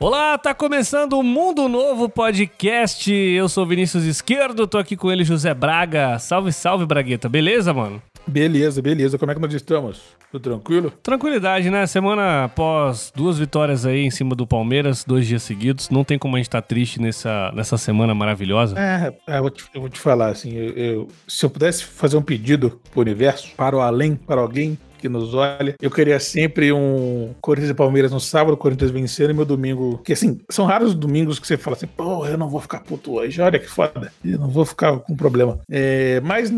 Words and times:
Olá, 0.00 0.38
tá 0.38 0.54
começando 0.54 1.14
o 1.14 1.24
Mundo 1.24 1.68
Novo 1.68 2.08
Podcast. 2.08 3.12
Eu 3.12 3.48
sou 3.48 3.66
Vinícius 3.66 4.04
Esquerdo, 4.04 4.64
tô 4.64 4.78
aqui 4.78 4.96
com 4.96 5.10
ele, 5.10 5.24
José 5.24 5.52
Braga. 5.52 6.20
Salve, 6.20 6.52
salve, 6.52 6.86
Bragueta. 6.86 7.28
Beleza, 7.28 7.74
mano? 7.74 8.00
Beleza, 8.24 8.80
beleza. 8.80 9.18
Como 9.18 9.32
é 9.32 9.34
que 9.34 9.40
nós 9.40 9.52
estamos? 9.52 10.00
Tudo 10.30 10.42
tranquilo? 10.42 10.92
Tranquilidade, 11.02 11.68
né? 11.68 11.84
Semana 11.88 12.44
após 12.44 13.12
duas 13.12 13.40
vitórias 13.40 13.84
aí 13.84 14.04
em 14.04 14.10
cima 14.10 14.36
do 14.36 14.46
Palmeiras, 14.46 15.02
dois 15.02 15.26
dias 15.26 15.42
seguidos. 15.42 15.90
Não 15.90 16.04
tem 16.04 16.16
como 16.16 16.36
a 16.36 16.38
gente 16.38 16.46
estar 16.46 16.62
tá 16.62 16.68
triste 16.68 17.00
nessa, 17.00 17.50
nessa 17.52 17.76
semana 17.76 18.14
maravilhosa. 18.14 18.78
É, 18.78 19.12
é 19.26 19.38
eu, 19.38 19.42
vou 19.42 19.50
te, 19.50 19.64
eu 19.74 19.80
vou 19.80 19.90
te 19.90 19.98
falar 19.98 20.28
assim, 20.28 20.54
eu, 20.54 20.70
eu, 20.74 21.08
se 21.26 21.44
eu 21.44 21.50
pudesse 21.50 21.84
fazer 21.84 22.16
um 22.16 22.22
pedido 22.22 22.80
pro 22.92 23.00
universo, 23.00 23.50
para 23.56 23.76
o 23.76 23.80
além, 23.80 24.14
para 24.14 24.40
alguém, 24.40 24.78
que 24.98 25.08
nos 25.08 25.34
olha. 25.34 25.74
Eu 25.80 25.90
queria 25.90 26.18
sempre 26.20 26.72
um 26.72 27.34
Corinthians 27.40 27.70
e 27.70 27.74
Palmeiras 27.74 28.12
no 28.12 28.20
sábado, 28.20 28.56
Corinthians 28.56 28.90
vencendo 28.90 29.30
e 29.30 29.34
meu 29.34 29.44
domingo. 29.44 29.98
Que 30.04 30.12
assim, 30.12 30.40
são 30.50 30.66
raros 30.66 30.88
os 30.88 30.94
domingos 30.94 31.38
que 31.38 31.46
você 31.46 31.56
fala 31.56 31.76
assim, 31.76 31.86
pô, 31.86 32.26
eu 32.26 32.36
não 32.36 32.48
vou 32.48 32.60
ficar 32.60 32.80
puto 32.80 33.14
hoje, 33.14 33.40
olha 33.40 33.58
que 33.58 33.68
foda. 33.68 34.12
Eu 34.24 34.38
não 34.38 34.48
vou 34.48 34.64
ficar 34.64 34.98
com 34.98 35.16
problema. 35.16 35.60
É, 35.70 36.20
mas 36.20 36.52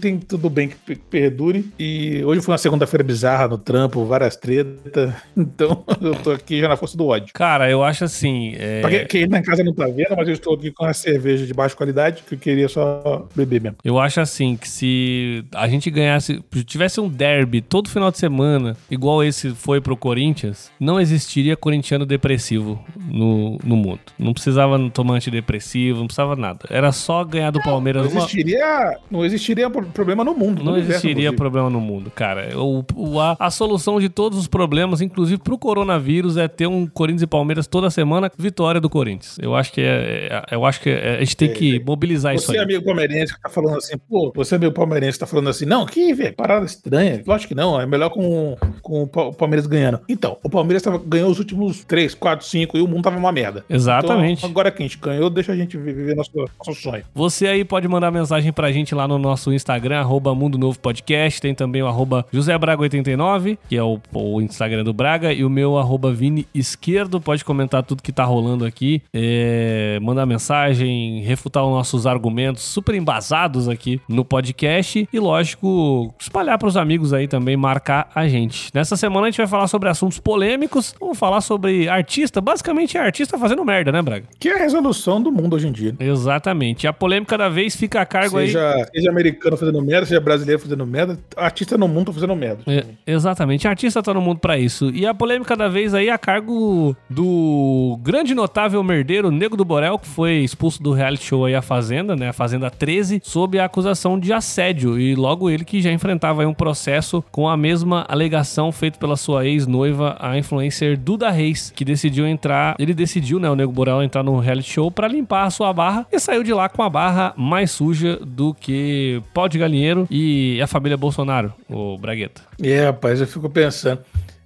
tem 0.00 0.18
tudo 0.18 0.50
bem 0.50 0.68
que 0.68 0.96
perdure. 0.96 1.70
E 1.78 2.22
hoje 2.24 2.40
foi 2.40 2.52
uma 2.52 2.58
segunda-feira 2.58 3.04
bizarra 3.04 3.48
no 3.48 3.58
trampo, 3.58 4.04
várias 4.04 4.36
tretas. 4.36 5.12
Então 5.58 5.84
eu 6.00 6.14
tô 6.16 6.30
aqui 6.30 6.60
já 6.60 6.68
na 6.68 6.76
força 6.76 6.96
do 6.96 7.06
ódio. 7.06 7.32
Cara, 7.32 7.70
eu 7.70 7.82
acho 7.82 8.04
assim. 8.04 8.54
É... 8.56 8.80
Pra 8.80 9.04
quem 9.06 9.26
na 9.26 9.42
casa 9.42 9.62
não 9.62 9.72
tá 9.72 9.86
vendo, 9.86 10.16
mas 10.16 10.26
eu 10.26 10.34
estou 10.34 10.54
aqui 10.54 10.70
com 10.70 10.84
a 10.84 10.92
cerveja 10.92 11.46
de 11.46 11.54
baixa 11.54 11.76
qualidade 11.76 12.22
que 12.22 12.34
eu 12.34 12.38
queria 12.38 12.68
só 12.68 13.26
beber 13.34 13.60
mesmo. 13.60 13.78
Eu 13.84 13.98
acho 13.98 14.20
assim 14.20 14.56
que 14.56 14.68
se 14.68 15.44
a 15.54 15.68
gente 15.68 15.90
ganhasse, 15.90 16.42
tivesse 16.66 17.00
um 17.00 17.08
derby 17.08 17.60
todo 17.60 17.88
final 17.88 18.10
de 18.10 18.18
semana, 18.18 18.76
igual 18.90 19.22
esse 19.22 19.50
foi 19.50 19.80
pro 19.80 19.96
Corinthians, 19.96 20.70
não 20.78 21.00
existiria 21.00 21.56
corintiano 21.56 22.04
depressivo 22.04 22.84
no, 22.96 23.58
no 23.64 23.76
mundo. 23.76 24.00
Não 24.18 24.32
precisava 24.32 24.78
tomar 24.90 25.14
antidepressivo, 25.14 26.00
não 26.00 26.06
precisava 26.06 26.36
nada. 26.36 26.60
Era 26.70 26.92
só 26.92 27.24
ganhar 27.24 27.50
do 27.50 27.62
Palmeiras. 27.62 28.12
Não 28.12 28.20
existiria, 28.20 28.64
uma... 28.64 28.96
não 29.10 29.24
existiria 29.24 29.67
problema 29.70 30.24
no 30.24 30.34
mundo. 30.34 30.62
Não 30.62 30.76
existiria 30.76 31.32
problema 31.32 31.70
no 31.70 31.80
mundo, 31.80 32.10
cara. 32.10 32.58
O, 32.58 32.84
o, 32.94 33.20
a, 33.20 33.36
a, 33.38 33.50
solução 33.50 34.00
de 34.00 34.08
todos 34.08 34.38
os 34.38 34.46
problemas, 34.46 35.00
inclusive 35.00 35.40
pro 35.40 35.58
coronavírus, 35.58 36.36
é 36.36 36.48
ter 36.48 36.66
um 36.66 36.86
Corinthians 36.86 37.22
e 37.22 37.26
Palmeiras 37.26 37.66
toda 37.66 37.90
semana, 37.90 38.30
vitória 38.36 38.80
do 38.80 38.88
Corinthians. 38.88 39.38
Eu 39.40 39.54
acho 39.54 39.72
que 39.72 39.80
é, 39.80 40.28
é 40.50 40.54
eu 40.56 40.64
acho 40.64 40.80
que 40.80 40.90
é, 40.90 41.16
a 41.16 41.20
gente 41.20 41.36
tem 41.36 41.50
é, 41.50 41.52
que 41.52 41.76
é. 41.76 41.80
mobilizar 41.80 42.32
você 42.32 42.42
isso 42.42 42.52
aí. 42.52 42.58
Você, 42.58 42.64
amigo 42.64 42.84
palmeirense, 42.84 43.34
que 43.34 43.40
tá 43.40 43.48
falando 43.48 43.78
assim, 43.78 43.96
pô, 44.08 44.32
você, 44.34 44.54
amigo 44.54 44.72
palmeirense, 44.72 45.18
tá 45.18 45.26
falando 45.26 45.48
assim, 45.48 45.64
não, 45.64 45.86
que, 45.86 46.12
velho, 46.14 46.34
parada 46.34 46.64
estranha. 46.64 47.22
Lógico 47.26 47.48
que 47.48 47.54
não, 47.54 47.80
é 47.80 47.86
melhor 47.86 48.10
com, 48.10 48.56
com 48.82 49.02
o 49.02 49.32
Palmeiras 49.32 49.66
ganhando. 49.66 50.00
Então, 50.08 50.36
o 50.42 50.50
Palmeiras 50.50 50.82
tava, 50.82 50.98
ganhou 50.98 51.30
os 51.30 51.38
últimos 51.38 51.84
3, 51.84 52.14
4, 52.14 52.46
5 52.46 52.78
e 52.78 52.80
o 52.80 52.88
mundo 52.88 53.02
tava 53.02 53.16
uma 53.16 53.32
merda. 53.32 53.64
Exatamente. 53.68 54.38
Então, 54.38 54.50
agora 54.50 54.70
que 54.70 54.82
a 54.82 54.86
gente 54.86 54.98
ganhou, 54.98 55.30
deixa 55.30 55.52
a 55.52 55.56
gente 55.56 55.76
viver 55.76 56.14
nosso, 56.14 56.30
nosso 56.34 56.74
sonho. 56.74 57.04
Você 57.14 57.46
aí 57.46 57.64
pode 57.64 57.86
mandar 57.88 58.10
mensagem 58.10 58.52
pra 58.52 58.70
gente 58.72 58.94
lá 58.94 59.06
no 59.06 59.18
nosso 59.18 59.52
Instagram, 59.52 59.57
arroba 59.98 60.34
Mundo 60.34 60.58
Novo 60.58 60.78
Podcast. 60.78 61.40
Tem 61.40 61.54
também 61.54 61.82
o 61.82 61.86
arroba 61.86 62.26
José 62.32 62.56
Braga89, 62.58 63.58
que 63.68 63.76
é 63.76 63.82
o, 63.82 64.00
o, 64.12 64.40
Instagram 64.40 64.84
do 64.84 64.92
Braga, 64.92 65.32
e 65.32 65.44
o 65.44 65.50
meu 65.50 65.78
arroba 65.78 66.12
Vini 66.12 66.46
Esquerdo. 66.54 67.20
Pode 67.20 67.44
comentar 67.44 67.82
tudo 67.82 68.02
que 68.02 68.12
tá 68.12 68.24
rolando 68.24 68.64
aqui, 68.64 69.02
é, 69.12 69.98
mandar 70.02 70.26
mensagem, 70.26 71.22
refutar 71.22 71.64
os 71.64 71.70
nossos 71.70 72.06
argumentos 72.06 72.62
super 72.62 72.94
embasados 72.94 73.68
aqui 73.68 74.00
no 74.08 74.24
podcast. 74.24 75.08
E, 75.12 75.18
lógico, 75.18 76.14
espalhar 76.18 76.58
pros 76.58 76.76
amigos 76.76 77.12
aí 77.12 77.26
também, 77.28 77.56
marcar 77.56 78.10
a 78.14 78.26
gente. 78.28 78.70
Nessa 78.74 78.96
semana 78.96 79.26
a 79.26 79.30
gente 79.30 79.38
vai 79.38 79.46
falar 79.46 79.68
sobre 79.68 79.88
assuntos 79.88 80.18
polêmicos. 80.18 80.94
Vamos 81.00 81.18
falar 81.18 81.40
sobre 81.40 81.88
artista. 81.88 82.40
Basicamente 82.40 82.96
é 82.96 83.00
artista 83.00 83.38
fazendo 83.38 83.64
merda, 83.64 83.92
né, 83.92 84.02
Braga? 84.02 84.24
Que 84.38 84.48
é 84.48 84.54
a 84.54 84.58
resolução 84.58 85.20
do 85.20 85.30
mundo 85.30 85.56
hoje 85.56 85.68
em 85.68 85.72
dia. 85.72 85.94
Exatamente. 85.98 86.84
E 86.84 86.86
a 86.86 86.92
polêmica 86.92 87.36
da 87.36 87.48
vez 87.48 87.76
fica 87.76 88.00
a 88.00 88.06
cargo 88.06 88.38
seja, 88.38 88.74
aí. 88.74 88.84
Seja 88.94 89.10
americano 89.10 89.47
fazendo 89.56 89.82
merda, 89.82 90.06
seja 90.06 90.20
brasileiro 90.20 90.60
fazendo 90.60 90.86
merda, 90.86 91.18
artista 91.36 91.76
no 91.76 91.88
mundo 91.88 92.06
tá 92.06 92.12
fazendo 92.12 92.36
merda. 92.36 92.62
É, 92.66 92.84
exatamente, 93.06 93.66
artista 93.66 94.02
tá 94.02 94.12
no 94.12 94.20
mundo 94.20 94.38
para 94.38 94.58
isso. 94.58 94.90
E 94.90 95.06
a 95.06 95.14
polêmica 95.14 95.56
da 95.56 95.68
vez 95.68 95.94
aí 95.94 96.08
é 96.08 96.12
a 96.12 96.18
cargo 96.18 96.96
do 97.08 97.98
grande 98.02 98.34
notável 98.34 98.82
merdeiro 98.82 99.30
Nego 99.30 99.56
do 99.56 99.64
Borel, 99.64 99.98
que 99.98 100.08
foi 100.08 100.38
expulso 100.38 100.82
do 100.82 100.92
reality 100.92 101.24
show 101.24 101.44
aí 101.44 101.54
A 101.54 101.62
Fazenda, 101.62 102.16
né? 102.16 102.28
A 102.28 102.32
Fazenda 102.32 102.70
13, 102.70 103.20
sob 103.24 103.58
a 103.58 103.64
acusação 103.64 104.18
de 104.18 104.32
assédio. 104.32 104.98
E 104.98 105.14
logo 105.14 105.50
ele 105.50 105.64
que 105.64 105.80
já 105.80 105.92
enfrentava 105.92 106.42
aí 106.42 106.46
um 106.46 106.54
processo 106.54 107.22
com 107.30 107.48
a 107.48 107.56
mesma 107.56 108.04
alegação 108.08 108.72
feita 108.72 108.98
pela 108.98 109.16
sua 109.16 109.46
ex-noiva, 109.46 110.16
a 110.18 110.36
influencer 110.38 110.98
Duda 110.98 111.30
Reis, 111.30 111.72
que 111.74 111.84
decidiu 111.84 112.26
entrar, 112.26 112.74
ele 112.78 112.94
decidiu, 112.94 113.38
né, 113.38 113.50
o 113.50 113.54
Nego 113.54 113.72
Borel 113.72 114.02
entrar 114.02 114.22
no 114.22 114.38
reality 114.38 114.70
show 114.70 114.90
para 114.90 115.08
limpar 115.08 115.44
a 115.44 115.50
sua 115.50 115.72
barra 115.72 116.06
e 116.10 116.18
saiu 116.18 116.42
de 116.42 116.52
lá 116.52 116.68
com 116.68 116.82
a 116.82 116.90
barra 116.90 117.32
mais 117.36 117.70
suja 117.70 118.18
do 118.24 118.54
que 118.54 119.22
pau 119.38 119.48
de 119.48 119.56
galinheiro 119.56 120.04
e 120.10 120.60
a 120.60 120.66
família 120.66 120.96
Bolsonaro, 120.96 121.54
o 121.70 121.96
Bragueta. 121.96 122.42
É, 122.60 122.86
rapaz, 122.86 123.20
eu 123.20 123.26
fico 123.26 123.48
pensando. 123.48 124.00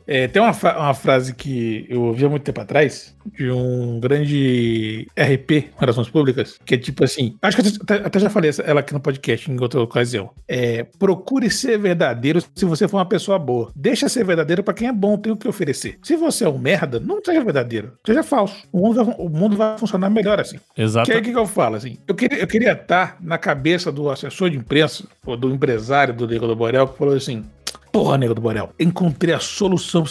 É, 0.07 0.29
tem 0.29 0.41
uma, 0.41 0.53
uma 0.53 0.95
frase 0.95 1.35
que 1.35 1.87
eu 1.89 2.03
ouvi 2.03 2.25
há 2.25 2.29
muito 2.29 2.43
tempo 2.43 2.61
atrás, 2.61 3.15
de 3.37 3.51
um 3.51 4.01
grande 4.01 5.07
RP, 5.17 5.71
Relações 5.79 6.09
Públicas, 6.09 6.59
que 6.65 6.75
é 6.75 6.79
tipo 6.79 7.05
assim, 7.05 7.37
acho 7.41 7.57
que 7.57 7.69
até, 7.83 7.95
até 8.07 8.19
já 8.19 8.31
falei 8.31 8.51
ela 8.65 8.81
aqui 8.81 8.93
no 8.93 9.01
podcast 9.01 9.51
em 9.51 9.61
outra 9.61 9.81
ocasião. 9.81 10.31
É, 10.49 10.85
procure 10.99 11.51
ser 11.51 11.79
verdadeiro 11.79 12.43
se 12.55 12.65
você 12.65 12.89
for 12.89 12.99
uma 12.99 13.07
pessoa 13.07 13.39
boa. 13.39 13.71
Deixa 13.75 14.09
ser 14.09 14.25
verdadeiro 14.25 14.63
para 14.63 14.75
quem 14.75 14.89
é 14.89 14.93
bom, 14.93 15.17
tem 15.17 15.33
o 15.33 15.37
que 15.37 15.49
oferecer. 15.49 15.99
Se 16.03 16.17
você 16.17 16.45
é 16.45 16.49
um 16.49 16.59
merda, 16.59 16.99
não 16.99 17.21
seja 17.25 17.43
verdadeiro, 17.43 17.93
seja 18.05 18.23
falso. 18.23 18.67
O 18.73 18.79
mundo 18.79 19.05
vai, 19.05 19.15
o 19.19 19.29
mundo 19.29 19.57
vai 19.57 19.79
funcionar 19.79 20.11
melhor 20.11 20.41
assim. 20.41 20.59
Exato. 20.77 21.07
Que 21.07 21.13
aí 21.13 21.21
o 21.21 21.23
que, 21.23 21.33
que 21.33 21.39
eu 21.39 21.47
falo 21.47 21.77
assim? 21.77 21.99
Eu 22.07 22.15
queria, 22.15 22.39
eu 22.39 22.47
queria 22.47 22.73
estar 22.73 23.17
na 23.21 23.39
cabeça 23.39 23.91
do 23.93 24.11
assessor 24.11 24.51
de 24.51 24.57
imprensa, 24.57 25.05
ou 25.25 25.37
do 25.37 25.51
empresário 25.51 26.15
do 26.15 26.27
Diego 26.27 26.47
do 26.47 26.57
Borel, 26.57 26.89
que 26.89 26.99
falou 26.99 27.15
assim: 27.15 27.45
Porra, 27.93 28.17
nego 28.17 28.35
do 28.35 28.41
Borel, 28.41 28.71
encontrei 28.81 29.35
a 29.35 29.39
solução 29.39 30.05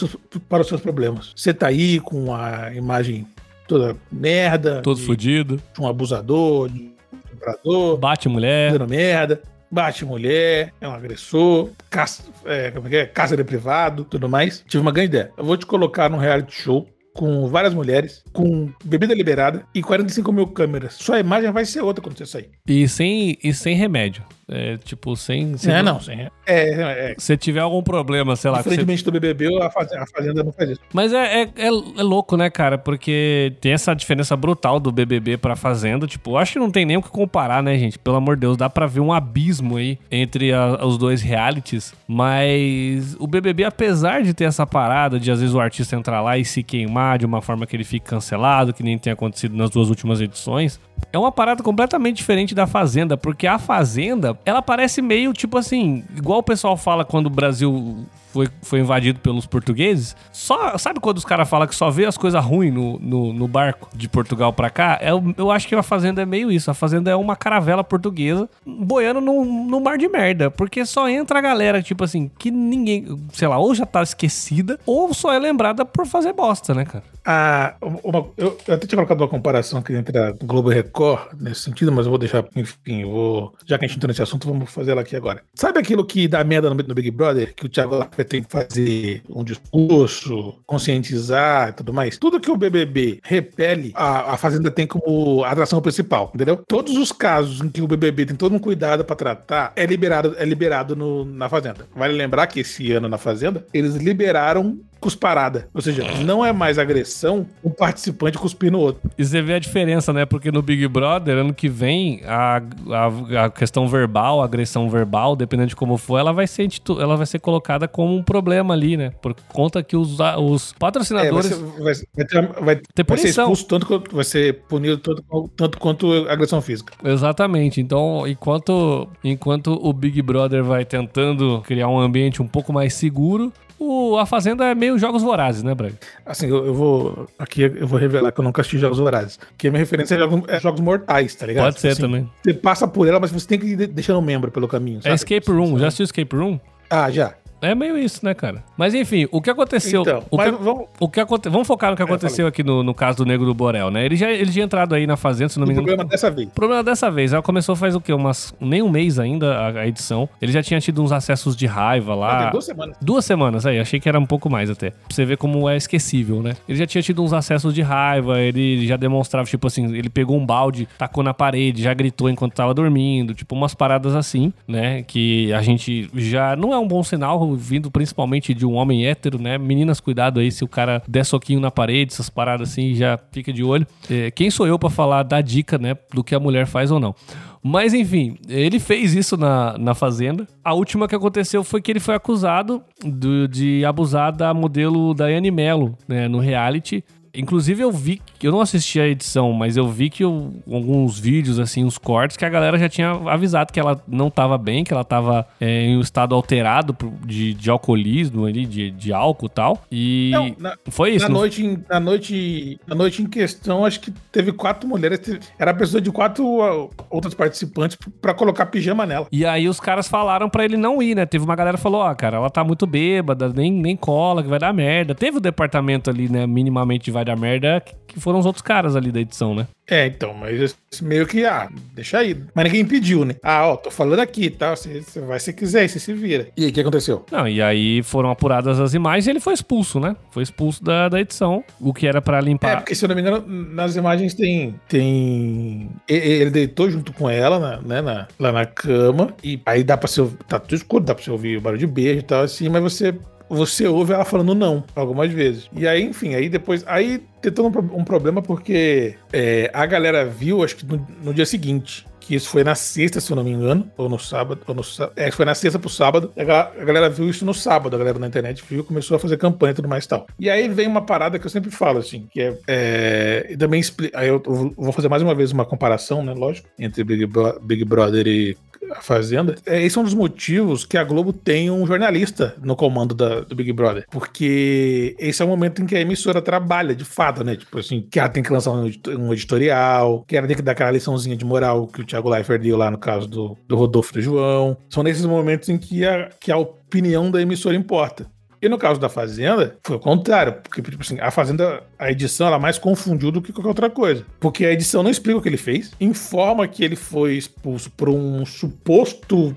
para 0.48 0.62
os 0.62 0.68
seus 0.68 0.82
problemas. 0.82 1.34
Você 1.36 1.52
tá 1.52 1.68
aí 1.68 2.00
com 2.00 2.34
a 2.34 2.72
imagem 2.76 3.26
toda 3.68 3.98
merda. 4.12 4.82
Todo 4.84 5.00
fodido. 5.00 5.60
De 5.74 5.82
um 5.82 5.88
abusador, 5.88 6.70
de 6.70 6.94
um 7.12 7.20
comprador. 7.32 7.98
Bate 7.98 8.30
mulher. 8.30 8.72
Fazendo 8.72 8.88
merda. 8.88 9.42
Bate 9.72 10.04
mulher, 10.04 10.74
é 10.82 10.88
um 10.88 10.92
agressor, 10.92 11.70
caça, 11.90 12.24
é, 12.44 12.72
como 12.72 12.88
é 12.88 12.90
que 12.90 12.96
é? 12.98 13.06
Casa 13.06 13.38
de 13.38 13.44
privado, 13.46 14.04
tudo 14.04 14.28
mais. 14.28 14.66
Tive 14.68 14.82
uma 14.82 14.92
grande 14.92 15.12
ideia. 15.12 15.32
Eu 15.38 15.46
vou 15.46 15.56
te 15.56 15.66
colocar 15.66 16.10
num 16.10 16.18
reality 16.18 16.54
show 16.54 16.86
com 17.14 17.48
várias 17.48 17.74
mulheres, 17.74 18.22
com 18.34 18.70
bebida 18.84 19.14
liberada 19.14 19.66
e 19.74 19.82
45 19.82 20.32
mil 20.34 20.48
câmeras. 20.48 20.96
Sua 20.96 21.20
imagem 21.20 21.52
vai 21.52 21.64
ser 21.64 21.82
outra 21.82 22.04
quando 22.04 22.18
você 22.18 22.26
sair. 22.26 22.50
E 22.68 22.86
sem, 22.88 23.38
e 23.42 23.54
sem 23.54 23.74
remédio. 23.76 24.24
É, 24.54 24.78
tipo, 24.78 25.16
sem. 25.16 25.56
sem 25.58 25.74
é, 25.74 25.82
não, 25.82 25.98
sem. 26.02 26.28
É, 26.46 27.12
é, 27.12 27.16
Se 27.18 27.38
tiver 27.38 27.62
algum 27.62 27.82
problema, 27.82 28.36
sei 28.36 28.52
lá. 28.52 28.58
Diferentemente 28.58 29.00
você... 29.02 29.06
do 29.06 29.12
BBB, 29.14 29.64
a 29.64 29.70
fazenda, 29.70 30.04
a 30.04 30.08
fazenda 30.08 30.44
não 30.44 30.52
faz 30.52 30.72
isso. 30.72 30.82
Mas 30.94 31.14
é, 31.14 31.44
é, 31.44 31.50
é, 31.56 31.68
é, 31.68 32.04
louco, 32.04 32.36
né, 32.36 32.50
cara? 32.50 32.78
Porque 32.78 33.54
tem 33.62 33.72
essa 33.72 33.94
diferença 33.94 34.36
brutal 34.36 34.78
do 34.78 34.92
BBB 34.92 35.38
pra 35.38 35.56
Fazenda. 35.56 36.06
Tipo, 36.06 36.36
acho 36.36 36.54
que 36.54 36.60
não 36.60 36.70
tem 36.70 36.86
nem 36.86 36.98
o 36.98 37.02
que 37.02 37.10
comparar, 37.10 37.64
né, 37.64 37.78
gente? 37.78 37.98
Pelo 37.98 38.18
amor 38.18 38.36
de 38.36 38.42
Deus, 38.42 38.58
dá 38.58 38.70
pra 38.70 38.86
ver 38.88 39.00
um 39.00 39.14
abismo 39.14 39.78
aí 39.78 39.98
entre 40.12 40.52
a, 40.52 40.86
os 40.86 40.98
dois 40.98 41.22
realities. 41.22 41.94
Mas 42.06 43.16
o 43.20 43.28
BBB, 43.28 43.64
apesar 43.64 44.22
de 44.22 44.34
ter 44.34 44.44
essa 44.44 44.68
parada 44.68 45.18
de 45.18 45.32
às 45.32 45.40
vezes 45.40 45.56
o 45.56 45.62
artista 45.62 45.96
entrar 45.96 46.22
lá 46.22 46.38
e 46.38 46.44
se 46.44 46.62
queimar 46.62 47.18
de 47.18 47.26
uma 47.26 47.42
forma 47.42 47.66
que 47.66 47.74
ele 47.74 47.86
fique 47.86 48.06
cancelado, 48.06 48.74
que 48.74 48.84
nem 48.84 48.98
tem 48.98 49.14
acontecido 49.14 49.56
nas 49.56 49.70
duas 49.70 49.88
últimas 49.88 50.20
edições, 50.20 50.78
é 51.14 51.18
uma 51.18 51.32
parada 51.32 51.64
completamente 51.64 52.18
diferente 52.18 52.54
da 52.54 52.68
Fazenda, 52.68 53.18
porque 53.18 53.48
a 53.48 53.58
Fazenda, 53.58 54.34
ela 54.46 54.62
parece 54.62 55.02
meio 55.02 55.34
tipo 55.34 55.58
assim, 55.58 56.04
igual 56.16 56.40
o 56.40 56.44
pessoal 56.44 56.76
fala 56.76 57.06
quando 57.06 57.28
o 57.28 57.30
Brasil 57.30 58.06
foi, 58.32 58.48
foi 58.62 58.80
invadido 58.80 59.20
pelos 59.20 59.46
portugueses. 59.46 60.16
Só 60.32 60.78
sabe 60.78 61.00
quando 61.00 61.18
os 61.18 61.26
caras 61.26 61.50
falam 61.50 61.68
que 61.68 61.76
só 61.76 61.90
vê 61.90 62.06
as 62.06 62.18
coisas 62.18 62.44
ruins 62.44 62.74
no, 62.74 62.98
no, 63.00 63.34
no, 63.34 63.48
barco 63.48 63.90
de 63.94 64.08
Portugal 64.08 64.54
pra 64.54 64.70
cá? 64.70 64.98
É, 65.02 65.12
eu 65.38 65.52
acho 65.52 65.68
que 65.68 65.76
a 65.76 65.84
fazenda 65.84 66.22
é 66.22 66.26
meio 66.26 66.52
isso. 66.52 66.72
A 66.72 66.74
fazenda 66.74 67.12
é 67.12 67.16
uma 67.16 67.36
caravela 67.36 67.84
portuguesa 67.84 68.50
boiando 68.66 69.20
no, 69.20 69.44
no 69.44 69.80
mar 69.82 69.98
de 69.98 70.08
merda. 70.08 70.50
Porque 70.50 70.86
só 70.86 71.10
entra 71.10 71.40
a 71.40 71.42
galera, 71.42 71.82
tipo 71.82 72.04
assim, 72.04 72.32
que 72.38 72.50
ninguém, 72.50 73.20
sei 73.34 73.48
lá, 73.48 73.58
ou 73.58 73.76
já 73.76 73.86
tá 73.86 74.02
esquecida, 74.02 74.80
ou 74.86 75.14
só 75.14 75.34
é 75.34 75.40
lembrada 75.40 75.84
por 75.84 76.06
fazer 76.06 76.34
bosta, 76.34 76.74
né, 76.74 76.86
cara? 76.86 77.04
Ah, 77.24 77.76
uma, 77.82 78.28
eu, 78.36 78.58
eu 78.68 78.74
até 78.74 78.88
tinha 78.88 78.98
colocado 78.98 79.22
uma 79.22 79.28
comparação 79.28 79.80
aqui 79.80 79.94
entre 79.94 80.18
a 80.18 80.32
Globo 80.32 80.72
e 80.72 80.76
Record 80.76 81.34
nesse 81.40 81.62
sentido, 81.62 81.92
mas 81.92 82.06
eu 82.06 82.10
vou 82.10 82.18
deixar, 82.18 82.44
enfim, 82.56 83.02
eu 83.02 83.12
vou, 83.12 83.54
já 83.66 83.78
que 83.78 83.86
a 83.86 83.88
gente 83.88 83.98
entrou 83.98 84.08
nesse 84.08 84.24
assunto, 84.24 84.48
vamos 84.48 84.72
fazer 84.72 84.92
ela 84.92 85.02
aqui 85.02 85.16
agora. 85.16 85.44
Sabe 85.54 85.80
aquilo 85.80 86.04
que 86.04 86.28
dá 86.28 86.44
merda 86.44 86.70
no, 86.70 86.76
no 86.76 86.96
Big 86.96 87.12
Brother? 87.12 87.54
Que 87.54 87.66
o 87.66 87.70
Thiago 87.70 87.96
Tem 88.24 88.44
que 88.44 88.52
fazer 88.52 89.22
um 89.30 89.44
discurso, 89.44 90.56
conscientizar 90.66 91.70
e 91.70 91.74
tudo 91.74 91.94
mais? 91.94 92.18
Tudo 92.18 92.40
que 92.40 92.52
o 92.52 92.58
BBB 92.58 93.20
repele, 93.24 93.92
a, 93.96 94.34
a 94.34 94.38
Fazenda 94.38 94.72
tem 94.72 94.88
como 94.88 95.44
atração 95.44 95.82
principal, 95.82 96.32
entendeu? 96.34 96.58
Todos 96.68 96.96
os 96.98 97.12
casos 97.12 97.62
em 97.62 97.70
que 97.70 97.82
o 97.82 97.88
BBB 97.88 98.28
tem 98.28 98.36
todo 98.36 98.56
um 98.56 98.60
cuidado 98.60 99.04
para 99.04 99.16
tratar, 99.16 99.74
é 99.76 99.86
liberado, 99.86 100.36
é 100.38 100.46
liberado 100.46 100.96
no, 100.96 101.26
na 101.26 101.50
Fazenda. 101.50 101.88
Vale 101.96 102.14
lembrar 102.14 102.48
que 102.48 102.60
esse 102.60 102.92
ano 102.92 103.08
na 103.08 103.18
Fazenda, 103.18 103.66
eles 103.74 103.96
liberaram 103.96 104.80
cusparada. 105.02 105.68
Ou 105.74 105.82
seja, 105.82 106.04
não 106.24 106.46
é 106.46 106.54
mais 106.54 106.78
agressão 106.78 107.48
um 107.64 107.72
participante 107.72 108.38
cuspir 108.38 108.72
no 108.72 108.80
outro. 108.80 109.02
E 109.18 109.26
você 109.26 109.42
vê 109.42 109.56
a 109.56 109.60
diferença, 109.60 110.14
né? 110.14 110.26
Porque 110.26 110.52
no 110.52 110.62
Big 110.62 110.88
Brother, 110.88 111.38
ano 111.38 111.54
que 111.54 111.68
vem, 111.68 112.22
a, 112.26 112.62
a, 112.92 113.46
a 113.46 113.50
questão 113.50 113.88
verbal, 113.88 114.42
a 114.42 114.46
agressão 114.46 114.88
verbal, 114.90 115.36
dependendo 115.36 115.70
de 115.70 115.76
como 115.76 115.98
for, 115.98 116.20
ela 116.20 116.32
vai 116.32 116.46
ser, 116.46 116.70
ela 117.00 117.18
vai 117.18 117.26
ser 117.26 117.40
colocada 117.40 117.88
como 117.88 118.16
um 118.16 118.22
problema 118.22 118.76
ali, 118.76 118.96
né? 118.96 119.12
Por 119.22 119.36
conta 119.52 119.82
que 119.82 119.98
os, 119.98 120.18
os 120.38 120.74
patrocinadores. 120.74 121.52
É, 121.52 121.56
vai, 121.82 121.96
ser, 121.96 122.08
vai, 122.14 122.26
ter, 122.26 122.48
vai, 122.62 122.76
ter 122.76 123.06
vai 123.06 123.18
ser 123.18 123.28
expulso 123.30 123.66
tanto 123.66 123.86
quanto. 123.88 124.16
Vai 124.16 124.26
ser 124.26 124.62
punido 124.70 124.98
tanto, 125.00 125.50
tanto 125.58 125.80
quanto 125.80 126.14
agressão 126.30 126.62
física. 126.62 126.94
Exatamente. 127.04 127.82
Então, 127.82 128.28
enquanto, 128.28 129.10
enquanto 129.24 129.74
o 129.82 129.92
Big 129.92 130.22
Brother 130.22 130.64
vai 130.64 130.86
tentando 130.86 131.62
criar 131.66 131.88
um 131.88 132.00
ambiente 132.00 132.42
um 132.42 132.48
pouco 132.48 132.72
mais 132.72 132.94
seguro, 132.94 133.52
o, 133.82 134.18
a 134.20 134.28
Fazenda 134.28 134.66
é 134.66 134.76
meio 134.76 135.00
Jogos 135.00 135.24
Vorazes, 135.24 135.64
né, 135.64 135.74
Braga? 135.74 135.96
Assim, 136.24 136.48
eu, 136.48 136.66
eu, 136.68 136.74
vou. 136.74 137.28
Aqui 137.40 137.64
eu 137.64 137.88
vou 137.88 137.98
revelar 137.98 138.32
que 138.32 138.40
eu 138.40 138.44
nunca 138.44 138.62
assisti 138.62 138.78
Jogos 138.78 139.00
Vorazes. 139.00 139.40
Que 139.58 139.70
a 139.70 139.72
minha 139.72 139.80
referência 139.80 140.14
é 140.14 140.20
jogos, 140.20 140.44
é 140.48 140.60
jogos 140.60 140.80
mortais, 140.82 141.34
tá 141.34 141.48
ligado? 141.48 141.66
Pode 141.66 141.80
ser 141.80 141.90
assim, 141.90 142.02
também. 142.02 142.30
Você 142.44 142.54
passa 142.54 142.88
por 142.88 143.08
ela, 143.08 143.20
mas 143.20 143.32
você 143.32 143.48
tem 143.48 143.60
que 143.60 143.66
ir 143.66 143.88
deixando 143.88 144.22
membro 144.22 144.52
pelo 144.52 144.68
caminho. 144.68 145.00
É 145.00 145.02
sabe? 145.02 145.14
É 145.14 145.16
Escape 145.16 145.52
Room. 145.52 145.80
Já 145.80 145.88
assistiu 145.88 146.04
Escape 146.04 146.36
Room? 146.36 146.60
Ah, 146.90 147.10
já. 147.10 147.34
É 147.62 147.76
meio 147.76 147.98
isso, 147.98 148.26
né, 148.26 148.34
cara? 148.34 148.64
Mas 148.76 148.94
enfim, 148.94 149.28
o 149.32 149.42
que 149.42 149.50
aconteceu. 149.50 150.02
Então, 150.02 150.24
o 150.30 150.38
que, 150.38 150.52
vamos... 150.52 150.86
O 151.00 151.10
que 151.10 151.20
aconte... 151.20 151.50
vamos 151.50 151.68
focar 151.68 151.92
no 151.92 151.96
que 151.96 152.02
é, 152.02 152.06
aconteceu 152.06 152.48
aqui 152.48 152.64
no, 152.64 152.84
no 152.84 152.94
caso 152.94 153.18
do 153.18 153.26
Negro 153.26 153.46
do 153.46 153.54
Borel, 153.54 153.92
né? 153.92 154.06
Ele 154.06 154.16
já, 154.16 154.32
ele 154.32 154.52
já 154.52 154.64
entrado 154.64 154.96
aí 154.96 155.06
na 155.06 155.16
Fazenda, 155.16 155.50
se 155.50 155.60
não 155.60 155.68
me 155.68 155.74
engano. 155.74 155.86
O 155.86 155.88
problema 155.88 156.10
dessa 156.10 156.32
vez. 156.32 156.48
O 156.48 156.52
problema 156.52 156.84
dessa 156.84 157.12
vez. 157.12 157.34
Ela 157.34 157.42
começou 157.42 157.76
faz 157.76 157.96
o 157.96 158.02
quê? 158.02 158.14
Umas, 158.14 158.54
nem 158.60 158.82
um 158.82 158.90
mês 158.90 159.20
ainda 159.20 159.56
a, 159.56 159.82
a 159.82 159.88
edição. 159.88 160.28
Ele 160.42 160.52
já 160.52 160.64
tinha 160.64 160.80
tido 160.80 161.04
uns 161.04 161.12
acessos 161.12 161.56
de 161.56 161.66
raiva 161.66 162.16
lá. 162.16 162.50
duas 162.50 162.66
semanas. 162.66 162.98
Duas 163.02 163.26
semanas, 163.26 163.66
aí. 163.66 163.80
Achei 163.80 164.00
que 164.00 164.10
era 164.10 164.20
um 164.20 164.26
pouco 164.26 164.50
mais 164.50 164.70
até. 164.70 164.90
Pra 164.90 165.00
você 165.10 165.26
ver 165.26 165.38
como 165.38 165.70
é 165.70 165.78
esquecível, 165.78 166.42
né? 166.42 166.56
Ele 166.68 166.78
já 166.78 166.88
tinha 166.88 167.02
tido 167.02 167.24
uns 167.24 167.34
acessos 167.34 167.74
de 167.74 167.82
raiva, 167.82 168.40
ele 168.40 168.86
já 168.88 168.98
demonstrava, 168.98 169.48
tipo 169.48 169.68
assim, 169.68 169.94
ele 169.96 170.10
pegou 170.10 170.38
um 170.38 170.46
balde, 170.46 170.88
tacou 170.98 171.24
na 171.24 171.34
parede, 171.34 171.84
já 171.84 171.94
gritou 171.94 172.30
enquanto 172.30 172.54
tava 172.54 172.74
dormindo, 172.74 173.34
tipo 173.34 173.56
umas 173.56 173.74
paradas 173.74 174.16
assim, 174.16 174.52
né? 174.68 175.04
Que 175.04 175.54
a 175.54 175.62
gente 175.62 176.10
já 176.16 176.56
não 176.56 176.74
é 176.74 176.80
um 176.80 176.88
bom 176.88 177.04
sinal, 177.04 177.51
vindo 177.56 177.92
principalmente 177.92 178.54
de 178.54 178.66
um 178.66 178.74
homem 178.74 179.06
hétero, 179.06 179.40
né? 179.40 179.58
Meninas, 179.58 180.00
cuidado 180.00 180.40
aí 180.40 180.52
se 180.52 180.64
o 180.64 180.68
cara 180.68 181.02
der 181.08 181.26
soquinho 181.26 181.60
na 181.60 181.72
parede, 181.72 182.14
essas 182.14 182.30
paradas 182.30 182.70
assim, 182.70 182.94
já 182.96 183.20
fica 183.32 183.52
de 183.52 183.64
olho. 183.64 183.86
É, 184.10 184.32
quem 184.32 184.50
sou 184.50 184.68
eu 184.68 184.78
para 184.78 184.90
falar 184.90 185.24
da 185.24 185.42
dica, 185.42 185.78
né, 185.78 185.96
do 186.14 186.24
que 186.24 186.36
a 186.36 186.40
mulher 186.40 186.66
faz 186.66 186.92
ou 186.92 187.00
não? 187.00 187.16
Mas 187.64 187.94
enfim, 187.94 188.38
ele 188.50 188.80
fez 188.80 189.14
isso 189.14 189.38
na, 189.38 189.78
na 189.78 189.94
Fazenda. 189.94 190.48
A 190.64 190.74
última 190.74 191.08
que 191.08 191.16
aconteceu 191.16 191.64
foi 191.64 191.82
que 191.82 191.92
ele 191.92 192.00
foi 192.00 192.16
acusado 192.16 192.82
do, 193.04 193.48
de 193.48 193.86
abusar 193.86 194.32
da 194.32 194.54
modelo 194.54 195.14
Daiane 195.14 195.52
Mello, 195.52 195.96
né, 196.08 196.28
no 196.28 196.40
reality. 196.40 197.04
Inclusive 197.34 197.82
eu 197.82 197.92
vi, 197.92 198.22
eu 198.42 198.52
não 198.52 198.62
assisti 198.62 199.00
a 199.00 199.08
edição, 199.08 199.54
mas 199.54 199.78
eu 199.78 199.88
vi 199.88 200.10
que 200.10 200.24
eu, 200.24 200.54
alguns 200.72 201.18
vídeos, 201.18 201.60
assim, 201.60 201.84
uns 201.84 201.98
cortes, 201.98 202.36
que 202.36 202.44
a 202.44 202.50
galera 202.50 202.78
já 202.78 202.90
tinha 202.90 203.12
avisado 203.12 203.72
que 203.72 203.80
ela 203.80 204.02
não 204.08 204.30
tava 204.30 204.58
bem, 204.58 204.84
que 204.84 204.94
ela 204.94 205.04
tava 205.04 205.48
é, 205.60 205.84
em 205.84 205.98
um 205.98 206.02
estado 206.02 206.36
alterado 206.36 206.96
de, 207.26 207.54
de 207.54 207.70
alcoolismo 207.70 208.46
ali, 208.46 208.66
de, 208.66 208.92
de 208.92 209.14
álcool 209.14 209.46
e 209.46 209.50
tal. 209.50 209.82
E 209.92 210.32
não, 210.34 210.56
na, 210.60 210.78
foi 210.90 211.12
isso. 211.12 211.28
Na 211.28 211.34
noite, 211.34 211.80
na, 211.90 212.00
noite, 212.00 212.80
na 212.86 212.96
noite 212.96 213.22
em 213.22 213.26
questão, 213.26 213.86
acho 213.86 214.00
que 214.00 214.12
teve 214.32 214.52
quatro 214.52 214.88
mulheres, 214.88 215.20
teve, 215.20 215.40
era 215.58 215.72
a 215.72 215.74
pessoa 215.74 216.02
de 216.02 216.12
quatro 216.12 216.90
outras 217.10 217.34
participantes 217.34 217.98
para 218.22 218.34
colocar 218.34 218.66
pijama 218.66 219.06
nela. 219.06 219.28
E 219.32 219.46
aí 219.46 219.70
os 219.70 219.80
caras 219.80 220.08
falaram 220.08 220.50
para 220.50 220.66
ele 220.66 220.78
não 220.78 221.02
ir, 221.02 221.16
né? 221.16 221.26
Teve 221.26 221.46
uma 221.46 221.56
galera 221.56 221.78
que 221.78 221.84
falou, 221.84 222.02
ó, 222.02 222.12
oh, 222.12 222.16
cara, 222.16 222.38
ela 222.38 222.50
tá 222.50 222.64
muito 222.64 222.86
bêbada, 222.86 223.50
nem, 223.50 223.72
nem 223.72 223.96
cola, 223.96 224.44
que 224.44 224.50
vai 224.50 224.60
dar 224.60 224.74
merda. 224.74 225.16
Teve 225.16 225.38
o 225.38 225.42
departamento 225.42 226.10
ali, 226.10 226.28
né, 226.28 226.46
minimamente 226.46 227.10
vai 227.22 227.26
dar 227.26 227.38
merda, 227.38 227.84
que 228.08 228.20
foram 228.20 228.40
os 228.40 228.46
outros 228.46 228.62
caras 228.62 228.96
ali 228.96 229.12
da 229.12 229.22
edição, 229.22 229.56
né? 229.56 229.68
É, 229.88 230.08
então, 230.08 230.34
mas 230.34 230.76
meio 231.02 231.28
que, 231.28 231.46
ah, 231.46 231.70
deixa 231.94 232.20
aí. 232.20 232.38
Mas 232.54 232.66
ninguém 232.66 232.86
pediu, 232.86 233.26
né? 233.26 233.36
Ah, 233.44 233.68
ó, 233.68 233.76
tô 233.76 233.92
falando 233.92 234.20
aqui, 234.20 234.50
tá? 234.50 234.76
Você, 234.76 235.02
você 235.02 235.20
vai 235.20 235.40
se 235.40 235.52
quiser, 235.52 235.88
você 235.88 236.00
se 236.00 236.14
vira. 236.14 236.48
E 236.56 236.64
aí, 236.64 236.70
o 236.70 236.74
que 236.74 236.80
aconteceu? 236.80 237.26
Não, 237.32 237.48
e 237.48 237.62
aí 237.62 238.02
foram 238.02 238.32
apuradas 238.32 238.80
as 238.80 238.94
imagens 238.94 239.28
e 239.28 239.30
ele 239.30 239.40
foi 239.40 239.54
expulso, 239.54 240.00
né? 240.00 240.16
Foi 240.32 240.44
expulso 240.44 240.84
da, 240.84 241.10
da 241.10 241.20
edição, 241.20 241.64
o 241.80 241.94
que 241.94 242.08
era 242.08 242.22
para 242.22 242.40
limpar. 242.40 242.72
É, 242.72 242.76
porque 242.78 242.96
se 242.96 243.04
eu 243.04 243.10
não 243.10 243.16
me 243.16 243.22
engano, 243.22 243.44
nas 243.46 243.96
imagens 243.96 244.34
tem. 244.34 244.76
tem... 244.88 245.90
Ele 246.08 246.50
deitou 246.50 246.90
junto 246.90 247.12
com 247.12 247.30
ela, 247.30 247.82
né, 247.82 248.02
na, 248.02 248.28
lá 248.40 248.52
na 248.52 248.66
cama, 248.66 249.34
e 249.44 249.60
aí 249.66 249.84
dá 249.84 249.98
pra 249.98 250.08
ser. 250.08 250.26
Tá 250.48 250.58
tudo 250.58 250.76
escuro, 250.76 251.04
dá 251.04 251.14
pra 251.14 251.24
você 251.24 251.32
ouvir 251.32 251.58
o 251.58 251.62
barulho 251.62 251.80
de 251.80 251.88
beijo 251.88 252.20
e 252.20 252.24
tal, 252.24 252.44
assim, 252.44 252.70
mas 252.70 252.82
você 252.82 253.14
você 253.56 253.86
ouve 253.86 254.14
ela 254.14 254.24
falando 254.24 254.56
não 254.56 254.84
algumas 254.96 255.32
vezes. 255.32 255.70
E 255.76 255.88
aí, 255.88 256.02
enfim, 256.04 256.36
aí 256.36 256.48
depois. 256.48 256.84
Aí 256.88 257.22
tentou 257.42 257.68
um, 257.68 258.00
um 258.00 258.04
problema 258.04 258.42
porque 258.42 259.16
é, 259.34 259.70
a 259.74 259.86
galera 259.86 260.26
viu, 260.26 260.64
acho 260.64 260.78
que 260.78 260.86
no, 260.86 261.06
no, 261.22 261.34
dia 261.34 261.46
seguinte. 261.46 262.06
Que 262.32 262.36
isso 262.38 262.48
foi 262.48 262.64
na 262.64 262.76
sexta, 262.76 263.20
se 263.20 263.30
eu 263.30 263.36
não 263.36 263.44
me 263.44 263.52
engano, 263.52 263.92
ou 263.98 264.08
no 264.08 264.18
sábado, 264.18 264.62
ou 264.66 264.74
no 264.74 264.82
É, 265.18 265.30
foi 265.32 265.44
na 265.44 265.54
sexta 265.54 265.78
pro 265.78 265.90
sábado. 265.90 266.32
A 266.38 266.44
galera, 266.46 266.72
a 266.80 266.86
galera 266.86 267.10
viu 267.10 267.30
isso 267.30 267.44
no 267.44 267.54
sábado, 267.54 267.94
a 267.94 268.00
galera 268.00 268.18
na 268.18 268.26
internet 268.26 268.64
viu, 268.70 268.86
começou 268.86 269.18
a 269.18 269.20
fazer 269.20 269.36
campanha 269.36 269.72
e 269.72 269.74
tudo 269.74 269.90
mais 269.90 270.06
e 270.06 270.08
tal. 270.08 270.26
E 270.40 270.50
aí 270.50 270.70
vem 270.70 270.88
uma 270.88 271.02
parada 271.02 271.38
que 271.38 271.46
eu 271.46 271.50
sempre 271.50 271.70
falo, 271.70 272.00
assim, 272.00 272.30
que 272.32 272.40
é. 272.40 272.58
é 272.70 273.48
e 273.50 273.58
também 273.58 273.82
explica. 273.82 274.18
Aí 274.18 274.30
eu, 274.30 274.42
vou 274.78 274.94
fazer 274.94 275.10
mais 275.10 275.22
uma 275.22 275.36
vez 275.36 275.52
uma 275.52 275.66
comparação, 275.66 276.24
né, 276.24 276.34
lógico, 276.34 276.70
entre 276.80 277.04
Big, 277.04 277.26
Bro 277.26 277.60
Big 277.60 277.84
Brother 277.84 278.26
e 278.26 278.56
a 278.92 279.02
Fazenda, 279.02 279.56
é, 279.66 279.82
esse 279.82 279.98
é 279.98 280.02
um 280.02 280.04
dos 280.04 280.14
motivos 280.14 280.86
que 280.86 280.98
a 280.98 281.04
Globo 281.04 281.32
tem 281.32 281.70
um 281.70 281.86
jornalista 281.86 282.56
no 282.62 282.76
comando 282.76 283.14
da, 283.14 283.42
do 283.42 283.56
Big 283.56 283.72
Brother. 283.72 284.06
Porque 284.10 285.16
esse 285.20 285.42
é 285.42 285.46
o 285.46 285.48
momento 285.48 285.82
em 285.82 285.86
que 285.86 285.96
a 285.96 286.02
emissora 286.02 286.42
trabalha, 286.42 286.96
de 286.96 287.06
fato, 287.06 287.44
né? 287.44 287.56
Tipo 287.56 287.80
assim, 287.80 288.06
que 288.10 288.20
ela 288.20 288.30
tem 288.30 288.44
que 288.44 288.52
lançar 288.52 288.72
um 288.72 289.34
editorial, 289.34 290.24
que 290.28 290.36
ela 290.36 290.48
tem 290.48 290.56
que 290.56 290.62
dar 290.62 290.74
aquela 290.74 290.92
liçãozinha 290.92 291.36
de 291.36 291.46
moral 291.46 291.88
que 291.88 292.02
o 292.02 292.06
Thiago 292.06 292.21
Leifert 292.30 292.62
deu 292.62 292.78
lá 292.78 292.90
no 292.92 292.98
caso 292.98 293.28
do, 293.28 293.58
do 293.68 293.76
Rodolfo 293.76 294.14
do 294.14 294.22
João. 294.22 294.78
São 294.90 295.04
nesses 295.04 295.26
momentos 295.26 295.70
em 295.70 295.78
que 295.78 296.06
a, 296.06 296.30
que 296.40 296.52
a 296.52 296.58
opinião 296.58 297.30
da 297.30 297.42
emissora 297.42 297.76
importa. 297.76 298.26
E 298.62 298.70
no 298.70 298.78
caso 298.78 299.00
da 299.00 299.10
Fazenda, 299.10 299.76
foi 299.84 299.96
o 299.96 300.00
contrário. 300.00 300.54
Porque, 300.62 300.84
tipo 300.84 301.02
assim, 301.02 301.20
a 301.20 301.32
Fazenda, 301.32 301.82
a 301.98 302.12
edição, 302.12 302.46
ela 302.46 302.60
mais 302.60 302.78
confundiu 302.78 303.32
do 303.32 303.42
que 303.42 303.52
qualquer 303.52 303.70
outra 303.70 303.90
coisa. 303.90 304.24
Porque 304.40 304.66
a 304.66 304.72
edição 304.72 305.02
não 305.02 305.10
explica 305.10 305.40
o 305.40 305.42
que 305.42 305.50
ele 305.50 305.58
fez, 305.58 305.92
informa 306.00 306.68
que 306.68 306.84
ele 306.84 306.96
foi 306.96 307.34
expulso 307.34 307.90
por 307.90 308.08
um 308.08 308.46
suposto, 308.46 309.56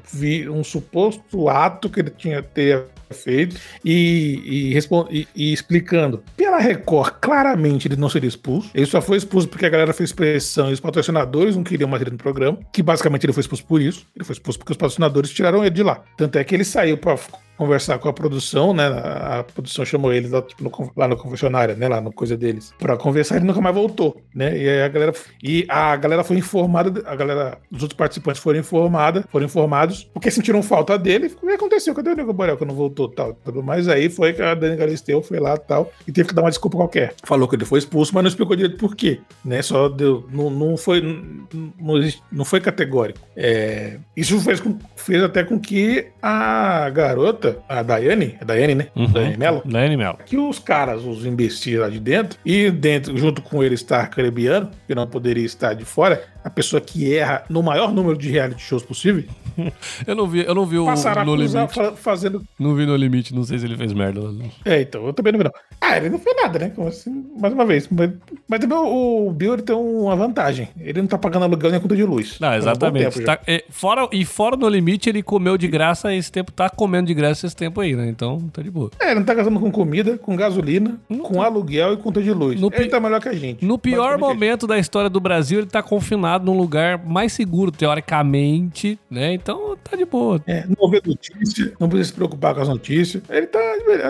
um 0.50 0.64
suposto 0.64 1.50
ato 1.50 1.90
que 1.90 2.00
ele 2.00 2.10
tinha 2.10 2.42
ter 2.42 2.86
feito 3.10 3.56
e, 3.84 4.74
e, 4.74 4.78
e, 5.10 5.28
e, 5.34 5.52
explicando. 5.52 6.22
Pela 6.36 6.58
Record, 6.58 7.14
claramente 7.20 7.88
ele 7.88 7.96
não 7.96 8.08
seria 8.08 8.28
expulso. 8.28 8.70
Ele 8.74 8.86
só 8.86 9.00
foi 9.00 9.16
expulso 9.16 9.48
porque 9.48 9.66
a 9.66 9.68
galera 9.68 9.92
fez 9.92 10.12
pressão 10.12 10.70
e 10.70 10.72
os 10.72 10.80
patrocinadores 10.80 11.56
não 11.56 11.64
queriam 11.64 11.88
mais 11.88 12.02
ele 12.02 12.12
no 12.12 12.18
programa. 12.18 12.58
Que 12.72 12.82
basicamente 12.82 13.24
ele 13.24 13.32
foi 13.32 13.42
expulso 13.42 13.64
por 13.64 13.80
isso. 13.80 14.06
Ele 14.14 14.24
foi 14.24 14.34
expulso 14.34 14.58
porque 14.58 14.72
os 14.72 14.78
patrocinadores 14.78 15.30
tiraram 15.30 15.64
ele 15.64 15.74
de 15.74 15.82
lá. 15.82 16.02
Tanto 16.16 16.38
é 16.38 16.44
que 16.44 16.54
ele 16.54 16.64
saiu 16.64 16.96
para 16.96 17.16
conversar 17.56 17.98
com 17.98 18.08
a 18.08 18.12
produção, 18.12 18.72
né? 18.74 18.86
A 18.86 19.44
produção 19.54 19.84
chamou 19.84 20.12
ele 20.12 20.28
lá, 20.28 20.42
tipo, 20.42 20.62
no, 20.62 20.92
lá 20.96 21.08
no 21.08 21.16
confessionário, 21.16 21.76
né? 21.76 21.88
Lá 21.88 22.00
no 22.00 22.12
coisa 22.12 22.36
deles, 22.36 22.72
para 22.78 22.96
conversar. 22.96 23.36
Ele 23.36 23.46
nunca 23.46 23.60
mais 23.60 23.74
voltou, 23.74 24.20
né? 24.34 24.56
E 24.56 24.82
a 24.82 24.88
galera 24.88 25.12
e 25.42 25.66
a 25.68 25.96
galera 25.96 26.24
foi 26.24 26.38
informada, 26.38 27.02
a 27.06 27.16
galera, 27.16 27.58
os 27.70 27.82
outros 27.82 27.96
participantes 27.96 28.40
foram 28.40 28.58
informados, 28.58 29.24
foram 29.30 29.46
informados 29.46 30.04
porque 30.04 30.30
sentiram 30.30 30.62
falta 30.62 30.98
dele. 30.98 31.34
O 31.42 31.46
que 31.46 31.52
aconteceu? 31.52 31.94
Cadê 31.94 32.10
o 32.10 32.16
Nego 32.16 32.32
Borel 32.32 32.56
que 32.56 32.64
não 32.64 32.74
voltou, 32.74 33.08
tal? 33.08 33.36
Mais 33.62 33.88
aí 33.88 34.08
foi 34.08 34.32
que 34.32 34.42
a 34.42 34.54
Dani 34.54 34.76
Galisteu 34.76 35.22
foi 35.22 35.38
lá, 35.38 35.56
tal, 35.56 35.92
e 36.06 36.12
teve 36.12 36.28
que 36.28 36.34
dar 36.34 36.42
uma 36.42 36.50
desculpa 36.50 36.76
qualquer. 36.76 37.14
Falou 37.22 37.48
que 37.48 37.56
ele 37.56 37.64
foi 37.64 37.78
expulso, 37.78 38.12
mas 38.14 38.22
não 38.22 38.28
explicou 38.28 38.56
direito 38.56 38.78
por 38.78 38.94
quê, 38.94 39.20
né? 39.44 39.62
Só 39.62 39.88
deu, 39.88 40.26
não, 40.32 40.50
não 40.50 40.76
foi, 40.76 41.00
não, 41.00 41.94
não 42.30 42.44
foi 42.44 42.60
categórico. 42.60 43.20
É, 43.36 43.98
isso 44.16 44.40
fez, 44.40 44.62
fez 44.96 45.22
até 45.22 45.44
com 45.44 45.58
que 45.58 46.06
a 46.22 46.88
garota 46.90 47.43
a 47.68 47.82
Daiane, 47.82 48.36
a 48.40 48.44
Daiane, 48.44 48.74
né? 48.74 48.88
Uhum. 48.94 49.12
Daiane 49.12 49.36
Mello. 49.36 49.62
Daiane 49.64 49.96
Mello. 49.96 50.18
Que 50.24 50.36
os 50.36 50.58
caras, 50.58 51.04
os 51.04 51.24
imbecis 51.24 51.78
lá 51.78 51.88
de 51.88 52.00
dentro, 52.00 52.38
e 52.44 52.70
dentro, 52.70 53.16
junto 53.16 53.42
com 53.42 53.62
ele 53.62 53.74
estar 53.74 54.08
caribiano, 54.08 54.70
que 54.86 54.94
não 54.94 55.06
poderia 55.06 55.44
estar 55.44 55.74
de 55.74 55.84
fora, 55.84 56.22
a 56.44 56.50
pessoa 56.50 56.78
que 56.78 57.14
erra 57.14 57.42
no 57.48 57.62
maior 57.62 57.90
número 57.90 58.18
de 58.18 58.30
reality 58.30 58.60
shows 58.60 58.82
possível. 58.82 59.24
eu 60.06 60.14
não 60.14 60.26
vi, 60.26 60.44
eu 60.44 60.54
não 60.54 60.66
vi 60.66 60.78
o 60.78 60.84
no 61.24 61.34
limite. 61.34 61.80
fazendo. 61.96 62.44
Não 62.58 62.74
vi 62.74 62.84
no 62.84 62.94
limite, 62.94 63.34
não 63.34 63.44
sei 63.44 63.58
se 63.58 63.64
ele 63.64 63.78
fez 63.78 63.94
merda. 63.94 64.20
É, 64.62 64.82
então, 64.82 65.06
eu 65.06 65.14
também 65.14 65.32
não 65.32 65.38
vi, 65.38 65.44
não. 65.44 65.52
Ah, 65.80 65.96
ele 65.96 66.10
não 66.10 66.18
fez 66.18 66.36
nada, 66.36 66.58
né? 66.58 66.70
Como 66.70 66.88
assim, 66.88 67.24
mais 67.40 67.54
uma 67.54 67.64
vez. 67.64 67.88
Mas, 67.88 68.10
mas 68.46 68.60
também 68.60 68.76
o, 68.76 69.28
o 69.28 69.32
Bill 69.32 69.54
ele 69.54 69.62
tem 69.62 69.74
uma 69.74 70.14
vantagem. 70.14 70.68
Ele 70.78 71.00
não 71.00 71.08
tá 71.08 71.16
pagando 71.16 71.44
aluguel 71.44 71.70
nem 71.70 71.78
a 71.78 71.80
conta 71.80 71.96
de 71.96 72.04
luz. 72.04 72.38
Não, 72.38 72.52
exatamente. 72.52 73.20
Um 73.20 73.24
tá, 73.24 73.40
é, 73.46 73.64
fora, 73.70 74.06
e 74.12 74.24
fora 74.26 74.56
no 74.56 74.68
limite, 74.68 75.08
ele 75.08 75.22
comeu 75.22 75.56
de 75.56 75.66
graça 75.66 76.14
esse 76.14 76.30
tempo, 76.30 76.52
tá 76.52 76.68
comendo 76.68 77.06
de 77.06 77.14
graça 77.14 77.46
esse 77.46 77.56
tempo 77.56 77.80
aí, 77.80 77.96
né? 77.96 78.06
Então, 78.08 78.38
tá 78.52 78.60
de 78.60 78.70
boa. 78.70 78.90
É, 79.00 79.12
ele 79.12 79.20
não 79.20 79.24
tá 79.24 79.32
gastando 79.32 79.58
com 79.58 79.70
comida, 79.70 80.18
com 80.18 80.36
gasolina, 80.36 80.98
não 81.08 81.20
com 81.20 81.34
tá. 81.34 81.46
aluguel 81.46 81.94
e 81.94 81.96
conta 81.96 82.22
de 82.22 82.32
luz. 82.32 82.60
No 82.60 82.70
ele 82.74 82.88
tá 82.88 83.00
melhor 83.00 83.20
que 83.20 83.28
a 83.28 83.34
gente. 83.34 83.64
No 83.64 83.78
pior 83.78 84.18
momento 84.18 84.66
da 84.66 84.78
história 84.78 85.08
do 85.08 85.20
Brasil, 85.20 85.60
ele 85.60 85.68
tá 85.68 85.82
confinado 85.82 86.33
internado 86.34 86.44
num 86.44 86.56
lugar 86.56 86.98
mais 87.04 87.32
seguro, 87.32 87.70
teoricamente, 87.70 88.98
né? 89.10 89.32
Então 89.32 89.76
tá 89.82 89.96
de 89.96 90.04
boa. 90.04 90.42
É, 90.46 90.64
não 90.78 90.90
vê 90.90 91.00
notícia, 91.04 91.72
não 91.78 91.88
precisa 91.88 92.08
se 92.10 92.14
preocupar 92.14 92.54
com 92.54 92.60
as 92.60 92.68
notícias. 92.68 93.22
Ele 93.28 93.46
tá, 93.46 93.60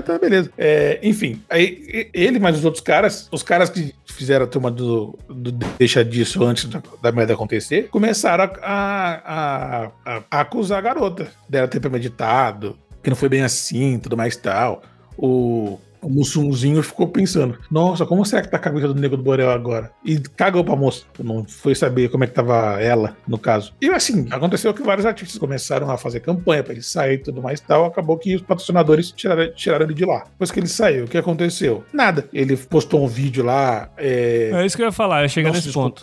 tá 0.02 0.18
beleza. 0.18 0.50
É, 0.56 0.98
enfim, 1.02 1.42
aí 1.48 2.10
ele, 2.12 2.38
mas 2.38 2.58
os 2.58 2.64
outros 2.64 2.82
caras, 2.82 3.28
os 3.30 3.42
caras 3.42 3.70
que 3.70 3.94
fizeram 4.06 4.44
a 4.44 4.48
turma 4.48 4.70
do, 4.70 5.18
do 5.28 5.52
deixa 5.52 6.04
disso 6.04 6.42
antes 6.44 6.66
da, 6.66 6.82
da 7.02 7.12
merda 7.12 7.34
acontecer, 7.34 7.88
começaram 7.88 8.44
a, 8.44 8.50
a, 8.62 9.90
a, 10.04 10.22
a 10.30 10.40
acusar 10.40 10.78
a 10.78 10.82
garota 10.82 11.28
dela 11.48 11.68
ter 11.68 11.80
premeditado, 11.80 12.78
que 13.02 13.10
não 13.10 13.16
foi 13.16 13.28
bem 13.28 13.42
assim, 13.42 13.98
tudo 13.98 14.16
mais 14.16 14.36
tal. 14.36 14.82
O, 15.16 15.78
o 16.04 16.10
Mussunzinho 16.10 16.82
ficou 16.82 17.08
pensando: 17.08 17.58
Nossa, 17.70 18.06
como 18.06 18.24
será 18.24 18.42
que 18.42 18.50
tá 18.50 18.56
a 18.56 18.60
cabeça 18.60 18.88
do 18.88 18.94
Nego 18.94 19.16
do 19.16 19.22
Borel 19.22 19.50
agora? 19.50 19.90
E 20.04 20.18
cagou 20.18 20.64
pra 20.64 20.76
moça. 20.76 21.04
Não 21.18 21.44
foi 21.44 21.74
saber 21.74 22.08
como 22.10 22.24
é 22.24 22.26
que 22.26 22.34
tava 22.34 22.80
ela, 22.80 23.16
no 23.26 23.38
caso. 23.38 23.72
E 23.80 23.88
assim, 23.88 24.26
aconteceu 24.30 24.72
que 24.74 24.82
vários 24.82 25.06
artistas 25.06 25.38
começaram 25.38 25.90
a 25.90 25.96
fazer 25.96 26.20
campanha 26.20 26.62
pra 26.62 26.72
ele 26.72 26.82
sair 26.82 27.14
e 27.14 27.18
tudo 27.18 27.42
mais 27.42 27.60
e 27.60 27.64
tal. 27.64 27.86
Acabou 27.86 28.18
que 28.18 28.34
os 28.34 28.42
patrocinadores 28.42 29.10
tiraram, 29.10 29.52
tiraram 29.52 29.84
ele 29.86 29.94
de 29.94 30.04
lá. 30.04 30.24
Depois 30.30 30.50
que 30.50 30.60
ele 30.60 30.66
saiu, 30.66 31.04
o 31.04 31.08
que 31.08 31.18
aconteceu? 31.18 31.84
Nada. 31.92 32.28
Ele 32.32 32.56
postou 32.56 33.04
um 33.04 33.08
vídeo 33.08 33.44
lá. 33.44 33.88
É, 33.96 34.50
é 34.52 34.66
isso 34.66 34.76
que 34.76 34.82
eu 34.82 34.86
ia 34.86 34.92
falar, 34.92 35.22
eu 35.22 35.28
chegar 35.28 35.52
nesse 35.52 35.72
ponto. 35.72 36.02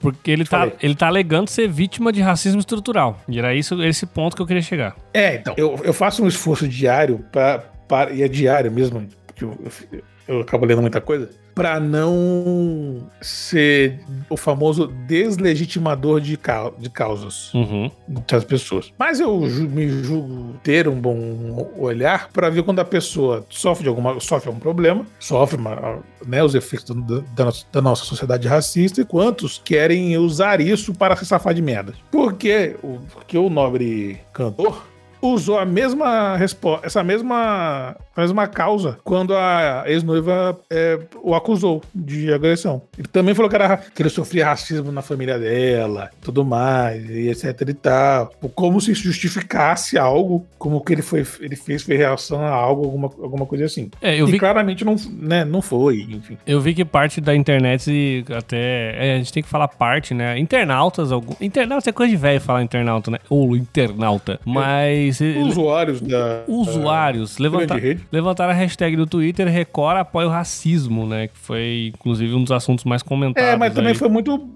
Porque 0.00 0.30
ele 0.30 0.44
tá, 0.44 0.70
ele 0.82 0.94
tá 0.94 1.06
alegando 1.06 1.48
ser 1.48 1.68
vítima 1.68 2.12
de 2.12 2.20
racismo 2.20 2.60
estrutural. 2.60 3.20
E 3.28 3.38
era 3.38 3.54
isso, 3.54 3.82
esse 3.82 4.06
ponto 4.06 4.36
que 4.36 4.42
eu 4.42 4.46
queria 4.46 4.62
chegar. 4.62 4.96
É, 5.12 5.36
então, 5.36 5.54
eu, 5.56 5.80
eu 5.82 5.92
faço 5.92 6.22
um 6.22 6.28
esforço 6.28 6.68
diário 6.68 7.24
pra, 7.32 7.58
pra, 7.86 8.10
e 8.10 8.22
é 8.22 8.28
diário 8.28 8.70
mesmo, 8.70 9.06
que 9.38 9.44
eu, 9.44 9.56
eu, 9.92 10.02
eu 10.26 10.40
acabo 10.40 10.66
lendo 10.66 10.82
muita 10.82 11.00
coisa, 11.00 11.30
para 11.54 11.80
não 11.80 13.08
ser 13.20 14.00
o 14.28 14.36
famoso 14.36 14.88
deslegitimador 15.06 16.20
de, 16.20 16.36
ca 16.36 16.70
de 16.78 16.90
causas 16.90 17.52
uhum. 17.54 17.90
das 18.28 18.44
pessoas. 18.44 18.92
Mas 18.98 19.20
eu 19.20 19.40
me 19.40 19.88
julgo 20.02 20.54
ter 20.62 20.86
um 20.86 21.00
bom 21.00 21.72
olhar 21.76 22.28
para 22.32 22.50
ver 22.50 22.62
quando 22.62 22.80
a 22.80 22.84
pessoa 22.84 23.44
sofre 23.48 23.84
de 23.84 23.88
alguma 23.88 24.20
sofre 24.20 24.48
algum 24.48 24.60
problema, 24.60 25.06
sofre 25.18 25.58
uma, 25.58 26.00
né, 26.26 26.42
os 26.42 26.54
efeitos 26.54 26.94
da, 26.94 27.44
da, 27.44 27.52
da, 27.72 27.80
nossa 27.80 28.04
sociedade 28.04 28.46
racista 28.46 29.00
e 29.00 29.04
quantos 29.04 29.60
querem 29.64 30.16
usar 30.18 30.60
isso 30.60 30.92
para 30.92 31.16
se 31.16 31.24
safar 31.24 31.54
de 31.54 31.62
merda. 31.62 31.94
Porque 32.10 32.76
porque 33.12 33.38
o 33.38 33.48
nobre 33.48 34.20
cantor 34.32 34.84
usou 35.20 35.58
a 35.58 35.64
mesma 35.64 36.36
resposta, 36.36 36.86
essa 36.86 37.02
mesma, 37.02 37.96
mesma 38.20 38.46
causa 38.46 38.98
quando 39.04 39.34
a 39.34 39.84
ex-noiva 39.86 40.58
é, 40.70 40.98
o 41.22 41.34
acusou 41.34 41.82
de 41.94 42.32
agressão. 42.32 42.82
Ele 42.96 43.08
também 43.08 43.34
falou 43.34 43.48
que, 43.48 43.56
era, 43.56 43.76
que 43.76 44.02
ele 44.02 44.08
sofria 44.10 44.46
racismo 44.46 44.92
na 44.92 45.02
família 45.02 45.38
dela, 45.38 46.10
tudo 46.22 46.44
mais, 46.44 47.08
e 47.08 47.28
etc 47.28 47.68
e 47.68 47.74
tal. 47.74 48.32
Como 48.54 48.80
se 48.80 48.94
justificasse 48.94 49.98
algo, 49.98 50.46
como 50.58 50.80
que 50.80 50.92
ele, 50.92 51.02
foi, 51.02 51.26
ele 51.40 51.56
fez 51.56 51.82
foi 51.82 51.96
reação 51.96 52.40
a 52.40 52.50
algo, 52.50 52.84
alguma, 52.84 53.10
alguma 53.22 53.46
coisa 53.46 53.64
assim. 53.64 53.90
É, 54.00 54.20
eu 54.20 54.28
e 54.28 54.32
vi... 54.32 54.38
claramente 54.38 54.84
não, 54.84 54.96
né, 55.12 55.44
não 55.44 55.62
foi, 55.62 56.06
enfim. 56.10 56.36
Eu 56.46 56.60
vi 56.60 56.74
que 56.74 56.84
parte 56.84 57.20
da 57.20 57.34
internet, 57.34 58.24
até. 58.36 58.94
É, 58.96 59.14
a 59.14 59.18
gente 59.18 59.32
tem 59.32 59.42
que 59.42 59.48
falar 59.48 59.68
parte, 59.68 60.14
né? 60.14 60.38
Internautas, 60.38 61.12
algum. 61.12 61.34
Internauta 61.40 61.90
é 61.90 61.92
coisa 61.92 62.10
de 62.10 62.16
velho 62.16 62.40
falar 62.40 62.62
internauta, 62.62 63.10
né? 63.10 63.18
Ou 63.28 63.56
internauta. 63.56 64.40
Mas. 64.44 64.68
Mas. 64.98 65.20
Usuários 65.20 66.00
da. 66.00 66.42
Usuários. 66.46 67.36
Da 67.36 67.42
levantar, 67.42 67.80
levantaram 68.10 68.52
a 68.52 68.54
hashtag 68.54 68.96
do 68.96 69.06
Twitter 69.06 69.48
Record 69.48 69.98
apoia 69.98 70.26
o 70.26 70.30
racismo, 70.30 71.06
né? 71.06 71.28
Que 71.28 71.36
foi, 71.36 71.92
inclusive, 71.94 72.34
um 72.34 72.42
dos 72.42 72.52
assuntos 72.52 72.84
mais 72.84 73.02
comentados. 73.02 73.48
É, 73.48 73.56
mas 73.56 73.74
também 73.74 73.94
foi 73.94 74.08
muito. 74.08 74.48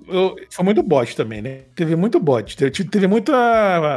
Foi 0.50 0.64
muito 0.64 0.82
bot 0.82 1.16
também, 1.16 1.42
né? 1.42 1.58
Teve 1.74 1.96
muito 1.96 2.18
bot. 2.20 2.56
Teve, 2.56 2.70
teve 2.84 3.06
muita 3.06 3.32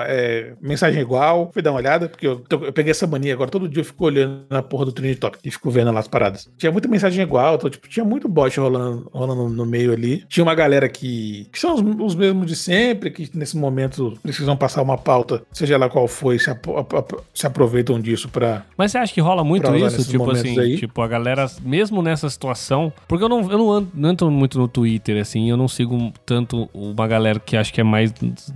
é, 0.08 0.54
mensagem 0.62 1.02
igual. 1.02 1.52
Fui 1.54 1.62
dar 1.62 1.72
uma 1.72 1.80
olhada, 1.80 2.10
porque 2.10 2.28
eu, 2.28 2.44
eu, 2.50 2.74
peguei 2.74 2.92
essa 2.92 3.08
mania 3.08 3.34
agora. 3.34 3.50
Todo 3.50 3.68
dia 3.70 3.82
eu 3.82 3.86
fico 3.86 4.06
olhando 4.06 4.46
na 4.50 4.62
porra 4.62 4.86
do 4.86 4.92
Trinity 4.92 5.20
Talk 5.20 5.38
e 5.44 5.52
fico 5.52 5.70
vendo 5.70 5.92
lá 5.92 6.00
as 6.00 6.08
paradas. 6.08 6.50
Tinha 6.58 6.72
muita 6.72 6.88
mensagem 6.88 7.22
igual, 7.22 7.56
então, 7.56 7.70
tipo, 7.70 7.88
tinha 7.88 8.06
muito 8.06 8.28
bot 8.28 8.60
rolando, 8.60 9.10
rolando 9.14 9.50
no 9.50 9.66
meio 9.66 9.94
ali. 9.94 10.24
Tinha 10.28 10.44
uma 10.44 10.56
galera 10.56 10.90
que. 10.90 11.48
que 11.52 11.60
são 11.60 11.76
os, 11.76 11.82
os 11.82 12.16
mesmos 12.16 12.48
de 12.48 12.56
sempre, 12.56 13.12
que 13.12 13.30
nesse 13.34 13.58
momento 13.58 14.18
precisam 14.22 14.56
passar 14.58 14.82
uma 14.82 14.98
pauta, 14.98 15.44
seja 15.52 15.78
lá 15.78 15.90
qual 15.90 16.08
foi, 16.08 16.40
se 16.40 16.50
se 17.34 17.48
aproveitam 17.48 18.00
disso 18.00 18.30
para. 18.30 18.66
Mas 18.78 18.92
você 18.92 18.98
acha 18.98 19.14
que 19.14 19.22
rola 19.22 19.44
muito 19.46 19.74
isso? 19.76 20.10
Tipo 20.10 20.32
assim, 20.32 20.60
aí? 20.60 20.78
tipo, 20.78 21.02
a 21.02 21.08
galera, 21.08 21.50
mesmo 21.62 22.02
nessa 22.02 22.30
situação. 22.30 22.92
Porque 23.08 23.24
eu 23.24 23.30
não, 23.30 23.42
eu 23.52 23.58
não, 23.58 23.72
ando, 23.72 23.90
não 23.94 24.12
entro 24.12 24.32
muito 24.32 24.58
no 24.58 24.68
Twitter, 24.68 25.22
assim, 25.22 25.50
eu 25.50 25.58
não 25.58 25.68
sigo 25.68 26.12
tanto 26.26 26.70
uma 26.74 27.08
galera 27.08 27.40
que 27.40 27.56
acho 27.56 27.74
que 27.74 27.82
é 27.82 27.84
mais 27.84 28.14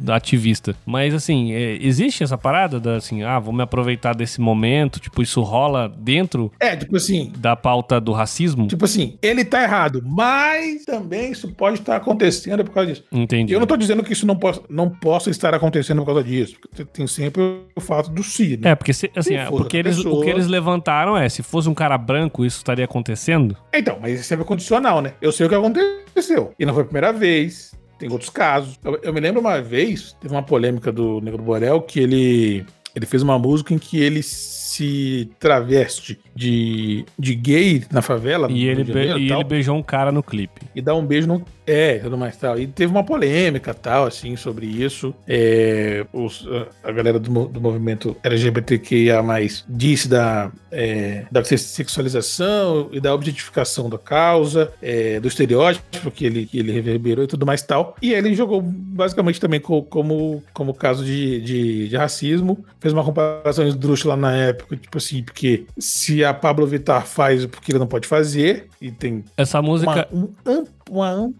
ativista. 0.08 0.75
Mas 0.86 1.13
assim, 1.13 1.53
é, 1.53 1.77
existe 1.81 2.24
essa 2.24 2.38
parada 2.38 2.79
da 2.79 2.96
assim, 2.96 3.24
ah, 3.24 3.39
vou 3.39 3.53
me 3.53 3.63
aproveitar 3.63 4.13
desse 4.13 4.41
momento, 4.41 5.00
tipo, 5.00 5.22
isso 5.22 5.41
rola 5.41 5.91
dentro. 5.98 6.51
É, 6.60 6.75
tipo 6.75 6.96
assim. 6.96 7.31
Da 7.38 7.55
pauta 7.55 8.00
do 8.00 8.12
racismo? 8.12 8.67
Tipo 8.67 8.86
assim, 8.86 9.17
ele 9.22 9.46
tá 9.46 9.63
errado, 9.63 10.01
mas 10.05 10.86
também 10.86 11.31
isso 11.31 11.48
pode 11.53 11.79
estar 11.79 11.96
acontecendo 11.96 12.63
por 12.63 12.74
causa 12.74 12.91
disso. 12.91 13.03
Entendi. 13.12 13.53
Eu 13.53 13.60
não 13.60 13.67
tô 13.67 13.77
dizendo 13.77 14.03
que 14.03 14.13
isso 14.13 14.25
não 14.25 14.36
possa, 14.36 14.62
não 14.69 14.89
possa 14.89 15.29
estar 15.29 15.53
acontecendo 15.53 16.00
por 16.00 16.08
causa 16.08 16.24
disso. 16.24 16.55
Tem 16.93 17.08
sempre 17.08 17.41
o 17.75 17.81
fato 17.81 18.10
do 18.10 18.24
si, 18.24 18.58
né? 18.58 18.72
É, 18.72 18.75
porque, 18.75 18.93
se, 18.93 19.12
assim, 19.15 19.36
é, 19.36 19.46
porque 19.46 19.77
eles, 19.77 19.98
pessoa... 19.98 20.19
o 20.19 20.24
que 20.24 20.29
eles 20.29 20.48
levantaram 20.80 21.18
é, 21.18 21.28
se 21.28 21.44
fosse 21.44 21.68
um 21.70 21.74
cara 21.74 21.98
branco, 21.98 22.46
isso 22.46 22.58
estaria 22.58 22.86
acontecendo? 22.86 23.56
Então, 23.74 23.98
mas 24.02 24.20
isso 24.20 24.34
é 24.34 24.38
condicional, 24.38 25.02
né? 25.02 25.14
Eu 25.22 25.32
sei 25.32 25.46
o 25.46 25.50
que 25.50 25.56
aconteceu. 25.56 26.54
E 26.58 26.66
não 26.66 26.74
foi 26.74 26.84
a 26.84 26.86
primeira 26.86 27.14
vez. 27.14 27.76
Tem 28.00 28.10
outros 28.10 28.30
casos. 28.30 28.80
Eu, 28.84 28.98
eu 29.04 29.14
me 29.14 29.20
lembro 29.20 29.42
uma 29.42 29.62
vez, 29.62 30.16
teve 30.22 30.34
uma 30.34 30.42
polêmica 30.42 30.92
do 30.92 31.20
Negro 31.20 31.44
Borel, 31.44 31.82
que 31.82 32.00
ele, 32.00 32.66
ele 32.96 33.06
fez 33.06 33.22
uma 33.22 33.38
música 33.38 33.74
em 33.74 33.78
que 33.78 34.02
ele 34.02 34.24
se 34.24 35.30
traveste 35.38 36.18
de, 36.39 37.05
de 37.19 37.36
gay 37.36 37.84
na 37.91 38.01
favela. 38.01 38.50
E, 38.50 38.65
ele, 38.65 38.86
Janeiro, 38.86 39.19
e 39.19 39.29
ele 39.29 39.43
beijou 39.43 39.75
um 39.75 39.84
cara 39.84 40.10
no 40.10 40.24
clipe. 40.24 40.62
E 40.74 40.81
dá 40.81 40.96
um 40.96 41.05
beijo 41.05 41.27
no. 41.27 41.43
É, 41.67 42.00
tudo 42.00 42.17
mais 42.17 42.36
tal. 42.38 42.58
E 42.58 42.65
teve 42.65 42.91
uma 42.91 43.03
polêmica 43.03 43.74
tal, 43.74 44.05
assim, 44.05 44.36
sobre 44.36 44.65
isso. 44.65 45.13
É, 45.27 46.05
os, 46.13 46.48
a 46.84 46.91
galera 46.91 47.19
do, 47.19 47.46
do 47.46 47.62
movimento 47.62 48.15
LGBTQIA 48.24 49.19
disse 49.67 50.08
da, 50.08 50.51
é, 50.72 51.25
da 51.29 51.43
sexualização 51.43 52.89
e 52.91 53.00
da 53.00 53.13
objetificação 53.13 53.88
da 53.88 54.00
causa, 54.00 54.72
é, 54.81 55.19
do 55.19 55.27
estereótipo 55.27 56.10
que 56.10 56.25
ele, 56.25 56.46
que 56.46 56.58
ele 56.58 56.72
reverberou 56.72 57.25
e 57.25 57.27
tudo 57.27 57.46
mais 57.46 57.62
tal. 57.62 57.96
E 58.01 58.13
ele 58.13 58.34
jogou 58.34 58.62
basicamente 58.63 59.39
também 59.39 59.60
co, 59.60 59.84
como, 59.84 60.41
como 60.53 60.74
caso 60.74 61.03
de, 61.03 61.41
de, 61.41 61.88
de 61.89 61.98
racismo. 61.98 62.65
Fez 62.79 62.93
uma 62.93 63.03
comparação 63.03 63.67
esdrúxula 63.67 64.15
na 64.15 64.34
época, 64.34 64.75
tipo 64.75 64.98
assim, 64.98 65.22
porque 65.22 65.65
se 65.77 66.24
a 66.24 66.29
Pablo 66.34 66.66
Vittar 66.66 67.06
faz 67.06 67.46
porque 67.46 67.72
ele 67.72 67.80
não 67.80 67.88
pode 67.88 68.08
fazer, 68.08 68.68
e 68.82 68.92
tem. 68.92 69.24
Essa 69.38 69.62
música. 69.62 70.08
Uma, 70.12 70.26
um 70.26 70.34
uma, 70.46 70.66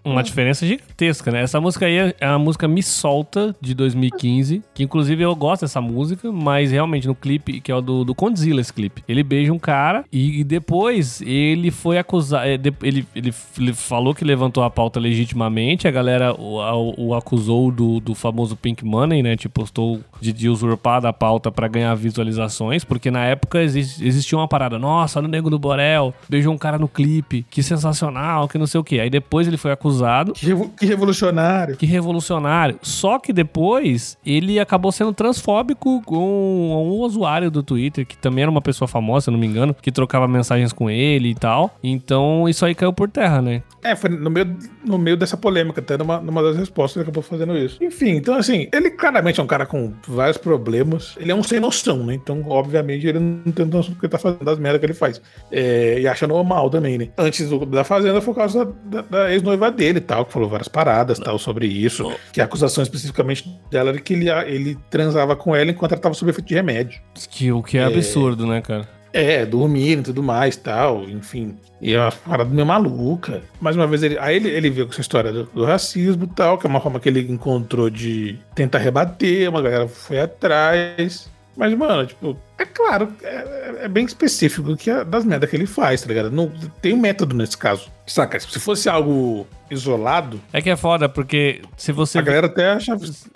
uma 0.03 0.23
diferença 0.23 0.65
gigantesca, 0.65 1.31
né? 1.31 1.41
Essa 1.41 1.61
música 1.61 1.85
aí 1.85 1.97
é, 1.97 2.15
a 2.25 2.39
música 2.39 2.67
Me 2.67 2.81
Solta, 2.81 3.55
de 3.61 3.73
2015, 3.73 4.63
que 4.73 4.83
inclusive 4.83 5.23
eu 5.23 5.35
gosto 5.35 5.61
dessa 5.61 5.81
música, 5.81 6.31
mas 6.31 6.71
realmente 6.71 7.07
no 7.07 7.15
clipe, 7.15 7.61
que 7.61 7.71
é 7.71 7.75
o 7.75 7.81
do, 7.81 8.03
do 8.03 8.15
Condzilla, 8.15 8.61
esse 8.61 8.73
clipe, 8.73 9.03
ele 9.07 9.23
beija 9.23 9.53
um 9.53 9.59
cara 9.59 10.03
e, 10.11 10.39
e 10.39 10.43
depois 10.43 11.21
ele 11.21 11.71
foi 11.71 11.97
acusado, 11.97 12.45
é, 12.45 12.53
ele, 12.83 13.05
ele, 13.15 13.33
ele, 13.57 13.73
falou 13.73 14.15
que 14.15 14.23
levantou 14.23 14.63
a 14.63 14.69
pauta 14.69 14.99
legitimamente, 14.99 15.87
a 15.87 15.91
galera 15.91 16.33
o, 16.33 16.59
o, 16.59 17.07
o 17.07 17.15
acusou 17.15 17.71
do, 17.71 17.99
do 17.99 18.15
famoso 18.15 18.55
Pink 18.55 18.83
Money, 18.85 19.21
né? 19.21 19.35
Tipo, 19.35 19.59
postou 19.59 19.99
de, 20.21 20.31
de 20.31 20.47
usurpar 20.47 21.01
da 21.01 21.11
pauta 21.11 21.51
para 21.51 21.67
ganhar 21.67 21.93
visualizações, 21.95 22.83
porque 22.83 23.11
na 23.11 23.25
época 23.25 23.61
exist, 23.61 24.01
existia 24.01 24.37
uma 24.37 24.47
parada, 24.47 24.79
nossa, 24.79 25.21
no 25.21 25.27
Nego 25.27 25.49
do 25.49 25.59
Borel, 25.59 26.13
beijou 26.29 26.53
um 26.53 26.57
cara 26.57 26.77
no 26.77 26.87
clipe, 26.87 27.45
que 27.49 27.61
sensacional, 27.61 28.47
que 28.47 28.57
não 28.57 28.65
sei 28.65 28.79
o 28.79 28.83
que. 28.83 28.99
Aí 28.99 29.09
depois 29.09 29.38
ele 29.48 29.58
foi 29.58 29.72
acusado. 29.72 30.34
Que, 30.34 30.46
revo, 30.48 30.69
que 30.69 30.86
revolucionário. 30.86 31.77
Que 31.77 31.86
revolucionário. 31.86 32.79
Só 32.81 33.19
que 33.19 33.34
depois 33.34 34.17
ele 34.25 34.60
acabou 34.60 34.91
sendo 34.91 35.13
transfóbico 35.13 36.01
com 36.03 36.72
um 36.72 37.01
usuário 37.01 37.51
do 37.51 37.63
Twitter, 37.63 38.05
que 38.05 38.17
também 38.17 38.43
era 38.43 38.51
uma 38.51 38.62
pessoa 38.62 38.88
famosa, 38.88 39.25
se 39.25 39.31
não 39.31 39.39
me 39.39 39.48
engano, 39.48 39.75
que 39.81 39.91
trocava 39.91 40.27
mensagens 40.27 40.74
com 40.74 40.89
ele 40.89 41.29
e 41.29 41.36
tal. 41.36 41.75
Então 41.84 42.48
isso 42.48 42.65
aí 42.65 42.75
caiu 42.75 42.93
por 42.93 43.10
terra, 43.10 43.41
né? 43.41 43.63
É, 43.81 43.96
foi 43.96 44.10
no 44.10 44.29
meio, 44.29 44.58
no 44.86 44.98
meio 44.98 45.15
dessa 45.15 45.38
polêmica, 45.38 45.79
até 45.79 45.98
numa, 45.98 46.19
numa 46.19 46.43
das 46.43 46.58
respostas 46.58 46.98
ele 46.98 47.03
acabou 47.03 47.24
fazendo 47.24 47.58
isso. 47.58 47.81
Enfim, 47.81 48.12
então 48.12 48.36
assim, 48.36 48.67
ele 48.74 48.89
claramente 48.91 49.39
é 49.39 49.43
um 49.43 49.48
cara 49.48 49.65
com 49.65 49.93
vários 50.08 50.38
problemas. 50.38 51.15
Ele 51.19 51.31
é 51.31 51.36
um 51.36 51.43
sem 51.43 51.60
noção, 51.60 52.05
né? 52.05 52.13
Então, 52.13 52.43
obviamente, 52.48 53.08
ele 53.08 53.19
não 53.19 53.51
tem 53.51 53.65
noção 53.65 53.93
do 53.93 54.00
que 54.00 54.05
ele 54.05 54.12
tá 54.12 54.17
fazendo, 54.17 54.43
das 54.43 54.60
merdas 54.60 54.79
que 54.79 54.86
ele 54.86 54.93
faz. 54.93 55.22
É, 55.51 56.00
e 56.00 56.08
acha 56.08 56.27
normal 56.27 56.69
também, 56.69 56.98
né? 56.98 57.10
Antes 57.17 57.50
do, 57.50 57.65
da 57.65 57.84
Fazenda 57.84 58.22
foi 58.22 58.34
por 58.34 58.39
causa 58.39 58.65
da, 58.65 59.01
da, 59.01 59.01
da 59.01 59.28
ex-noiva 59.33 59.71
dele 59.71 60.00
e 60.00 60.01
tal, 60.01 60.25
que 60.25 60.33
falou 60.33 60.50
várias 60.50 60.67
paradas 60.67 61.19
tal 61.19 61.38
sobre 61.38 61.67
isso. 61.67 62.12
Que 62.31 62.41
a 62.41 62.45
acusação 62.45 62.83
especificamente 62.83 63.50
dela 63.69 63.89
era 63.89 64.00
que 64.00 64.13
ele, 64.13 64.29
ele 64.29 64.77
transava 64.89 65.36
com 65.36 65.55
ela 65.55 65.71
enquanto 65.71 65.93
ela 65.93 66.01
tava 66.01 66.15
sob 66.15 66.31
efeito 66.31 66.48
de 66.48 66.55
remédio. 66.55 67.01
Que, 67.29 67.51
o 67.51 67.62
que 67.62 67.77
é, 67.77 67.81
é, 67.81 67.86
absurdo, 67.86 68.45
né, 68.45 68.62
cara? 68.62 68.88
É, 69.12 69.45
dormindo 69.45 70.01
e 70.01 70.03
tudo 70.03 70.21
mais 70.21 70.55
tal, 70.55 71.03
enfim. 71.09 71.57
E 71.81 71.93
é 71.93 72.00
uma 72.00 72.12
parada 72.12 72.50
meio 72.50 72.65
maluca. 72.65 73.41
Mais 73.59 73.75
uma 73.75 73.88
vez, 73.88 74.03
ele, 74.03 74.17
aí 74.19 74.36
ele, 74.36 74.50
ele 74.50 74.69
viu 74.69 74.86
com 74.86 74.91
essa 74.91 75.01
história 75.01 75.31
do, 75.31 75.43
do 75.45 75.65
racismo 75.65 76.25
e 76.25 76.27
tal, 76.27 76.57
que 76.57 76.67
é 76.67 76.69
uma 76.69 76.81
forma 76.81 77.00
que 77.00 77.09
ele 77.09 77.21
encontrou 77.21 77.89
de 77.89 78.38
tentar 78.53 78.79
rebater, 78.79 79.50
uma 79.50 79.62
galera 79.62 79.88
foi 79.88 80.19
atrás. 80.19 81.29
Mas, 81.59 81.77
mano, 81.77 82.07
tipo, 82.07 82.37
é 82.57 82.63
claro, 82.63 83.13
é, 83.21 83.79
é 83.81 83.87
bem 83.89 84.05
específico 84.05 84.77
que 84.77 84.89
é 84.89 85.03
das 85.03 85.25
merdas 85.25 85.49
que 85.49 85.57
ele 85.57 85.65
faz, 85.65 86.01
tá 86.01 86.07
ligado? 86.07 86.31
Não 86.31 86.49
tem 86.81 86.93
um 86.93 86.97
método 86.97 87.35
nesse 87.35 87.57
caso. 87.57 87.91
Saca? 88.07 88.39
Se 88.39 88.61
fosse 88.61 88.87
algo 88.87 89.45
isolado. 89.69 90.39
É 90.53 90.61
que 90.61 90.69
é 90.69 90.77
foda, 90.77 91.09
porque 91.09 91.61
se 91.75 91.91
você. 91.91 92.17
A 92.17 92.21
galera 92.21 92.47
até 92.47 92.69
acha 92.69 92.95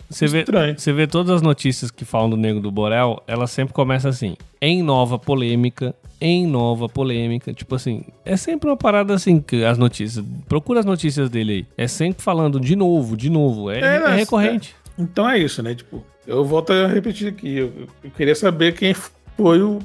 você 0.10 0.26
vê, 0.26 0.40
estranho. 0.40 0.80
Você 0.80 0.94
vê 0.94 1.06
todas 1.06 1.36
as 1.36 1.42
notícias 1.42 1.92
que 1.92 2.06
falam 2.06 2.30
do 2.30 2.38
Nego 2.38 2.62
do 2.62 2.72
Borel, 2.72 3.22
ela 3.28 3.46
sempre 3.46 3.74
começa 3.74 4.08
assim: 4.08 4.38
em 4.62 4.82
nova 4.82 5.20
polêmica, 5.20 5.94
em 6.22 6.48
nova 6.48 6.88
polêmica. 6.88 7.54
Tipo 7.54 7.76
assim, 7.76 8.06
é 8.24 8.38
sempre 8.38 8.70
uma 8.70 8.78
parada 8.78 9.14
assim 9.14 9.42
que 9.42 9.66
as 9.66 9.78
notícias. 9.78 10.24
Procura 10.48 10.80
as 10.80 10.86
notícias 10.86 11.30
dele 11.30 11.52
aí. 11.52 11.68
É 11.78 11.90
sempre 11.90 12.24
falando 12.24 12.58
de 12.58 12.74
novo, 12.74 13.18
de 13.18 13.30
novo. 13.30 13.70
É, 13.70 13.82
é, 13.82 13.96
é 13.96 14.16
recorrente. 14.16 14.74
É. 14.98 15.02
Então 15.02 15.30
é 15.30 15.38
isso, 15.38 15.62
né? 15.62 15.76
Tipo, 15.76 16.06
eu 16.26 16.46
volto 16.46 16.72
a 16.72 16.88
repetir 16.88 17.28
aqui. 17.28 17.58
Eu, 17.58 17.74
eu 18.04 18.12
queria 18.12 18.36
saber 18.36 18.74
quem 18.74 18.94
foi 19.36 19.62
o, 19.62 19.80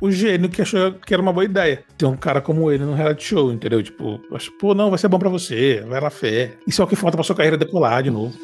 o 0.00 0.10
gênio 0.10 0.48
que 0.48 0.62
achou 0.62 0.92
que 0.92 1.12
era 1.12 1.22
uma 1.22 1.32
boa 1.32 1.44
ideia. 1.44 1.84
Ter 1.96 2.06
um 2.06 2.16
cara 2.16 2.40
como 2.40 2.70
ele 2.70 2.84
no 2.84 2.94
reality 2.94 3.24
show, 3.24 3.52
entendeu? 3.52 3.82
Tipo, 3.82 4.20
acho, 4.32 4.50
pô, 4.52 4.74
não, 4.74 4.90
vai 4.90 4.98
ser 4.98 5.08
bom 5.08 5.18
para 5.18 5.28
você, 5.28 5.84
vai 5.86 6.00
lá 6.00 6.10
fé. 6.10 6.52
Isso 6.66 6.80
é 6.80 6.84
o 6.84 6.88
que 6.88 6.96
falta 6.96 7.16
pra 7.16 7.24
sua 7.24 7.36
carreira 7.36 7.56
decolar 7.56 8.02
de 8.02 8.10
novo. 8.10 8.34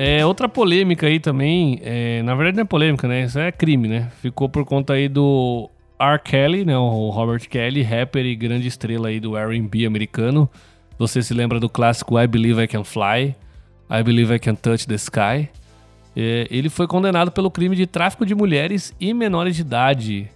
É, 0.00 0.24
outra 0.24 0.48
polêmica 0.48 1.08
aí 1.08 1.18
também, 1.18 1.80
é, 1.82 2.22
na 2.22 2.32
verdade 2.36 2.56
não 2.56 2.62
é 2.62 2.64
polêmica, 2.64 3.08
né? 3.08 3.24
Isso 3.24 3.36
é 3.36 3.50
crime, 3.50 3.88
né? 3.88 4.08
Ficou 4.22 4.48
por 4.48 4.64
conta 4.64 4.92
aí 4.92 5.08
do 5.08 5.68
R. 5.98 6.18
Kelly, 6.18 6.64
né? 6.64 6.76
O 6.76 7.10
Robert 7.10 7.48
Kelly, 7.48 7.82
rapper 7.82 8.24
e 8.24 8.36
grande 8.36 8.68
estrela 8.68 9.08
aí 9.08 9.18
do 9.18 9.36
R&B 9.36 9.84
americano. 9.86 10.48
Você 10.98 11.22
se 11.22 11.34
lembra 11.34 11.60
do 11.60 11.68
clássico 11.68 12.18
I 12.18 12.26
Believe 12.26 12.62
I 12.62 12.68
Can 12.68 12.84
Fly, 12.84 13.34
I 13.90 14.02
Believe 14.02 14.34
I 14.34 14.38
Can 14.38 14.54
Touch 14.54 14.86
the 14.86 14.94
Sky. 14.94 15.48
É, 16.16 16.46
ele 16.50 16.68
foi 16.68 16.86
condenado 16.86 17.30
pelo 17.30 17.50
crime 17.50 17.76
de 17.76 17.86
tráfico 17.86 18.26
de 18.26 18.34
mulheres 18.34 18.94
e 19.00 19.14
menores 19.14 19.56
de 19.56 19.62
idade 19.62 20.28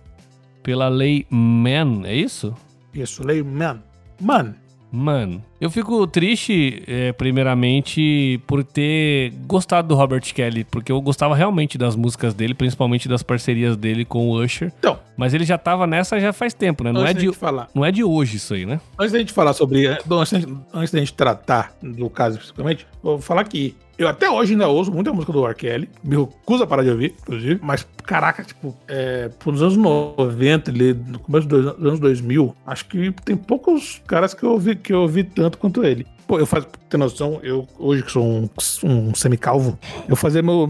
pela 0.62 0.88
lei 0.88 1.26
Mann, 1.28 2.04
é 2.04 2.14
isso? 2.14 2.54
Isso, 2.95 3.26
lei 3.26 3.42
Mann. 3.42 3.81
Mann. 4.21 4.54
Mano, 4.92 5.42
eu 5.58 5.70
fico 5.70 6.06
triste, 6.06 6.82
é, 6.87 7.12
primeiramente, 7.12 8.38
por 8.46 8.62
ter 8.62 9.32
gostado 9.46 9.88
do 9.88 9.94
Robert 9.94 10.22
Kelly, 10.34 10.64
porque 10.64 10.92
eu 10.92 11.00
gostava 11.00 11.34
realmente 11.34 11.78
das 11.78 11.96
músicas 11.96 12.34
dele, 12.34 12.52
principalmente 12.52 13.08
das 13.08 13.22
parcerias 13.22 13.75
dele 13.75 14.04
com 14.04 14.28
o 14.28 14.42
Usher. 14.42 14.70
Então. 14.78 14.99
Mas 15.16 15.32
ele 15.32 15.46
já 15.46 15.56
tava 15.56 15.87
nessa 15.87 16.20
já 16.20 16.32
faz 16.32 16.52
tempo, 16.52 16.84
né? 16.84 16.92
Não, 16.92 17.06
é 17.06 17.14
de, 17.14 17.32
falar. 17.32 17.68
não 17.75 17.84
é 17.84 17.90
de 17.90 18.04
hoje 18.04 18.37
isso 18.37 18.52
aí, 18.52 18.66
né? 18.66 18.80
Antes 18.99 19.12
da 19.12 19.18
gente 19.18 19.32
falar 19.32 19.54
sobre. 19.54 19.87
Antes, 19.87 20.46
antes 20.75 20.92
da 20.92 20.99
gente 20.99 21.14
tratar 21.14 21.72
do 21.82 22.11
caso, 22.11 22.37
principalmente, 22.37 22.87
vou 23.02 23.18
falar 23.18 23.44
que 23.44 23.75
eu 24.02 24.09
até 24.09 24.30
hoje 24.30 24.52
ainda 24.52 24.68
ouço 24.68 24.92
muita 24.92 25.12
música 25.12 25.32
do 25.32 25.47
R. 25.47 25.54
Kelly. 25.54 25.88
Me 26.02 26.16
recuso 26.16 26.64
a 26.64 26.66
parar 26.66 26.82
de 26.82 26.90
ouvir, 26.90 27.14
inclusive. 27.21 27.61
Mas, 27.62 27.87
caraca, 28.04 28.42
tipo, 28.42 28.76
é, 28.88 29.30
nos 29.44 29.62
anos 29.62 29.76
90, 29.76 30.71
ali, 30.71 30.94
no 30.94 31.18
começo 31.18 31.47
dos 31.47 31.66
anos 31.66 32.00
2000, 32.00 32.54
acho 32.66 32.87
que 32.87 33.12
tem 33.25 33.37
poucos 33.37 34.00
caras 34.06 34.35
que 34.35 34.42
eu 34.42 34.50
ouvi, 34.50 34.76
que 34.76 34.92
eu 34.92 35.02
ouvi 35.02 35.25
tanto 35.25 35.59
quanto 35.59 35.85
ele. 35.85 36.06
Pô, 36.33 36.39
eu 36.39 36.47
faço, 36.47 36.67
ter 36.89 36.97
noção, 36.97 37.41
eu 37.43 37.69
hoje 37.79 38.03
que 38.03 38.11
sou 38.11 38.25
um, 38.25 38.49
um 38.85 39.15
semicalvo, 39.15 39.79
eu 40.09 40.17
fazia 40.17 40.41
meu, 40.41 40.67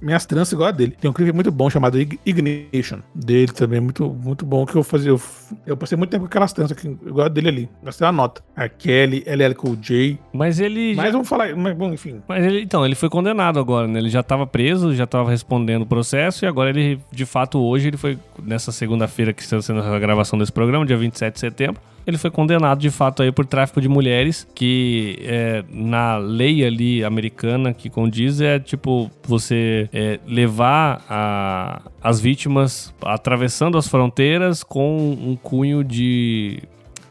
minhas 0.00 0.24
tranças 0.24 0.54
igual 0.54 0.70
a 0.70 0.72
dele. 0.72 0.96
Tem 0.98 1.10
um 1.10 1.12
clipe 1.12 1.34
muito 1.34 1.52
bom 1.52 1.68
chamado 1.68 2.00
Ignition, 2.00 3.00
dele 3.14 3.52
também, 3.52 3.78
muito, 3.78 4.08
muito 4.08 4.46
bom, 4.46 4.64
que 4.64 4.74
eu 4.74 4.82
fazia. 4.82 5.10
Eu, 5.10 5.20
eu 5.66 5.76
passei 5.76 5.98
muito 5.98 6.08
tempo 6.08 6.22
com 6.22 6.28
aquelas 6.28 6.54
tranças 6.54 6.78
aqui, 6.78 6.88
igual 6.88 7.26
a 7.26 7.28
dele 7.28 7.48
ali. 7.48 7.68
Gastei 7.82 8.06
uma 8.06 8.12
nota. 8.12 8.42
A 8.56 8.70
Kelly, 8.70 9.22
LL 9.26 9.54
Cool 9.54 9.76
J. 9.76 10.18
Mas 10.32 10.58
ele. 10.58 10.94
Mas 10.94 11.04
já... 11.04 11.12
vamos 11.12 11.28
falar, 11.28 11.54
mas, 11.54 11.76
bom, 11.76 11.92
enfim. 11.92 12.22
Mas 12.26 12.42
ele, 12.46 12.62
então, 12.62 12.86
ele 12.86 12.94
foi 12.94 13.10
condenado 13.10 13.60
agora, 13.60 13.86
né? 13.86 13.98
Ele 13.98 14.08
já 14.08 14.22
tava 14.22 14.46
preso, 14.46 14.94
já 14.94 15.06
tava 15.06 15.28
respondendo 15.28 15.82
o 15.82 15.86
processo, 15.86 16.46
e 16.46 16.48
agora 16.48 16.70
ele, 16.70 16.98
de 17.12 17.26
fato, 17.26 17.60
hoje, 17.60 17.88
ele 17.88 17.98
foi, 17.98 18.18
nessa 18.42 18.72
segunda-feira 18.72 19.34
que 19.34 19.42
está 19.42 19.60
sendo 19.60 19.80
a 19.82 19.98
gravação 19.98 20.38
desse 20.38 20.52
programa, 20.52 20.86
dia 20.86 20.96
27 20.96 21.34
de 21.34 21.40
setembro 21.40 21.82
ele 22.06 22.18
foi 22.18 22.30
condenado 22.30 22.80
de 22.80 22.90
fato 22.90 23.22
aí 23.22 23.30
por 23.30 23.46
tráfico 23.46 23.80
de 23.80 23.88
mulheres, 23.88 24.46
que 24.54 25.18
é, 25.22 25.64
na 25.70 26.16
lei 26.16 26.64
ali 26.64 27.04
americana 27.04 27.72
que 27.72 27.88
condiz 27.88 28.40
é 28.40 28.58
tipo 28.58 29.10
você 29.26 29.88
é, 29.92 30.18
levar 30.26 31.04
a, 31.08 31.82
as 32.02 32.20
vítimas 32.20 32.94
atravessando 33.02 33.78
as 33.78 33.88
fronteiras 33.88 34.62
com 34.62 35.12
um 35.12 35.36
cunho 35.36 35.84
de 35.84 36.62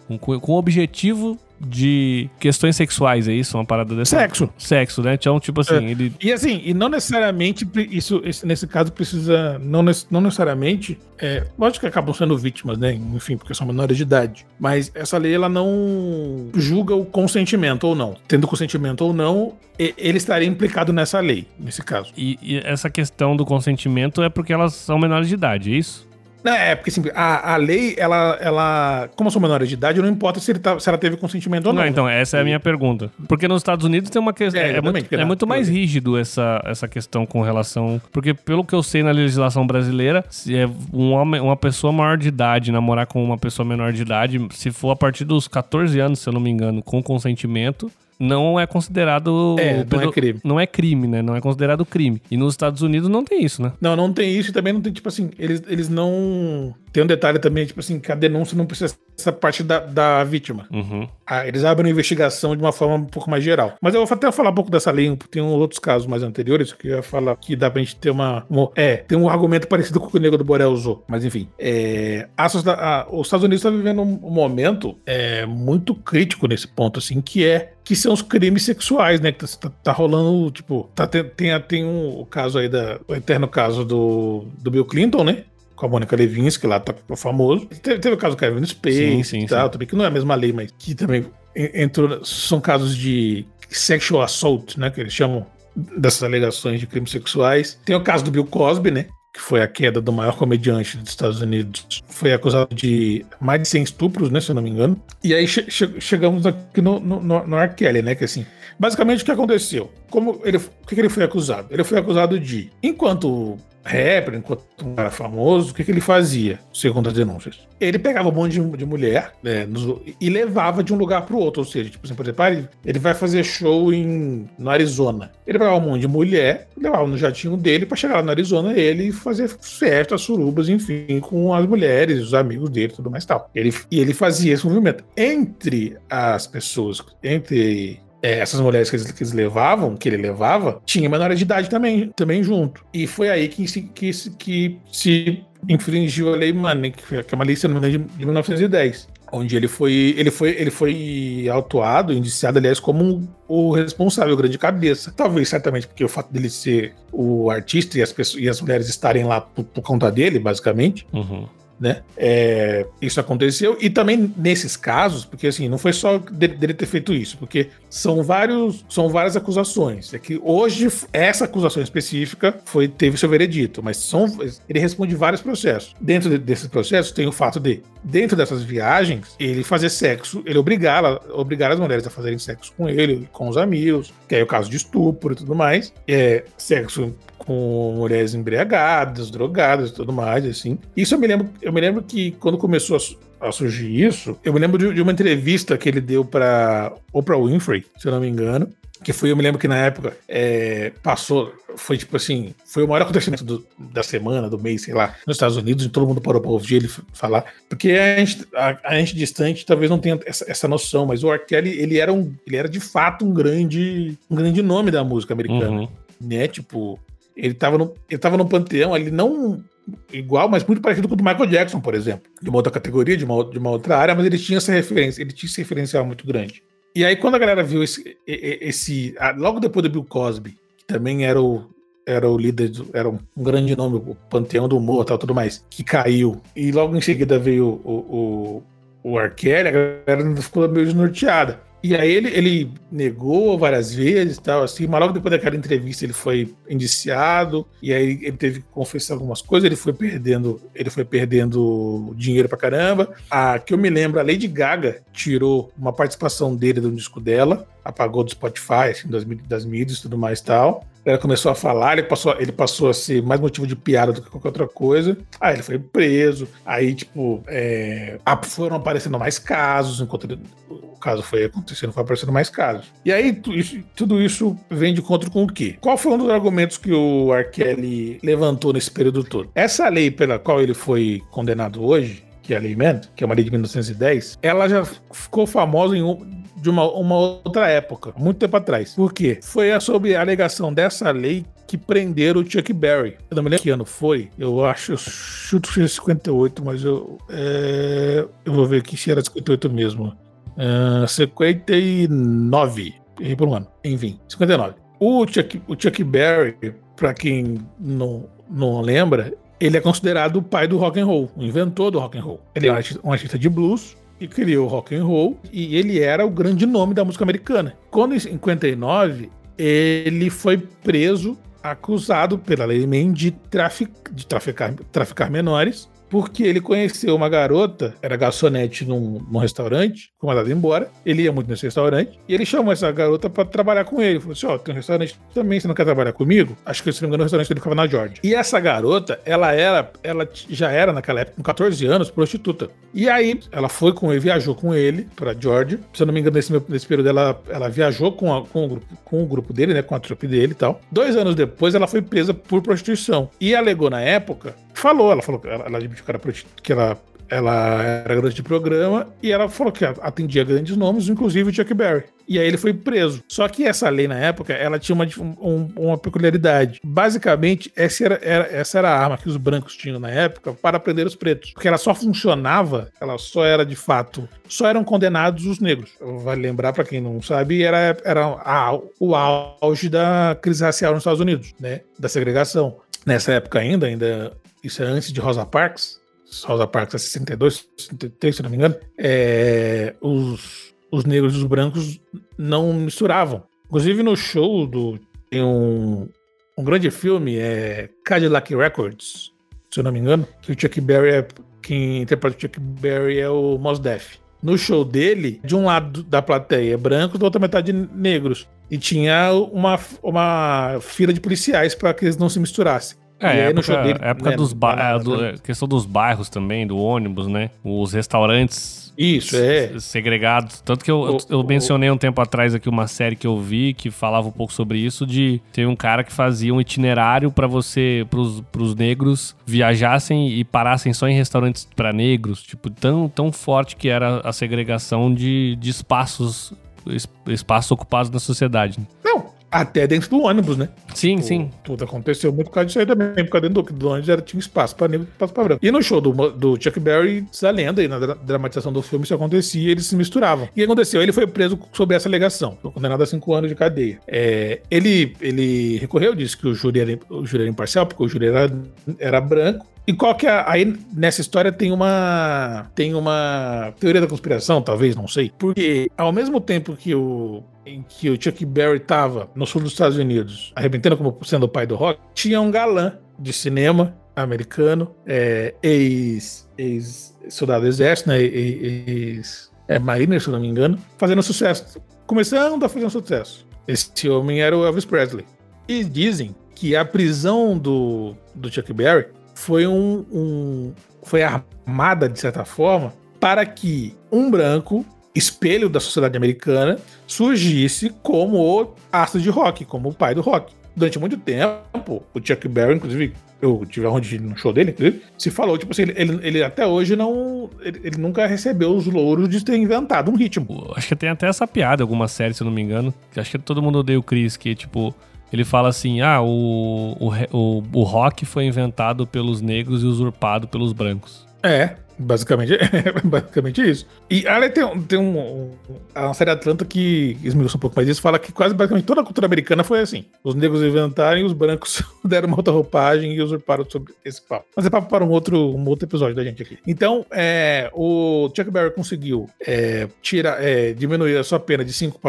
um 0.09 0.17
com 0.17 0.51
o 0.51 0.57
objetivo 0.57 1.37
de 1.63 2.29
questões 2.39 2.75
sexuais, 2.75 3.27
é 3.27 3.33
isso? 3.33 3.57
Uma 3.57 3.65
parada 3.65 3.95
dessa? 3.95 4.17
Sexo. 4.17 4.49
Sexo, 4.57 5.01
né? 5.01 5.13
Então, 5.13 5.39
tipo 5.39 5.61
assim, 5.61 5.85
é. 5.85 5.91
ele... 5.91 6.13
E 6.19 6.31
assim, 6.31 6.61
e 6.65 6.73
não 6.73 6.89
necessariamente, 6.89 7.67
isso, 7.91 8.21
nesse 8.43 8.67
caso, 8.67 8.91
precisa, 8.91 9.59
não, 9.59 9.83
não 10.09 10.21
necessariamente, 10.21 10.97
é, 11.19 11.45
lógico 11.57 11.81
que 11.81 11.87
acabam 11.87 12.13
sendo 12.13 12.37
vítimas, 12.37 12.77
né? 12.77 12.93
Enfim, 12.93 13.37
porque 13.37 13.53
são 13.53 13.67
menores 13.67 13.95
de 13.95 14.03
idade. 14.03 14.45
Mas 14.59 14.91
essa 14.95 15.17
lei, 15.17 15.33
ela 15.33 15.49
não 15.49 16.49
julga 16.55 16.95
o 16.95 17.05
consentimento 17.05 17.85
ou 17.85 17.95
não. 17.95 18.15
Tendo 18.27 18.47
consentimento 18.47 19.01
ou 19.01 19.13
não, 19.13 19.53
ele 19.77 20.17
estaria 20.17 20.47
implicado 20.47 20.91
nessa 20.91 21.19
lei, 21.19 21.47
nesse 21.59 21.81
caso. 21.83 22.11
E, 22.17 22.37
e 22.41 22.57
essa 22.57 22.89
questão 22.89 23.35
do 23.35 23.45
consentimento 23.45 24.21
é 24.23 24.29
porque 24.29 24.51
elas 24.53 24.73
são 24.73 24.97
menores 24.97 25.27
de 25.27 25.35
idade, 25.35 25.73
é 25.73 25.77
isso? 25.77 26.10
É, 26.43 26.75
porque 26.75 26.89
assim, 26.89 27.03
a, 27.13 27.53
a 27.53 27.57
lei, 27.57 27.95
ela, 27.97 28.37
ela, 28.41 29.09
como 29.15 29.29
são 29.29 29.41
menores 29.41 29.67
de 29.69 29.75
idade, 29.75 30.01
não 30.01 30.09
importa 30.09 30.39
se, 30.39 30.51
ele 30.51 30.59
tá, 30.59 30.79
se 30.79 30.89
ela 30.89 30.97
teve 30.97 31.17
consentimento 31.17 31.67
ou 31.67 31.73
não. 31.73 31.81
Não, 31.81 31.87
então, 31.87 32.09
essa 32.09 32.37
é 32.37 32.41
a 32.41 32.43
minha 32.43 32.59
pergunta. 32.59 33.11
Porque 33.27 33.47
nos 33.47 33.61
Estados 33.61 33.85
Unidos 33.85 34.09
tem 34.09 34.21
uma 34.21 34.33
questão. 34.33 34.61
É, 34.61 34.77
é, 34.77 34.81
muito, 34.81 35.15
é 35.15 35.25
muito 35.25 35.47
mais 35.47 35.69
rígido 35.69 36.17
essa, 36.17 36.61
essa 36.65 36.87
questão 36.87 37.25
com 37.25 37.41
relação. 37.41 38.01
Porque, 38.11 38.33
pelo 38.33 38.63
que 38.63 38.73
eu 38.73 38.81
sei 38.81 39.03
na 39.03 39.11
legislação 39.11 39.65
brasileira, 39.65 40.23
se 40.29 40.55
é 40.55 40.69
uma, 40.91 41.23
uma 41.41 41.57
pessoa 41.57 41.93
maior 41.93 42.17
de 42.17 42.27
idade 42.27 42.71
namorar 42.71 43.05
com 43.05 43.23
uma 43.23 43.37
pessoa 43.37 43.65
menor 43.65 43.93
de 43.93 44.01
idade, 44.01 44.39
se 44.51 44.71
for 44.71 44.91
a 44.91 44.95
partir 44.95 45.25
dos 45.25 45.47
14 45.47 45.99
anos, 45.99 46.19
se 46.19 46.29
eu 46.29 46.33
não 46.33 46.41
me 46.41 46.49
engano, 46.49 46.81
com 46.81 47.01
consentimento, 47.01 47.91
não 48.21 48.59
é 48.59 48.67
considerado. 48.67 49.55
É, 49.59 49.83
não 49.83 50.01
é 50.01 50.11
crime. 50.11 50.39
Não 50.43 50.59
é 50.59 50.67
crime, 50.67 51.07
né? 51.07 51.21
Não 51.23 51.35
é 51.35 51.41
considerado 51.41 51.83
crime. 51.83 52.21
E 52.29 52.37
nos 52.37 52.53
Estados 52.53 52.83
Unidos 52.83 53.09
não 53.09 53.23
tem 53.23 53.43
isso, 53.43 53.61
né? 53.61 53.73
Não, 53.81 53.95
não 53.95 54.13
tem 54.13 54.37
isso 54.37 54.51
e 54.51 54.53
também 54.53 54.71
não 54.71 54.81
tem, 54.81 54.93
tipo 54.93 55.09
assim, 55.09 55.31
eles, 55.39 55.63
eles 55.67 55.89
não. 55.89 56.75
Tem 56.93 57.03
um 57.03 57.07
detalhe 57.07 57.39
também, 57.39 57.65
tipo 57.65 57.79
assim, 57.79 57.99
que 57.99 58.11
a 58.11 58.15
denúncia 58.15 58.55
não 58.55 58.65
precisa 58.65 58.95
essa 59.17 59.31
parte 59.31 59.63
da, 59.63 59.79
da 59.79 60.23
vítima. 60.23 60.67
Uhum. 60.71 61.07
Ah, 61.25 61.47
eles 61.47 61.63
abrem 61.63 61.87
a 61.87 61.91
investigação 61.91 62.55
de 62.55 62.61
uma 62.61 62.71
forma 62.71 62.95
um 62.95 63.05
pouco 63.05 63.29
mais 63.29 63.43
geral. 63.43 63.75
Mas 63.81 63.93
eu 63.93 64.05
vou 64.05 64.13
até 64.13 64.31
falar 64.31 64.49
um 64.49 64.55
pouco 64.55 64.69
dessa 64.69 64.91
lei, 64.91 65.15
tem 65.29 65.41
outros 65.41 65.79
casos 65.79 66.07
mais 66.07 66.21
anteriores 66.21 66.73
que 66.73 66.89
eu 66.89 66.97
ia 66.97 67.03
falar 67.03 67.35
que 67.37 67.55
dá 67.55 67.71
pra 67.71 67.81
gente 67.81 67.95
ter 67.95 68.09
uma. 68.09 68.45
uma 68.49 68.69
é, 68.75 68.97
tem 68.97 69.17
um 69.17 69.29
argumento 69.29 69.67
parecido 69.67 69.99
com 69.99 70.07
o 70.07 70.11
que 70.11 70.17
o 70.17 70.19
Nego 70.19 70.37
do 70.37 70.43
Borel 70.43 70.71
usou. 70.71 71.03
Mas 71.07 71.23
enfim, 71.23 71.47
é, 71.57 72.27
a, 72.37 72.45
a, 72.45 73.07
os 73.09 73.27
Estados 73.27 73.45
Unidos 73.45 73.59
estão 73.59 73.75
vivendo 73.75 74.01
um, 74.01 74.19
um 74.23 74.31
momento 74.31 74.97
é, 75.05 75.45
muito 75.45 75.95
crítico 75.95 76.47
nesse 76.47 76.67
ponto, 76.67 76.99
assim, 76.99 77.21
que 77.21 77.45
é 77.45 77.73
que 77.83 77.95
são 77.95 78.13
os 78.13 78.21
crimes 78.21 78.63
sexuais, 78.63 79.19
né? 79.19 79.31
Que 79.31 79.45
tá, 79.57 79.71
tá 79.83 79.91
rolando, 79.91 80.51
tipo, 80.51 80.89
tá, 80.95 81.07
tem, 81.07 81.23
tem, 81.23 81.59
tem 81.61 81.85
um, 81.85 82.19
o 82.19 82.25
caso 82.25 82.59
aí 82.59 82.69
da. 82.69 82.99
O 83.07 83.15
eterno 83.15 83.47
caso 83.47 83.83
do, 83.83 84.45
do 84.59 84.71
Bill 84.71 84.85
Clinton, 84.85 85.23
né? 85.23 85.43
com 85.81 85.87
a 85.87 85.89
Mônica 85.89 86.15
Levinsky, 86.15 86.67
lá 86.67 86.79
tá 86.79 86.93
famoso. 87.15 87.65
Teve, 87.65 87.97
teve 87.97 88.13
o 88.13 88.17
caso 88.17 88.35
do 88.35 88.39
Kevin 88.39 88.63
Space 88.63 88.97
sim, 88.97 89.23
sim, 89.23 89.39
e 89.45 89.47
tal, 89.47 89.65
sim. 89.65 89.71
também, 89.71 89.87
que 89.87 89.95
não 89.95 90.05
é 90.05 90.07
a 90.07 90.11
mesma 90.11 90.35
lei, 90.35 90.53
mas 90.53 90.69
que 90.77 90.93
também 90.93 91.25
entrou. 91.55 92.23
São 92.23 92.61
casos 92.61 92.95
de 92.95 93.45
sexual 93.67 94.21
assault, 94.21 94.79
né? 94.79 94.91
Que 94.91 95.01
eles 95.01 95.11
chamam 95.11 95.43
dessas 95.75 96.21
alegações 96.21 96.79
de 96.79 96.85
crimes 96.85 97.09
sexuais. 97.09 97.79
Tem 97.83 97.95
o 97.95 98.03
caso 98.03 98.23
do 98.23 98.29
Bill 98.29 98.45
Cosby, 98.45 98.91
né? 98.91 99.07
Que 99.33 99.39
foi 99.39 99.61
a 99.61 99.67
queda 99.67 100.01
do 100.01 100.11
maior 100.11 100.37
comediante 100.37 100.97
dos 100.97 101.09
Estados 101.09 101.41
Unidos. 101.41 102.03
Foi 102.07 102.33
acusado 102.33 102.75
de 102.75 103.25
mais 103.39 103.61
de 103.61 103.67
100 103.67 103.83
estupros, 103.83 104.29
né? 104.29 104.41
Se 104.41 104.51
eu 104.51 104.55
não 104.55 104.61
me 104.61 104.69
engano. 104.69 105.01
E 105.23 105.33
aí 105.33 105.47
che 105.47 105.65
chegamos 106.01 106.45
aqui 106.45 106.81
no, 106.81 106.99
no, 106.99 107.47
no 107.47 107.57
R. 107.57 107.73
Kelly, 107.73 108.01
né? 108.01 108.13
Que 108.13 108.25
assim, 108.25 108.45
basicamente 108.77 109.21
o 109.21 109.25
que 109.25 109.31
aconteceu? 109.31 109.89
Como 110.09 110.41
ele, 110.43 110.57
o 110.57 110.61
que, 110.85 110.95
que 110.95 111.01
ele 111.01 111.09
foi 111.09 111.23
acusado? 111.23 111.67
Ele 111.71 111.83
foi 111.83 111.97
acusado 111.97 112.37
de, 112.37 112.69
enquanto 112.83 113.57
rapper, 113.83 114.35
enquanto 114.35 114.63
um 114.83 114.95
cara 114.95 115.11
famoso, 115.11 115.71
o 115.71 115.73
que, 115.73 115.83
que 115.83 115.91
ele 115.91 116.01
fazia, 116.01 116.59
segundo 116.73 117.07
as 117.07 117.13
denúncias? 117.13 117.59
Ele 117.79 117.97
pegava 117.97 118.29
um 118.29 118.31
monte 118.31 118.59
de, 118.59 118.77
de 118.77 118.85
mulher 118.85 119.33
né, 119.41 119.65
nos, 119.65 119.99
e 120.19 120.29
levava 120.29 120.83
de 120.83 120.93
um 120.93 120.97
lugar 120.97 121.25
para 121.25 121.35
o 121.35 121.39
outro. 121.39 121.61
Ou 121.61 121.67
seja, 121.67 121.89
tipo 121.89 122.05
assim, 122.05 122.13
por 122.13 122.23
exemplo, 122.23 122.45
ele, 122.45 122.69
ele 122.85 122.99
vai 122.99 123.13
fazer 123.13 123.43
show 123.43 123.91
em, 123.93 124.47
no 124.57 124.69
Arizona. 124.69 125.31
Ele 125.45 125.57
pegava 125.57 125.77
um 125.77 125.89
monte 125.89 126.01
de 126.01 126.07
mulher, 126.07 126.67
levava 126.77 127.07
no 127.07 127.17
jatinho 127.17 127.57
dele 127.57 127.85
para 127.85 127.97
chegar 127.97 128.15
lá 128.17 128.23
no 128.23 128.29
Arizona 128.29 128.73
ele 128.73 129.11
fazer 129.11 129.47
festas, 129.47 130.21
surubas, 130.21 130.69
enfim, 130.69 131.19
com 131.19 131.53
as 131.53 131.65
mulheres, 131.65 132.21
os 132.21 132.33
amigos 132.33 132.69
dele 132.69 132.93
tudo 132.93 133.09
mais 133.09 133.25
tal. 133.25 133.49
Ele, 133.53 133.73
e 133.89 133.99
ele 133.99 134.13
fazia 134.13 134.53
esse 134.53 134.65
movimento. 134.65 135.03
Entre 135.17 135.97
as 136.09 136.45
pessoas, 136.45 137.01
entre 137.23 137.99
é, 138.21 138.39
essas 138.39 138.59
mulheres 138.59 138.89
que 138.89 138.95
eles, 138.95 139.11
que 139.11 139.23
eles, 139.23 139.33
levavam, 139.33 139.95
que 139.95 140.07
ele 140.07 140.17
levava, 140.17 140.81
tinha 140.85 141.09
menores 141.09 141.37
de 141.37 141.43
idade 141.43 141.69
também, 141.69 142.11
também 142.15 142.43
junto. 142.43 142.85
E 142.93 143.07
foi 143.07 143.29
aí 143.29 143.47
que 143.47 143.67
se, 143.67 143.81
que, 143.81 144.11
que 144.37 144.79
se 144.91 145.43
infringiu 145.67 146.33
a 146.33 146.37
lei 146.37 146.53
Money, 146.53 146.91
que 146.91 147.15
é 147.15 147.35
uma 147.35 147.45
lei, 147.45 147.55
se 147.55 147.67
não 147.67 147.79
me 147.79 147.87
engano, 147.87 148.05
de 148.17 148.25
1910 148.25 149.09
onde 149.33 149.55
ele 149.55 149.67
foi 149.67 150.13
ele 150.17 150.29
foi 150.29 150.49
ele 150.59 150.69
foi 150.69 151.47
autuado, 151.49 152.11
indiciado 152.11 152.57
aliás 152.57 152.81
como 152.81 153.33
o 153.47 153.71
responsável, 153.71 154.33
o 154.33 154.37
grande 154.37 154.57
cabeça. 154.57 155.13
Talvez 155.15 155.47
certamente 155.47 155.87
porque 155.87 156.03
o 156.03 156.09
fato 156.09 156.31
dele 156.33 156.49
ser 156.49 156.93
o 157.13 157.49
artista 157.49 157.97
e 157.97 158.01
as 158.01 158.11
pessoas 158.11 158.43
e 158.43 158.49
as 158.49 158.59
mulheres 158.59 158.89
estarem 158.89 159.23
lá 159.23 159.39
por, 159.39 159.63
por 159.63 159.81
conta 159.81 160.11
dele, 160.11 160.37
basicamente. 160.37 161.07
Uhum 161.13 161.47
né? 161.81 162.03
É, 162.15 162.85
isso 163.01 163.19
aconteceu. 163.19 163.75
E 163.81 163.89
também 163.89 164.31
nesses 164.37 164.77
casos, 164.77 165.25
porque 165.25 165.47
assim, 165.47 165.67
não 165.67 165.79
foi 165.79 165.91
só 165.91 166.19
dele, 166.19 166.55
dele, 166.55 166.75
ter 166.75 166.85
feito 166.85 167.11
isso, 167.11 167.39
porque 167.39 167.69
são 167.91 168.23
vários, 168.23 168.85
são 168.89 169.09
várias 169.09 169.35
acusações. 169.35 170.13
É 170.13 170.17
que 170.17 170.39
hoje 170.41 170.87
essa 171.11 171.45
acusação 171.45 171.83
específica 171.83 172.57
foi 172.65 172.87
teve 172.87 173.17
seu 173.17 173.29
veredito, 173.29 173.83
mas 173.83 173.97
são, 173.97 174.25
ele 174.67 174.79
responde 174.79 175.13
vários 175.13 175.41
processos. 175.41 175.93
Dentro 175.99 176.29
de, 176.29 176.37
desses 176.37 176.67
processos 176.67 177.11
tem 177.11 177.27
o 177.27 177.31
fato 177.31 177.59
de, 177.59 177.83
dentro 178.01 178.37
dessas 178.37 178.63
viagens, 178.63 179.35
ele 179.37 179.63
fazer 179.63 179.89
sexo, 179.89 180.41
ele 180.45 180.57
obrigar, 180.57 181.03
obrigar 181.31 181.71
as 181.71 181.79
mulheres 181.79 182.07
a 182.07 182.09
fazerem 182.09 182.39
sexo 182.39 182.73
com 182.77 182.87
ele, 182.87 183.27
com 183.31 183.49
os 183.49 183.57
amigos, 183.57 184.13
que 184.27 184.35
é 184.35 184.41
o 184.43 184.47
caso 184.47 184.69
de 184.69 184.77
estupro 184.77 185.33
e 185.33 185.35
tudo 185.35 185.53
mais. 185.53 185.93
É, 186.07 186.45
sexo 186.57 187.13
com 187.37 187.95
mulheres 187.97 188.33
embriagadas, 188.33 189.31
drogadas 189.31 189.89
e 189.89 189.93
tudo 189.93 190.13
mais, 190.13 190.45
assim. 190.45 190.77
Isso 190.95 191.15
eu 191.15 191.19
me 191.19 191.27
lembro, 191.27 191.49
eu 191.61 191.73
me 191.73 191.81
lembro 191.81 192.03
que 192.03 192.31
quando 192.39 192.57
começou 192.57 192.95
a, 192.95 192.99
a 193.41 193.51
surgir 193.51 194.05
isso, 194.05 194.37
eu 194.43 194.53
me 194.53 194.59
lembro 194.59 194.77
de, 194.77 194.93
de 194.93 195.01
uma 195.01 195.11
entrevista 195.11 195.77
que 195.77 195.89
ele 195.89 195.99
deu 195.99 196.23
para 196.23 196.93
Oprah 197.11 197.37
Winfrey, 197.37 197.85
se 197.97 198.07
eu 198.07 198.11
não 198.11 198.19
me 198.19 198.27
engano, 198.27 198.71
que 199.03 199.11
foi, 199.11 199.31
eu 199.31 199.35
me 199.35 199.41
lembro 199.41 199.59
que 199.59 199.67
na 199.67 199.77
época 199.77 200.15
é, 200.27 200.91
passou, 201.01 201.51
foi 201.75 201.97
tipo 201.97 202.15
assim, 202.15 202.53
foi 202.65 202.83
o 202.83 202.87
maior 202.87 203.01
acontecimento 203.01 203.43
do, 203.43 203.65
da 203.77 204.03
semana, 204.03 204.47
do 204.47 204.59
mês, 204.59 204.83
sei 204.83 204.93
lá, 204.93 205.15
nos 205.25 205.37
Estados 205.37 205.57
Unidos, 205.57 205.85
e 205.85 205.89
todo 205.89 206.05
mundo 206.05 206.21
parou 206.21 206.39
para 206.39 206.51
ouvir 206.51 206.75
ele 206.75 206.89
falar, 207.13 207.45
porque 207.67 207.91
a 207.91 208.17
gente, 208.17 208.47
a, 208.53 208.77
a 208.83 208.95
gente 208.99 209.15
distante 209.15 209.65
talvez 209.65 209.89
não 209.89 209.97
tenha 209.97 210.19
essa, 210.25 210.45
essa, 210.47 210.67
noção, 210.67 211.07
mas 211.07 211.23
o 211.23 211.33
R. 211.33 211.39
Kelly, 211.45 211.71
ele 211.79 211.97
era, 211.97 212.13
um, 212.13 212.31
ele 212.45 212.57
era 212.57 212.69
de 212.69 212.79
fato 212.79 213.25
um 213.25 213.33
grande, 213.33 214.17
um 214.29 214.35
grande 214.35 214.61
nome 214.61 214.91
da 214.91 215.03
música 215.03 215.33
americana, 215.33 215.81
uhum. 215.81 215.87
né, 216.19 216.47
tipo, 216.47 216.99
ele 217.35 217.53
estava 217.53 217.77
no, 217.77 217.95
ele 218.07 218.19
tava 218.19 218.37
no 218.37 218.47
panteão 218.47 218.93
ali, 218.93 219.09
não 219.09 219.63
igual, 220.11 220.49
mas 220.49 220.63
muito 220.63 220.81
parecido 220.81 221.07
com 221.07 221.13
o 221.13 221.17
do 221.17 221.23
Michael 221.23 221.47
Jackson, 221.47 221.79
por 221.79 221.93
exemplo. 221.93 222.29
De 222.41 222.49
uma 222.49 222.57
outra 222.57 222.71
categoria, 222.71 223.17
de 223.17 223.25
uma, 223.25 223.43
de 223.49 223.57
uma 223.57 223.69
outra 223.69 223.97
área, 223.97 224.15
mas 224.15 224.25
ele 224.25 224.37
tinha 224.37 224.57
essa 224.57 224.71
referência, 224.71 225.21
ele 225.21 225.31
tinha 225.31 225.49
esse 225.49 225.61
referencial 225.61 226.05
muito 226.05 226.25
grande. 226.25 226.63
E 226.95 227.05
aí, 227.05 227.15
quando 227.15 227.35
a 227.35 227.39
galera 227.39 227.63
viu 227.63 227.83
esse. 227.83 228.17
esse 228.27 229.15
logo 229.37 229.59
depois 229.59 229.83
do 229.83 229.89
Bill 229.89 230.03
Cosby, 230.03 230.57
que 230.77 230.85
também 230.85 231.25
era 231.25 231.41
o, 231.41 231.69
era 232.05 232.29
o 232.29 232.37
líder, 232.37 232.69
do, 232.69 232.89
era 232.93 233.09
um, 233.09 233.17
grande 233.37 233.75
nome, 233.75 233.95
o 233.95 234.15
panteão 234.29 234.67
do 234.67 234.77
humor 234.77 235.05
e 235.09 235.17
tudo 235.17 235.33
mais, 235.33 235.65
que 235.69 235.83
caiu. 235.83 236.41
E 236.55 236.71
logo 236.71 236.95
em 236.95 237.01
seguida 237.01 237.39
veio 237.39 237.81
o, 237.83 238.63
o, 239.03 239.11
o 239.11 239.19
R. 239.19 239.33
Kelly, 239.33 239.69
a 239.69 239.71
galera 239.71 240.41
ficou 240.41 240.67
meio 240.67 240.85
desnorteada. 240.85 241.61
E 241.83 241.95
aí 241.95 242.11
ele, 242.11 242.29
ele 242.29 242.71
negou 242.91 243.57
várias 243.57 243.93
vezes 243.93 244.37
tal, 244.37 244.63
assim, 244.63 244.85
mas 244.85 244.99
logo 244.99 245.13
depois 245.13 245.31
daquela 245.31 245.55
entrevista 245.55 246.05
ele 246.05 246.13
foi 246.13 246.53
indiciado, 246.69 247.65
e 247.81 247.91
aí 247.91 248.19
ele 248.21 248.37
teve 248.37 248.59
que 248.59 248.67
confessar 248.71 249.15
algumas 249.15 249.41
coisas, 249.41 249.65
ele 249.65 249.75
foi 249.75 249.93
perdendo, 249.93 250.61
ele 250.75 250.89
foi 250.89 251.03
perdendo 251.03 252.13
dinheiro 252.15 252.47
pra 252.47 252.57
caramba. 252.57 253.13
A 253.29 253.57
que 253.57 253.73
eu 253.73 253.77
me 253.77 253.89
lembro, 253.89 254.19
a 254.19 254.23
Lady 254.23 254.47
Gaga 254.47 255.01
tirou 255.11 255.71
uma 255.77 255.91
participação 255.91 256.55
dele 256.55 256.79
do 256.79 256.91
disco 256.91 257.19
dela, 257.19 257.67
apagou 257.83 258.23
do 258.23 258.31
Spotify, 258.31 258.91
assim, 258.91 259.09
das, 259.09 259.25
das 259.47 259.65
mídias 259.65 259.99
e 259.99 260.01
tudo 260.03 260.17
mais 260.17 260.39
tal. 260.39 260.85
Ela 261.03 261.17
começou 261.17 261.51
a 261.51 261.55
falar, 261.55 261.93
ele 261.93 262.03
passou, 262.03 262.35
ele 262.39 262.51
passou 262.51 262.89
a 262.89 262.93
ser 262.93 263.23
mais 263.23 263.39
motivo 263.39 263.65
de 263.65 263.75
piada 263.75 264.13
do 264.13 264.21
que 264.21 264.29
qualquer 264.29 264.49
outra 264.49 264.67
coisa. 264.67 265.17
Aí 265.39 265.55
ele 265.55 265.63
foi 265.63 265.79
preso. 265.79 266.47
Aí, 266.65 266.93
tipo, 266.93 267.43
é, 267.47 268.19
foram 268.43 268.75
aparecendo 268.75 269.17
mais 269.17 269.39
casos, 269.39 269.99
enquanto 269.99 270.25
ele, 270.25 270.39
o 270.69 270.97
caso 270.99 271.23
foi 271.23 271.45
acontecendo, 271.45 271.91
foi 271.91 272.03
aparecendo 272.03 272.31
mais 272.31 272.49
casos. 272.49 272.85
E 273.03 273.11
aí, 273.11 273.33
tudo 273.33 273.57
isso, 273.57 273.83
tudo 273.95 274.21
isso 274.21 274.57
vem 274.69 274.93
de 274.93 275.01
encontro 275.01 275.31
com 275.31 275.43
o 275.43 275.47
quê? 275.47 275.75
Qual 275.81 275.97
foi 275.97 276.11
um 276.13 276.17
dos 276.17 276.29
argumentos 276.29 276.77
que 276.77 276.93
o 276.93 277.33
R. 277.33 277.49
Kelly 277.49 278.19
levantou 278.23 278.73
nesse 278.73 278.91
período 278.91 279.23
todo? 279.23 279.49
Essa 279.55 279.89
lei 279.89 280.11
pela 280.11 280.37
qual 280.37 280.61
ele 280.61 280.73
foi 280.73 281.21
condenado 281.31 281.83
hoje, 281.83 282.23
que 282.41 282.53
é 282.53 282.57
a 282.57 282.59
Lei 282.59 282.75
Mann, 282.75 283.01
que 283.15 283.23
é 283.23 283.25
uma 283.25 283.35
lei 283.35 283.43
de 283.43 283.51
1910, 283.51 284.37
ela 284.41 284.67
já 284.67 284.83
ficou 285.11 285.45
famosa 285.45 285.95
em 285.95 286.03
um, 286.03 286.40
de 286.61 286.69
uma, 286.69 286.89
uma 286.91 287.15
outra 287.17 287.67
época, 287.67 288.13
muito 288.15 288.37
tempo 288.37 288.55
atrás. 288.55 288.93
Por 288.93 289.11
quê? 289.11 289.39
Foi 289.41 289.67
sob 289.81 290.15
a 290.15 290.21
alegação 290.21 290.71
dessa 290.71 291.09
lei 291.11 291.45
que 291.67 291.77
prenderam 291.77 292.41
o 292.41 292.49
Chuck 292.49 292.71
Berry. 292.73 293.17
Eu 293.29 293.35
não 293.35 293.43
me 293.43 293.49
lembro 293.49 293.63
que 293.63 293.69
ano 293.69 293.85
foi. 293.85 294.29
Eu 294.37 294.63
acho, 294.65 294.91
eu 294.91 294.97
chuto 294.97 295.73
que 295.73 295.87
58, 295.87 296.63
mas 296.63 296.83
eu, 296.83 297.17
é, 297.29 298.25
eu 298.45 298.53
vou 298.53 298.67
ver 298.67 298.81
aqui 298.81 298.95
se 298.95 299.09
era 299.09 299.21
58 299.21 299.69
mesmo. 299.69 300.15
Uh, 300.57 301.07
59. 301.07 302.93
Errei 303.19 303.35
por 303.35 303.47
um 303.47 303.55
ano. 303.55 303.67
Enfim, 303.83 304.19
59. 304.27 304.75
O 304.99 305.25
Chuck, 305.25 305.61
o 305.67 305.75
Chuck 305.81 306.03
Berry, 306.03 306.55
para 306.95 307.13
quem 307.13 307.57
não, 307.79 308.27
não 308.49 308.81
lembra, 308.81 309.33
ele 309.59 309.77
é 309.77 309.81
considerado 309.81 310.37
o 310.37 310.41
pai 310.41 310.67
do 310.67 310.77
rock 310.77 310.99
and 310.99 311.05
roll, 311.05 311.31
o 311.35 311.43
inventor 311.43 311.89
do 311.89 311.99
rock 311.99 312.17
and 312.17 312.21
roll. 312.21 312.41
Ele 312.53 312.67
é 312.67 312.73
um 313.03 313.11
artista 313.11 313.39
de 313.39 313.47
blues, 313.47 313.95
e 314.21 314.27
criou 314.27 314.67
rock 314.67 314.95
and 314.95 315.03
roll 315.03 315.39
e 315.51 315.75
ele 315.75 315.99
era 315.99 316.23
o 316.23 316.29
grande 316.29 316.67
nome 316.67 316.93
da 316.93 317.03
música 317.03 317.25
americana. 317.25 317.75
Quando 317.89 318.13
em 318.13 318.19
59 318.19 319.31
ele 319.57 320.29
foi 320.29 320.57
preso, 320.57 321.37
acusado 321.61 322.37
pela 322.37 322.65
lei 322.65 322.85
Mann 322.85 323.11
de, 323.11 323.31
trafic, 323.31 323.91
de 324.11 324.25
traficar, 324.27 324.73
traficar 324.91 325.29
menores 325.29 325.89
porque 326.11 326.43
ele 326.43 326.59
conheceu 326.59 327.15
uma 327.15 327.29
garota, 327.29 327.95
era 328.01 328.17
garçonete 328.17 328.83
num, 328.83 329.25
num 329.31 329.39
restaurante, 329.39 330.11
foi 330.19 330.29
mandado 330.29 330.51
embora. 330.51 330.91
Ele 331.05 331.23
ia 331.23 331.31
muito 331.31 331.49
nesse 331.49 331.63
restaurante 331.63 332.19
e 332.27 332.33
ele 332.33 332.45
chamou 332.45 332.73
essa 332.73 332.91
garota 332.91 333.29
para 333.29 333.45
trabalhar 333.45 333.85
com 333.85 334.01
ele. 334.01 334.19
Falou 334.19 334.33
assim: 334.33 334.45
Ó, 334.45 334.55
oh, 334.55 334.59
tem 334.59 334.73
um 334.73 334.75
restaurante 334.75 335.17
também, 335.33 335.57
você 335.59 335.69
não 335.69 335.73
quer 335.73 335.85
trabalhar 335.85 336.11
comigo? 336.11 336.57
Acho 336.65 336.83
que 336.83 336.91
se 336.91 337.01
não 337.01 337.07
me 337.07 337.11
engano, 337.11 337.23
o 337.23 337.25
restaurante 337.25 337.47
dele 337.47 337.59
ficava 337.61 337.75
na 337.75 337.87
Georgia. 337.87 338.17
E 338.21 338.35
essa 338.35 338.59
garota, 338.59 339.21
ela 339.23 339.53
era, 339.53 339.89
ela 340.03 340.27
já 340.49 340.69
era 340.69 340.91
naquela 340.91 341.21
época, 341.21 341.37
com 341.37 341.43
14 341.43 341.85
anos, 341.85 342.11
prostituta. 342.11 342.69
E 342.93 343.07
aí 343.07 343.39
ela 343.49 343.69
foi 343.69 343.93
com 343.93 344.11
ele, 344.11 344.19
viajou 344.19 344.53
com 344.53 344.75
ele 344.75 345.07
para 345.15 345.33
Georgia. 345.33 345.79
Se 345.93 346.03
eu 346.03 346.07
não 346.07 346.13
me 346.13 346.19
engano, 346.19 346.35
nesse, 346.35 346.51
nesse 346.67 346.85
período 346.85 347.07
ela, 347.07 347.41
ela 347.47 347.69
viajou 347.69 348.11
com, 348.11 348.35
a, 348.35 348.45
com, 348.45 348.65
o 348.65 348.67
grupo, 348.67 348.97
com 349.05 349.23
o 349.23 349.25
grupo 349.25 349.53
dele, 349.53 349.73
né, 349.73 349.81
com 349.81 349.95
a 349.95 349.99
trupe 349.99 350.27
dele 350.27 350.51
e 350.51 350.55
tal. 350.55 350.81
Dois 350.91 351.15
anos 351.15 351.35
depois, 351.35 351.73
ela 351.73 351.87
foi 351.87 352.01
presa 352.01 352.33
por 352.33 352.61
prostituição 352.61 353.29
e 353.39 353.55
alegou 353.55 353.89
na 353.89 354.01
época 354.01 354.55
falou, 354.81 355.11
ela 355.11 355.21
falou 355.21 355.41
ela, 355.45 355.65
ela 355.65 355.77
admitiu 355.77 356.03
que, 356.03 356.11
era, 356.11 356.19
que 356.63 356.73
ela, 356.73 356.97
ela 357.29 357.83
era 357.83 358.15
garota 358.15 358.33
de 358.33 358.43
programa 358.43 359.07
e 359.21 359.31
ela 359.31 359.47
falou 359.47 359.71
que 359.71 359.85
atendia 359.85 360.43
grandes 360.43 360.75
nomes, 360.75 361.07
inclusive 361.07 361.49
o 361.49 361.53
Chuck 361.53 361.73
Berry. 361.73 362.03
E 362.27 362.39
aí 362.39 362.47
ele 362.47 362.57
foi 362.57 362.73
preso. 362.73 363.21
Só 363.27 363.47
que 363.47 363.65
essa 363.65 363.89
lei 363.89 364.07
na 364.07 364.17
época, 364.17 364.53
ela 364.53 364.79
tinha 364.79 364.95
uma, 364.95 365.05
um, 365.19 365.69
uma 365.75 365.97
peculiaridade. 365.97 366.79
Basicamente, 366.83 367.71
essa 367.75 368.05
era, 368.05 368.19
era, 368.23 368.47
essa 368.51 368.79
era 368.79 368.89
a 368.89 368.97
arma 368.97 369.17
que 369.17 369.27
os 369.27 369.37
brancos 369.37 369.75
tinham 369.75 369.99
na 369.99 370.09
época 370.09 370.53
para 370.53 370.79
prender 370.79 371.05
os 371.05 371.15
pretos. 371.15 371.51
Porque 371.51 371.67
ela 371.67 371.77
só 371.77 371.93
funcionava, 371.93 372.89
ela 373.01 373.17
só 373.17 373.45
era 373.45 373.65
de 373.65 373.75
fato, 373.75 374.27
só 374.47 374.67
eram 374.67 374.83
condenados 374.83 375.45
os 375.45 375.59
negros. 375.59 375.91
Vale 375.99 376.41
lembrar, 376.41 376.73
para 376.73 376.85
quem 376.85 377.01
não 377.01 377.21
sabe, 377.21 377.63
era, 377.63 377.97
era 378.03 378.25
a, 378.25 378.79
o 378.99 379.13
auge 379.13 379.89
da 379.89 380.37
crise 380.41 380.63
racial 380.63 380.93
nos 380.93 381.01
Estados 381.01 381.19
Unidos, 381.19 381.53
né? 381.59 381.81
Da 381.99 382.07
segregação. 382.07 382.77
Nessa 383.05 383.33
época 383.33 383.59
ainda, 383.59 383.87
ainda 383.87 384.31
isso 384.63 384.83
é 384.83 384.85
antes 384.85 385.11
de 385.11 385.19
Rosa 385.19 385.45
Parks, 385.45 385.99
Rosa 386.45 386.65
Parks 386.65 386.95
é 386.95 386.97
62, 386.97 387.67
63, 387.77 388.35
se 388.35 388.43
não 388.43 388.49
me 388.49 388.55
engano, 388.55 388.75
é, 388.97 389.93
os, 389.99 390.73
os 390.91 391.03
negros 391.05 391.33
e 391.33 391.37
os 391.37 391.43
brancos 391.43 391.99
não 392.37 392.73
misturavam. 392.73 393.43
Inclusive 393.65 394.03
no 394.03 394.15
show 394.15 394.65
do. 394.65 394.99
Tem 395.29 395.43
um, 395.43 396.09
um 396.57 396.63
grande 396.63 396.91
filme, 396.91 397.37
é 397.37 397.89
Cadillac 398.03 398.53
Records, 398.53 399.31
se 399.69 399.79
eu 399.79 399.83
não 399.83 399.91
me 399.91 399.99
engano, 399.99 400.27
que 400.41 400.51
o 400.51 400.59
Chuck 400.59 400.79
Berry 400.81 401.09
é. 401.09 401.27
Quem 401.61 402.01
interpreta 402.01 402.37
o 402.37 402.41
Chuck 402.41 402.59
Berry 402.59 403.19
é 403.19 403.29
o 403.29 403.57
Mos 403.57 403.79
Def. 403.79 404.15
No 404.41 404.57
show 404.57 404.83
dele, 404.83 405.39
de 405.43 405.55
um 405.55 405.65
lado 405.65 406.01
da 406.01 406.21
plateia 406.21 406.75
brancos, 406.77 407.19
da 407.19 407.25
outra 407.25 407.39
metade 407.39 407.71
negros. 407.71 408.47
E 408.69 408.77
tinha 408.77 409.31
uma, 409.31 409.79
uma 410.01 410.79
fila 410.81 411.13
de 411.13 411.19
policiais 411.19 411.75
para 411.75 411.93
que 411.93 412.05
eles 412.05 412.17
não 412.17 412.29
se 412.29 412.39
misturassem. 412.39 412.97
É, 413.21 413.39
época, 413.39 413.53
no 413.53 413.63
show 413.63 413.83
dele, 413.83 413.99
época 414.01 414.29
né, 414.31 414.35
dos 414.35 414.53
ba 414.53 414.97
do, 414.97 415.23
é, 415.23 415.33
questão 415.37 415.67
dos 415.67 415.85
bairros 415.85 416.29
também, 416.29 416.65
do 416.65 416.77
ônibus, 416.77 417.27
né? 417.27 417.49
Os 417.63 417.93
restaurantes 417.93 418.81
isso, 418.97 419.35
é. 419.35 419.79
Segregados. 419.79 420.61
Tanto 420.61 420.83
que 420.83 420.91
eu, 420.91 420.99
o, 420.99 421.17
eu, 421.29 421.43
mencionei 421.43 421.89
um 421.89 421.97
tempo 421.97 422.21
atrás 422.21 422.53
aqui 422.53 422.69
uma 422.69 422.87
série 422.87 423.15
que 423.15 423.25
eu 423.25 423.39
vi 423.39 423.73
que 423.73 423.89
falava 423.89 424.27
um 424.27 424.31
pouco 424.31 424.53
sobre 424.53 424.77
isso, 424.77 425.07
de 425.07 425.41
ter 425.51 425.65
um 425.65 425.75
cara 425.75 426.03
que 426.03 426.11
fazia 426.11 426.53
um 426.53 426.61
itinerário 426.61 427.31
para 427.31 427.47
você, 427.47 428.05
pros, 428.09 428.41
pros 428.51 428.75
negros 428.75 429.35
viajassem 429.45 430.29
e 430.29 430.43
parassem 430.43 430.93
só 430.93 431.07
em 431.07 431.15
restaurantes 431.15 431.67
para 431.75 431.91
negros. 431.91 432.43
Tipo, 432.43 432.69
tão, 432.69 433.09
tão 433.09 433.31
forte 433.31 433.75
que 433.75 433.89
era 433.89 434.19
a 434.19 434.33
segregação 434.33 435.13
de, 435.13 435.55
de 435.59 435.69
espaços 435.69 436.53
es- 436.87 437.09
espaços 437.27 437.71
ocupados 437.71 438.11
na 438.11 438.19
sociedade. 438.19 438.77
Não, 439.03 439.30
até 439.51 439.85
dentro 439.85 440.09
do 440.09 440.21
ônibus, 440.21 440.55
né? 440.57 440.69
Sim, 440.95 441.15
Tipo, 441.17 441.27
sim. 441.27 441.49
Tudo 441.63 441.83
aconteceu 441.83 442.31
muito 442.31 442.47
por 442.47 442.53
causa 442.53 442.67
disso 442.67 442.79
aí 442.79 442.85
também. 442.85 443.25
Por 443.25 443.29
causa 443.31 443.49
dentro 443.49 443.61
do, 443.63 443.73
do 443.73 443.89
ônibus 443.89 444.07
era, 444.09 444.21
tinha 444.21 444.39
espaço 444.39 444.75
pra 444.75 444.87
negro 444.87 445.07
espaço 445.11 445.33
pra 445.33 445.43
branco. 445.43 445.59
E 445.65 445.71
no 445.71 445.81
show 445.83 445.99
do, 445.99 446.11
do 446.31 446.57
Chuck 446.61 446.79
Berry, 446.79 447.21
diz 447.29 447.43
a 447.43 447.51
lenda, 447.51 447.83
e 447.83 447.87
na 447.87 447.99
dra- 447.99 448.13
dramatização 448.15 448.71
do 448.71 448.81
filme 448.81 449.03
isso 449.03 449.13
acontecia, 449.13 449.69
eles 449.71 449.85
se 449.85 449.95
misturavam. 449.95 450.45
E 450.45 450.49
o 450.49 450.53
que 450.53 450.63
aconteceu? 450.63 451.01
Ele 451.01 451.11
foi 451.11 451.27
preso 451.27 451.59
sob 451.73 451.93
essa 451.93 452.07
alegação. 452.07 452.57
Foi 452.61 452.71
condenado 452.71 453.03
a 453.03 453.05
cinco 453.05 453.33
anos 453.33 453.49
de 453.49 453.55
cadeia. 453.55 453.99
É, 454.07 454.61
ele, 454.71 455.15
ele 455.19 455.77
recorreu, 455.79 456.15
disse 456.15 456.37
que 456.37 456.47
o 456.47 456.53
júri 456.55 456.79
era, 456.79 456.99
o 457.09 457.25
júri 457.25 457.43
era 457.43 457.51
imparcial, 457.51 457.85
porque 457.85 458.03
o 458.03 458.07
júri 458.07 458.27
era, 458.27 458.51
era 458.99 459.19
branco. 459.19 459.65
E 459.87 459.93
qual 459.93 460.13
que 460.13 460.27
é. 460.27 460.43
Aí 460.47 460.77
nessa 460.93 461.21
história 461.21 461.51
tem 461.51 461.71
uma. 461.71 462.67
Tem 462.75 462.93
uma 462.93 463.73
teoria 463.79 463.99
da 463.99 464.05
conspiração, 464.07 464.61
talvez, 464.61 464.95
não 464.95 465.07
sei. 465.07 465.31
Porque 465.39 465.89
ao 465.97 466.11
mesmo 466.13 466.39
tempo 466.39 466.75
que 466.75 466.93
o. 466.93 467.43
Em 467.65 467.83
que 467.87 468.09
o 468.09 468.21
Chuck 468.21 468.43
Berry 468.45 468.79
tava 468.79 469.29
no 469.35 469.45
sul 469.45 469.61
dos 469.61 469.71
Estados 469.71 469.97
Unidos, 469.97 470.51
arrebentando 470.55 470.97
como 470.97 471.17
sendo 471.23 471.43
o 471.43 471.49
pai 471.49 471.67
do 471.67 471.75
rock, 471.75 471.99
tinha 472.13 472.41
um 472.41 472.49
galã 472.49 472.97
de 473.19 473.31
cinema 473.31 473.95
americano, 474.15 474.95
é, 475.05 475.53
ex, 475.61 476.49
ex 476.57 477.15
soldado 477.29 477.61
do 477.61 477.67
exército, 477.67 478.09
né? 478.09 478.19
Ex, 478.21 479.51
é, 479.67 479.77
mariner, 479.79 480.19
se 480.21 480.29
não 480.29 480.39
me 480.39 480.47
engano, 480.47 480.77
fazendo 480.97 481.21
sucesso. 481.23 481.79
Começando 482.07 482.63
a 482.65 482.69
fazer 482.69 482.85
um 482.85 482.89
sucesso. 482.89 483.47
Esse 483.67 484.09
homem 484.09 484.41
era 484.41 484.57
o 484.57 484.65
Elvis 484.65 484.85
Presley. 484.85 485.25
E 485.67 485.83
dizem 485.83 486.35
que 486.55 486.75
a 486.75 486.83
prisão 486.83 487.57
do, 487.57 488.15
do 488.35 488.51
Chuck 488.51 488.73
Berry 488.73 489.07
foi 489.35 489.65
um, 489.67 490.05
um- 490.11 490.73
foi 491.03 491.23
armada 491.23 492.09
de 492.09 492.19
certa 492.19 492.43
forma 492.43 492.93
para 493.19 493.45
que 493.45 493.95
um 494.11 494.29
branco 494.29 494.85
espelho 495.13 495.67
da 495.69 495.79
sociedade 495.79 496.15
americana 496.17 496.77
surgisse 497.05 497.91
como 498.01 498.37
o 498.37 498.73
astro 498.91 499.19
de 499.21 499.29
rock, 499.29 499.65
como 499.65 499.89
o 499.89 499.93
pai 499.93 500.15
do 500.15 500.21
rock. 500.21 500.53
Durante 500.75 500.97
muito 500.97 501.17
tempo, 501.17 502.01
o 502.13 502.19
Chuck 502.25 502.47
Berry, 502.47 502.75
inclusive, 502.75 503.13
eu 503.41 503.65
tive 503.69 503.85
onde 503.87 504.17
no 504.19 504.37
show 504.37 504.53
dele, 504.53 504.71
inclusive, 504.71 505.01
se 505.17 505.29
falou, 505.29 505.57
tipo 505.57 505.73
assim, 505.73 505.81
ele, 505.81 506.19
ele- 506.25 506.43
até 506.43 506.65
hoje 506.65 506.95
não. 506.95 507.49
Ele, 507.61 507.81
ele 507.83 507.97
nunca 507.97 508.25
recebeu 508.25 508.73
os 508.73 508.85
louros 508.85 509.27
de 509.27 509.43
ter 509.43 509.57
inventado 509.57 510.09
um 510.09 510.15
ritmo. 510.15 510.71
Acho 510.75 510.87
que 510.87 510.95
tem 510.95 511.09
até 511.09 511.27
essa 511.27 511.45
piada 511.45 511.83
alguma 511.83 512.07
série, 512.07 512.33
se 512.33 512.41
eu 512.41 512.45
não 512.45 512.53
me 512.53 512.61
engano. 512.61 512.93
que 513.11 513.19
Acho 513.19 513.31
que 513.31 513.37
todo 513.39 513.61
mundo 513.61 513.79
odeia 513.79 513.99
o 513.99 514.03
Chris, 514.03 514.37
que 514.37 514.55
tipo. 514.55 514.95
Ele 515.33 515.43
fala 515.45 515.69
assim: 515.69 516.01
ah, 516.01 516.21
o, 516.21 516.95
o, 516.99 517.11
o, 517.37 517.63
o 517.73 517.83
rock 517.83 518.25
foi 518.25 518.45
inventado 518.45 519.05
pelos 519.07 519.41
negros 519.41 519.81
e 519.83 519.85
usurpado 519.85 520.47
pelos 520.47 520.71
brancos. 520.73 521.25
É, 521.43 521.75
basicamente, 522.01 522.53
é 522.55 522.91
basicamente 523.03 523.61
isso. 523.61 523.85
E 524.09 524.27
ali 524.27 524.49
tem, 524.49 524.81
tem 524.83 524.99
um, 524.99 525.51
a 525.93 526.13
série 526.13 526.31
Atlanta 526.31 526.65
que 526.65 527.17
esmiuça 527.23 527.57
um 527.57 527.59
pouco 527.59 527.75
mais 527.75 527.87
disso, 527.87 528.01
fala 528.01 528.19
que 528.19 528.31
quase 528.31 528.53
basicamente 528.53 528.85
toda 528.85 529.01
a 529.01 529.03
cultura 529.03 529.25
americana 529.25 529.63
foi 529.63 529.79
assim. 529.79 530.05
Os 530.23 530.35
negros 530.35 530.61
inventaram 530.61 531.19
e 531.19 531.23
os 531.23 531.33
brancos 531.33 531.83
deram 532.03 532.27
uma 532.27 532.37
outra 532.37 532.53
roupagem 532.53 533.13
e 533.13 533.21
usurparam 533.21 533.65
sobre 533.69 533.93
esse 534.03 534.21
papo. 534.21 534.45
Mas 534.55 534.65
é 534.65 534.69
papo 534.69 534.89
para 534.89 535.03
um 535.03 535.09
outro, 535.09 535.37
um 535.37 535.67
outro 535.67 535.87
episódio 535.87 536.15
da 536.15 536.23
gente 536.23 536.41
aqui. 536.41 536.57
Então, 536.65 537.05
é, 537.11 537.69
o 537.73 538.31
Chuck 538.35 538.49
Berry 538.49 538.71
conseguiu 538.71 539.29
é, 539.45 539.87
tirar, 540.01 540.43
é, 540.43 540.73
diminuir 540.73 541.17
a 541.17 541.23
sua 541.23 541.39
pena 541.39 541.63
de 541.63 541.73
5 541.73 541.99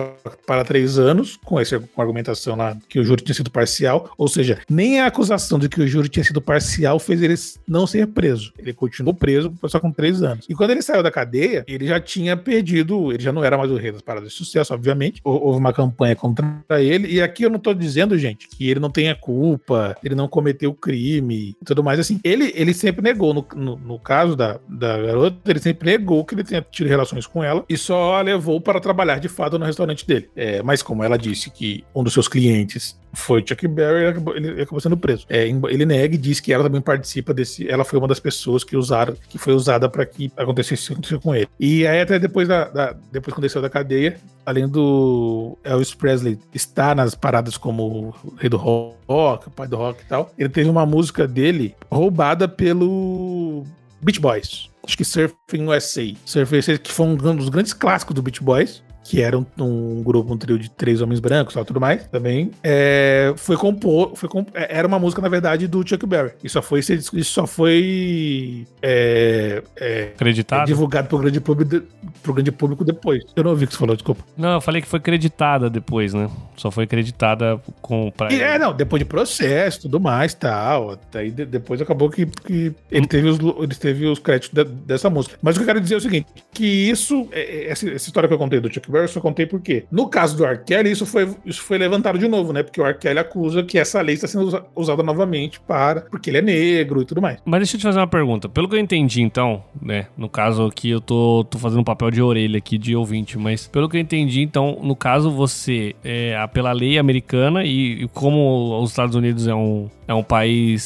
para 0.47 0.65
3 0.65 0.99
anos, 0.99 1.39
com 1.45 1.61
essa 1.61 1.79
com 1.79 2.01
a 2.01 2.05
argumentação 2.05 2.57
lá 2.57 2.77
que 2.89 2.99
o 2.99 3.05
júri 3.05 3.23
tinha 3.23 3.35
sido 3.35 3.51
parcial. 3.51 4.11
Ou 4.17 4.29
seja, 4.29 4.59
nem 4.69 5.01
a 5.01 5.07
acusação 5.07 5.59
de 5.59 5.69
que 5.69 5.81
o 5.81 5.87
júri 5.87 6.09
tinha 6.09 6.25
sido 6.25 6.41
parcial 6.41 6.99
fez 6.99 7.23
ele 7.23 7.35
não 7.67 7.87
ser 7.87 8.07
preso. 8.09 8.53
Ele 8.59 8.73
continuou 8.73 9.15
preso 9.15 9.53
só 9.69 9.81
com 9.83 9.93
3 9.93 10.23
anos. 10.23 10.47
E 10.49 10.55
quando 10.55 10.71
ele 10.71 10.81
saiu 10.83 11.03
da 11.03 11.11
cadeia, 11.11 11.65
ele 11.69 11.87
já 11.87 12.01
tinha 12.01 12.37
perdido, 12.37 13.13
ele 13.13 13.23
já 13.23 13.33
não 13.33 13.45
era 13.45 13.59
mais 13.59 13.71
o 13.71 13.77
rei 13.77 13.93
das 13.93 14.01
paradas 14.03 14.31
de 14.31 14.35
sucesso, 14.37 14.73
obviamente. 14.73 15.21
Hou- 15.25 15.43
Houve 15.43 15.59
uma 15.59 15.73
campanha 15.73 16.17
contra 16.17 16.47
ele. 16.81 17.09
E 17.13 17.21
aqui 17.21 17.43
eu 17.43 17.51
não 17.51 17.59
tô 17.59 17.75
dizendo, 17.75 18.17
gente, 18.17 18.49
que 18.49 18.71
ele 18.71 18.81
não 18.81 18.91
tenha 18.91 19.15
culpa, 19.15 19.97
ele 20.03 20.15
não 20.15 20.29
cometeu 20.29 20.73
crime 20.73 21.55
tudo 21.65 21.83
mais. 21.83 21.99
Assim, 21.99 22.21
ele, 22.23 22.53
ele 22.55 22.73
sempre 22.73 23.03
negou, 23.03 23.35
no, 23.35 23.45
no, 23.55 23.77
no 23.77 23.99
caso 23.99 24.37
da, 24.37 24.59
da 24.69 24.97
garota, 25.03 25.51
ele 25.51 25.59
sempre 25.59 25.91
negou 25.91 26.25
que 26.25 26.35
ele 26.35 26.45
tinha 26.45 26.65
tido 26.71 26.87
relações 26.89 27.27
com 27.27 27.43
ela 27.43 27.65
e 27.69 27.77
só 27.77 28.15
a 28.17 28.23
levou 28.23 28.61
para 28.61 28.79
trabalhar 28.81 29.19
de 29.19 29.29
fato 29.29 29.59
no 29.59 29.65
restaurante 29.65 30.07
dele. 30.07 30.29
É, 30.37 30.63
mas 30.63 30.83
como 30.83 31.03
ela 31.03 31.19
disse 31.19 31.51
que 31.51 31.85
um 31.95 32.03
dos 32.05 32.13
seus 32.13 32.29
clientes 32.29 32.97
foi 33.15 33.45
Chuck 33.47 33.69
Berry, 33.69 33.99
ele 34.01 34.09
acabou, 34.09 34.37
ele 34.37 34.63
acabou 34.63 34.81
sendo 34.81 34.97
preso. 34.97 35.27
É, 35.29 35.47
ele 35.47 35.85
nega 35.85 36.15
e 36.15 36.19
diz 36.19 36.41
que 36.41 36.51
ela 36.53 36.65
também 36.65 36.81
participa 36.81 37.35
desse. 37.35 37.69
Ela 37.69 37.85
foi 37.85 37.99
uma 37.99 38.09
das 38.09 38.19
pessoas 38.21 38.65
que 38.65 38.75
usaram, 38.77 39.15
que 39.29 39.37
foi 39.37 39.53
usada 39.53 39.62
para 39.89 40.05
que 40.07 40.31
acontecesse 40.37 40.83
isso 40.83 40.95
que 40.95 41.19
com 41.19 41.35
ele. 41.35 41.49
E 41.59 41.87
aí, 41.87 42.01
até 42.01 42.19
depois 42.19 42.49
da, 42.49 42.65
da- 42.69 42.97
depois 43.11 43.35
quando 43.35 43.45
ele 43.45 43.53
saiu 43.53 43.63
da 43.63 43.71
cadeia, 43.71 44.17
além 44.45 44.69
do 44.69 45.57
Elvis 45.65 45.95
Presley 45.95 46.39
estar 46.55 46.95
nas 46.97 47.15
paradas 47.15 47.57
como 47.57 48.15
rei 48.39 48.49
do 48.51 48.57
rock, 48.57 49.51
pai 49.51 49.69
do 49.69 49.77
rock 49.77 50.03
e 50.03 50.07
tal, 50.07 50.31
ele 50.39 50.49
teve 50.49 50.69
uma 50.69 50.85
música 50.87 51.27
dele 51.27 51.75
roubada 51.91 52.49
pelo 52.49 53.65
Beach 54.01 54.21
Boys. 54.21 54.71
Acho 54.85 54.97
que 54.97 55.05
Surfing 55.05 55.69
USA. 55.69 56.13
Surfing 56.25 56.57
USA, 56.59 56.79
que 56.79 56.93
foi 56.93 57.07
um 57.07 57.15
dos 57.37 57.49
grandes 57.49 57.73
clássicos 57.73 58.15
do 58.15 58.23
Beach 58.23 58.43
Boys. 58.43 58.83
Que 59.05 59.21
era 59.21 59.37
um, 59.39 59.45
um 59.59 60.03
grupo, 60.03 60.33
um 60.33 60.37
trio 60.37 60.59
de 60.59 60.71
três 60.71 61.01
homens 61.01 61.19
brancos 61.21 61.55
e 61.57 61.65
tudo 61.65 61.81
mais, 61.81 62.07
também. 62.07 62.51
É, 62.63 63.33
foi 63.37 63.57
compor. 63.57 64.13
Foi 64.15 64.29
comp- 64.29 64.49
é, 64.55 64.79
era 64.79 64.87
uma 64.87 64.99
música, 64.99 65.21
na 65.21 65.29
verdade, 65.29 65.67
do 65.67 65.87
Chuck 65.87 66.07
Berry. 66.07 66.33
E 66.43 66.49
só 66.49 66.63
foi, 66.63 66.81
isso 66.81 67.25
só 67.25 67.47
foi 67.47 68.67
é, 68.81 69.63
é, 69.77 70.03
Acreditado? 70.15 70.67
divulgado 70.67 71.09
pro 71.09 71.19
grande, 71.19 71.41
público, 71.41 71.83
pro 72.23 72.33
grande 72.33 72.53
público 72.53 72.85
depois. 72.85 73.25
Eu 73.35 73.45
não 73.45 73.51
ouvi 73.51 73.65
o 73.65 73.69
que 73.69 73.75
você 73.75 73.79
falou, 73.81 73.97
desculpa. 73.97 74.23
Não, 74.37 74.55
eu 74.55 74.61
falei 74.61 74.81
que 74.83 74.89
foi 74.89 75.01
creditada 75.01 75.69
depois, 75.69 76.15
né? 76.15 76.31
Só 76.57 76.71
foi 76.71 76.87
creditada 76.87 77.61
com. 77.81 78.11
Pra 78.17 78.33
E, 78.33 78.41
é, 78.41 78.59
não, 78.59 78.73
depois 78.73 79.01
de 79.01 79.05
processo 79.05 79.83
tudo 79.83 79.99
mais 79.99 80.33
tal. 80.35 80.99
Aí 81.15 81.31
de- 81.31 81.45
depois 81.47 81.81
acabou 81.81 82.09
que, 82.09 82.27
que 82.27 82.73
ele, 82.91 83.07
teve 83.07 83.29
os, 83.29 83.39
ele 83.39 83.75
teve 83.75 84.07
os 84.07 84.19
créditos 84.19 84.51
de- 84.65 84.71
dessa 84.87 85.11
música. 85.11 85.37
Mas 85.43 85.57
o 85.57 85.59
que 85.59 85.63
eu 85.65 85.67
quero 85.67 85.81
dizer 85.81 85.95
é 85.95 85.99
o 85.99 86.01
seguinte: 86.01 86.27
que 86.53 86.65
isso, 86.65 87.29
é- 87.33 87.41
é- 87.41 87.71
essa, 87.71 87.89
essa 87.91 88.07
história 88.09 88.29
que 88.29 88.35
eu 88.35 88.39
contei 88.39 88.61
do 88.61 88.73
Chuck 88.73 88.91
Berry, 88.93 89.05
eu 89.05 89.09
só 89.09 89.21
contei 89.21 89.47
por 89.47 89.61
quê? 89.61 89.85
No 89.91 90.09
caso 90.09 90.37
do 90.37 90.45
R. 90.45 90.61
Isso 90.91 91.07
foi, 91.07 91.29
isso 91.45 91.63
foi 91.63 91.79
levantado 91.79 92.19
de 92.19 92.29
novo, 92.29 92.53
né? 92.53 92.63
Porque 92.63 92.81
o 92.81 92.87
R. 92.87 93.19
Acusa 93.19 93.63
que 93.63 93.79
essa 93.79 94.01
lei 94.01 94.15
está 94.15 94.27
sendo 94.29 94.45
usa- 94.45 94.65
usada 94.77 95.03
novamente 95.03 95.61
para. 95.61 96.03
Porque 96.03 96.31
ele 96.31 96.39
é 96.39 96.43
negro 96.43 97.03
e 97.03 97.05
tudo 97.05 97.21
mais. 97.23 97.39
Mas 97.45 97.61
deixa 97.61 97.77
eu 97.77 97.81
te 97.81 97.85
fazer 97.85 97.99
uma 97.99 98.07
pergunta. 98.07 98.49
Pelo 98.49 98.69
que 98.69 98.75
eu 98.77 98.81
entendi, 98.81 99.23
então, 99.23 99.63
né? 99.81 100.07
No 100.17 100.29
caso 100.29 100.67
aqui, 100.67 100.91
eu 100.91 101.01
tô, 101.01 101.45
tô 101.49 101.59
fazendo 101.59 101.81
um 101.81 101.85
papel 101.85 102.11
de 102.11 102.21
orelha 102.23 102.59
aqui 102.59 102.77
de 102.79 102.95
ouvinte, 102.95 103.39
mas 103.39 103.67
pelo 103.67 103.89
que 103.89 103.97
eu 103.97 104.01
entendi, 104.01 104.43
então, 104.43 104.79
no 104.83 104.95
caso, 104.95 105.31
você, 105.31 105.95
é, 106.05 106.37
pela 106.53 106.73
lei 106.73 106.99
americana, 106.99 107.65
e, 107.65 108.05
e 108.05 108.09
como 108.09 108.81
os 108.83 108.91
Estados 108.91 109.15
Unidos 109.15 109.47
é 109.47 109.55
um, 109.55 109.89
é 110.07 110.15
um 110.15 110.23
país 110.23 110.83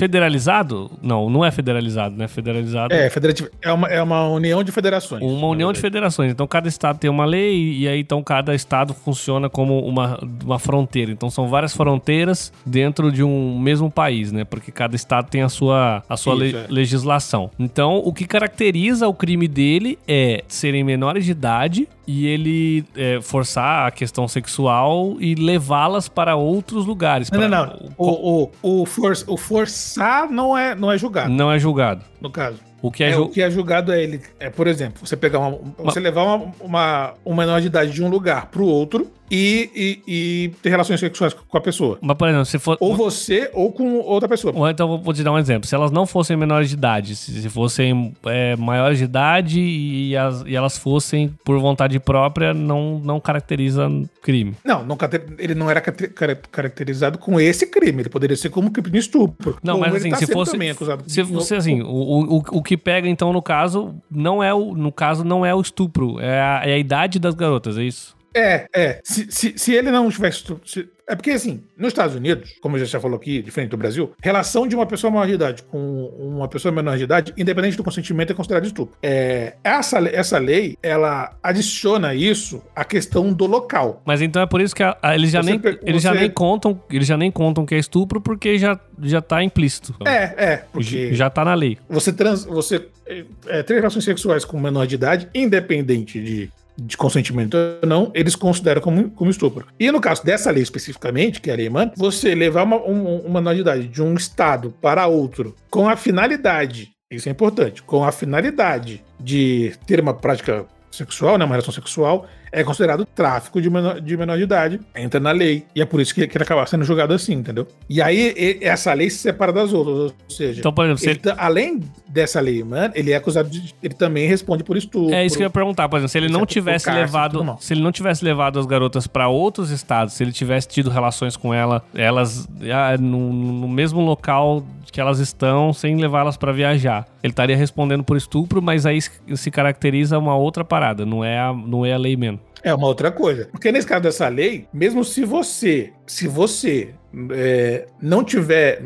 federalizado? 0.00 0.90
Não, 1.02 1.28
não 1.30 1.44
é 1.44 1.50
federalizado, 1.50 2.16
né? 2.16 2.26
Federalizado. 2.26 2.92
É, 2.94 3.08
federativo, 3.10 3.48
é, 3.62 3.72
uma, 3.72 3.88
é 3.88 4.02
uma 4.02 4.26
união 4.28 4.62
de 4.64 4.72
federações. 4.72 5.22
Uma 5.22 5.46
união 5.48 5.72
de 5.72 5.80
federações. 5.80 6.32
Então, 6.32 6.46
cada 6.46 6.68
estado 6.68 6.98
tem 6.98 7.10
uma 7.10 7.24
lei 7.24 7.78
e 7.78 7.88
aí, 7.88 8.00
então, 8.00 8.22
cada 8.22 8.54
estado 8.54 8.94
funciona 8.94 9.48
como 9.48 9.78
uma, 9.86 10.18
uma 10.44 10.58
fronteira. 10.58 11.10
Então, 11.12 11.30
são 11.30 11.48
várias 11.48 11.74
fronteiras 11.74 12.52
dentro 12.64 13.12
de 13.12 13.22
um 13.22 13.58
mesmo 13.58 13.90
país, 13.90 14.32
né? 14.32 14.44
Porque 14.44 14.72
cada 14.72 14.96
estado 14.96 15.28
tem 15.28 15.42
a 15.42 15.48
sua, 15.48 16.02
a 16.08 16.16
sua 16.16 16.34
Isso, 16.34 16.42
le- 16.42 16.56
é. 16.56 16.66
legislação. 16.68 17.50
Então, 17.58 17.98
o 18.04 18.12
que 18.12 18.26
caracteriza 18.26 19.06
o 19.08 19.14
crime 19.14 19.46
dele 19.46 19.98
é 20.06 20.42
serem 20.48 20.82
menores 20.82 21.24
de 21.24 21.30
idade 21.32 21.88
e 22.06 22.26
ele 22.26 22.84
é, 22.96 23.20
forçar 23.20 23.86
a 23.86 23.90
questão 23.90 24.26
sexual 24.26 25.16
e 25.20 25.34
levá-las 25.34 26.08
para 26.08 26.34
outros 26.34 26.84
lugares. 26.86 27.30
Não, 27.30 27.40
não, 27.40 27.48
pra- 27.48 27.66
não. 27.66 27.90
O, 27.96 28.42
o, 28.62 28.80
o, 28.82 28.86
for, 28.86 29.12
o 29.28 29.36
forçar 29.36 29.89
não 30.30 30.56
é, 30.56 30.74
não 30.74 30.90
é 30.92 30.98
julgado, 30.98 31.30
Não 31.32 31.50
é 31.50 31.58
julgado. 31.58 32.02
no 32.20 32.30
caso. 32.30 32.58
O 32.82 32.90
que 32.90 33.04
é, 33.04 33.10
É, 33.10 33.12
ju- 33.12 33.24
o 33.24 33.28
que 33.28 33.42
é 33.42 33.50
julgado 33.50 33.92
é 33.92 34.02
ele. 34.02 34.22
É, 34.38 34.48
por 34.48 34.66
exemplo, 34.66 35.06
você 35.06 35.14
pegar 35.16 35.38
uma. 35.38 35.58
Você 35.78 36.00
levar 36.00 36.22
uma, 36.24 36.52
uma, 36.60 37.14
um 37.26 37.34
menor 37.34 37.60
de 37.60 37.66
idade 37.66 37.90
de 37.92 38.02
um 38.02 38.08
lugar 38.08 38.46
pro 38.46 38.64
outro 38.64 39.10
e, 39.30 39.70
e, 39.74 40.02
e 40.06 40.48
ter 40.62 40.70
relações 40.70 40.98
sexuais 41.00 41.32
com 41.34 41.56
a 41.56 41.60
pessoa. 41.60 41.98
Mas, 42.00 42.16
por 42.16 42.28
exemplo, 42.28 42.46
se 42.46 42.58
for. 42.58 42.76
Ou 42.80 42.96
você 42.96 43.50
ou 43.54 43.72
com 43.72 43.98
outra 43.98 44.28
pessoa. 44.28 44.52
Ou 44.56 44.68
Então, 44.68 44.98
vou 45.00 45.14
te 45.14 45.22
dar 45.22 45.32
um 45.32 45.38
exemplo. 45.38 45.68
Se 45.68 45.74
elas 45.74 45.90
não 45.90 46.06
fossem 46.06 46.36
menores 46.36 46.68
de 46.68 46.74
idade, 46.74 47.14
se 47.16 47.40
se 47.40 47.48
fossem 47.48 48.12
é, 48.26 48.56
maiores 48.56 48.98
de 48.98 49.04
idade 49.04 49.60
e, 49.60 50.16
as- 50.16 50.42
e 50.46 50.54
elas 50.56 50.76
fossem 50.78 51.32
por 51.44 51.58
vontade 51.58 51.98
própria, 52.00 52.52
não, 52.52 52.98
não 53.04 53.20
caracteriza 53.20 53.88
crime. 54.22 54.54
Não, 54.64 54.84
não 54.84 54.96
ele 55.38 55.54
não 55.54 55.70
era 55.70 55.80
caracterizado 55.80 57.18
com 57.18 57.38
esse 57.40 57.66
crime. 57.66 58.02
Ele 58.02 58.08
poderia 58.08 58.36
ser 58.36 58.50
como 58.50 58.70
crime 58.70 58.90
de 58.90 58.98
estupro. 58.98 59.56
Não, 59.62 59.78
mas 59.78 59.94
assim, 59.94 60.10
tá 60.10 60.16
se 60.16 60.26
fosse. 60.26 60.52
também 60.52 60.70
acusado 60.70 61.04
Se 61.06 61.24
fosse 61.24 61.54
assim, 61.54 61.80
o, 61.82 61.86
o, 61.88 62.36
o- 62.38 62.44
o 62.58 62.62
que 62.62 62.76
pega, 62.76 63.08
então, 63.08 63.32
no 63.32 63.42
caso, 63.42 63.94
não 64.10 64.42
é 64.42 64.52
o. 64.52 64.74
No 64.74 64.92
caso, 64.92 65.24
não 65.24 65.44
é 65.44 65.54
o 65.54 65.60
estupro, 65.60 66.18
é 66.20 66.40
a, 66.40 66.62
é 66.64 66.72
a 66.74 66.78
idade 66.78 67.18
das 67.18 67.34
garotas, 67.34 67.76
é 67.78 67.82
isso? 67.82 68.16
É, 68.34 68.66
é. 68.74 69.00
Se, 69.04 69.26
se, 69.30 69.54
se 69.56 69.74
ele 69.74 69.90
não 69.90 70.08
tivesse. 70.10 70.44
se- 70.64 70.88
É 71.08 71.16
porque, 71.16 71.32
assim, 71.32 71.60
nos 71.76 71.88
Estados 71.88 72.14
Unidos, 72.14 72.52
como 72.62 72.78
já 72.78 72.84
já 72.84 73.00
falou 73.00 73.16
aqui, 73.16 73.42
diferente 73.42 73.70
do 73.70 73.76
Brasil, 73.76 74.12
relação 74.22 74.68
de 74.68 74.76
uma 74.76 74.86
pessoa 74.86 75.10
maior 75.10 75.26
de 75.26 75.32
idade 75.34 75.64
com 75.64 76.04
uma 76.20 76.46
pessoa 76.46 76.70
menor 76.70 76.96
de 76.96 77.02
idade, 77.02 77.34
independente 77.36 77.76
do 77.76 77.82
consentimento, 77.82 78.30
é 78.30 78.34
considerado 78.34 78.64
estupro. 78.64 78.96
É, 79.02 79.54
essa, 79.64 79.98
essa 80.08 80.38
lei, 80.38 80.76
ela 80.80 81.36
adiciona 81.42 82.14
isso 82.14 82.62
à 82.76 82.84
questão 82.84 83.32
do 83.32 83.44
local. 83.46 84.00
Mas 84.04 84.22
então 84.22 84.40
é 84.40 84.46
por 84.46 84.60
isso 84.60 84.72
que 84.72 84.84
a- 84.84 84.96
a- 85.02 85.16
eles, 85.16 85.32
já 85.32 85.42
Você 85.42 85.50
nem, 85.50 85.58
pe- 85.58 85.80
eles 85.82 86.00
já 86.02 86.12
você- 86.12 86.20
nem 86.20 86.30
contam, 86.30 86.80
eles 86.88 87.08
já 87.08 87.16
nem 87.16 87.30
contam 87.32 87.66
que 87.66 87.74
é 87.74 87.78
estupro 87.78 88.20
porque 88.20 88.56
já, 88.56 88.78
já 89.02 89.20
tá 89.20 89.42
implícito. 89.42 89.92
É, 90.06 90.34
é, 90.52 90.56
porque 90.72 91.12
Já 91.12 91.28
tá 91.28 91.44
na 91.44 91.54
lei. 91.54 91.76
você 91.88 92.12
trans, 92.12 92.44
você 92.44 92.86
é, 93.04 93.24
é, 93.48 93.62
ter 93.64 93.74
relações 93.74 94.04
sexuais 94.04 94.44
com 94.44 94.60
menor 94.60 94.86
de 94.86 94.94
idade, 94.94 95.28
independente 95.34 96.22
de, 96.22 96.50
de 96.86 96.96
consentimento 96.96 97.56
ou 97.82 97.88
não, 97.88 98.10
eles 98.14 98.34
consideram 98.34 98.80
como, 98.80 99.10
como 99.10 99.30
estupro. 99.30 99.66
E 99.78 99.90
no 99.90 100.00
caso 100.00 100.24
dessa 100.24 100.50
lei 100.50 100.62
especificamente, 100.62 101.40
que 101.40 101.50
é 101.50 101.52
a 101.52 101.56
lei 101.56 101.68
MAN, 101.68 101.90
você 101.96 102.34
levar 102.34 102.64
uma, 102.64 102.76
um, 102.76 103.26
um 103.26 103.32
menor 103.32 103.54
de 103.54 103.60
idade 103.60 103.88
de 103.88 104.02
um 104.02 104.14
estado 104.14 104.74
para 104.80 105.06
outro 105.06 105.54
com 105.68 105.88
a 105.88 105.96
finalidade, 105.96 106.90
isso 107.10 107.28
é 107.28 107.32
importante, 107.32 107.82
com 107.82 108.04
a 108.04 108.12
finalidade 108.12 109.02
de 109.18 109.72
ter 109.86 110.00
uma 110.00 110.14
prática 110.14 110.64
sexual, 110.90 111.38
né, 111.38 111.44
uma 111.44 111.54
relação 111.54 111.72
sexual, 111.72 112.26
é 112.52 112.64
considerado 112.64 113.04
tráfico 113.04 113.60
de 113.60 113.70
menor 113.70 114.00
de, 114.00 114.16
menor 114.16 114.36
de 114.36 114.42
idade, 114.44 114.80
entra 114.94 115.20
na 115.20 115.30
lei. 115.32 115.64
E 115.74 115.80
é 115.80 115.84
por 115.84 116.00
isso 116.00 116.14
que, 116.14 116.26
que 116.26 116.36
ele 116.36 116.44
acaba 116.44 116.66
sendo 116.66 116.84
julgado 116.84 117.12
assim, 117.14 117.34
entendeu? 117.34 117.66
E 117.88 118.00
aí 118.02 118.34
e- 118.36 118.64
essa 118.64 118.92
lei 118.92 119.08
se 119.10 119.18
separa 119.18 119.52
das 119.52 119.72
outras, 119.72 119.96
ou 119.96 120.14
seja, 120.28 120.60
Então, 120.60 120.72
por 120.72 120.84
exemplo, 120.86 121.04
ele 121.04 121.20
ele, 121.24 121.34
além 121.38 121.80
dessa 122.08 122.40
lei, 122.40 122.62
mano, 122.64 122.92
ele 122.94 123.12
é 123.12 123.16
acusado 123.16 123.48
de. 123.48 123.74
Ele 123.82 123.94
também 123.94 124.26
responde 124.26 124.64
por 124.64 124.76
estupro. 124.76 125.14
é 125.14 125.24
isso 125.24 125.36
que 125.36 125.42
eu 125.42 125.46
ia 125.46 125.50
perguntar, 125.50 125.88
por 125.88 125.96
exemplo, 125.96 126.08
se 126.10 126.18
ele 126.18 126.28
não 126.28 126.44
tivesse 126.46 126.90
levado, 126.90 127.56
se 127.60 127.74
ele 127.74 127.82
não 127.82 127.92
tivesse 127.92 128.24
levado 128.24 128.58
as 128.58 128.66
garotas 128.66 129.06
pra 129.06 129.28
outros 129.28 129.70
estados, 129.70 130.14
se 130.14 130.22
ele 130.24 130.32
tivesse 130.32 130.68
tido 130.68 130.90
relações 130.90 131.36
com 131.36 131.52
ela, 131.54 131.82
elas 131.94 132.48
ah, 132.72 132.96
no, 132.98 133.32
no 133.32 133.68
mesmo 133.68 134.00
local 134.00 134.64
que 134.90 135.00
elas 135.00 135.18
estão, 135.20 135.72
sem 135.72 135.96
levá-las 135.96 136.36
pra 136.36 136.50
viajar, 136.52 137.06
ele 137.22 137.32
estaria 137.32 137.56
respondendo 137.56 138.02
por 138.04 138.16
estupro, 138.16 138.60
mas 138.62 138.86
aí 138.86 139.00
se, 139.00 139.50
caracteriza 139.50 140.18
uma 140.18 140.36
outra 140.36 140.64
parada, 140.64 141.04
não 141.04 141.24
é 141.24 141.38
a, 141.38 141.52
não 141.52 141.84
é 141.84 141.92
a 141.92 141.98
lei 141.98 142.16
mesmo. 142.16 142.40
É 142.62 142.74
uma 142.74 142.86
outra 142.86 143.10
coisa. 143.10 143.46
Porque 143.50 143.72
nesse 143.72 143.86
caso 143.86 144.02
dessa 144.02 144.28
lei, 144.28 144.66
mesmo 144.72 145.02
se 145.02 145.24
você, 145.24 145.92
se 146.06 146.28
você 146.28 146.90
é, 147.30 147.86
não 148.02 148.22
tiver, 148.22 148.82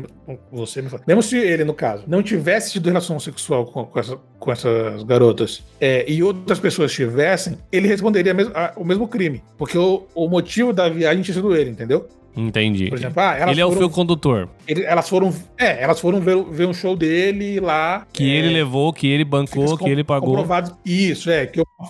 você 0.51 0.81
me 0.81 0.89
fala, 0.89 1.03
mesmo 1.05 1.21
se 1.21 1.37
ele, 1.37 1.65
no 1.65 1.73
caso, 1.73 2.03
não 2.07 2.23
tivesse 2.23 2.71
tido 2.71 2.87
relação 2.87 3.19
sexual 3.19 3.65
com, 3.65 3.85
com, 3.85 3.99
essa- 3.99 4.17
com 4.39 4.51
essas 4.51 5.03
garotas 5.03 5.61
é, 5.81 6.09
e 6.09 6.23
outras 6.23 6.57
pessoas 6.59 6.93
tivessem, 6.93 7.57
ele 7.69 7.87
responderia 7.87 8.33
mesmo- 8.33 8.53
a- 8.55 8.71
o 8.77 8.85
mesmo 8.85 9.07
crime. 9.09 9.43
Porque 9.57 9.77
o, 9.77 10.07
o 10.15 10.29
motivo 10.29 10.71
da 10.71 10.87
viagem 10.87 11.21
tinha 11.21 11.35
sido 11.35 11.53
ele, 11.55 11.69
entendeu? 11.69 12.07
Entendi. 12.35 12.89
Por 12.89 12.97
exemplo, 12.97 13.21
ah, 13.21 13.49
ele 13.49 13.61
é 13.61 13.65
o 13.65 13.69
foram- 13.69 13.81
fio 13.81 13.89
condutor. 13.89 14.49
ele- 14.67 14.83
elas 14.83 15.07
foram, 15.07 15.33
é, 15.57 15.81
elas 15.83 15.99
foram 15.99 16.19
ver, 16.19 16.43
ver 16.51 16.67
um 16.67 16.73
show 16.73 16.95
dele 16.95 17.59
lá. 17.59 18.05
Que 18.11 18.23
é, 18.29 18.37
ele 18.39 18.49
levou, 18.49 18.91
que 18.91 19.07
ele 19.07 19.23
bancou, 19.23 19.77
que 19.77 19.89
ele 19.89 20.03
pagou. 20.03 20.45
Isso, 20.85 21.29
é, 21.29 21.45
que 21.45 21.59
é 21.59 21.63
uma 21.79 21.87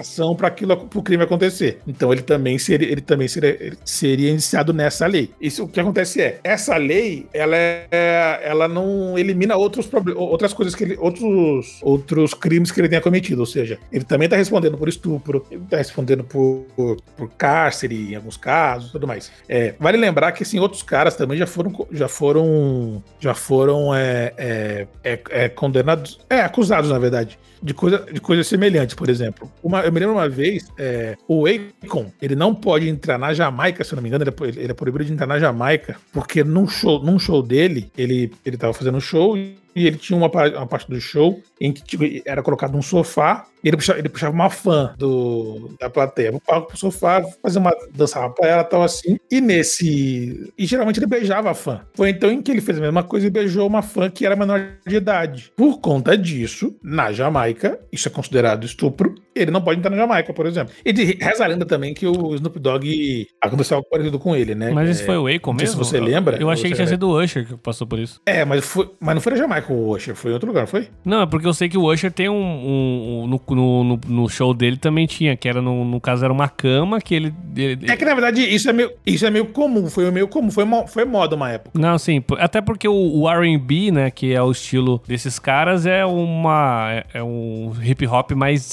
facilitação 0.00 0.34
para 0.34 0.48
aquilo, 0.48 0.76
pro 0.76 1.02
crime 1.02 1.22
acontecer. 1.22 1.80
Então 1.86 2.12
ele 2.12 2.22
também 2.22 2.58
seria, 2.58 2.90
ele 2.90 3.00
também 3.00 3.28
seria, 3.28 3.56
ele 3.60 3.78
seria 3.84 4.30
iniciado 4.30 4.72
nessa 4.72 5.06
lei. 5.06 5.30
Isso 5.40 5.64
o 5.64 5.68
que 5.68 5.80
acontece 5.80 6.20
é, 6.20 6.40
essa 6.42 6.76
lei, 6.76 7.26
ela 7.32 7.56
é, 7.56 8.40
ela 8.42 8.66
não 8.66 9.18
elimina 9.18 9.56
outros 9.56 9.88
outras 10.16 10.52
coisas 10.52 10.74
que 10.74 10.84
ele, 10.84 10.96
outros 10.98 11.80
outros 11.82 12.34
crimes 12.34 12.70
que 12.70 12.80
ele 12.80 12.88
tenha 12.88 13.00
cometido, 13.00 13.40
ou 13.40 13.46
seja, 13.46 13.78
ele 13.92 14.04
também 14.04 14.28
tá 14.28 14.36
respondendo 14.36 14.76
por 14.76 14.88
estupro, 14.88 15.46
ele 15.50 15.62
tá 15.68 15.76
respondendo 15.76 16.24
por, 16.24 16.66
por, 16.74 16.96
por 17.16 17.30
cárcere 17.30 18.12
em 18.12 18.16
alguns 18.16 18.36
casos, 18.36 18.92
tudo 18.92 19.06
mais. 19.06 19.30
É, 19.48 19.74
vale 19.78 19.98
lembrar 19.98 20.32
que 20.32 20.42
assim 20.42 20.58
outros 20.58 20.82
caras 20.82 21.14
também 21.16 21.38
já 21.38 21.46
foram 21.46 21.86
já 21.92 22.08
foram 22.08 23.02
já 23.18 23.34
foram 23.34 23.94
é, 23.94 24.32
é, 24.36 24.86
é, 25.04 25.20
é, 25.30 25.48
condenados, 25.48 26.20
é 26.28 26.40
acusados 26.40 26.90
na 26.90 26.98
verdade 26.98 27.38
de, 27.62 27.74
coisa, 27.74 28.06
de 28.12 28.20
coisas 28.20 28.46
semelhantes, 28.46 28.94
por 28.94 29.08
exemplo. 29.08 29.50
Uma, 29.62 29.80
eu 29.82 29.92
me 29.92 30.00
lembro 30.00 30.14
uma 30.14 30.28
vez, 30.28 30.66
é, 30.78 31.16
o 31.28 31.44
Akon, 31.46 32.10
ele 32.20 32.34
não 32.34 32.54
pode 32.54 32.88
entrar 32.88 33.18
na 33.18 33.32
Jamaica, 33.34 33.84
se 33.84 33.92
eu 33.92 33.96
não 33.96 34.02
me 34.02 34.08
engano, 34.08 34.24
ele 34.24 34.30
é, 34.30 34.62
ele- 34.62 34.70
é 34.70 34.74
proibido 34.74 35.04
de 35.04 35.12
entrar 35.12 35.26
na 35.26 35.38
Jamaica, 35.38 35.96
porque 36.12 36.42
num 36.42 36.66
show, 36.66 37.02
num 37.02 37.18
show 37.18 37.42
dele, 37.42 37.90
ele, 37.96 38.32
ele 38.44 38.56
tava 38.56 38.72
fazendo 38.72 38.96
um 38.96 39.00
show 39.00 39.36
ele 39.74 39.96
tinha 39.96 40.16
uma, 40.16 40.28
uma 40.28 40.66
parte 40.66 40.90
do 40.90 41.00
show 41.00 41.40
em 41.60 41.72
que 41.72 41.82
tipo, 41.82 42.04
era 42.24 42.42
colocado 42.42 42.76
um 42.76 42.82
sofá 42.82 43.46
e 43.62 43.68
ele 43.68 43.76
puxava, 43.76 43.98
ele 43.98 44.08
puxava 44.08 44.32
uma 44.32 44.50
fã 44.50 44.94
do, 44.96 45.70
da 45.78 45.90
plateia 45.90 46.30
pro 46.30 46.40
palco, 46.40 46.68
pro 46.68 46.78
sofá, 46.78 47.22
fazer 47.42 47.58
uma 47.58 47.72
dançava 47.94 48.30
pra 48.30 48.48
ela 48.48 48.64
tal 48.64 48.82
assim. 48.82 49.18
E 49.30 49.40
nesse. 49.40 50.52
E 50.56 50.66
geralmente 50.66 50.98
ele 50.98 51.06
beijava 51.06 51.50
a 51.50 51.54
fã. 51.54 51.82
Foi 51.94 52.10
então 52.10 52.30
em 52.30 52.40
que 52.40 52.50
ele 52.50 52.60
fez 52.60 52.78
a 52.78 52.80
mesma 52.80 53.02
coisa 53.02 53.26
e 53.26 53.30
beijou 53.30 53.66
uma 53.66 53.82
fã 53.82 54.08
que 54.10 54.24
era 54.24 54.34
menor 54.34 54.66
de 54.86 54.96
idade. 54.96 55.52
Por 55.54 55.78
conta 55.80 56.16
disso, 56.16 56.74
na 56.82 57.12
Jamaica, 57.12 57.78
isso 57.92 58.08
é 58.08 58.10
considerado 58.10 58.64
estupro. 58.64 59.14
Ele 59.34 59.50
não 59.50 59.60
pode 59.60 59.78
entrar 59.78 59.90
na 59.90 59.96
Jamaica, 59.96 60.32
por 60.32 60.46
exemplo. 60.46 60.74
E 60.84 60.92
de 60.92 61.04
reza 61.20 61.44
a 61.44 61.46
lenda 61.46 61.64
também 61.64 61.94
que 61.94 62.06
o 62.06 62.34
Snoop 62.34 62.58
Dogg 62.58 63.26
aconteceu 63.40 63.76
algo 63.76 63.88
parecido 63.90 64.18
com 64.18 64.34
ele, 64.34 64.54
né? 64.54 64.70
Mas 64.72 64.90
esse 64.90 65.02
É, 65.02 65.06
foi 65.06 65.16
o 65.18 65.26
Akon 65.26 65.52
mesmo? 65.52 65.68
se 65.68 65.76
você 65.76 66.00
lembra, 66.00 66.36
Eu 66.40 66.50
achei 66.50 66.70
que 66.70 66.76
tinha 66.76 66.86
sido 66.86 67.08
o 67.08 67.20
Usher 67.22 67.46
que 67.46 67.56
passou 67.56 67.86
por 67.86 67.98
isso. 67.98 68.20
É, 68.26 68.44
mas, 68.44 68.64
foi, 68.64 68.90
mas 69.00 69.14
não 69.14 69.20
foi 69.22 69.32
na 69.32 69.38
Jamaica 69.38 69.72
o 69.72 69.90
Usher, 69.94 70.14
foi 70.14 70.30
em 70.30 70.34
outro 70.34 70.48
lugar, 70.48 70.66
foi? 70.66 70.88
Não, 71.04 71.22
é 71.22 71.26
porque 71.26 71.46
eu 71.46 71.54
sei 71.54 71.68
que 71.68 71.78
o 71.78 71.84
Usher 71.92 72.10
tem 72.12 72.28
um. 72.28 72.34
um- 72.34 73.22
um- 73.24 73.26
no, 73.54 73.84
no, 73.84 74.00
no- 74.08 74.28
show 74.28 74.52
dele 74.54 74.76
também 74.76 75.06
tinha, 75.06 75.36
que 75.36 75.48
era 75.48 75.60
no, 75.62 75.84
no 75.84 76.00
caso 76.00 76.24
era 76.24 76.32
uma 76.32 76.48
cama 76.48 77.00
que 77.00 77.14
ele. 77.14 77.34
ele- 77.56 77.90
É 77.90 77.96
que 77.96 78.04
na 78.04 78.14
verdade 78.14 78.42
isso 78.42 78.68
é 78.68 78.72
meio, 78.72 78.90
isso 79.06 79.26
é 79.26 79.30
meio 79.30 79.46
comum, 79.46 79.88
foi 79.88 80.10
meio 80.10 80.28
comum, 80.28 80.50
foi, 80.50 80.64
mo- 80.64 80.86
foi 80.86 81.04
moda 81.04 81.36
uma 81.36 81.50
época. 81.50 81.78
Não, 81.78 81.98
sim, 81.98 82.22
até 82.38 82.60
porque 82.60 82.86
o, 82.88 82.92
o 83.20 83.28
R&B, 83.30 83.90
né, 83.90 84.10
que 84.10 84.32
é 84.32 84.42
o 84.42 84.50
estilo 84.50 85.02
desses 85.06 85.38
caras, 85.38 85.86
é 85.86 86.04
uma 86.04 86.88
é, 86.92 87.04
é 87.14 87.22
um 87.22 87.72
hip 87.82 88.06
hop 88.06 88.32
mais 88.32 88.60
de 88.60 88.66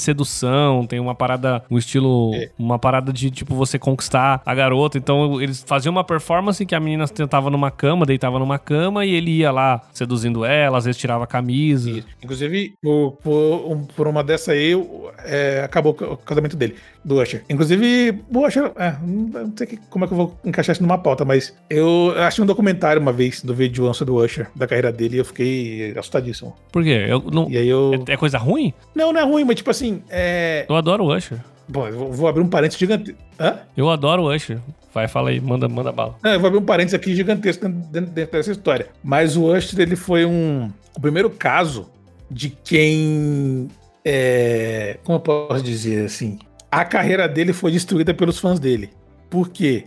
sedução, 0.47 0.86
tem 0.86 0.99
uma 0.99 1.13
parada, 1.15 1.63
um 1.69 1.77
estilo, 1.77 2.31
É. 2.36 2.49
uma 2.57 2.79
parada 2.79 3.12
de 3.12 3.29
tipo 3.29 3.53
você 3.55 3.77
conquistar 3.77 4.41
a 4.45 4.55
garota. 4.55 4.97
Então 4.97 5.41
eles 5.41 5.63
faziam 5.65 5.91
uma 5.91 6.03
performance 6.03 6.65
que 6.65 6.75
a 6.75 6.79
menina 6.79 7.07
tentava 7.07 7.49
numa 7.49 7.69
cama, 7.71 8.05
deitava 8.05 8.39
numa 8.39 8.57
cama 8.57 9.05
e 9.05 9.13
ele 9.13 9.31
ia 9.31 9.51
lá 9.51 9.81
seduzindo 9.93 10.45
ela, 10.45 10.77
às 10.77 10.86
vezes 10.86 10.99
tirava 10.99 11.23
a 11.23 11.27
camisa. 11.27 11.89
Isso. 11.91 12.07
Inclusive, 12.23 12.73
por, 12.81 13.12
por, 13.23 13.88
por 13.95 14.07
uma 14.07 14.23
dessa 14.23 14.51
aí, 14.51 14.75
o- 14.75 15.10
é, 15.25 15.62
acabou 15.63 15.91
o 15.99 16.17
casamento 16.17 16.55
dele, 16.55 16.75
do 17.03 17.21
Usher. 17.21 17.43
Inclusive, 17.49 18.21
o 18.33 18.45
Usher, 18.45 18.71
é, 18.77 18.95
não 19.01 19.53
sei 19.55 19.67
que- 19.67 19.77
como 19.89 20.05
é 20.05 20.07
que 20.07 20.13
eu 20.13 20.17
vou 20.17 20.38
encaixar 20.45 20.73
isso 20.73 20.81
numa 20.83 20.97
pauta, 20.97 21.23
mas 21.25 21.53
eu 21.69 22.13
achei 22.17 22.43
um 22.43 22.47
documentário 22.47 23.01
uma 23.01 23.12
vez 23.12 23.41
do 23.41 23.53
vídeo 23.53 23.93
sobre 23.93 24.13
o 24.13 24.23
Usher, 24.23 24.47
da 24.55 24.67
carreira 24.67 24.91
dele, 24.91 25.15
e 25.15 25.19
eu 25.19 25.25
fiquei 25.25 25.93
assustadíssimo. 25.97 26.55
Por 26.71 26.83
quê? 26.83 27.05
Eu, 27.07 27.21
não, 27.31 27.49
E 27.49 27.57
aí 27.57 27.67
eu. 27.67 28.03
é, 28.07 28.13
é 28.13 28.17
coisa 28.17 28.38
ruim? 28.38 28.73
Não, 28.95 29.12
não 29.12 29.19
é 29.19 29.23
ruim, 29.23 29.43
mas 29.43 29.55
tipo 29.55 29.69
assim, 29.69 30.01
é. 30.10 30.37
Eu 30.69 30.76
adoro 30.76 31.04
o 31.06 31.15
Usher. 31.15 31.39
Bom, 31.69 31.88
eu 31.88 32.12
vou- 32.12 32.28
abrir 32.28 32.41
um 32.41 32.47
parênteses 32.47 32.80
gigantesco. 32.80 33.19
Hã? 33.39 33.60
Eu 33.76 33.89
adoro 33.89 34.23
o 34.23 34.34
Usher. 34.34 34.60
Vai, 34.93 35.08
fala 35.08 35.30
aí, 35.30 35.39
manda, 35.39 35.67
manda 35.67 35.91
bala. 35.91 36.15
Não, 36.23 36.32
eu 36.32 36.39
vou 36.39 36.47
abrir 36.47 36.60
um 36.60 36.65
parênteses 36.65 36.93
aqui 36.93 37.15
gigantesco 37.15 37.67
dentro, 37.67 38.12
dentro 38.12 38.32
dessa 38.32 38.52
história. 38.52 38.88
Mas 39.04 39.36
o 39.36 39.45
Usher, 39.54 39.80
ele 39.82 39.95
foi 39.95 40.26
um, 40.26 40.71
o 40.95 41.02
primeiro 41.02 41.30
caso 41.30 41.89
de 42.32 42.50
quem. 42.50 43.67
é, 44.04 44.97
como 45.04 45.17
eu 45.17 45.19
posso 45.21 45.63
dizer 45.63 46.06
assim? 46.06 46.39
A 46.71 46.84
carreira 46.86 47.28
dele 47.28 47.54
foi 47.54 47.71
destruída 47.71 48.13
pelos 48.13 48.39
fãs 48.39 48.60
dele. 48.60 48.89
Por 49.30 49.50
quê? 49.50 49.86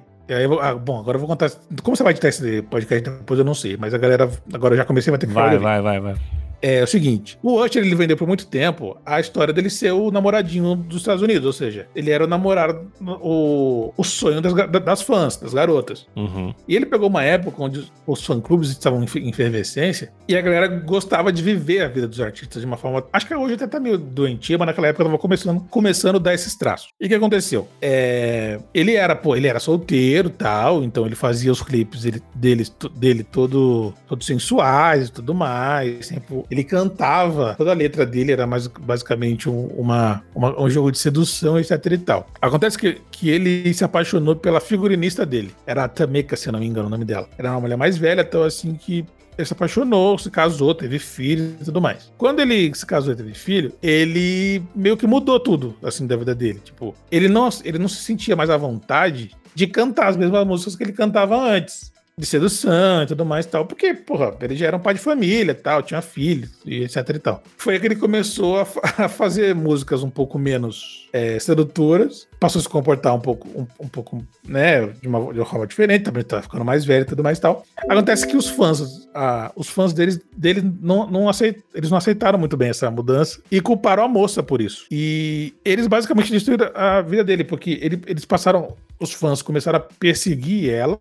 Vou- 0.49 0.61
ah, 0.61 0.75
bom, 0.75 0.99
agora 1.01 1.17
eu 1.17 1.21
vou 1.21 1.29
contar. 1.29 1.51
Como 1.83 1.97
você 1.97 2.03
vai 2.05 2.13
editar 2.13 2.29
esse 2.29 2.63
podcast 2.63 3.11
depois, 3.11 3.39
eu 3.39 3.45
não 3.45 3.55
sei. 3.55 3.77
Mas 3.77 3.93
a 3.93 3.99
galera. 3.99 4.31
Agora 4.53 4.75
eu 4.75 4.79
já 4.79 4.85
comecei, 4.85 5.11
vai 5.11 5.19
ter 5.19 5.27
que 5.27 5.33
falar. 5.33 5.59
Vai, 5.59 5.59
vai, 5.59 5.83
vai, 5.83 6.01
vai. 6.01 6.15
É 6.63 6.83
o 6.83 6.87
seguinte, 6.87 7.39
o 7.43 7.59
Usher 7.63 7.83
ele 7.83 7.95
vendeu 7.95 8.17
por 8.17 8.29
muito 8.29 8.47
tempo 8.47 8.97
a 9.05 9.19
história 9.19 9.53
dele 9.53 9.71
ser 9.71 9.93
o 9.93 10.11
namoradinho 10.11 10.77
dos 10.77 10.99
Estados 10.99 11.23
Unidos, 11.23 11.47
ou 11.47 11.53
seja, 11.53 11.87
ele 11.95 12.11
era 12.11 12.25
o 12.25 12.27
namorado, 12.27 12.91
o, 13.01 13.93
o 13.97 14.05
sonho 14.05 14.41
das, 14.41 14.53
das 14.83 15.03
fãs, 15.03 15.37
das 15.37 15.55
garotas. 15.55 16.07
Uhum. 16.15 16.55
E 16.69 16.77
ele 16.77 16.87
pegou 16.87 17.09
uma 17.09 17.23
época 17.25 17.63
onde 17.63 17.91
os 18.07 18.25
fã-clubes 18.25 18.71
estavam 18.71 19.03
em 19.03 19.07
fe- 19.07 19.21
em 19.21 19.31
efervescência 19.31 20.13
e 20.29 20.37
a 20.37 20.41
galera 20.41 20.69
gostava 20.69 21.33
de 21.33 21.43
viver 21.43 21.83
a 21.83 21.89
vida 21.89 22.07
dos 22.07 22.21
artistas 22.21 22.61
de 22.61 22.67
uma 22.67 22.77
forma. 22.77 23.05
Acho 23.13 23.27
que 23.27 23.35
hoje 23.35 23.55
até 23.55 23.67
tá 23.67 23.81
meio 23.81 23.97
doentia, 23.97 24.59
mas 24.59 24.67
naquela 24.67 24.89
época 24.89 25.05
tava 25.05 25.19
começando, 25.19 25.61
começando 25.71 26.17
a 26.17 26.19
dar 26.19 26.35
esses 26.35 26.55
traços. 26.57 26.89
E 27.01 27.07
o 27.07 27.09
que 27.09 27.15
aconteceu? 27.15 27.67
É, 27.81 28.59
ele 28.75 28.95
era, 28.95 29.17
pô, 29.17 29.35
ele 29.35 29.47
era 29.49 29.59
solteiro 29.61 30.29
e 30.29 30.33
tal, 30.33 30.85
então 30.85 31.07
ele 31.07 31.15
fazia 31.15 31.51
os 31.51 31.63
clipes 31.63 32.03
dele, 32.03 32.23
dele, 32.35 32.67
dele 32.97 33.25
todo, 33.25 33.95
todos 34.07 34.27
sensuais 34.27 35.09
e 35.09 35.13
tudo 35.13 35.35
mais. 35.35 36.07
Sempre, 36.07 36.45
ele 36.51 36.65
cantava, 36.65 37.55
toda 37.57 37.71
a 37.71 37.75
letra 37.75 38.05
dele 38.05 38.33
era 38.33 38.47
mais 38.47 38.67
basicamente 38.67 39.49
um, 39.49 39.67
uma, 39.77 40.23
uma- 40.35 40.61
um 40.61 40.69
jogo 40.69 40.91
de 40.91 40.99
sedução, 40.99 41.59
etc 41.59 41.85
e 41.93 41.99
tal. 41.99 42.27
Acontece 42.41 42.77
que, 42.79 43.01
que 43.11 43.31
ele 43.31 43.73
se 43.73 43.85
apaixonou 43.85 44.35
pela 44.37 44.61
figurinista 44.61 45.25
dele. 45.25 45.55
Era 45.67 45.85
a 45.85 45.89
Tameka, 45.89 46.37
se 46.37 46.49
eu 46.49 46.53
não 46.53 46.61
me 46.61 46.67
engano 46.67 46.89
o 46.89 46.91
nome 46.91 47.05
dela. 47.05 47.29
Era 47.39 47.53
uma 47.53 47.61
mulher 47.61 47.77
mais 47.77 47.97
velha, 47.97 48.23
então 48.23 48.43
assim 48.43 48.75
que 48.75 49.05
ele 49.39 49.47
se 49.47 49.53
apaixonou, 49.53 50.19
se 50.19 50.31
casou, 50.31 50.75
teve 50.75 50.99
filho 50.99 51.55
e 51.61 51.65
tudo 51.65 51.81
mais. 51.81 52.13
Quando 52.19 52.41
ele 52.41 52.75
se 52.75 52.85
casou 52.85 53.13
e 53.13 53.17
teve 53.17 53.33
filho, 53.33 53.73
ele 53.83 54.63
meio 54.75 54.97
que 54.97 55.07
mudou 55.07 55.41
tudo, 55.41 55.75
assim, 55.83 56.07
da 56.07 56.17
vida 56.17 56.35
dele. 56.35 56.61
Tipo, 56.63 56.95
ele 57.11 57.29
não, 57.29 57.49
ele 57.65 57.79
não 57.79 57.89
se 57.89 58.03
sentia 58.03 58.37
mais 58.37 58.51
à 58.51 58.57
vontade 58.57 59.31
de 59.55 59.67
cantar 59.67 60.09
as 60.09 60.17
mesmas 60.17 60.47
músicas 60.47 60.77
que 60.77 60.83
ele 60.83 60.93
cantava 60.93 61.37
antes 61.41 61.91
de 62.21 62.27
sedução 62.27 63.03
e 63.03 63.07
tudo 63.07 63.25
mais 63.25 63.47
e 63.47 63.49
tal, 63.49 63.65
porque, 63.65 63.95
porra, 63.95 64.35
ele 64.43 64.55
já 64.55 64.67
era 64.67 64.77
um 64.77 64.81
pai 64.81 64.95
de 64.95 65.01
família 65.01 65.55
tal, 65.55 65.83
tinha 65.83 66.03
filhos 66.03 66.51
e 66.67 66.85
etc 66.85 67.09
e 67.09 67.19
tal. 67.19 67.43
Foi 67.57 67.75
aí 67.75 67.81
que 67.81 67.87
ele 67.87 67.97
começou 67.97 68.59
a, 68.59 68.67
a 68.99 69.09
fazer 69.09 69.55
músicas 69.55 70.03
um 70.03 70.11
pouco 70.11 70.39
menos 70.39 71.09
é, 71.13 71.39
sedutoras, 71.39 72.29
passou 72.39 72.61
a 72.61 72.63
se 72.63 72.69
comportar 72.69 73.15
um 73.15 73.21
pouco, 73.21 73.49
um, 73.49 73.67
um 73.85 73.89
pouco, 73.89 74.23
né, 74.47 74.87
de 74.87 75.09
uma, 75.09 75.33
de 75.33 75.39
uma, 75.39 75.47
forma 75.47 75.67
diferente, 75.67 76.05
também 76.05 76.23
tá 76.23 76.43
ficando 76.43 76.65
mais 76.65 76.85
velho 76.85 77.03
e 77.03 77.07
tudo 77.07 77.23
mais 77.23 77.39
e 77.39 77.41
tal. 77.41 77.65
Acontece 77.89 78.27
que 78.27 78.37
os 78.37 78.49
fãs, 78.49 79.09
a, 79.15 79.51
os 79.57 79.69
fãs 79.69 79.93
deles, 79.95 80.21
dele 80.37 80.63
não, 80.81 81.11
não 81.11 81.29
aceit, 81.29 81.63
eles 81.75 81.91
não 81.91 81.99
aceitaram 81.99 82.39
muito 82.39 82.57
bem 82.57 82.69
essa 82.69 82.91
mudança 82.91 83.41
e 83.51 83.61
culparam 83.61 84.05
a 84.05 84.09
moça 84.09 84.43
por 84.43 84.61
isso. 84.61 84.87
E 84.91 85.55
eles 85.65 85.87
basicamente 85.87 86.31
destruíram 86.31 86.71
a 86.75 87.01
vida 87.01 87.25
dele, 87.25 87.45
porque 87.45 87.79
ele, 87.81 88.01
eles 88.07 88.27
passaram, 88.27 88.77
os 88.99 89.13
fãs 89.13 89.41
começaram 89.41 89.79
a 89.79 89.81
perseguir 89.81 90.71
ela, 90.71 90.99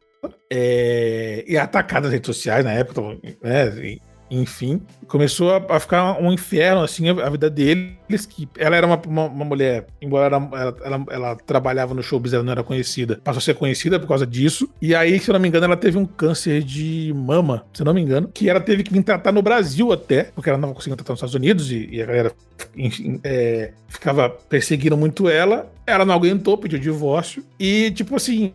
é, 0.50 1.44
e 1.48 1.58
atacar 1.58 2.02
nas 2.02 2.12
redes 2.12 2.28
sociais 2.28 2.64
na 2.66 2.72
época, 2.72 3.02
né? 3.42 4.00
Enfim, 4.32 4.82
começou 5.08 5.52
a, 5.52 5.76
a, 5.76 5.80
ficar 5.80 6.22
um 6.22 6.32
inferno, 6.32 6.84
assim, 6.84 7.10
a, 7.10 7.26
a, 7.26 7.30
vida 7.32 7.50
deles, 7.50 8.28
que 8.28 8.48
ela 8.58 8.76
era 8.76 8.86
uma, 8.86 9.02
uma, 9.08 9.26
uma 9.26 9.46
mulher, 9.46 9.88
embora 10.00 10.36
ela, 10.36 10.78
ela, 10.84 11.06
ela, 11.10 11.36
trabalhava 11.36 11.96
no 11.96 12.04
showbiz, 12.04 12.32
ela 12.32 12.44
não 12.44 12.52
era 12.52 12.64
conhecida, 12.64 13.20
passou 13.24 13.40
a 13.40 13.42
ser 13.42 13.56
conhecida 13.56 14.00
por 14.00 14.08
causa 14.08 14.28
disso, 14.28 14.70
e 14.80 14.94
aí, 14.94 15.20
se 15.20 15.32
eu 15.32 15.34
não 15.34 15.40
me 15.40 15.48
engano, 15.48 15.66
ela 15.66 15.76
teve 15.76 15.98
um 15.98 16.06
câncer 16.06 16.62
de 16.62 17.12
mama, 17.16 17.66
se 17.74 17.82
eu 17.82 17.86
não 17.86 17.94
me 17.94 18.02
engano, 18.02 18.30
que 18.32 18.48
ela 18.48 18.60
teve 18.60 18.84
que 18.84 18.94
vir 18.94 19.02
tratar 19.02 19.32
no 19.32 19.42
Brasil 19.42 19.92
até, 19.92 20.26
porque 20.26 20.50
ela 20.50 20.60
não 20.60 20.76
conseguia 20.76 20.96
tratar 20.96 21.14
nos 21.14 21.18
Estados 21.20 21.36
Unidos, 21.36 21.72
e, 21.72 21.90
e 21.92 22.02
a 22.02 22.06
galera 22.06 22.32
enfim, 22.76 23.20
é, 23.24 23.72
ficava 23.88 24.30
perseguindo 24.30 24.96
muito 24.96 25.28
ela, 25.28 25.72
ela 25.88 26.06
não 26.06 26.14
aguentou, 26.14 26.56
pediu 26.56 26.78
divórcio, 26.78 27.44
e, 27.60 27.90
tipo 27.92 28.16
assim, 28.16 28.54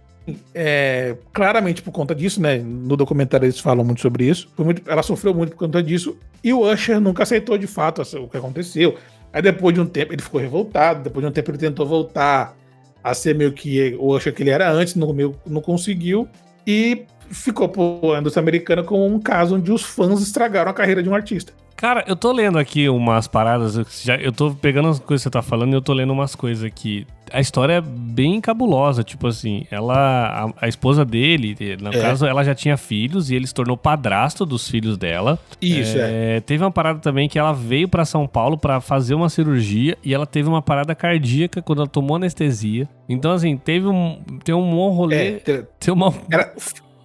é, 0.54 1.16
claramente 1.32 1.82
por 1.82 1.92
conta 1.92 2.14
disso, 2.14 2.40
né? 2.40 2.58
No 2.58 2.96
documentário 2.96 3.46
eles 3.46 3.58
falam 3.58 3.84
muito 3.84 4.00
sobre 4.00 4.26
isso. 4.26 4.48
Muito, 4.58 4.82
ela 4.90 5.02
sofreu 5.02 5.34
muito 5.34 5.50
por 5.50 5.58
conta 5.58 5.82
disso. 5.82 6.16
E 6.42 6.52
o 6.52 6.60
Usher 6.70 7.00
nunca 7.00 7.22
aceitou 7.22 7.58
de 7.58 7.66
fato 7.66 8.02
o 8.18 8.28
que 8.28 8.36
aconteceu. 8.36 8.96
Aí 9.32 9.42
depois 9.42 9.74
de 9.74 9.80
um 9.80 9.86
tempo 9.86 10.12
ele 10.12 10.22
ficou 10.22 10.40
revoltado. 10.40 11.02
Depois 11.02 11.24
de 11.24 11.28
um 11.30 11.32
tempo 11.32 11.50
ele 11.50 11.58
tentou 11.58 11.86
voltar 11.86 12.56
a 13.02 13.12
ser 13.12 13.34
meio 13.34 13.52
que 13.52 13.94
o 13.98 14.14
Usher 14.14 14.34
que 14.34 14.42
ele 14.42 14.50
era 14.50 14.70
antes, 14.70 14.94
não, 14.94 15.12
meio, 15.12 15.34
não 15.46 15.60
conseguiu. 15.60 16.28
E 16.66 17.04
ficou 17.30 17.68
por 17.68 18.18
indústria 18.18 18.40
americana 18.40 18.82
como 18.82 19.04
um 19.06 19.20
caso 19.20 19.56
onde 19.56 19.70
os 19.70 19.82
fãs 19.82 20.22
estragaram 20.22 20.70
a 20.70 20.74
carreira 20.74 21.02
de 21.02 21.08
um 21.08 21.14
artista. 21.14 21.52
Cara, 21.84 22.02
eu 22.08 22.16
tô 22.16 22.32
lendo 22.32 22.58
aqui 22.58 22.88
umas 22.88 23.28
paradas, 23.28 23.74
já, 24.02 24.16
eu 24.16 24.32
tô 24.32 24.52
pegando 24.54 24.88
as 24.88 24.98
coisas 24.98 25.22
que 25.22 25.24
você 25.24 25.30
tá 25.30 25.42
falando 25.42 25.74
e 25.74 25.76
eu 25.76 25.82
tô 25.82 25.92
lendo 25.92 26.14
umas 26.14 26.34
coisas 26.34 26.64
aqui. 26.64 27.06
A 27.30 27.42
história 27.42 27.74
é 27.74 27.80
bem 27.82 28.40
cabulosa, 28.40 29.04
tipo 29.04 29.26
assim, 29.26 29.66
ela, 29.70 30.46
a, 30.58 30.64
a 30.64 30.66
esposa 30.66 31.04
dele, 31.04 31.54
no 31.78 31.90
é. 31.90 32.00
caso, 32.00 32.24
ela 32.24 32.42
já 32.42 32.54
tinha 32.54 32.78
filhos 32.78 33.30
e 33.30 33.34
ele 33.34 33.46
se 33.46 33.52
tornou 33.52 33.76
padrasto 33.76 34.46
dos 34.46 34.66
filhos 34.66 34.96
dela. 34.96 35.38
Isso, 35.60 35.98
é. 35.98 36.36
é. 36.36 36.40
Teve 36.40 36.64
uma 36.64 36.70
parada 36.70 37.00
também 37.00 37.28
que 37.28 37.38
ela 37.38 37.52
veio 37.52 37.86
para 37.86 38.06
São 38.06 38.26
Paulo 38.26 38.56
para 38.56 38.80
fazer 38.80 39.14
uma 39.14 39.28
cirurgia 39.28 39.98
e 40.02 40.14
ela 40.14 40.24
teve 40.24 40.48
uma 40.48 40.62
parada 40.62 40.94
cardíaca 40.94 41.60
quando 41.60 41.80
ela 41.80 41.88
tomou 41.88 42.16
anestesia. 42.16 42.88
Então, 43.06 43.30
assim, 43.30 43.58
teve 43.58 43.86
um, 43.86 44.22
tem 44.42 44.54
um 44.54 44.70
bom 44.70 44.88
rolê. 44.88 45.42
É, 45.46 45.64
tem 45.78 45.92
uma... 45.92 46.14
Ela, 46.30 46.50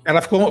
ela 0.05 0.21
ficou, 0.21 0.49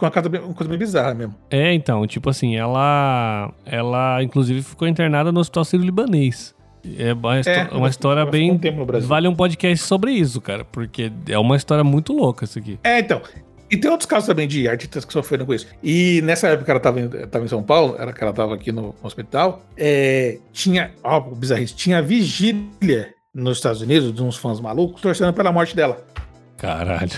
uma 0.00 0.38
uma 0.40 0.54
coisa 0.54 0.68
bem 0.68 0.78
bizarra 0.78 1.14
mesmo. 1.14 1.34
É, 1.50 1.72
então, 1.72 2.06
tipo 2.06 2.28
assim, 2.28 2.56
ela. 2.56 3.52
Ela, 3.64 4.22
inclusive, 4.22 4.62
ficou 4.62 4.86
internada 4.88 5.30
no 5.30 5.40
hospital 5.40 5.64
sírio-libanês. 5.64 6.54
É 6.98 7.14
uma, 7.14 7.38
é, 7.38 7.68
uma 7.72 7.88
história 7.88 8.26
bem. 8.26 8.52
Um 8.52 9.00
vale 9.00 9.26
um 9.26 9.34
podcast 9.34 9.84
sobre 9.86 10.12
isso, 10.12 10.40
cara, 10.40 10.64
porque 10.64 11.10
é 11.28 11.38
uma 11.38 11.56
história 11.56 11.82
muito 11.82 12.12
louca 12.12 12.44
isso 12.44 12.58
aqui. 12.58 12.78
É, 12.84 12.98
então. 12.98 13.22
E 13.70 13.76
tem 13.76 13.90
outros 13.90 14.06
casos 14.06 14.26
também 14.26 14.46
de 14.46 14.68
artistas 14.68 15.04
que 15.04 15.12
sofreram 15.12 15.46
com 15.46 15.54
isso. 15.54 15.66
E 15.82 16.20
nessa 16.22 16.48
época 16.48 16.70
ela 16.70 16.78
estava 16.78 17.00
em, 17.00 17.08
tava 17.08 17.44
em 17.44 17.48
São 17.48 17.62
Paulo, 17.62 17.96
era 17.98 18.12
que 18.12 18.22
ela 18.22 18.30
estava 18.30 18.54
aqui 18.54 18.70
no 18.70 18.94
hospital, 19.02 19.62
é, 19.76 20.38
tinha, 20.52 20.92
ó, 21.02 21.18
bizarrice, 21.20 21.74
tinha 21.74 22.02
vigília 22.02 23.14
nos 23.34 23.56
Estados 23.58 23.80
Unidos 23.80 24.14
de 24.14 24.22
uns 24.22 24.36
fãs 24.36 24.60
malucos 24.60 25.00
torcendo 25.00 25.32
pela 25.32 25.50
morte 25.50 25.74
dela. 25.74 26.04
Caralho. 26.58 27.10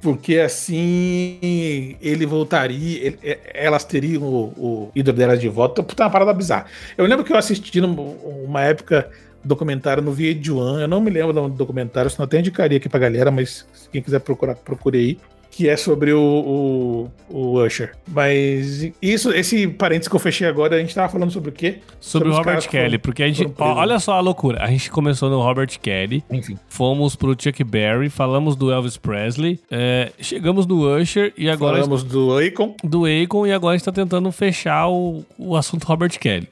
Porque 0.00 0.38
assim 0.38 1.96
ele 2.00 2.26
voltaria, 2.26 3.06
ele, 3.06 3.18
elas 3.54 3.84
teriam 3.84 4.22
o, 4.22 4.44
o 4.56 4.90
ídolo 4.94 5.16
delas 5.16 5.40
de 5.40 5.48
volta. 5.48 5.82
Puta, 5.82 6.04
uma 6.04 6.10
parada 6.10 6.32
bizarra. 6.32 6.66
Eu 6.96 7.06
lembro 7.06 7.24
que 7.24 7.32
eu 7.32 7.36
assisti 7.36 7.80
numa 7.80 8.62
época 8.62 9.10
documentário 9.46 10.02
no 10.02 10.12
VH1, 10.12 10.80
eu 10.80 10.88
não 10.88 11.00
me 11.00 11.10
lembro 11.10 11.32
do 11.32 11.48
documentário, 11.48 12.10
senão 12.10 12.24
até 12.24 12.40
indicaria 12.40 12.78
aqui 12.78 12.88
pra 12.88 12.98
galera, 12.98 13.30
mas 13.30 13.64
quem 13.92 14.02
quiser 14.02 14.18
procurar, 14.18 14.56
procure 14.56 14.98
aí 14.98 15.18
que 15.56 15.70
é 15.70 15.76
sobre 15.76 16.12
o, 16.12 16.20
o, 16.20 17.10
o, 17.30 17.64
Usher. 17.64 17.92
Mas 18.06 18.92
isso, 19.00 19.32
esse 19.32 19.66
parênteses 19.66 20.06
que 20.06 20.14
eu 20.14 20.20
fechei 20.20 20.46
agora, 20.46 20.76
a 20.76 20.78
gente 20.78 20.94
tava 20.94 21.10
falando 21.10 21.30
sobre 21.30 21.48
o 21.48 21.52
quê? 21.52 21.78
Sobre, 21.98 22.28
sobre 22.28 22.28
o 22.28 22.32
Robert 22.36 22.68
Kelly, 22.68 22.98
porque 22.98 23.22
a 23.22 23.26
gente. 23.26 23.50
Ó, 23.58 23.74
olha 23.76 23.98
só 23.98 24.12
a 24.12 24.20
loucura. 24.20 24.62
A 24.62 24.66
gente 24.66 24.90
começou 24.90 25.30
no 25.30 25.40
Robert 25.40 25.70
Kelly. 25.80 26.22
Enfim. 26.30 26.58
Fomos 26.68 27.16
pro 27.16 27.30
Chuck 27.30 27.64
Berry, 27.64 28.10
falamos 28.10 28.54
do 28.54 28.70
Elvis 28.70 28.98
Presley, 28.98 29.58
é, 29.70 30.12
chegamos 30.20 30.66
no 30.66 30.94
Usher 30.94 31.32
e 31.38 31.48
agora. 31.48 31.76
Falamos 31.76 32.04
do 32.04 32.36
Akon. 32.36 32.76
Do 32.84 33.04
Akon 33.06 33.46
e 33.46 33.52
agora 33.52 33.76
a 33.76 33.78
gente 33.78 33.86
tá 33.86 33.92
tentando 33.92 34.30
fechar 34.30 34.88
o, 34.88 35.24
o 35.38 35.56
assunto 35.56 35.84
Robert 35.84 36.18
Kelly. 36.18 36.48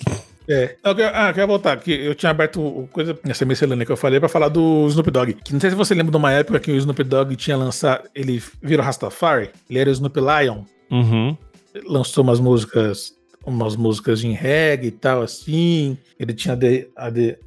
É. 0.49 0.77
Eu 0.85 0.95
quero, 0.95 1.17
ah, 1.17 1.29
eu 1.29 1.35
quero 1.35 1.47
voltar, 1.47 1.77
que 1.79 1.93
eu 1.93 2.15
tinha 2.15 2.31
aberto 2.31 2.89
coisa 2.93 3.19
nessa 3.25 3.45
miscelânea 3.45 3.87
que 3.87 3.93
eu 3.93 3.97
falei 3.97 4.21
pra 4.21 4.29
falar 4.29 4.49
do 4.49 4.87
Snoop 4.89 5.11
Dogg. 5.11 5.35
Que 5.35 5.53
não 5.53 5.61
sei 5.61 5.71
se 5.71 5.77
você 5.77 5.95
lembra 5.95 6.11
de 6.11 6.17
uma 6.17 6.33
época 6.33 6.61
que 6.61 6.71
o 6.71 6.77
Snoop 6.77 7.03
Dogg 7.05 7.35
tinha 7.37 7.57
lançado. 7.57 8.09
Ele 8.15 8.43
virou 8.63 8.85
Rastafari, 8.85 9.51
ele 9.69 9.79
era 9.79 9.91
o 9.91 9.93
Snoop 9.93 10.19
Lion. 10.21 10.63
Uhum. 10.91 11.37
Lançou 11.87 12.23
umas 12.23 12.41
músicas 12.41 13.15
umas 13.47 13.77
músicas 13.77 14.25
em 14.25 14.33
reggae 14.33 14.89
e 14.89 14.91
tal, 14.91 15.23
assim. 15.23 15.97
Ele 16.19 16.33
tinha, 16.33 16.59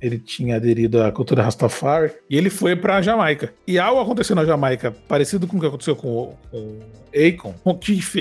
ele 0.01 0.19
tinha 0.19 0.55
aderido 0.55 1.01
à 1.01 1.11
cultura 1.11 1.43
Rastafari. 1.43 2.11
E 2.29 2.37
ele 2.37 2.49
foi 2.49 2.75
pra 2.75 3.01
Jamaica. 3.01 3.53
E 3.65 3.79
algo 3.79 3.99
aconteceu 3.99 4.35
na 4.35 4.45
Jamaica, 4.45 4.91
parecido 5.07 5.47
com 5.47 5.57
o 5.57 5.59
que 5.59 5.65
aconteceu 5.65 5.95
com, 5.95 6.35
com 6.51 6.79
Akon, 7.15 7.55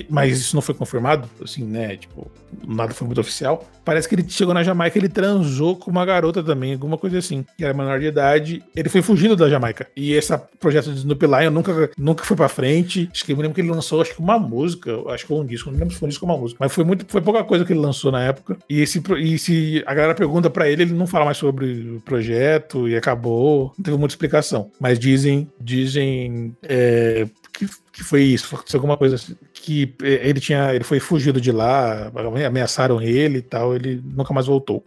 mas 0.09 0.39
isso 0.39 0.55
não 0.55 0.63
foi 0.63 0.75
confirmado, 0.75 1.29
assim, 1.43 1.65
né? 1.65 1.97
Tipo, 1.97 2.31
nada 2.67 2.95
foi 2.95 3.07
muito 3.07 3.21
oficial. 3.21 3.65
Parece 3.85 4.09
que 4.09 4.15
ele 4.15 4.25
chegou 4.29 4.53
na 4.53 4.63
Jamaica, 4.63 4.99
ele 4.99 5.09
transou 5.09 5.77
com 5.77 5.91
uma 5.91 6.05
garota 6.05 6.43
também, 6.43 6.73
alguma 6.73 6.99
coisa 6.99 7.19
assim, 7.19 7.45
que 7.57 7.65
era 7.65 7.73
menor 7.73 8.01
de 8.01 8.07
idade. 8.07 8.63
Ele 8.75 8.89
foi 8.89 9.03
fugido 9.03 9.37
da 9.37 9.49
Jamaica. 9.49 9.87
E 9.97 10.13
esse 10.13 10.37
projeto 10.59 10.91
de 10.91 10.99
Snoop 10.99 11.25
Lion 11.25 11.51
nunca, 11.51 11.91
nunca 11.97 12.25
foi 12.25 12.37
pra 12.37 12.49
frente. 12.49 13.09
Acho 13.13 13.25
que 13.25 13.33
eu 13.33 13.37
me 13.37 13.43
lembro 13.43 13.55
que 13.55 13.61
ele 13.61 13.71
lançou, 13.71 14.01
acho 14.01 14.15
que 14.15 14.21
uma 14.21 14.39
música, 14.39 14.93
acho 15.11 15.27
que 15.27 15.33
um 15.33 15.45
disco, 15.45 15.71
não 15.71 15.79
lembro 15.79 15.95
se 15.95 16.01
foi 16.01 16.07
um 16.07 16.11
disco 16.11 16.27
ou 16.27 16.33
uma 16.33 16.39
música. 16.39 16.59
Mas 16.61 16.73
foi 16.73 16.85
muito, 16.85 17.07
foi 17.09 17.21
pouca 17.21 17.45
coisa 17.45 17.65
que 17.65 17.73
ele 17.73 17.81
lançou 17.81 18.11
na 18.11 18.23
época. 18.23 18.57
E, 18.69 18.81
esse, 18.81 19.03
e 19.19 19.39
se 19.39 19.85
a 19.87 19.95
galera 19.95 20.15
pergunta 20.15 20.51
pra 20.51 20.69
ele, 20.69 20.83
ele 20.83 20.93
não 20.93 21.07
fala 21.07 21.25
mais 21.25 21.37
sobre 21.37 21.97
o 21.97 22.01
projeto 22.01 22.89
e 22.89 22.97
acabou. 22.97 23.73
Não 23.79 23.85
teve 23.85 23.97
muita 23.97 24.15
explicação. 24.15 24.71
Mas 24.81 24.99
dizem, 24.99 25.49
dizem 25.61 26.57
é, 26.63 27.27
que, 27.57 27.69
que 27.93 28.05
foi 28.05 28.23
isso, 28.23 28.47
foi 28.47 28.63
alguma 28.75 28.97
coisa 28.97 29.17
assim, 29.17 29.35
que 29.55 29.95
é, 30.03 30.29
ele 30.29 30.41
tinha, 30.41 30.75
ele 30.75 30.85
foi 30.85 31.01
fugido 31.01 31.41
de 31.41 31.51
lá, 31.51 32.11
ameaçaram 32.47 33.01
ele 33.01 33.39
e 33.39 33.43
tal, 33.43 33.75
ele 33.75 34.03
nunca 34.05 34.35
mais 34.35 34.47
voltou. 34.47 34.85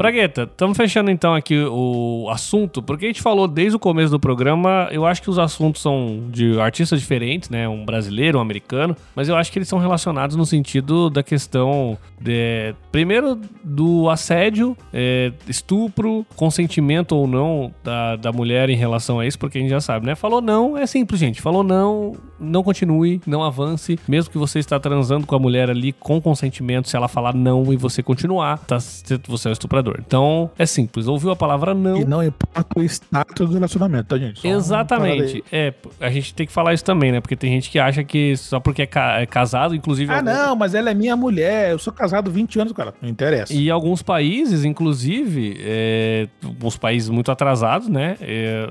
Pragueta, 0.00 0.44
estamos 0.44 0.78
fechando 0.78 1.10
então 1.10 1.34
aqui 1.34 1.62
o 1.62 2.26
assunto, 2.30 2.82
porque 2.82 3.04
a 3.04 3.08
gente 3.08 3.20
falou 3.20 3.46
desde 3.46 3.76
o 3.76 3.78
começo 3.78 4.10
do 4.10 4.18
programa, 4.18 4.88
eu 4.90 5.04
acho 5.04 5.20
que 5.20 5.28
os 5.28 5.38
assuntos 5.38 5.82
são 5.82 6.22
de 6.30 6.58
artistas 6.58 6.98
diferentes, 6.98 7.50
né? 7.50 7.68
Um 7.68 7.84
brasileiro, 7.84 8.38
um 8.38 8.40
americano, 8.40 8.96
mas 9.14 9.28
eu 9.28 9.36
acho 9.36 9.52
que 9.52 9.58
eles 9.58 9.68
são 9.68 9.78
relacionados 9.78 10.36
no 10.36 10.46
sentido 10.46 11.10
da 11.10 11.22
questão, 11.22 11.98
de, 12.18 12.74
primeiro, 12.90 13.38
do 13.62 14.08
assédio, 14.08 14.74
é, 14.90 15.34
estupro, 15.46 16.24
consentimento 16.34 17.12
ou 17.14 17.26
não 17.26 17.70
da, 17.84 18.16
da 18.16 18.32
mulher 18.32 18.70
em 18.70 18.76
relação 18.76 19.20
a 19.20 19.26
isso, 19.26 19.38
porque 19.38 19.58
a 19.58 19.60
gente 19.60 19.70
já 19.70 19.82
sabe, 19.82 20.06
né? 20.06 20.14
Falou 20.14 20.40
não, 20.40 20.78
é 20.78 20.86
simples, 20.86 21.20
gente. 21.20 21.42
Falou 21.42 21.62
não, 21.62 22.14
não 22.40 22.62
continue, 22.62 23.20
não 23.26 23.42
avance, 23.42 23.98
mesmo 24.08 24.30
que 24.30 24.38
você 24.38 24.58
está 24.58 24.80
transando 24.80 25.26
com 25.26 25.34
a 25.34 25.38
mulher 25.38 25.70
ali 25.70 25.92
com 25.92 26.20
consentimento, 26.20 26.88
se 26.88 26.96
ela 26.96 27.08
falar 27.08 27.34
não 27.34 27.72
e 27.72 27.76
você 27.76 28.02
continuar, 28.02 28.58
tá, 28.58 28.78
você 29.26 29.48
é 29.48 29.50
um 29.50 29.52
estuprador. 29.52 30.00
Então, 30.04 30.50
é 30.58 30.66
simples. 30.66 31.06
Ouviu 31.06 31.30
a 31.30 31.36
palavra 31.36 31.74
não. 31.74 31.98
E 31.98 32.04
não 32.04 32.22
importa 32.22 32.78
o 32.78 32.82
status 32.82 33.48
do 33.48 33.54
relacionamento, 33.54 34.08
tá, 34.08 34.18
gente? 34.18 34.40
Só 34.40 34.48
Exatamente. 34.48 35.44
É, 35.52 35.74
a 36.00 36.10
gente 36.10 36.34
tem 36.34 36.46
que 36.46 36.52
falar 36.52 36.74
isso 36.74 36.84
também, 36.84 37.12
né? 37.12 37.20
Porque 37.20 37.36
tem 37.36 37.50
gente 37.52 37.70
que 37.70 37.78
acha 37.78 38.02
que 38.02 38.36
só 38.36 38.58
porque 38.58 38.82
é, 38.82 38.86
ca 38.86 39.20
é 39.20 39.26
casado, 39.26 39.74
inclusive. 39.74 40.12
Ah, 40.12 40.18
alguns... 40.18 40.32
não, 40.32 40.56
mas 40.56 40.74
ela 40.74 40.90
é 40.90 40.94
minha 40.94 41.16
mulher. 41.16 41.72
Eu 41.72 41.78
sou 41.78 41.92
casado 41.92 42.30
20 42.30 42.60
anos, 42.60 42.72
cara. 42.72 42.94
Não 43.00 43.08
interessa. 43.08 43.52
E 43.52 43.70
alguns 43.70 44.02
países, 44.02 44.64
inclusive, 44.64 45.56
é, 45.60 46.28
uns 46.62 46.76
países 46.76 47.08
muito 47.08 47.30
atrasados, 47.30 47.88
né? 47.88 48.16
É, 48.20 48.66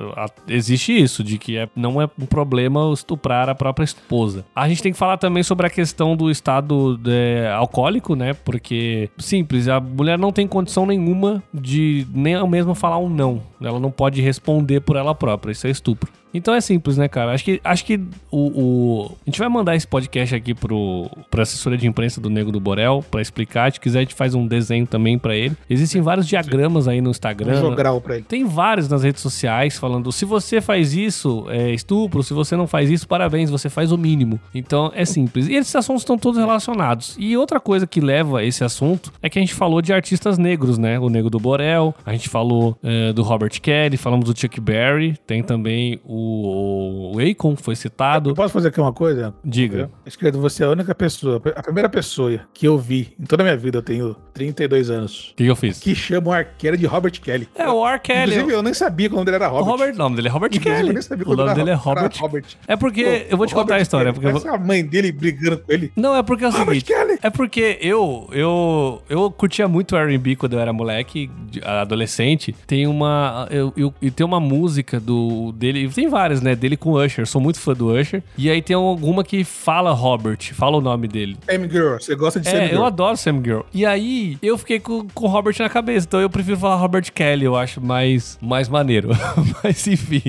existe 0.48 0.92
isso, 0.92 1.24
de 1.24 1.38
que 1.38 1.58
é, 1.58 1.70
não 1.76 2.02
é 2.02 2.10
um 2.20 2.26
problema 2.26 2.92
estuprar 2.94 3.50
a, 3.50 3.56
própria 3.60 3.84
esposa. 3.84 4.46
A 4.56 4.68
gente 4.70 4.82
tem 4.82 4.94
que 4.94 4.98
falar 4.98 5.18
também 5.18 5.44
sobre 5.44 5.68
a 5.68 5.70
questão 5.70 6.16
do 6.16 6.32
estado 6.32 7.00
é, 7.06 7.52
alcoólico, 7.54 8.16
né? 8.16 8.34
Porque, 8.34 9.10
simples, 9.18 9.68
a 9.68 9.82
mulher 9.82 10.18
não 10.18 10.32
tem 10.32 10.48
condição 10.48 10.86
nenhuma 10.86 11.44
de 11.54 12.08
nem 12.14 12.40
mesmo 12.48 12.74
falar 12.74 12.98
um 12.98 13.10
não. 13.10 13.42
Ela 13.62 13.80
não 13.80 13.92
pode 13.92 14.22
responder 14.22 14.80
por 14.80 14.96
ela 14.96 15.14
própria. 15.14 15.52
Isso 15.52 15.68
é 15.68 15.70
estupro. 15.70 16.10
Então 16.34 16.54
é 16.54 16.62
simples, 16.62 16.98
né, 16.98 17.08
cara? 17.08 17.32
Acho 17.34 17.44
que, 17.44 17.62
acho 17.64 17.86
que 17.86 18.00
o, 18.32 18.38
o, 18.38 19.12
A 19.26 19.30
gente 19.30 19.40
vai 19.40 19.50
mandar 19.50 19.76
esse 19.76 19.88
podcast 19.88 20.36
aqui 20.36 20.54
pro, 20.54 21.10
pra 21.30 21.44
assessoria 21.44 21.78
de 21.78 21.88
imprensa 21.88 22.22
do 22.22 22.30
Nego 22.30 22.52
do 22.52 22.60
Borel 22.60 23.04
pra 23.10 23.22
explicar. 23.22 23.72
Se 23.72 23.80
quiser, 23.80 24.00
a 24.00 24.02
gente 24.02 24.14
faz 24.16 24.36
um 24.36 24.46
desenho 24.46 24.86
também 24.86 25.18
pra 25.18 25.36
ele. 25.36 25.56
Existem 25.70 26.02
vários 26.02 26.28
diagramas 26.28 26.88
aí 26.88 27.02
no 27.02 27.10
Instagram. 27.10 27.58
Um 27.58 27.62
jogral 27.62 28.00
pra 28.00 28.16
ele. 28.16 28.26
Tem 28.28 28.46
vários 28.46 28.88
nas 28.88 29.04
redes 29.04 29.22
sociais 29.22 29.78
falando: 29.78 30.12
se 30.12 30.26
você 30.26 30.62
faz 30.62 30.94
isso, 30.94 31.46
é 31.50 31.72
estupro. 31.72 32.22
Se 32.24 32.34
você 32.34 32.56
não 32.56 32.68
faz 32.68 32.90
isso, 32.90 33.08
parabéns, 33.08 33.50
você 33.50 33.70
faz 33.70 33.92
o 33.92 33.98
mínimo. 33.98 34.40
Então 34.54 34.92
é 34.94 35.06
simples. 35.06 35.48
E 35.48 35.56
esses 35.56 35.76
assuntos 35.76 36.04
estão 36.04 36.18
todos 36.18 36.40
relacionados. 36.40 37.16
E 37.20 37.36
outra 37.36 37.60
coisa 37.60 37.88
que 37.88 38.00
leva 38.00 38.40
a 38.40 38.44
esse 38.44 38.64
assunto 38.64 39.12
é 39.22 39.30
que 39.30 39.40
a 39.40 39.42
gente 39.42 39.54
falou 39.54 39.82
de 39.82 39.92
artistas 39.92 40.38
negros, 40.38 40.78
né? 40.78 41.00
O 41.00 41.10
Nego 41.10 41.30
do 41.30 41.40
Borel, 41.40 41.96
a 42.06 42.12
gente 42.12 42.30
falou 42.30 42.78
é, 42.84 43.12
do 43.14 43.24
Robert 43.24 43.60
Kelly, 43.62 43.98
falamos 43.98 44.26
do 44.26 44.40
Chuck 44.40 44.60
Berry, 44.62 45.18
tem 45.26 45.42
também 45.42 46.00
o 46.04 46.19
o, 46.20 47.16
o 47.16 47.20
Akon 47.20 47.56
foi 47.56 47.76
citado. 47.76 48.30
Eu 48.30 48.36
posso 48.36 48.54
fazer 48.54 48.70
aqui 48.70 48.80
uma 48.80 48.94
coisa? 48.94 49.34
Diga. 49.44 49.90
Esquerdo, 50.06 50.40
você 50.40 50.64
é 50.64 50.68
a 50.68 50.70
única 50.70 50.94
pessoa, 50.94 51.42
a 51.56 51.64
primeira 51.64 51.90
pessoa 51.90 52.40
que 52.54 52.68
eu 52.68 52.78
vi 52.78 53.14
em 53.20 53.26
toda 53.26 53.44
a 53.44 53.46
minha 53.46 53.58
vida, 53.58 53.78
eu 53.78 53.82
tenho 53.82 54.16
32 54.34 54.90
anos. 54.90 55.30
O 55.32 55.36
que, 55.36 55.44
que 55.44 55.50
eu 55.50 55.56
fiz? 55.56 55.80
Que 55.80 55.96
chama 55.96 56.30
o 56.30 56.34
arqueiro 56.34 56.78
de 56.78 56.86
Robert 56.86 57.20
Kelly. 57.22 57.48
É, 57.56 57.68
o 57.70 57.86
R. 57.86 58.00
Kelly. 58.00 58.34
Inclusive, 58.34 58.54
eu 58.54 58.64
nem 58.64 58.74
sabia 58.74 59.08
que 59.08 59.14
o 59.14 59.18
nome 59.18 59.26
dele 59.26 59.36
era 59.36 59.48
Robert. 59.48 59.68
O 59.68 59.72
Robert, 59.72 59.96
nome 59.96 60.16
dele 60.16 60.28
é 60.28 60.32
Robert 60.32 60.50
Kelly. 60.52 60.88
Eu 60.88 60.94
nem 60.94 61.02
sabia 61.02 61.28
o 61.28 61.36
nome 61.36 61.54
dele 61.54 61.70
é 61.70 61.74
Robert. 61.74 62.12
Robert. 62.20 62.46
É 62.68 62.76
porque, 62.76 63.04
Pô, 63.04 63.32
eu 63.32 63.38
vou 63.38 63.48
te 63.48 63.54
contar 63.54 63.76
a 63.76 63.82
história. 63.82 64.14
Kelly, 64.14 64.32
porque 64.32 64.48
a 64.48 64.58
mãe 64.58 64.86
dele 64.86 65.12
brigando 65.12 65.60
com 65.60 65.72
ele. 65.72 65.92
Não, 65.96 66.16
é 66.16 66.24
porque 66.24 66.44
é 66.44 66.48
o 66.48 66.52
Robert 66.52 66.68
seguinte. 66.80 66.86
Kelly. 66.86 67.20
É 67.22 67.30
porque 67.30 67.78
eu, 67.82 68.30
eu, 68.32 69.02
eu 69.10 69.32
curtia 69.32 69.68
muito 69.68 69.96
R&B 69.96 70.36
quando 70.36 70.54
eu 70.54 70.60
era 70.60 70.72
moleque, 70.72 71.30
adolescente. 71.64 72.56
Tem 72.66 72.88
uma, 72.88 73.48
eu, 73.52 73.74
eu, 73.76 73.94
eu 74.02 74.12
tem 74.12 74.26
uma 74.26 74.40
música 74.40 75.00
do 75.00 75.52
dele, 75.54 75.90
tem 75.90 76.09
várias, 76.10 76.42
né, 76.42 76.56
dele 76.56 76.76
com 76.76 76.92
Usher. 76.92 77.26
Sou 77.26 77.42
muito 77.42 77.60
fã 77.60 77.74
do 77.74 77.94
Usher. 77.94 78.24
E 78.38 78.50
aí 78.50 78.62
tem 78.62 78.76
alguma 78.76 79.24
que 79.24 79.44
fala 79.44 79.92
Robert, 79.92 80.40
fala 80.54 80.78
o 80.78 80.82
nome 80.82 81.08
dele. 81.08 81.38
Sam 81.50 81.70
Girl, 81.70 81.94
você 81.94 82.16
gosta 82.16 82.40
de 82.40 82.48
é, 82.48 82.52
Sam 82.52 82.66
Girl? 82.66 82.76
eu 82.76 82.86
adoro 82.86 83.18
Sam 83.18 83.42
Girl. 83.44 83.62
E 83.74 83.86
aí 83.86 84.38
eu 84.42 84.58
fiquei 84.58 84.80
com, 84.80 85.08
com 85.08 85.26
o 85.26 85.30
Robert 85.30 85.56
na 85.60 85.70
cabeça, 85.70 86.06
então 86.08 86.20
eu 86.20 86.30
prefiro 86.30 86.58
falar 86.58 86.76
Robert 86.76 87.12
Kelly, 87.14 87.46
eu 87.46 87.56
acho 87.56 87.82
mais, 87.82 88.38
mais 88.42 88.68
maneiro. 88.68 89.10
Mas 89.64 89.88
enfim. 89.88 90.24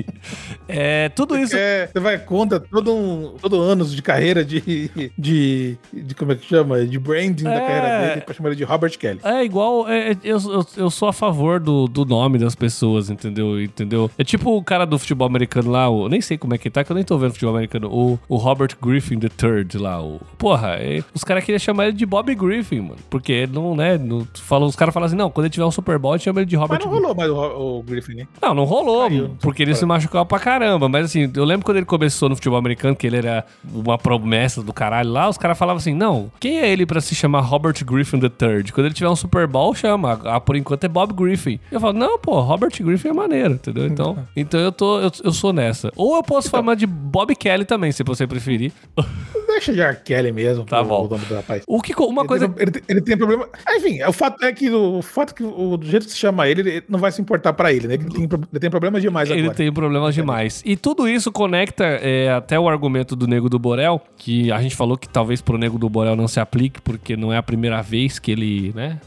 É, 0.67 1.09
tudo 1.09 1.37
isso. 1.37 1.55
É, 1.55 1.87
você 1.87 1.99
vai 1.99 2.17
conta 2.17 2.59
todo, 2.59 2.93
um, 2.93 3.35
todo 3.41 3.59
anos 3.59 3.93
de 3.93 4.01
carreira 4.01 4.43
de, 4.43 4.89
de, 5.17 5.77
de. 5.93 6.15
Como 6.15 6.31
é 6.31 6.35
que 6.35 6.45
chama? 6.45 6.85
De 6.85 6.99
branding 6.99 7.47
é, 7.47 7.53
da 7.53 7.61
carreira 7.61 8.07
dele 8.07 8.21
pra 8.21 8.33
chamar 8.33 8.49
ele 8.49 8.55
de 8.57 8.63
Robert 8.63 8.97
Kelly. 8.97 9.19
É 9.23 9.43
igual. 9.43 9.87
É, 9.89 10.11
eu, 10.23 10.37
eu, 10.37 10.65
eu, 10.77 10.89
sou 10.89 11.07
a 11.07 11.13
favor 11.13 11.59
do, 11.59 11.87
do 11.87 12.05
nome 12.05 12.37
das 12.37 12.55
pessoas, 12.55 13.09
entendeu? 13.09 13.61
entendeu? 13.61 14.09
É 14.17 14.23
tipo 14.23 14.55
o 14.55 14.63
cara 14.63 14.85
do 14.85 14.97
futebol 14.99 15.27
americano 15.27 15.70
lá, 15.71 15.85
eu 15.85 16.09
nem 16.09 16.21
sei 16.21 16.37
como 16.37 16.53
é 16.53 16.57
que 16.57 16.69
tá, 16.69 16.83
que 16.83 16.91
eu 16.91 16.95
nem 16.95 17.03
tô 17.03 17.17
vendo 17.17 17.33
futebol 17.33 17.55
americano. 17.55 17.87
O, 17.91 18.19
o 18.27 18.35
Robert 18.35 18.75
Griffin 18.81 19.15
III 19.15 19.81
lá. 19.81 20.01
O, 20.01 20.19
porra, 20.37 20.75
é, 20.79 21.03
os 21.13 21.23
caras 21.23 21.43
queriam 21.43 21.59
chamar 21.59 21.87
ele 21.87 21.97
de 21.97 22.05
Bob 22.05 22.33
Griffin, 22.35 22.81
mano. 22.81 22.97
Porque 23.09 23.47
não, 23.47 23.75
né? 23.75 23.97
Não, 23.97 24.27
falam, 24.35 24.67
os 24.67 24.75
caras 24.75 24.93
falam 24.93 25.07
assim: 25.07 25.15
não, 25.15 25.29
quando 25.29 25.45
ele 25.45 25.53
tiver 25.53 25.65
um 25.65 25.71
Super 25.71 25.97
Bowl, 25.97 26.17
chama 26.19 26.39
ele 26.41 26.45
de 26.45 26.55
Robert 26.55 26.79
Mas 26.79 26.85
não 26.85 26.93
rolou 26.93 27.15
mais 27.15 27.29
o, 27.29 27.77
o 27.79 27.83
Griffin, 27.83 28.15
né? 28.15 28.27
Não, 28.41 28.53
não 28.53 28.63
rolou, 28.63 29.07
Caiu, 29.09 29.37
porque 29.39 29.63
ele 29.63 29.73
se 29.75 29.85
machucou 29.85 30.25
pra 30.25 30.39
caramba. 30.39 30.87
Mas 30.89 31.05
assim, 31.05 31.31
eu 31.35 31.45
lembro 31.45 31.65
quando 31.65 31.77
ele 31.77 31.85
começou 31.85 32.29
no 32.29 32.35
futebol 32.35 32.59
americano, 32.59 32.95
que 32.95 33.07
ele 33.07 33.17
era 33.17 33.45
uma 33.73 33.97
promessa 33.97 34.61
do 34.61 34.73
caralho 34.73 35.09
lá, 35.09 35.29
os 35.29 35.37
caras 35.37 35.57
falavam 35.57 35.77
assim: 35.77 35.93
não, 35.93 36.31
quem 36.39 36.59
é 36.59 36.69
ele 36.69 36.85
pra 36.85 37.01
se 37.01 37.15
chamar 37.15 37.41
Robert 37.41 37.75
Griffin 37.83 38.17
III? 38.17 38.71
Quando 38.71 38.85
ele 38.85 38.93
tiver 38.93 39.09
um 39.09 39.15
Super 39.15 39.47
Bowl, 39.47 39.73
chama. 39.73 40.19
Ah, 40.25 40.39
por 40.39 40.55
enquanto 40.55 40.83
é 40.83 40.87
Bob 40.87 41.13
Griffin. 41.13 41.59
Eu 41.71 41.79
falo, 41.79 41.93
não, 41.93 42.19
pô, 42.19 42.39
Robert 42.41 42.71
Griffin 42.79 43.09
é 43.09 43.13
maneiro, 43.13 43.53
entendeu? 43.53 43.85
Então, 43.87 44.17
então 44.35 44.59
eu, 44.59 44.71
tô, 44.71 44.99
eu, 44.99 45.11
eu 45.23 45.31
sou 45.31 45.53
nessa. 45.61 45.91
Ou 45.95 46.15
eu 46.15 46.23
posso 46.23 46.47
então, 46.47 46.59
chamar 46.59 46.75
de 46.75 46.87
Bob 46.87 47.35
Kelly 47.35 47.65
também, 47.65 47.91
se 47.91 48.03
você 48.03 48.25
preferir. 48.25 48.71
Deixa 49.47 49.73
de 49.73 49.81
R. 49.81 49.97
Kelly 49.97 50.31
mesmo. 50.31 50.65
Tá 50.65 50.83
bom. 50.83 51.07
O. 51.67 51.77
O 51.77 51.81
que, 51.81 51.93
uma 52.01 52.21
ele 52.21 52.27
coisa. 52.27 52.49
Tem, 52.49 52.67
ele, 52.67 52.83
ele, 52.87 53.01
tem 53.01 53.17
problema. 53.17 53.47
Enfim, 53.75 54.01
o 54.03 54.13
fato 54.13 54.43
é 54.43 54.51
que 54.51 54.69
o 54.69 55.01
fato 55.01 55.35
que 55.35 55.43
o 55.43 55.77
do 55.77 55.85
jeito 55.85 56.05
que 56.05 56.11
se 56.11 56.17
chama 56.17 56.47
ele, 56.47 56.61
ele 56.61 56.83
não 56.87 56.97
vai 56.97 57.11
se 57.11 57.21
importar 57.21 57.53
pra 57.53 57.71
ele, 57.71 57.87
né? 57.87 57.95
Ele 57.95 58.05
tem, 58.05 58.23
ele 58.23 58.59
tem 58.59 58.69
problemas 58.69 59.01
demais 59.01 59.29
ele 59.29 59.39
agora. 59.39 59.53
Ele 59.53 59.57
tem 59.57 59.73
problemas 59.73 60.15
demais. 60.15 60.61
E 60.65 60.75
tudo 60.75 61.07
isso 61.07 61.31
conecta 61.31 61.83
é, 61.83 62.31
até 62.31 62.59
o 62.59 62.67
argumento 62.67 63.15
do 63.15 63.27
Nego 63.27 63.49
do 63.49 63.59
Borel, 63.59 64.01
que 64.17 64.51
a 64.51 64.61
gente 64.61 64.75
falou 64.75 64.97
que 64.97 65.07
talvez 65.07 65.41
pro 65.41 65.57
Nego 65.57 65.77
do 65.77 65.89
Borel 65.89 66.15
não 66.15 66.27
se 66.27 66.39
aplique, 66.39 66.81
porque 66.81 67.15
não 67.15 67.31
é 67.31 67.37
a 67.37 67.43
primeira 67.43 67.81
vez 67.81 68.19
que 68.19 68.31
ele, 68.31 68.71
né? 68.73 68.99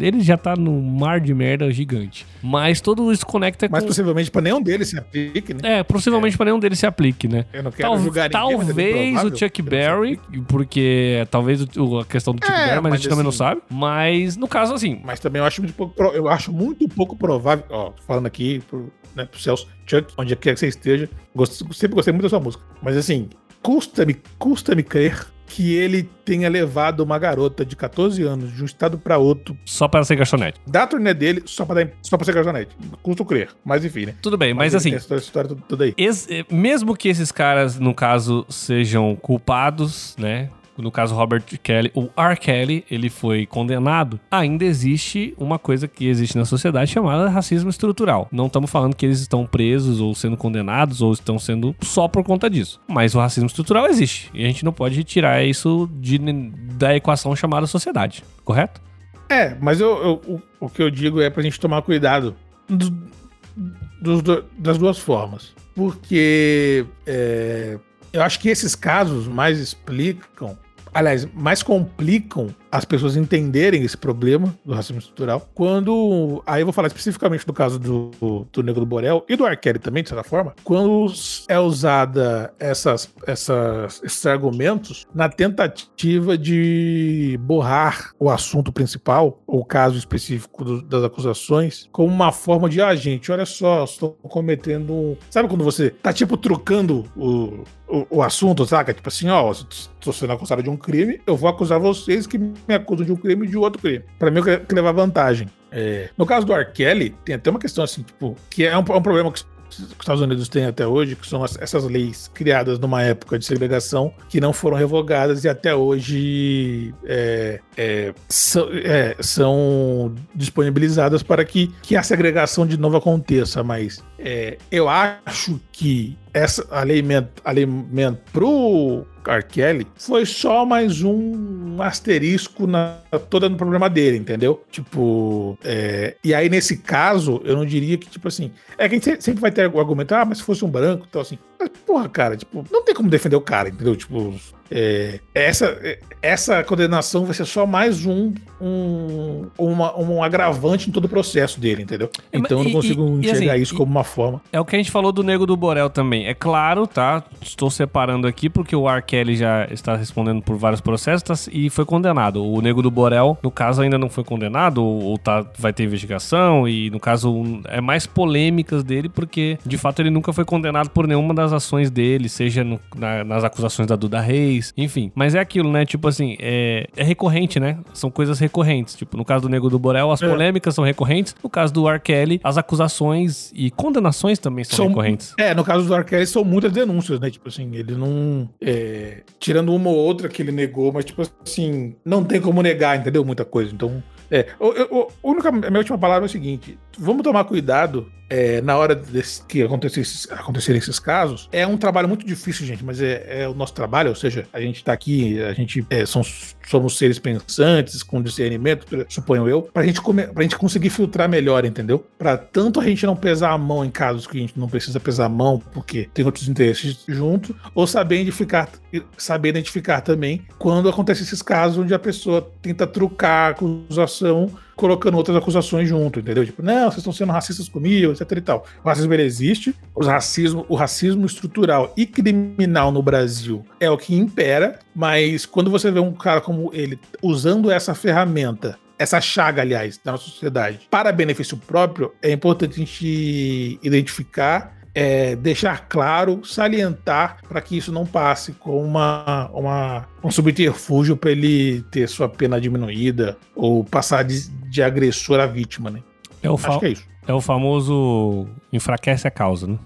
Ele 0.00 0.20
já 0.20 0.36
tá 0.36 0.54
num 0.56 0.80
mar 0.80 1.20
de 1.20 1.34
merda 1.34 1.70
gigante. 1.70 2.26
Mas 2.42 2.80
tudo 2.80 3.10
isso 3.12 3.26
conecta 3.26 3.68
Mas 3.70 3.82
com... 3.82 3.88
possivelmente 3.88 4.30
pra 4.30 4.42
nenhum 4.42 4.62
deles 4.62 4.88
se 4.88 4.98
aplique, 4.98 5.54
né? 5.54 5.60
É, 5.62 5.82
possivelmente 5.82 6.34
é. 6.34 6.36
pra 6.36 6.46
nenhum 6.46 6.58
deles 6.58 6.78
se 6.78 6.86
aplique, 6.86 7.28
né? 7.28 7.46
Eu 7.52 7.62
não 7.62 7.70
quero 7.70 7.88
Tal, 7.90 7.98
julgar 7.98 8.30
ninguém, 8.30 9.14
Talvez 9.14 9.24
o 9.24 9.36
Chuck 9.36 9.62
Berry, 9.62 10.20
porque 10.48 11.26
talvez 11.30 11.66
o, 11.76 12.00
a 12.00 12.04
questão 12.04 12.34
do 12.34 12.44
Chuck 12.44 12.56
é, 12.56 12.66
Berry, 12.66 12.74
mas, 12.76 12.82
mas, 12.82 12.92
a 12.92 12.96
gente 12.96 13.00
assim, 13.00 13.08
também 13.10 13.22
não 13.22 13.30
assim- 13.30 13.38
sabe. 13.38 13.62
Mas, 13.70 14.36
no 14.36 14.48
caso, 14.48 14.74
assim... 14.74 15.00
Mas 15.04 15.20
também 15.20 15.40
eu 15.40 15.46
acho 15.46 15.60
muito 15.60 15.74
pouco, 15.74 16.02
eu 16.02 16.28
acho 16.28 16.52
muito 16.52 16.88
pouco 16.88 17.16
provável, 17.16 17.64
ó, 17.70 17.92
falando 18.06 18.26
aqui 18.26 18.60
pro, 18.68 18.92
né, 19.14 19.24
pro 19.24 19.40
Celso, 19.40 19.68
Chuck, 19.86 20.12
onde 20.16 20.34
quer 20.36 20.54
que 20.54 20.60
você 20.60 20.68
esteja, 20.68 21.08
gosto, 21.34 21.72
sempre 21.74 21.94
gostei 21.94 22.12
muito 22.12 22.22
da 22.24 22.28
sua 22.28 22.40
música. 22.40 22.62
Mas 22.82 22.96
assim, 22.96 23.28
custa-me, 23.62 24.16
custa-me 24.38 24.82
crer 24.82 25.33
que 25.54 25.72
ele 25.72 26.02
tenha 26.24 26.48
levado 26.48 26.98
uma 26.98 27.16
garota 27.16 27.64
de 27.64 27.76
14 27.76 28.20
anos 28.24 28.52
de 28.52 28.60
um 28.60 28.64
estado 28.64 28.98
para 28.98 29.18
outro. 29.18 29.56
Só 29.64 29.86
para 29.86 30.02
ser 30.02 30.16
garçonete. 30.16 30.60
Da 30.66 30.84
turnê 30.84 31.14
dele, 31.14 31.44
só 31.46 31.64
para 31.64 31.92
só 32.02 32.18
ser 32.24 32.34
garçonete. 32.34 32.76
Custo 33.00 33.24
crer. 33.24 33.50
Mas 33.64 33.84
enfim, 33.84 34.06
né? 34.06 34.14
Tudo 34.20 34.36
bem, 34.36 34.52
mas, 34.52 34.72
mas 34.72 34.74
assim. 34.74 34.92
Essa 34.92 35.14
história 35.14 35.56
toda 35.68 35.84
aí. 35.84 35.94
Eh, 35.96 36.44
mesmo 36.50 36.96
que 36.96 37.08
esses 37.08 37.30
caras, 37.30 37.78
no 37.78 37.94
caso, 37.94 38.44
sejam 38.48 39.14
culpados, 39.14 40.16
né? 40.18 40.50
No 40.76 40.90
caso 40.90 41.14
Robert 41.14 41.44
Kelly, 41.62 41.90
o 41.94 42.08
R. 42.16 42.36
Kelly, 42.36 42.84
ele 42.90 43.08
foi 43.08 43.46
condenado, 43.46 44.18
ainda 44.30 44.64
existe 44.64 45.34
uma 45.38 45.58
coisa 45.58 45.86
que 45.86 46.06
existe 46.06 46.36
na 46.36 46.44
sociedade 46.44 46.90
chamada 46.90 47.28
racismo 47.28 47.70
estrutural. 47.70 48.28
Não 48.32 48.46
estamos 48.46 48.70
falando 48.70 48.96
que 48.96 49.06
eles 49.06 49.20
estão 49.20 49.46
presos 49.46 50.00
ou 50.00 50.14
sendo 50.14 50.36
condenados 50.36 51.00
ou 51.00 51.12
estão 51.12 51.38
sendo 51.38 51.74
só 51.80 52.08
por 52.08 52.24
conta 52.24 52.50
disso. 52.50 52.80
Mas 52.88 53.14
o 53.14 53.20
racismo 53.20 53.46
estrutural 53.46 53.86
existe. 53.86 54.30
E 54.34 54.44
a 54.44 54.46
gente 54.46 54.64
não 54.64 54.72
pode 54.72 55.02
tirar 55.04 55.44
isso 55.44 55.88
de, 55.94 56.18
da 56.18 56.94
equação 56.94 57.34
chamada 57.36 57.66
sociedade, 57.66 58.24
correto? 58.44 58.80
É, 59.28 59.56
mas 59.60 59.80
eu, 59.80 60.02
eu, 60.02 60.20
o, 60.26 60.42
o 60.66 60.68
que 60.68 60.82
eu 60.82 60.90
digo 60.90 61.20
é 61.20 61.30
pra 61.30 61.42
gente 61.42 61.58
tomar 61.58 61.82
cuidado 61.82 62.36
do, 62.68 64.22
do, 64.22 64.44
das 64.58 64.78
duas 64.78 64.98
formas. 64.98 65.54
Porque 65.74 66.86
é, 67.06 67.78
eu 68.12 68.22
acho 68.22 68.38
que 68.38 68.48
esses 68.48 68.74
casos 68.74 69.26
mais 69.26 69.58
explicam 69.58 70.56
aliás, 70.94 71.26
mais 71.34 71.62
complicam 71.62 72.54
as 72.74 72.84
pessoas 72.84 73.16
entenderem 73.16 73.84
esse 73.84 73.96
problema 73.96 74.52
do 74.64 74.74
racismo 74.74 74.98
estrutural 74.98 75.48
quando. 75.54 76.42
Aí 76.44 76.60
eu 76.60 76.66
vou 76.66 76.72
falar 76.72 76.88
especificamente 76.88 77.46
do 77.46 77.52
caso 77.52 77.78
do, 77.78 78.10
do 78.52 78.62
Negro 78.64 78.80
do 78.80 78.86
Borel 78.86 79.24
e 79.28 79.36
do 79.36 79.46
Arqueri 79.46 79.78
também, 79.78 80.02
de 80.02 80.08
certa 80.08 80.24
forma, 80.24 80.56
quando 80.64 81.06
é 81.48 81.56
usada 81.56 82.52
essas, 82.58 83.08
essas, 83.28 84.02
esses 84.02 84.26
argumentos 84.26 85.06
na 85.14 85.28
tentativa 85.28 86.36
de 86.36 87.38
borrar 87.42 88.10
o 88.18 88.28
assunto 88.28 88.72
principal, 88.72 89.40
ou 89.46 89.60
o 89.60 89.64
caso 89.64 89.96
específico 89.96 90.64
do, 90.64 90.82
das 90.82 91.04
acusações, 91.04 91.88
como 91.92 92.12
uma 92.12 92.32
forma 92.32 92.68
de, 92.68 92.82
ah, 92.82 92.94
gente, 92.96 93.30
olha 93.30 93.46
só, 93.46 93.84
estou 93.84 94.14
cometendo. 94.22 95.16
Sabe 95.30 95.48
quando 95.48 95.62
você 95.62 95.90
tá 95.90 96.12
tipo 96.12 96.36
trocando 96.36 97.04
o, 97.16 97.62
o, 97.88 98.06
o 98.10 98.22
assunto, 98.22 98.66
saca? 98.66 98.92
Tipo 98.92 99.08
assim, 99.08 99.28
ó, 99.28 99.52
estou 99.52 100.12
sendo 100.12 100.32
acusado 100.32 100.60
de 100.60 100.68
um 100.68 100.76
crime, 100.76 101.20
eu 101.24 101.36
vou 101.36 101.48
acusar 101.48 101.78
vocês 101.78 102.26
que 102.26 102.38
me 102.66 102.74
acusam 102.74 103.06
de 103.06 103.12
um 103.12 103.16
crime 103.16 103.46
e 103.46 103.50
de 103.50 103.56
outro 103.56 103.80
crime. 103.80 104.04
Para 104.18 104.30
mim, 104.30 104.38
eu 104.38 104.44
quero 104.44 104.64
levar 104.72 104.92
vantagem. 104.92 105.48
É, 105.70 106.08
no 106.16 106.24
caso 106.24 106.46
do 106.46 106.52
R. 106.52 106.70
Kelly, 106.72 107.14
tem 107.24 107.34
até 107.34 107.50
uma 107.50 107.58
questão 107.58 107.82
assim, 107.82 108.02
tipo, 108.02 108.36
que 108.48 108.64
é 108.64 108.76
um, 108.76 108.84
é 108.88 108.96
um 108.96 109.02
problema 109.02 109.30
que 109.32 109.44
que 109.76 109.82
os 109.82 109.96
Estados 110.00 110.22
Unidos 110.22 110.48
têm 110.48 110.66
até 110.66 110.86
hoje, 110.86 111.16
que 111.16 111.26
são 111.26 111.44
essas 111.44 111.84
leis 111.84 112.30
criadas 112.32 112.78
numa 112.78 113.02
época 113.02 113.38
de 113.38 113.44
segregação 113.44 114.12
que 114.28 114.40
não 114.40 114.52
foram 114.52 114.76
revogadas 114.76 115.44
e 115.44 115.48
até 115.48 115.74
hoje 115.74 116.94
é, 117.04 117.60
é, 117.76 118.14
são, 118.28 118.68
é, 118.72 119.16
são, 119.20 120.14
disponibilizadas 120.34 121.22
para 121.22 121.44
que, 121.44 121.68
que 121.82 121.96
a 121.96 122.02
segregação 122.02 122.66
de 122.66 122.76
novo 122.76 122.96
aconteça. 122.96 123.62
Mas 123.62 124.02
é, 124.18 124.58
eu 124.70 124.88
acho 124.88 125.60
que 125.72 126.16
essa 126.34 126.66
alimento, 126.70 127.40
alimento 127.44 128.18
pro 128.32 129.06
R. 129.26 129.42
Kelly 129.44 129.86
foi 129.96 130.26
só 130.26 130.66
mais 130.66 131.00
um 131.02 131.80
asterisco 131.80 132.66
na, 132.66 132.98
toda 133.30 133.48
no 133.48 133.56
problema 133.56 133.88
dele, 133.88 134.18
entendeu? 134.18 134.62
Tipo, 134.70 135.56
é, 135.64 136.16
e 136.22 136.34
aí 136.34 136.48
nesse 136.48 136.78
caso, 136.78 137.40
eu 137.44 137.56
não 137.56 137.64
diria 137.64 137.96
que, 137.96 138.08
tipo 138.08 138.26
assim, 138.26 138.50
é 138.76 138.88
que 138.88 138.96
a 138.96 138.98
gente 138.98 139.22
sempre 139.22 139.40
vai 139.40 139.52
ter 139.52 139.72
o 139.72 139.78
argumento, 139.78 140.12
ah, 140.14 140.24
mas 140.24 140.38
se 140.38 140.44
fosse 140.44 140.64
um 140.64 140.70
branco, 140.70 141.06
então 141.08 141.22
assim, 141.22 141.38
Mas, 141.58 141.68
porra, 141.86 142.08
cara, 142.08 142.36
tipo, 142.36 142.64
não 142.70 142.82
tem 142.84 142.94
como 142.94 143.08
defender 143.08 143.36
o 143.36 143.40
cara, 143.40 143.68
entendeu? 143.68 143.94
Tipo, 143.96 144.34
é, 144.70 145.20
essa, 145.34 145.78
essa 146.20 146.64
condenação 146.64 147.24
vai 147.24 147.34
ser 147.34 147.44
só 147.44 147.66
mais 147.66 148.04
um, 148.06 148.32
um, 148.60 149.46
uma, 149.58 149.96
um 149.98 150.22
agravante 150.22 150.88
em 150.88 150.92
todo 150.92 151.04
o 151.04 151.08
processo 151.08 151.60
dele, 151.60 151.82
entendeu? 151.82 152.10
É, 152.32 152.38
Então 152.38 152.58
eu 152.58 152.64
não 152.64 152.70
e- 152.70 152.72
consigo 152.72 153.02
e- 153.02 153.26
e 153.26 153.30
enxergar 153.30 153.52
assim, 153.52 153.62
isso 153.62 153.74
como 153.76 153.90
uma 153.90 154.04
forma. 154.04 154.40
É 154.52 154.58
o 154.60 154.64
que 154.64 154.74
a 154.74 154.78
gente 154.78 154.90
falou 154.90 155.12
do 155.12 155.22
Nego 155.22 155.46
do 155.46 155.56
Borel 155.56 155.88
também. 155.90 156.26
É 156.26 156.34
claro, 156.34 156.86
tá? 156.86 157.22
Estou 157.40 157.70
separando 157.70 158.26
aqui 158.26 158.48
porque 158.48 158.74
o 158.74 158.88
R. 158.88 159.02
Kelly 159.02 159.36
já 159.36 159.66
está 159.70 159.96
respondendo 159.96 160.42
por 160.42 160.56
vários 160.56 160.80
processos 160.80 161.48
e 161.52 161.68
foi 161.70 161.84
condenado. 161.84 162.44
O 162.44 162.60
Nego 162.60 162.82
do 162.82 162.90
Borel, 162.90 163.38
no 163.42 163.50
caso, 163.50 163.82
ainda 163.82 163.98
não 163.98 164.08
foi 164.08 164.24
condenado 164.24 164.82
ou, 164.82 165.16
tá, 165.18 165.44
vai 165.58 165.72
ter 165.72 165.84
investigação 165.84 166.66
e, 166.68 166.90
no 166.90 166.98
caso, 166.98 167.60
é 167.66 167.80
mais 167.80 168.06
polêmicas 168.06 168.82
dele 168.82 169.08
porque, 169.08 169.58
de 169.64 169.76
fato, 169.78 170.00
ele 170.00 170.10
nunca 170.10 170.32
foi 170.32 170.44
condenado 170.44 170.88
por 170.90 171.06
nenhuma 171.06 171.34
das 171.34 171.52
ações 171.54 171.90
dele, 171.90 172.28
seja 172.28 172.62
no- 172.64 172.80
na- 172.96 173.24
nas 173.24 173.44
acusações 173.44 173.88
da 173.88 173.96
Duda 173.96 174.20
Reis, 174.20 174.72
enfim. 174.76 175.10
Mas 175.14 175.34
é 175.34 175.38
aquilo, 175.40 175.70
né? 175.70 175.86
Tipo 175.86 176.08
assim, 176.08 176.36
é, 176.40 176.86
é 176.96 177.02
recorrente, 177.04 177.58
né? 177.58 177.78
São 177.92 178.10
coisas 178.10 178.38
recorrentes. 178.38 178.94
Tipo, 178.94 179.16
no 179.16 179.24
caso 179.24 179.42
do 179.42 179.48
Nego 179.48 179.70
do 179.70 179.78
Borel, 179.78 180.10
as 180.10 180.20
É. 180.22 180.28
polêmicas 180.28 180.74
são 180.74 180.84
recorrentes. 180.84 181.34
No 181.42 181.48
caso 181.48 181.72
do 181.72 181.88
R. 181.88 181.98
Kelly, 182.00 182.40
as 182.44 182.58
acusações 182.58 183.50
e 183.54 183.70
condenações 183.70 184.38
também 184.38 184.64
são, 184.64 184.88
recorrentes. 184.88 185.34
É, 185.38 185.54
no 185.54 185.64
caso 185.64 185.86
do 185.86 185.94
Arquette 185.94 186.26
são 186.26 186.44
muitas 186.44 186.72
denúncias, 186.72 187.18
né? 187.20 187.30
Tipo 187.30 187.48
assim, 187.48 187.70
ele 187.74 187.94
não. 187.94 188.48
é, 188.60 189.22
tirando 189.38 189.74
uma 189.74 189.90
ou 189.90 189.96
outra 189.96 190.28
que 190.28 190.42
ele 190.42 190.52
negou, 190.52 190.92
mas, 190.92 191.04
tipo 191.04 191.22
assim, 191.44 191.94
não 192.04 192.24
tem 192.24 192.40
como 192.40 192.62
negar, 192.62 192.98
entendeu? 192.98 193.24
Muita 193.24 193.44
coisa. 193.44 193.72
Então. 193.72 194.02
É, 194.30 194.46
o, 194.58 194.66
o- 195.00 195.08
a 195.22 195.28
única, 195.28 195.48
a 195.50 195.52
minha 195.52 195.78
última 195.78 195.98
palavra 195.98 196.24
é 196.24 196.28
o 196.28 196.30
seguinte: 196.30 196.78
vamos 196.98 197.22
tomar 197.22 197.44
cuidado 197.44 198.06
é, 198.34 198.60
na 198.60 198.76
hora 198.76 198.94
desse- 198.96 199.44
que 199.46 199.62
acontecerem 199.62 200.78
esses 200.78 200.98
casos. 200.98 201.48
É 201.52 201.64
um 201.66 201.76
trabalho 201.76 202.08
muito 202.08 202.26
difícil, 202.26 202.66
gente, 202.66 202.84
mas 202.84 203.00
é, 203.00 203.42
é 203.42 203.48
o 203.48 203.54
nosso 203.54 203.72
trabalho, 203.74 204.08
ou 204.10 204.16
seja, 204.16 204.46
a 204.52 204.60
gente 204.60 204.82
tá 204.82 204.92
aqui, 204.92 205.40
a 205.42 205.52
gente 205.52 205.86
é, 205.88 206.04
somos 206.04 206.56
seres 206.96 207.18
pensantes, 207.18 208.02
com 208.02 208.20
discernimento, 208.20 209.06
suponho 209.08 209.48
eu, 209.48 209.62
pra 209.62 209.84
gente, 209.84 210.00
come, 210.00 210.26
pra 210.26 210.42
gente 210.42 210.56
conseguir 210.56 210.90
filtrar 210.90 211.28
melhor, 211.28 211.64
entendeu? 211.64 212.04
Pra 212.18 212.36
tanto 212.36 212.80
a 212.80 212.84
gente 212.84 213.06
não 213.06 213.14
pesar 213.14 213.52
a 213.52 213.58
mão 213.58 213.84
em 213.84 213.90
casos 213.90 214.26
que 214.26 214.36
a 214.36 214.40
gente 214.40 214.58
não 214.58 214.68
precisa 214.68 214.98
pesar 214.98 215.26
a 215.26 215.28
mão, 215.28 215.62
porque 215.72 216.08
tem 216.12 216.24
outros 216.24 216.48
interesses 216.48 217.04
junto, 217.06 217.54
ou 217.74 217.86
saber 217.86 218.20
identificar, 218.20 218.68
saber 219.16 219.50
identificar 219.50 220.00
também 220.00 220.42
quando 220.58 220.88
acontecem 220.88 221.22
esses 221.24 221.42
casos 221.42 221.78
onde 221.78 221.94
a 221.94 221.98
pessoa 221.98 222.50
tenta 222.60 222.86
trucar 222.86 223.48
a 223.48 223.50
acusação 223.50 224.50
colocando 224.76 225.16
outras 225.16 225.36
acusações 225.36 225.88
junto, 225.88 226.20
entendeu? 226.20 226.44
Tipo, 226.44 226.62
não, 226.62 226.84
vocês 226.84 226.98
estão 226.98 227.12
sendo 227.12 227.32
racistas 227.32 227.68
comigo, 227.68 228.12
etc 228.12 228.30
e 228.32 228.40
tal. 228.40 228.66
O 228.82 228.88
racismo 228.88 229.12
ele 229.12 229.22
existe, 229.22 229.74
o 229.94 230.04
racismo, 230.04 230.66
o 230.68 230.74
racismo 230.74 231.26
estrutural 231.26 231.92
e 231.96 232.06
criminal 232.06 232.90
no 232.90 233.02
Brasil 233.02 233.64
é 233.80 233.90
o 233.90 233.98
que 233.98 234.14
impera, 234.14 234.78
mas 234.94 235.46
quando 235.46 235.70
você 235.70 235.90
vê 235.90 236.00
um 236.00 236.12
cara 236.12 236.40
como 236.40 236.70
ele 236.72 236.98
usando 237.22 237.70
essa 237.70 237.94
ferramenta 237.94 238.78
essa 238.98 239.20
chaga, 239.20 239.62
aliás, 239.62 239.98
da 240.02 240.12
nossa 240.12 240.24
sociedade, 240.24 240.86
para 240.90 241.10
benefício 241.12 241.56
próprio, 241.56 242.12
é 242.22 242.30
importante 242.30 242.74
a 242.74 242.78
gente 242.78 243.78
identificar, 243.82 244.73
é, 244.94 245.34
deixar 245.34 245.88
claro, 245.88 246.44
salientar 246.44 247.38
para 247.48 247.60
que 247.60 247.76
isso 247.76 247.90
não 247.90 248.06
passe 248.06 248.52
como 248.52 248.80
uma, 248.80 249.50
uma, 249.52 250.06
um 250.22 250.30
subterfúgio 250.30 251.16
para 251.16 251.32
ele 251.32 251.82
ter 251.90 252.08
sua 252.08 252.28
pena 252.28 252.60
diminuída 252.60 253.36
ou 253.56 253.82
passar 253.82 254.22
de, 254.22 254.48
de 254.48 254.82
agressor 254.82 255.40
a 255.40 255.46
vítima, 255.46 255.90
né? 255.90 256.00
É 256.42 256.48
o, 256.48 256.54
Acho 256.54 256.78
que 256.78 256.86
é 256.86 256.90
isso. 256.90 257.04
é 257.26 257.32
o 257.32 257.40
famoso 257.40 258.46
enfraquece 258.72 259.26
a 259.26 259.30
causa, 259.30 259.66
né? 259.66 259.78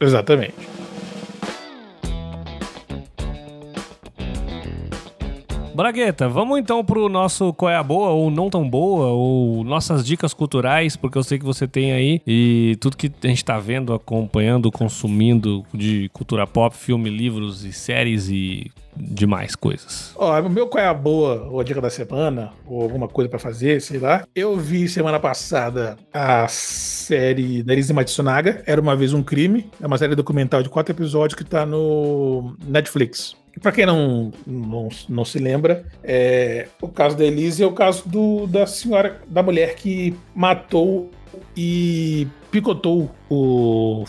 Exatamente. 0.00 0.54
Bragueta, 5.78 6.28
vamos 6.28 6.58
então 6.58 6.84
pro 6.84 7.08
nosso 7.08 7.52
qual 7.52 7.70
é 7.70 7.76
a 7.76 7.84
boa 7.84 8.08
ou 8.08 8.32
não 8.32 8.50
tão 8.50 8.68
boa, 8.68 9.10
ou 9.10 9.62
nossas 9.62 10.04
dicas 10.04 10.34
culturais, 10.34 10.96
porque 10.96 11.16
eu 11.16 11.22
sei 11.22 11.38
que 11.38 11.44
você 11.44 11.68
tem 11.68 11.92
aí 11.92 12.20
e 12.26 12.76
tudo 12.80 12.96
que 12.96 13.12
a 13.22 13.28
gente 13.28 13.44
tá 13.44 13.60
vendo, 13.60 13.94
acompanhando, 13.94 14.72
consumindo 14.72 15.64
de 15.72 16.10
cultura 16.12 16.48
pop, 16.48 16.76
filme, 16.76 17.08
livros 17.08 17.64
e 17.64 17.72
séries 17.72 18.28
e 18.28 18.72
demais 18.96 19.54
coisas. 19.54 20.12
Ó, 20.16 20.40
o 20.40 20.50
meu 20.50 20.66
qual 20.66 20.82
é 20.82 20.88
a 20.88 20.94
boa, 20.94 21.46
ou 21.48 21.60
a 21.60 21.62
dica 21.62 21.80
da 21.80 21.90
semana, 21.90 22.52
ou 22.66 22.82
alguma 22.82 23.06
coisa 23.06 23.30
pra 23.30 23.38
fazer, 23.38 23.80
sei 23.80 24.00
lá. 24.00 24.26
Eu 24.34 24.56
vi 24.56 24.88
semana 24.88 25.20
passada 25.20 25.96
a 26.12 26.48
série 26.48 27.62
da 27.62 27.72
Elise 27.72 27.92
Matsunaga, 27.92 28.64
Era 28.66 28.80
Uma 28.80 28.96
Vez 28.96 29.12
um 29.12 29.22
Crime. 29.22 29.70
É 29.80 29.86
uma 29.86 29.96
série 29.96 30.16
documental 30.16 30.60
de 30.60 30.68
quatro 30.68 30.92
episódios 30.92 31.36
que 31.36 31.44
tá 31.44 31.64
no 31.64 32.56
Netflix. 32.66 33.36
Pra 33.60 33.72
quem 33.72 33.86
não, 33.86 34.32
não, 34.46 34.88
não 35.08 35.24
se 35.24 35.38
lembra, 35.38 35.84
é, 36.02 36.68
o 36.80 36.88
caso 36.88 37.16
da 37.16 37.24
Elise 37.24 37.62
é 37.62 37.66
o 37.66 37.72
caso 37.72 38.08
do, 38.08 38.46
da 38.46 38.66
senhora, 38.66 39.20
da 39.26 39.42
mulher 39.42 39.74
que 39.74 40.14
matou 40.34 41.10
e 41.56 42.26
picotou 42.50 43.10
o, 43.28 44.04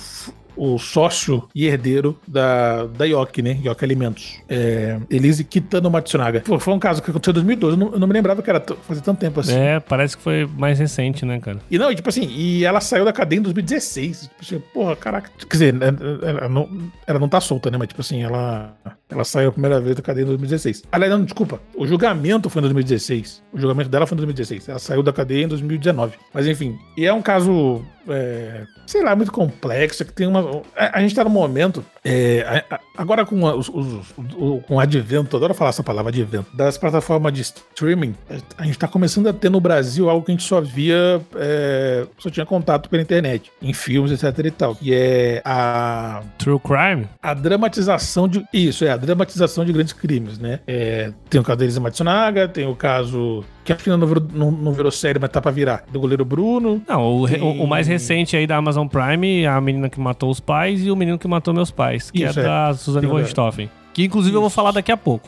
o 0.59 0.77
sócio 0.77 1.47
e 1.55 1.65
herdeiro 1.65 2.19
da, 2.27 2.85
da 2.85 3.05
Yoki, 3.05 3.41
né? 3.41 3.57
Yoki 3.63 3.85
Alimentos. 3.85 4.41
É, 4.49 4.99
Elise 5.09 5.45
Kitano 5.45 5.89
Matsunaga. 5.89 6.41
Pô, 6.41 6.59
foi 6.59 6.73
um 6.73 6.79
caso 6.79 7.01
que 7.01 7.09
aconteceu 7.09 7.31
em 7.31 7.35
2012. 7.35 7.73
Eu 7.73 7.85
não, 7.85 7.93
eu 7.93 7.99
não 7.99 8.07
me 8.07 8.13
lembrava 8.13 8.41
que 8.41 8.49
era 8.49 8.61
fazia 8.81 9.01
tanto 9.01 9.19
tempo 9.19 9.39
assim. 9.39 9.55
É, 9.55 9.79
parece 9.79 10.17
que 10.17 10.23
foi 10.23 10.45
mais 10.45 10.77
recente, 10.77 11.25
né, 11.25 11.39
cara? 11.39 11.59
E 11.71 11.77
não, 11.77 11.89
e, 11.89 11.95
tipo 11.95 12.09
assim, 12.09 12.27
e 12.27 12.65
ela 12.65 12.81
saiu 12.81 13.05
da 13.05 13.13
cadeia 13.13 13.39
em 13.39 13.43
2016. 13.43 14.21
Tipo 14.21 14.33
assim, 14.41 14.59
porra, 14.73 14.95
caraca. 14.97 15.31
Quer 15.37 15.47
dizer, 15.47 15.75
ela 16.21 16.49
não, 16.49 16.69
ela 17.07 17.19
não 17.19 17.29
tá 17.29 17.39
solta, 17.39 17.71
né? 17.71 17.77
Mas, 17.77 17.87
tipo 17.87 18.01
assim, 18.01 18.21
ela, 18.21 18.75
ela 19.09 19.23
saiu 19.23 19.49
a 19.49 19.51
primeira 19.51 19.79
vez 19.81 19.95
da 19.95 20.01
cadeia 20.01 20.23
em 20.23 20.27
2016. 20.27 20.83
Aliás, 20.91 21.11
não, 21.11 21.23
desculpa. 21.23 21.59
O 21.75 21.87
julgamento 21.87 22.49
foi 22.49 22.59
em 22.59 22.63
2016. 22.63 23.43
O 23.51 23.59
julgamento 23.59 23.89
dela 23.89 24.05
foi 24.05 24.15
em 24.15 24.17
2016. 24.17 24.69
Ela 24.69 24.79
saiu 24.79 25.01
da 25.03 25.11
cadeia 25.11 25.43
em 25.43 25.47
2019. 25.47 26.13
Mas, 26.33 26.45
enfim. 26.47 26.77
E 26.95 27.05
é 27.05 27.11
um 27.13 27.21
caso, 27.21 27.83
é, 28.07 28.63
sei 28.85 29.03
lá, 29.03 29.15
muito 29.15 29.31
complexo. 29.31 30.05
Que 30.05 30.13
tem 30.13 30.27
uma. 30.27 30.61
A, 30.77 30.99
a 30.99 31.01
gente 31.01 31.15
tá 31.15 31.23
num 31.23 31.29
momento. 31.31 31.83
é, 32.03 32.63
a- 32.69 32.75
a- 32.75 32.79
agora 32.97 33.25
com 33.25 33.45
a- 33.45 33.53
os, 33.55 33.67
os- 33.67 34.13
o- 34.37 34.61
com 34.67 34.75
o 34.75 34.79
advento, 34.79 35.35
adoro 35.35 35.53
falar 35.53 35.69
essa 35.71 35.83
palavra 35.83 36.09
advento, 36.11 36.55
das 36.55 36.77
plataformas 36.77 37.33
de 37.33 37.41
streaming, 37.41 38.15
a 38.57 38.63
gente 38.65 38.79
tá 38.79 38.87
começando 38.87 39.27
a 39.27 39.33
ter 39.33 39.49
no 39.49 39.59
Brasil 39.59 40.09
algo 40.09 40.25
que 40.25 40.31
a 40.31 40.33
gente 40.35 40.43
só 40.47 40.61
via, 40.61 41.21
é, 41.35 42.05
só 42.17 42.29
tinha 42.29 42.45
contato 42.45 42.89
pela 42.89 43.01
internet, 43.03 43.51
em 43.61 43.73
filmes, 43.73 44.11
etc 44.11 44.45
e 44.45 44.51
tal, 44.51 44.75
que 44.75 44.93
é 44.93 45.41
a, 45.43 46.23
True 46.37 46.59
Crime? 46.59 47.07
a 47.21 47.33
dramatização 47.33 48.27
de. 48.27 48.45
Isso, 48.53 48.85
é, 48.85 48.91
a 48.91 48.97
dramatização 48.99 49.65
de 49.65 49.73
grandes 49.73 49.93
crimes, 49.93 50.37
né? 50.37 50.59
É, 50.67 51.11
tem 51.29 51.39
o 51.39 51.43
caso 51.43 51.57
da 51.59 51.65
Elisa 51.65 51.79
Matsunaga, 51.79 52.47
tem 52.47 52.67
o 52.67 52.75
caso. 52.75 53.43
Que 53.63 53.73
acho 53.73 53.83
que 53.83 53.89
não 53.89 54.05
virou, 54.07 54.25
não, 54.33 54.51
não 54.51 54.71
virou 54.71 54.91
série, 54.91 55.19
mas 55.19 55.29
tá 55.29 55.41
pra 55.41 55.51
virar. 55.51 55.83
Do 55.91 55.99
goleiro 55.99 56.23
Bruno. 56.25 56.81
Não, 56.87 57.01
o, 57.01 57.25
re- 57.25 57.39
o- 57.41 57.63
o 57.63 57.67
mais 57.67 57.87
Tem- 57.87 57.95
recente 57.95 58.35
aí 58.37 58.45
da 58.47 58.55
Amazon 58.57 58.87
Prime, 58.87 59.45
a 59.45 59.59
menina 59.61 59.89
que 59.89 59.99
matou 59.99 60.29
os 60.29 60.39
pais 60.39 60.83
e 60.85 60.89
o 60.91 60.95
menino 60.95 61.17
que 61.19 61.27
matou 61.27 61.53
meus 61.53 61.71
pais, 61.71 62.09
que 62.11 62.23
Isso, 62.23 62.39
é, 62.39 62.43
é. 62.43 62.45
da 62.45 62.73
Suzane 62.73 63.07
von 63.07 63.19
é. 63.19 63.23
Richthofen. 63.23 63.69
Que 63.91 64.03
inclusive 64.05 64.35
eu 64.37 64.39
vou 64.41 64.51
falar 64.51 64.71
daqui 64.71 64.91
a 64.91 64.97
pouco. 64.97 65.27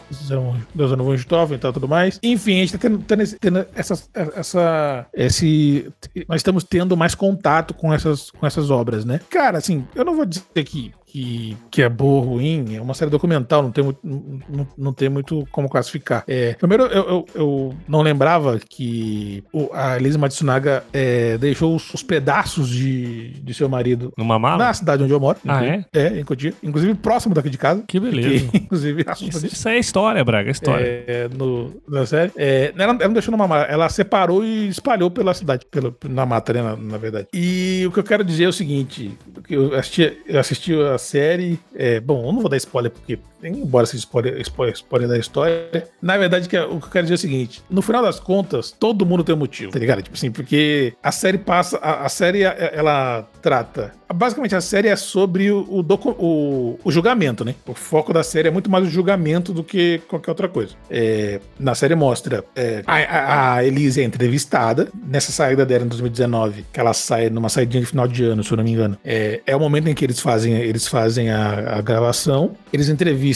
Deus 0.73 0.91
não 0.95 1.13
Stoffen 1.17 1.55
e 1.55 1.59
tal, 1.59 1.73
tudo 1.73 1.87
mais. 1.87 2.19
Enfim, 2.21 2.57
a 2.57 2.59
gente 2.59 2.71
tá 2.73 2.77
tendo, 2.77 2.99
tendo, 2.99 3.23
tendo 3.39 3.65
essas, 3.75 4.09
essa, 4.35 5.05
esse, 5.13 5.91
nós 6.27 6.37
estamos 6.37 6.63
tendo 6.63 6.95
mais 6.95 7.15
contato 7.15 7.73
com 7.73 7.91
essas, 7.93 8.29
com 8.31 8.45
essas 8.45 8.69
obras, 8.69 9.03
né? 9.03 9.19
Cara, 9.29 9.57
assim, 9.57 9.85
eu 9.95 10.05
não 10.05 10.15
vou 10.15 10.25
dizer 10.25 10.43
que, 10.63 10.91
que, 11.11 11.57
que 11.69 11.81
é 11.81 11.89
boa 11.89 12.21
ou 12.23 12.33
ruim, 12.35 12.75
é 12.75 12.81
uma 12.81 12.93
série 12.93 13.11
documental, 13.11 13.61
não 13.63 13.71
tem 13.71 13.83
muito, 13.83 13.99
não, 14.03 14.67
não 14.77 14.93
tem 14.93 15.09
muito 15.09 15.45
como 15.51 15.67
classificar. 15.69 16.23
É, 16.27 16.53
primeiro, 16.53 16.85
eu, 16.85 17.03
eu, 17.03 17.25
eu 17.35 17.75
não 17.87 18.01
lembrava 18.01 18.59
que 18.59 19.43
o- 19.51 19.69
a 19.73 19.97
Elise 19.97 20.17
Matsunaga 20.17 20.83
é, 20.93 21.37
deixou 21.37 21.75
os, 21.75 21.93
os 21.93 22.01
pedaços 22.01 22.69
de, 22.69 23.31
de 23.41 23.53
seu 23.53 23.67
marido 23.67 24.13
Numa 24.17 24.39
mala? 24.39 24.65
na 24.65 24.73
cidade 24.73 25.03
onde 25.03 25.11
eu 25.11 25.19
moro. 25.19 25.37
Ah, 25.45 25.65
inclusive. 25.65 25.85
é? 25.93 26.19
em 26.19 26.23
Cotia. 26.23 26.53
Inclusive 26.63 26.93
próximo 26.95 27.35
daqui 27.35 27.49
de 27.49 27.57
casa. 27.57 27.83
Que 27.87 27.99
beleza. 27.99 28.47
Que, 28.49 28.57
inclusive, 28.63 29.05
Isso, 29.21 29.45
isso 29.47 29.67
é 29.69 29.77
história, 29.79 30.23
Braga, 30.23 30.49
é 30.49 30.51
história. 30.51 30.85
É, 31.07 31.27
no, 31.35 31.81
na 31.87 32.05
série. 32.05 32.31
É, 32.37 32.71
ela, 32.77 32.93
ela 32.93 32.97
não 33.07 33.13
deixou 33.13 33.31
numa 33.31 33.47
mata, 33.47 33.69
ela 33.71 33.89
separou 33.89 34.45
e 34.45 34.69
espalhou 34.69 35.11
pela 35.11 35.33
cidade, 35.33 35.65
pela, 35.69 35.93
na 36.07 36.25
mata, 36.25 36.53
né, 36.53 36.61
na, 36.61 36.75
na 36.77 36.97
verdade. 36.97 37.27
E 37.33 37.83
o 37.87 37.91
que 37.91 37.99
eu 37.99 38.03
quero 38.03 38.23
dizer 38.23 38.45
é 38.45 38.47
o 38.47 38.53
seguinte: 38.53 39.11
que 39.45 39.53
eu 39.55 39.75
assisti, 39.75 40.17
eu 40.25 40.39
assisti 40.39 40.73
a 40.81 40.97
série. 41.01 41.59
é, 41.75 41.99
bom, 41.99 42.25
eu 42.25 42.31
não 42.31 42.39
vou 42.39 42.49
dar 42.49 42.57
spoiler 42.57 42.91
porque 42.91 43.19
embora 43.43 43.85
seja 43.85 43.99
spoiler, 43.99 44.39
spoiler, 44.41 44.75
spoiler 44.75 45.09
da 45.09 45.17
história. 45.17 45.87
Na 46.01 46.17
verdade, 46.17 46.47
que, 46.47 46.55
é, 46.55 46.63
o 46.63 46.79
que 46.79 46.85
eu 46.85 46.91
quero 46.91 47.03
dizer 47.05 47.13
é 47.13 47.15
o 47.15 47.19
seguinte: 47.19 47.63
no 47.69 47.81
final 47.81 48.01
das 48.01 48.19
contas, 48.19 48.71
todo 48.71 49.05
mundo 49.05 49.23
tem 49.23 49.35
um 49.35 49.37
motivo, 49.37 49.71
tá 49.71 49.79
ligado? 49.79 50.01
Tipo 50.01 50.15
assim, 50.15 50.31
porque 50.31 50.93
a 51.01 51.11
série 51.11 51.37
passa. 51.37 51.77
A, 51.77 52.05
a 52.05 52.09
série, 52.09 52.43
ela 52.43 53.27
trata 53.41 53.93
Basicamente, 54.13 54.55
a 54.55 54.61
série 54.61 54.87
é 54.87 54.95
sobre 54.95 55.51
o, 55.51 55.59
o, 55.69 55.79
o, 55.81 56.79
o, 56.83 56.91
julgamento, 56.91 57.45
né? 57.45 57.55
O 57.65 57.73
foco 57.73 58.13
da 58.13 58.23
série 58.23 58.47
é 58.47 58.51
muito 58.51 58.69
mais 58.69 58.85
o 58.85 58.89
julgamento 58.89 59.53
do 59.53 59.63
que 59.63 60.01
qualquer 60.07 60.31
outra 60.31 60.47
coisa. 60.49 60.73
É, 60.89 61.39
na 61.59 61.73
série 61.75 61.95
mostra 61.95 62.43
é, 62.55 62.83
a, 62.85 63.55
a, 63.55 63.65
Elise 63.65 64.01
é 64.01 64.03
entrevistada 64.03 64.89
nessa 65.07 65.31
saída 65.31 65.65
dela 65.65 65.85
em 65.85 65.87
2019, 65.87 66.65
que 66.71 66.79
ela 66.79 66.93
sai 66.93 67.29
numa 67.29 67.49
saída 67.49 67.79
de 67.79 67.85
final 67.85 68.07
de 68.07 68.23
ano, 68.23 68.43
se 68.43 68.51
eu 68.51 68.57
não 68.57 68.63
me 68.63 68.71
engano. 68.71 68.97
É, 69.03 69.41
é 69.45 69.55
o 69.55 69.59
momento 69.59 69.87
em 69.87 69.93
que 69.93 70.03
eles 70.03 70.19
fazem, 70.19 70.53
eles 70.53 70.87
fazem 70.87 71.29
a, 71.29 71.77
a 71.77 71.81
gravação, 71.81 72.55
eles 72.73 72.89
entrevistam 72.89 73.30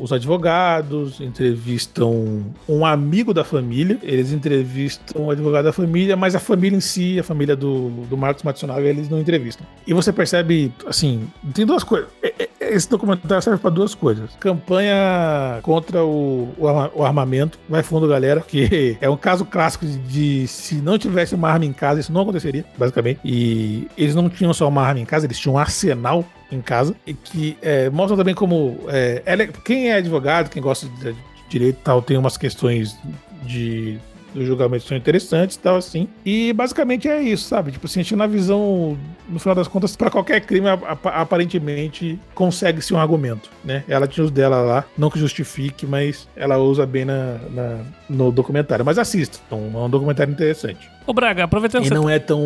os 0.00 0.12
advogados, 0.12 1.20
entrevistam 1.20 2.44
um 2.68 2.84
amigo 2.84 3.32
da 3.32 3.44
família, 3.44 3.98
eles 4.02 4.32
entrevistam 4.32 5.26
o 5.26 5.30
advogado 5.30 5.64
da 5.64 5.72
família, 5.72 6.16
mas 6.16 6.34
a 6.34 6.38
família 6.38 6.76
em 6.76 6.80
si, 6.80 7.18
a 7.18 7.22
família 7.22 7.56
do, 7.56 7.90
do 8.08 8.16
Marcos 8.16 8.42
Matsunaga, 8.42 8.86
eles 8.86 9.08
não 9.08 9.20
entrevistam. 9.20 9.66
E 9.86 9.92
você 9.92 10.12
percebe, 10.12 10.72
assim, 10.86 11.28
tem 11.54 11.64
duas 11.66 11.84
coisas. 11.84 12.08
É, 12.22 12.34
é, 12.38 12.48
esse 12.72 12.88
documentário 12.88 13.42
serve 13.42 13.60
para 13.60 13.70
duas 13.70 13.94
coisas. 13.94 14.30
Campanha 14.38 15.60
contra 15.62 16.04
o, 16.04 16.48
o, 16.58 17.04
armamento. 17.04 17.58
Vai 17.68 17.82
fundo, 17.82 18.08
galera, 18.08 18.40
que 18.40 18.96
é 19.00 19.08
um 19.08 19.16
caso 19.16 19.44
clássico 19.44 19.86
de, 19.86 19.98
de, 19.98 20.48
se 20.48 20.76
não 20.76 20.98
tivesse 20.98 21.34
uma 21.34 21.48
arma 21.48 21.64
em 21.64 21.72
casa, 21.72 22.00
isso 22.00 22.12
não 22.12 22.22
aconteceria, 22.22 22.64
basicamente. 22.76 23.20
E 23.24 23.88
eles 23.96 24.14
não 24.14 24.28
tinham 24.28 24.52
só 24.52 24.68
uma 24.68 24.82
arma 24.82 25.00
em 25.00 25.04
casa, 25.04 25.26
eles 25.26 25.38
tinham 25.38 25.54
um 25.54 25.58
arsenal 25.58 26.24
em 26.50 26.60
casa. 26.60 26.94
E 27.06 27.14
que 27.14 27.56
é, 27.62 27.90
mostra 27.90 28.16
também 28.16 28.34
como. 28.34 28.78
É, 28.88 29.22
quem 29.64 29.90
é 29.90 29.96
advogado, 29.96 30.50
quem 30.50 30.62
gosta 30.62 30.86
de 30.86 31.14
direito 31.48 31.76
e 31.76 31.82
tal, 31.82 32.02
tem 32.02 32.16
umas 32.16 32.36
questões 32.36 32.96
de 33.42 33.98
dos 34.36 34.46
julgamentos 34.46 34.86
são 34.86 34.96
interessantes 34.96 35.56
e 35.56 35.58
tal, 35.58 35.76
assim. 35.76 36.08
E 36.24 36.52
basicamente 36.52 37.08
é 37.08 37.20
isso, 37.20 37.48
sabe? 37.48 37.72
Tipo 37.72 37.86
assim, 37.86 38.00
a 38.00 38.02
gente 38.02 38.16
na 38.16 38.26
visão, 38.26 38.96
no 39.28 39.38
final 39.38 39.54
das 39.54 39.68
contas, 39.68 39.94
para 39.96 40.10
qualquer 40.10 40.40
crime, 40.40 40.66
aparentemente 41.04 42.18
consegue-se 42.34 42.94
um 42.94 42.98
argumento, 42.98 43.50
né? 43.64 43.84
Ela 43.88 44.06
tinha 44.06 44.24
os 44.24 44.30
dela 44.30 44.60
lá, 44.60 44.84
não 44.96 45.10
que 45.10 45.18
justifique, 45.18 45.86
mas 45.86 46.28
ela 46.36 46.58
usa 46.58 46.86
bem 46.86 47.04
na, 47.04 47.38
na 47.50 47.80
no 48.08 48.30
documentário. 48.30 48.84
Mas 48.84 48.98
assista, 48.98 49.38
é 49.50 49.54
um 49.54 49.90
documentário 49.90 50.32
interessante. 50.32 50.95
Ô 51.06 51.12
Braga, 51.12 51.44
aproveitando 51.44 51.86
E 51.86 51.90
não 51.90 52.08
é 52.10 52.18
tão, 52.18 52.40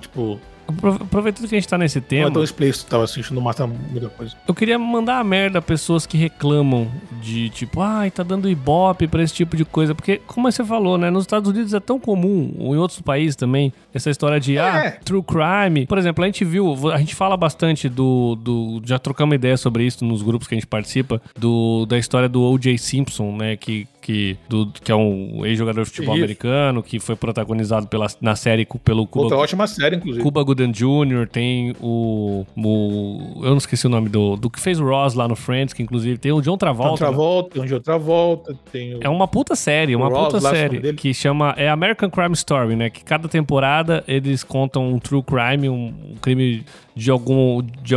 tipo, 0.00 0.40
Aproveitando 0.68 1.48
que 1.48 1.54
a 1.54 1.58
gente 1.58 1.68
tá 1.68 1.78
nesse 1.78 2.00
tema. 2.00 2.22
Não 2.22 2.30
é 2.30 2.34
tão 2.34 2.42
explícito, 2.42 2.90
tava 2.90 3.04
assim, 3.04 3.22
não 3.30 3.40
mata 3.40 3.66
muita 3.66 4.08
coisa. 4.08 4.34
Eu 4.46 4.54
queria 4.54 4.78
mandar 4.78 5.20
a 5.20 5.24
merda 5.24 5.60
a 5.60 5.62
pessoas 5.62 6.06
que 6.06 6.16
reclamam 6.16 6.90
de 7.22 7.50
tipo, 7.50 7.80
ai, 7.80 8.10
tá 8.10 8.22
dando 8.24 8.48
ibope 8.48 9.06
pra 9.06 9.22
esse 9.22 9.32
tipo 9.32 9.56
de 9.56 9.64
coisa. 9.64 9.94
Porque, 9.94 10.20
como 10.26 10.50
você 10.50 10.64
falou, 10.64 10.98
né? 10.98 11.08
Nos 11.08 11.22
Estados 11.22 11.48
Unidos 11.48 11.72
é 11.72 11.78
tão 11.78 12.00
comum, 12.00 12.52
ou 12.58 12.74
em 12.74 12.78
outros 12.78 13.00
países 13.00 13.36
também, 13.36 13.72
essa 13.94 14.10
história 14.10 14.40
de, 14.40 14.58
ah, 14.58 14.84
é. 14.84 14.88
ah, 14.88 14.90
true 15.04 15.22
crime. 15.22 15.86
Por 15.86 15.98
exemplo, 15.98 16.24
a 16.24 16.26
gente 16.26 16.44
viu, 16.44 16.74
a 16.92 16.98
gente 16.98 17.14
fala 17.14 17.36
bastante 17.36 17.88
do. 17.88 18.34
do 18.34 18.82
já 18.84 18.98
trocamos 18.98 19.36
ideia 19.36 19.56
sobre 19.56 19.84
isso 19.84 20.04
nos 20.04 20.22
grupos 20.22 20.48
que 20.48 20.54
a 20.54 20.58
gente 20.58 20.66
participa, 20.66 21.22
do, 21.38 21.86
da 21.86 21.96
história 21.96 22.28
do 22.28 22.42
O.J. 22.42 22.76
Simpson, 22.76 23.36
né? 23.36 23.56
Que 23.56 23.86
que, 24.06 24.38
do, 24.48 24.68
que 24.68 24.92
é 24.92 24.94
um 24.94 25.44
ex-jogador 25.44 25.82
de 25.82 25.90
futebol 25.90 26.14
Isso. 26.14 26.22
americano, 26.22 26.80
que 26.80 27.00
foi 27.00 27.16
protagonizado 27.16 27.88
pela, 27.88 28.06
na 28.20 28.36
série 28.36 28.64
pelo 28.84 29.04
Cuba. 29.04 29.24
Outra 29.24 29.36
ótima 29.36 29.66
série, 29.66 29.96
inclusive. 29.96 30.22
Cuba 30.22 30.44
Gooden 30.44 30.70
Jr., 30.70 31.26
tem 31.28 31.74
o, 31.80 32.46
o. 32.56 33.40
Eu 33.42 33.50
não 33.50 33.56
esqueci 33.56 33.84
o 33.84 33.90
nome 33.90 34.08
do. 34.08 34.36
Do 34.36 34.48
que 34.48 34.60
fez 34.60 34.78
o 34.78 34.84
Ross 34.84 35.14
lá 35.14 35.26
no 35.26 35.34
Friends, 35.34 35.74
que 35.74 35.82
inclusive 35.82 36.18
tem 36.18 36.30
o 36.30 36.40
John 36.40 36.56
Travolta. 36.56 36.90
John 36.90 36.96
Travolta, 36.98 37.48
né? 37.48 37.54
tem 37.54 37.62
o 37.64 37.66
John 37.66 37.82
Travolta, 37.82 38.56
tem 38.70 38.94
o... 38.94 38.98
É 39.00 39.08
uma 39.08 39.26
puta 39.26 39.56
série, 39.56 39.96
uma 39.96 40.08
Ross, 40.08 40.34
puta 40.34 40.40
série. 40.40 40.92
Que 40.92 41.12
chama. 41.12 41.52
É 41.56 41.68
American 41.68 42.08
Crime 42.08 42.34
Story, 42.34 42.76
né? 42.76 42.88
Que 42.88 43.02
cada 43.02 43.26
temporada 43.26 44.04
eles 44.06 44.44
contam 44.44 44.88
um 44.88 45.00
true 45.00 45.24
crime, 45.24 45.68
um, 45.68 45.92
um 46.12 46.14
crime 46.22 46.64
de 46.94 47.10
algum. 47.10 47.60
De, 47.82 47.96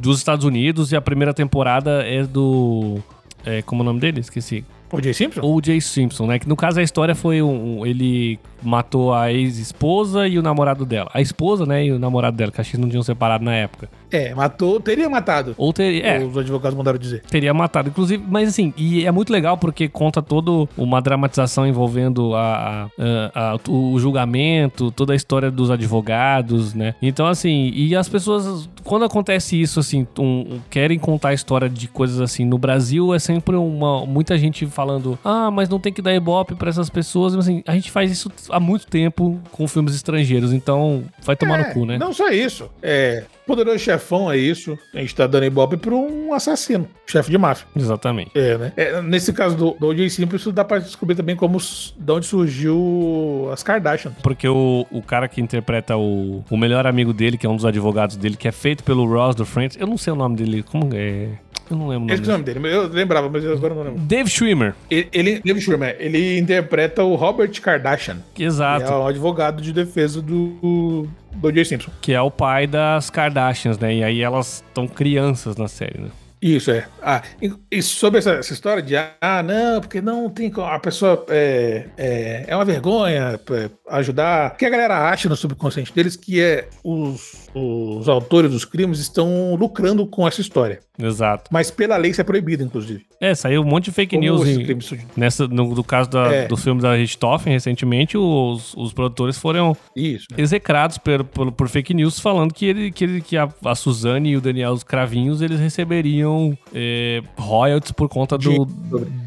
dos 0.00 0.16
Estados 0.16 0.46
Unidos, 0.46 0.92
e 0.92 0.96
a 0.96 1.00
primeira 1.02 1.34
temporada 1.34 2.02
é 2.06 2.24
do. 2.24 3.00
É, 3.44 3.60
como 3.60 3.82
é 3.82 3.84
o 3.84 3.84
nome 3.84 4.00
dele? 4.00 4.20
Esqueci. 4.20 4.64
O 4.92 5.00
Jay 5.00 5.14
Simpson? 5.14 5.40
O 5.40 5.60
Jay 5.64 5.80
Simpson, 5.80 6.26
né? 6.26 6.38
Que 6.38 6.46
no 6.46 6.54
caso 6.54 6.78
a 6.78 6.82
história 6.82 7.14
foi 7.14 7.40
um. 7.40 7.78
um 7.78 7.86
ele 7.86 8.38
matou 8.62 9.14
a 9.14 9.32
ex-esposa 9.32 10.28
e 10.28 10.38
o 10.38 10.42
namorado 10.42 10.84
dela. 10.84 11.10
A 11.14 11.20
esposa, 11.22 11.64
né? 11.64 11.86
E 11.86 11.92
o 11.92 11.98
namorado 11.98 12.36
dela, 12.36 12.52
que 12.52 12.60
acho 12.60 12.72
que 12.72 12.76
não 12.76 12.90
tinham 12.90 13.02
separado 13.02 13.42
na 13.42 13.54
época. 13.54 13.88
É, 14.12 14.34
matou, 14.34 14.78
teria 14.78 15.08
matado. 15.08 15.54
Ou 15.56 15.72
teria. 15.72 16.06
É, 16.06 16.24
os 16.24 16.36
advogados 16.36 16.76
mandaram 16.76 16.98
dizer. 16.98 17.22
Teria 17.22 17.54
matado. 17.54 17.88
Inclusive, 17.88 18.22
mas 18.28 18.48
assim, 18.50 18.74
e 18.76 19.06
é 19.06 19.10
muito 19.10 19.32
legal 19.32 19.56
porque 19.56 19.88
conta 19.88 20.20
todo 20.20 20.68
uma 20.76 21.00
dramatização 21.00 21.66
envolvendo 21.66 22.34
a, 22.34 22.90
a, 23.34 23.52
a, 23.52 23.70
o 23.70 23.98
julgamento, 23.98 24.90
toda 24.90 25.14
a 25.14 25.16
história 25.16 25.50
dos 25.50 25.70
advogados, 25.70 26.74
né? 26.74 26.94
Então, 27.00 27.26
assim, 27.26 27.70
e 27.74 27.96
as 27.96 28.08
pessoas, 28.08 28.68
quando 28.84 29.04
acontece 29.04 29.60
isso, 29.60 29.80
assim, 29.80 30.06
um, 30.18 30.60
querem 30.68 30.98
contar 30.98 31.30
a 31.30 31.34
história 31.34 31.68
de 31.68 31.88
coisas 31.88 32.20
assim. 32.20 32.44
No 32.44 32.58
Brasil 32.58 33.14
é 33.14 33.18
sempre 33.18 33.56
uma. 33.56 34.04
Muita 34.04 34.36
gente 34.36 34.66
falando, 34.66 35.18
ah, 35.24 35.50
mas 35.50 35.68
não 35.68 35.78
tem 35.78 35.92
que 35.92 36.02
dar 36.02 36.14
ibope 36.14 36.54
pra 36.54 36.68
essas 36.68 36.90
pessoas. 36.90 37.34
Mas 37.34 37.46
assim, 37.46 37.62
a 37.66 37.74
gente 37.74 37.90
faz 37.90 38.10
isso 38.10 38.30
há 38.50 38.60
muito 38.60 38.86
tempo 38.86 39.40
com 39.50 39.66
filmes 39.66 39.94
estrangeiros, 39.94 40.52
então 40.52 41.04
vai 41.24 41.34
tomar 41.36 41.60
é, 41.60 41.68
no 41.68 41.74
cu, 41.74 41.86
né? 41.86 41.96
Não 41.96 42.12
só 42.12 42.28
isso. 42.28 42.70
É, 42.82 43.24
Poderoso 43.52 43.80
Chefão 43.80 44.32
é 44.32 44.38
isso. 44.38 44.78
A 44.94 44.98
gente 44.98 45.14
tá 45.14 45.26
dando 45.26 45.44
ibope 45.44 45.76
pra 45.76 45.94
um 45.94 46.32
assassino, 46.32 46.88
chefe 47.06 47.30
de 47.30 47.36
máfia. 47.36 47.66
Exatamente. 47.76 48.30
É, 48.34 48.56
né? 48.56 48.72
É, 48.74 49.02
nesse 49.02 49.30
caso 49.30 49.54
do, 49.54 49.76
do 49.78 49.88
O.J. 49.88 50.08
Simpson, 50.08 50.36
isso 50.36 50.50
dá 50.50 50.64
pra 50.64 50.78
descobrir 50.78 51.14
também 51.14 51.36
como 51.36 51.58
de 51.58 52.12
onde 52.12 52.24
surgiu 52.24 53.50
as 53.52 53.62
Kardashians. 53.62 54.14
Porque 54.22 54.48
o, 54.48 54.86
o 54.90 55.02
cara 55.02 55.28
que 55.28 55.38
interpreta 55.38 55.98
o, 55.98 56.42
o 56.48 56.56
melhor 56.56 56.86
amigo 56.86 57.12
dele, 57.12 57.36
que 57.36 57.44
é 57.44 57.50
um 57.50 57.54
dos 57.54 57.66
advogados 57.66 58.16
dele, 58.16 58.38
que 58.38 58.48
é 58.48 58.52
feito 58.52 58.82
pelo 58.84 59.04
Ross 59.06 59.34
do 59.34 59.44
Friends, 59.44 59.76
eu 59.78 59.86
não 59.86 59.98
sei 59.98 60.14
o 60.14 60.16
nome 60.16 60.34
dele, 60.36 60.62
como 60.62 60.88
é... 60.94 61.28
Eu 61.70 61.76
não 61.76 61.88
lembro 61.88 62.06
o 62.06 62.16
nome, 62.16 62.26
nome 62.26 62.44
dele. 62.44 62.60
Eu 62.68 62.88
lembrava, 62.88 63.28
mas 63.28 63.46
agora 63.46 63.74
não 63.74 63.82
lembro. 63.82 64.00
Dave 64.00 64.28
Schwimmer. 64.28 64.74
Ele, 64.90 65.08
ele, 65.12 65.40
Dave 65.44 65.60
Schwimmer, 65.60 65.96
ele 65.98 66.38
interpreta 66.38 67.02
o 67.02 67.14
Robert 67.14 67.52
Kardashian. 67.60 68.18
Exato. 68.38 68.84
Que 68.84 68.90
é 68.90 68.94
o 68.94 69.06
advogado 69.06 69.62
de 69.62 69.72
defesa 69.72 70.20
do, 70.20 71.08
do 71.34 71.52
Jay 71.52 71.64
Simpson. 71.64 71.90
Que 72.00 72.12
é 72.12 72.20
o 72.20 72.30
pai 72.30 72.66
das 72.66 73.10
Kardashians, 73.10 73.78
né? 73.78 73.94
E 73.94 74.04
aí 74.04 74.22
elas 74.22 74.64
estão 74.68 74.86
crianças 74.86 75.56
na 75.56 75.68
série, 75.68 76.00
né? 76.00 76.08
Isso, 76.42 76.72
é. 76.72 76.88
Ah, 77.00 77.22
e 77.70 77.80
sobre 77.80 78.18
essa, 78.18 78.32
essa, 78.32 78.52
história 78.52 78.82
de, 78.82 78.96
ah, 78.96 79.42
não, 79.44 79.80
porque 79.80 80.00
não 80.00 80.28
tem. 80.28 80.52
A 80.56 80.78
pessoa 80.80 81.24
é, 81.28 81.86
é, 81.96 82.44
é 82.48 82.56
uma 82.56 82.64
vergonha 82.64 83.40
é, 83.48 83.70
ajudar. 83.90 84.56
que 84.56 84.66
a 84.66 84.70
galera 84.70 85.08
acha 85.08 85.28
no 85.28 85.36
subconsciente 85.36 85.94
deles 85.94 86.16
que 86.16 86.40
é 86.40 86.68
os, 86.82 87.41
os 87.54 88.08
autores 88.08 88.50
dos 88.50 88.64
crimes 88.64 88.98
estão 88.98 89.54
lucrando 89.54 90.06
com 90.06 90.26
essa 90.26 90.40
história. 90.40 90.80
Exato. 90.98 91.50
Mas 91.50 91.70
pela 91.70 91.96
lei 91.96 92.10
isso 92.10 92.20
é 92.20 92.24
proibido, 92.24 92.62
inclusive. 92.62 93.04
É, 93.20 93.34
saiu 93.34 93.62
um 93.62 93.64
monte 93.64 93.86
de 93.86 93.92
fake 93.92 94.16
Como 94.16 94.22
news. 94.22 94.46
Em, 94.46 94.78
nessa, 95.16 95.46
no, 95.46 95.74
no 95.74 95.84
caso 95.84 96.10
da, 96.10 96.32
é. 96.32 96.46
do 96.46 96.56
filme 96.56 96.80
da 96.80 96.94
Richthofen, 96.94 97.52
recentemente, 97.52 98.16
os, 98.16 98.74
os 98.74 98.92
produtores 98.92 99.38
foram 99.38 99.76
isso, 99.94 100.26
né? 100.30 100.42
execrados 100.42 100.98
por, 100.98 101.24
por, 101.24 101.52
por, 101.52 101.68
fake 101.68 101.94
news 101.94 102.18
falando 102.18 102.52
que, 102.52 102.66
ele, 102.66 102.90
que, 102.90 103.04
ele, 103.04 103.20
que 103.20 103.36
a, 103.36 103.48
a 103.64 103.74
Suzane 103.74 104.30
e 104.30 104.36
o 104.36 104.40
Daniel 104.40 104.72
os 104.72 104.82
Cravinhos 104.82 105.42
eles 105.42 105.58
receberiam 105.58 106.56
é, 106.74 107.22
royalties 107.36 107.92
por 107.92 108.08
conta 108.08 108.36
do 108.38 108.66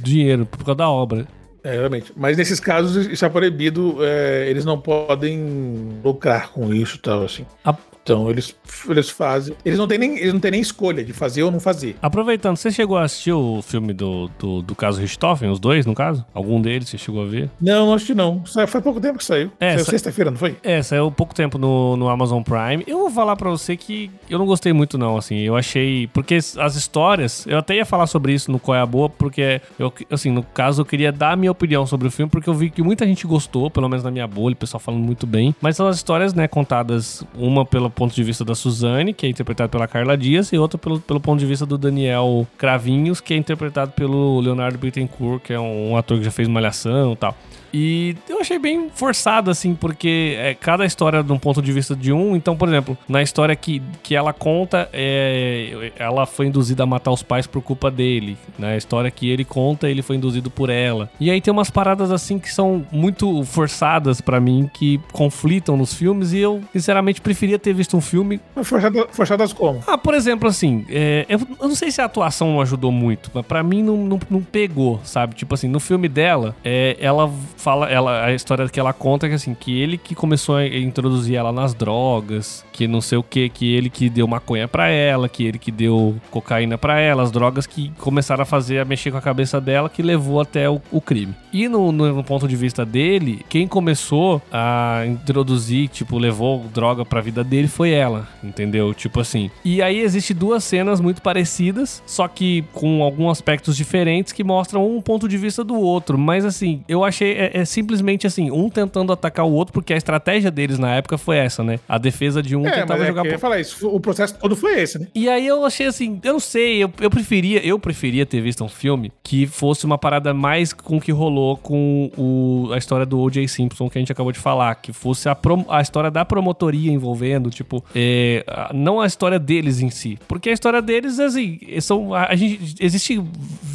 dinheiro, 0.01 0.45
por 0.45 0.63
causa 0.63 0.75
da 0.75 0.89
obra. 0.89 1.27
É, 1.63 1.71
realmente. 1.71 2.13
Mas 2.15 2.37
nesses 2.37 2.59
casos 2.59 3.07
isso 3.07 3.25
é 3.25 3.29
proibido, 3.29 3.97
é, 4.01 4.47
eles 4.47 4.63
não 4.63 4.79
podem 4.79 5.99
lucrar 6.03 6.51
com 6.51 6.71
isso 6.71 6.97
e 6.97 6.99
tal, 6.99 7.23
assim. 7.23 7.43
A, 7.63 7.75
então 8.05 8.29
eles, 8.29 8.55
eles 8.87 9.09
fazem. 9.09 9.55
Eles 9.65 9.79
não, 9.79 9.87
têm 9.87 9.97
nem, 9.97 10.15
eles 10.19 10.31
não 10.31 10.39
têm 10.39 10.51
nem 10.51 10.61
escolha 10.61 11.03
de 11.03 11.11
fazer 11.11 11.41
ou 11.41 11.49
não 11.49 11.59
fazer. 11.59 11.95
Aproveitando, 11.99 12.55
você 12.55 12.69
chegou 12.69 12.97
a 12.97 13.03
assistir 13.03 13.31
o 13.31 13.63
filme 13.63 13.93
do, 13.93 14.29
do, 14.37 14.61
do 14.61 14.75
caso 14.75 15.01
Richthofen, 15.01 15.49
os 15.49 15.59
dois, 15.59 15.87
no 15.87 15.95
caso? 15.95 16.23
Algum 16.31 16.61
deles 16.61 16.87
você 16.87 16.99
chegou 16.99 17.23
a 17.23 17.25
ver? 17.25 17.49
Não, 17.59 17.87
não 17.87 17.93
assisti 17.95 18.13
não. 18.13 18.43
Foi 18.67 18.79
pouco 18.79 19.01
tempo 19.01 19.17
que 19.17 19.25
saiu. 19.25 19.51
É, 19.59 19.71
saiu 19.71 19.85
sa... 19.85 19.91
sexta-feira, 19.91 20.29
não 20.29 20.37
foi? 20.37 20.55
É, 20.61 20.83
saiu 20.83 21.11
pouco 21.11 21.33
tempo 21.33 21.57
no, 21.57 21.97
no 21.97 22.07
Amazon 22.07 22.43
Prime. 22.43 22.83
Eu 22.85 22.99
vou 22.99 23.09
falar 23.09 23.35
pra 23.35 23.49
você 23.49 23.75
que 23.75 24.11
eu 24.29 24.37
não 24.37 24.45
gostei 24.45 24.71
muito, 24.71 24.99
não, 24.99 25.17
assim. 25.17 25.37
Eu 25.37 25.55
achei. 25.55 26.05
Porque 26.13 26.35
as 26.35 26.75
histórias. 26.75 27.47
Eu 27.47 27.57
até 27.57 27.75
ia 27.75 27.85
falar 27.85 28.05
sobre 28.05 28.33
isso 28.33 28.51
no 28.51 28.59
Qual 28.59 28.75
é 28.75 28.81
a 28.81 28.85
Boa, 28.85 29.09
porque 29.09 29.59
eu, 29.79 29.91
assim, 30.11 30.29
no 30.29 30.43
caso, 30.43 30.83
eu 30.83 30.85
queria 30.85 31.11
dar 31.11 31.31
a 31.31 31.35
minha 31.35 31.51
opinião 31.51 31.87
sobre 31.87 32.07
o 32.07 32.11
filme, 32.11 32.29
porque 32.29 32.47
eu 32.47 32.53
vi 32.53 32.69
que 32.69 32.83
muita 32.83 33.03
gente 33.03 33.25
gostou, 33.25 33.71
pelo 33.71 33.89
menos 33.89 34.03
na 34.03 34.11
minha 34.11 34.27
bolha, 34.27 34.53
o 34.53 34.57
pessoal 34.57 34.79
falando 34.79 35.01
muito 35.01 35.25
bem. 35.25 35.55
Mas 35.59 35.75
são 35.75 35.87
as 35.87 35.95
histórias, 35.95 36.35
né, 36.35 36.47
contadas 36.47 37.23
uma 37.35 37.65
pelo 37.65 37.94
ponto 37.95 38.13
de 38.13 38.23
vista 38.23 38.45
da 38.45 38.53
Suzane, 38.53 39.13
que 39.13 39.25
é 39.25 39.29
interpretado 39.29 39.69
pela 39.69 39.87
Carla 39.87 40.17
Dias, 40.17 40.51
e 40.51 40.57
outra 40.57 40.77
pelo, 40.77 40.99
pelo 40.99 41.19
ponto 41.19 41.39
de 41.39 41.45
vista 41.45 41.65
do 41.65 41.77
Daniel 41.77 42.45
Cravinhos, 42.57 43.19
que 43.19 43.33
é 43.33 43.37
interpretado 43.37 43.91
pelo 43.91 44.39
Leonardo 44.39 44.77
Bittencourt, 44.77 45.41
que 45.41 45.53
é 45.53 45.59
um, 45.59 45.91
um 45.91 45.97
ator 45.97 46.17
que 46.17 46.25
já 46.25 46.31
fez 46.31 46.47
Malhação 46.47 47.13
e 47.13 47.15
tal. 47.15 47.35
E 47.77 48.15
eu 48.29 48.39
achei 48.39 48.57
bem 48.57 48.89
forçado, 48.89 49.51
assim, 49.51 49.75
porque 49.75 50.37
é 50.39 50.53
cada 50.53 50.85
história 50.85 51.21
de 51.21 51.33
um 51.33 51.37
ponto 51.37 51.61
de 51.61 51.73
vista 51.73 51.93
de 51.93 52.13
um. 52.13 52.33
Então, 52.33 52.55
por 52.55 52.69
exemplo, 52.69 52.97
na 53.05 53.21
história 53.21 53.53
que, 53.53 53.81
que 54.01 54.15
ela 54.15 54.31
conta, 54.31 54.87
é, 54.93 55.91
ela 55.97 56.25
foi 56.25 56.47
induzida 56.47 56.83
a 56.83 56.85
matar 56.85 57.11
os 57.11 57.21
pais 57.21 57.45
por 57.45 57.61
culpa 57.61 57.91
dele. 57.91 58.37
Na 58.57 58.77
história 58.77 59.11
que 59.11 59.29
ele 59.29 59.43
conta, 59.43 59.89
ele 59.89 60.01
foi 60.01 60.15
induzido 60.15 60.49
por 60.49 60.69
ela. 60.69 61.09
E 61.19 61.29
aí 61.29 61.41
tem 61.41 61.51
umas 61.51 61.69
paradas 61.69 62.13
assim 62.13 62.39
que 62.39 62.49
são 62.49 62.85
muito 62.93 63.43
forçadas 63.43 64.21
para 64.21 64.39
mim, 64.39 64.69
que 64.73 64.97
conflitam 65.11 65.75
nos 65.75 65.93
filmes, 65.93 66.31
e 66.31 66.39
eu, 66.39 66.61
sinceramente, 66.71 67.19
preferia 67.19 67.59
ter 67.59 67.73
visto 67.73 67.97
um 67.97 68.01
filme. 68.01 68.39
Forçadas, 68.63 69.05
forçadas 69.11 69.51
como? 69.51 69.83
Ah, 69.85 69.97
por 69.97 70.13
exemplo, 70.13 70.47
assim, 70.47 70.85
é, 70.87 71.25
eu, 71.27 71.39
eu, 71.59 71.67
não 71.67 71.75
sei 71.75 71.91
se 71.91 71.99
a 71.99 72.05
atuação 72.05 72.61
ajudou 72.61 72.89
muito, 72.89 73.29
mas 73.33 73.45
pra 73.45 73.61
mim 73.61 73.83
não, 73.83 73.97
não, 73.97 74.19
não 74.29 74.41
pegou, 74.41 75.01
sabe? 75.03 75.35
Tipo 75.35 75.55
assim, 75.55 75.67
no 75.67 75.81
filme 75.81 76.07
dela, 76.07 76.55
é, 76.63 76.95
ela 77.01 77.29
fala, 77.65 77.89
ela, 77.89 78.25
a 78.25 78.31
história 78.31 78.69
que 78.69 78.79
ela 78.79 78.93
conta 78.93 79.25
é 79.25 79.29
que 79.29 79.35
assim, 79.35 79.55
que 79.55 79.81
ele 79.81 79.97
que 79.97 80.13
começou 80.13 80.57
a 80.57 80.67
introduzir 80.67 81.35
ela 81.35 81.51
nas 81.51 81.73
drogas, 81.73 82.63
que 82.71 82.87
não 82.87 83.01
sei 83.01 83.17
o 83.17 83.23
que, 83.23 83.49
que 83.49 83.73
ele 83.73 83.89
que 83.89 84.07
deu 84.07 84.27
maconha 84.27 84.67
pra 84.67 84.87
ela, 84.87 85.27
que 85.27 85.43
ele 85.43 85.57
que 85.57 85.71
deu 85.71 86.15
cocaína 86.29 86.77
pra 86.77 86.99
ela, 86.99 87.23
as 87.23 87.31
drogas 87.31 87.65
que 87.65 87.91
começaram 87.97 88.43
a 88.43 88.45
fazer, 88.45 88.77
a 88.77 88.85
mexer 88.85 89.09
com 89.09 89.17
a 89.17 89.21
cabeça 89.21 89.59
dela, 89.59 89.89
que 89.89 90.03
levou 90.03 90.39
até 90.39 90.69
o, 90.69 90.79
o 90.91 91.01
crime. 91.01 91.33
E 91.51 91.67
no, 91.67 91.91
no, 91.91 92.13
no, 92.13 92.23
ponto 92.23 92.47
de 92.47 92.55
vista 92.55 92.85
dele, 92.85 93.43
quem 93.49 93.67
começou 93.67 94.39
a 94.51 95.03
introduzir, 95.07 95.87
tipo, 95.87 96.19
levou 96.19 96.65
droga 96.71 97.03
pra 97.03 97.19
vida 97.19 97.43
dele 97.43 97.67
foi 97.67 97.91
ela, 97.91 98.27
entendeu? 98.43 98.93
Tipo 98.93 99.21
assim. 99.21 99.49
E 99.63 99.81
aí 99.81 100.01
existe 100.01 100.35
duas 100.35 100.63
cenas 100.63 101.01
muito 101.01 101.19
parecidas, 101.19 102.03
só 102.05 102.27
que 102.27 102.63
com 102.73 103.01
alguns 103.01 103.31
aspectos 103.31 103.75
diferentes 103.75 104.31
que 104.31 104.43
mostram 104.43 104.85
um 104.85 105.01
ponto 105.01 105.27
de 105.27 105.37
vista 105.37 105.63
do 105.63 105.75
outro. 105.75 106.15
Mas 106.15 106.45
assim, 106.45 106.83
eu 106.87 107.03
achei 107.03 107.35
é, 107.53 107.61
é 107.61 107.65
simplesmente 107.65 108.27
assim, 108.27 108.51
um 108.51 108.69
tentando 108.69 109.11
atacar 109.11 109.45
o 109.45 109.51
outro, 109.51 109.73
porque 109.73 109.93
a 109.93 109.97
estratégia 109.97 110.51
deles 110.51 110.79
na 110.79 110.95
época 110.95 111.17
foi 111.17 111.37
essa, 111.37 111.63
né? 111.63 111.79
A 111.87 111.97
defesa 111.97 112.41
de 112.41 112.55
um 112.55 112.65
é, 112.67 112.71
tentava 112.71 113.03
é 113.03 113.07
jogar. 113.07 113.25
Eu 113.25 113.39
falar 113.39 113.59
isso, 113.59 113.87
o 113.87 113.99
processo 113.99 114.37
todo 114.39 114.55
foi 114.55 114.81
esse, 114.81 114.99
né? 114.99 115.07
E 115.13 115.29
aí 115.29 115.45
eu 115.45 115.65
achei 115.65 115.87
assim, 115.87 116.19
eu 116.23 116.33
não 116.33 116.39
sei, 116.39 116.83
eu, 116.83 116.91
eu 116.99 117.09
preferia, 117.09 117.65
eu 117.65 117.77
preferia 117.79 118.25
ter 118.25 118.41
visto 118.41 118.63
um 118.63 118.69
filme 118.69 119.11
que 119.23 119.45
fosse 119.45 119.85
uma 119.85 119.97
parada 119.97 120.33
mais 120.33 120.73
com 120.73 120.97
o 120.97 121.01
que 121.01 121.11
rolou 121.11 121.57
com 121.57 122.11
o, 122.17 122.73
a 122.73 122.77
história 122.77 123.05
do 123.05 123.19
O.J. 123.19 123.47
Simpson 123.47 123.89
que 123.89 123.97
a 123.97 124.01
gente 124.01 124.11
acabou 124.11 124.31
de 124.31 124.39
falar, 124.39 124.75
que 124.75 124.93
fosse 124.93 125.27
a, 125.29 125.35
prom, 125.35 125.65
a 125.69 125.81
história 125.81 126.11
da 126.11 126.25
promotoria 126.25 126.91
envolvendo, 126.91 127.49
tipo, 127.49 127.83
é, 127.93 128.45
não 128.73 128.99
a 128.99 129.05
história 129.05 129.39
deles 129.39 129.81
em 129.81 129.89
si, 129.89 130.17
porque 130.27 130.49
a 130.49 130.53
história 130.53 130.81
deles, 130.81 131.19
assim, 131.19 131.59
são, 131.81 132.13
a, 132.13 132.27
a 132.27 132.35
gente, 132.35 132.75
existe, 132.79 133.21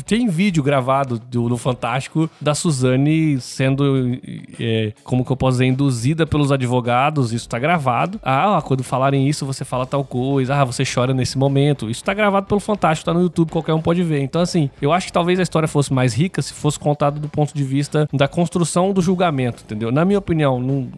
tem 0.05 0.29
vídeo 0.29 0.63
gravado 0.63 1.19
do, 1.19 1.49
no 1.49 1.57
Fantástico 1.57 2.31
da 2.41 2.55
Suzane 2.55 3.41
sendo, 3.41 4.19
é, 4.59 4.93
como 5.05 5.25
que 5.25 5.33
eu 5.33 5.37
posso 5.37 5.59
dizer, 5.59 5.67
induzida 5.67 6.27
pelos 6.27 6.53
advogados, 6.53 7.33
isso 7.33 7.49
tá 7.49 7.59
gravado. 7.59 8.21
Ah, 8.23 8.63
quando 8.65 8.83
falarem 8.83 9.29
isso, 9.29 9.47
você 9.47 9.65
fala 9.65 9.87
tal 9.87 10.05
coisa, 10.05 10.55
ah, 10.55 10.65
você 10.65 10.83
chora 10.85 11.13
nesse 11.13 11.39
momento. 11.39 11.91
Isso 11.91 12.05
tá 12.05 12.15
gravado 12.15 12.47
pelo 12.47 12.61
Fantástico, 12.61 13.07
tá 13.07 13.15
no 13.15 13.23
YouTube, 13.23 13.51
qualquer 13.51 13.75
um 13.75 13.81
pode 13.81 14.03
ver. 14.03 14.21
Então, 14.21 14.41
assim, 14.41 14.71
eu 14.81 14.93
acho 14.93 15.07
que 15.07 15.13
talvez 15.13 15.39
a 15.39 15.43
história 15.43 15.69
fosse 15.69 15.93
mais 15.93 16.15
rica 16.15 16.43
se 16.43 16.53
fosse 16.53 16.79
contada 16.79 17.19
do 17.19 17.29
ponto 17.29 17.55
de 17.55 17.65
vista 17.65 18.09
da 18.13 18.29
construção 18.29 18.93
do 18.93 19.01
julgamento, 19.01 19.63
entendeu? 19.65 19.91
Na 19.91 20.05
minha 20.05 20.19
opinião, 20.19 20.61
não, 20.61 20.89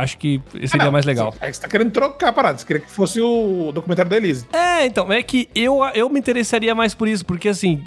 acho 0.00 0.18
que 0.18 0.40
seria 0.66 0.88
ah, 0.88 0.90
mais 0.90 1.04
legal. 1.04 1.34
É 1.40 1.50
que 1.50 1.56
você 1.56 1.62
tá 1.62 1.68
querendo 1.68 1.90
trocar 1.90 2.28
a 2.28 2.32
parada, 2.32 2.58
você 2.58 2.66
queria 2.66 2.82
que 2.82 2.90
fosse 2.90 3.20
o 3.20 3.70
documentário 3.72 4.10
da 4.10 4.16
Elise. 4.16 4.46
É, 4.52 4.86
então, 4.86 5.12
é 5.12 5.22
que 5.22 5.48
eu, 5.54 5.80
eu 5.94 6.08
me 6.08 6.18
interessaria 6.18 6.74
mais 6.74 6.94
por 6.94 7.08
isso, 7.08 7.24
porque 7.24 7.48
assim, 7.48 7.82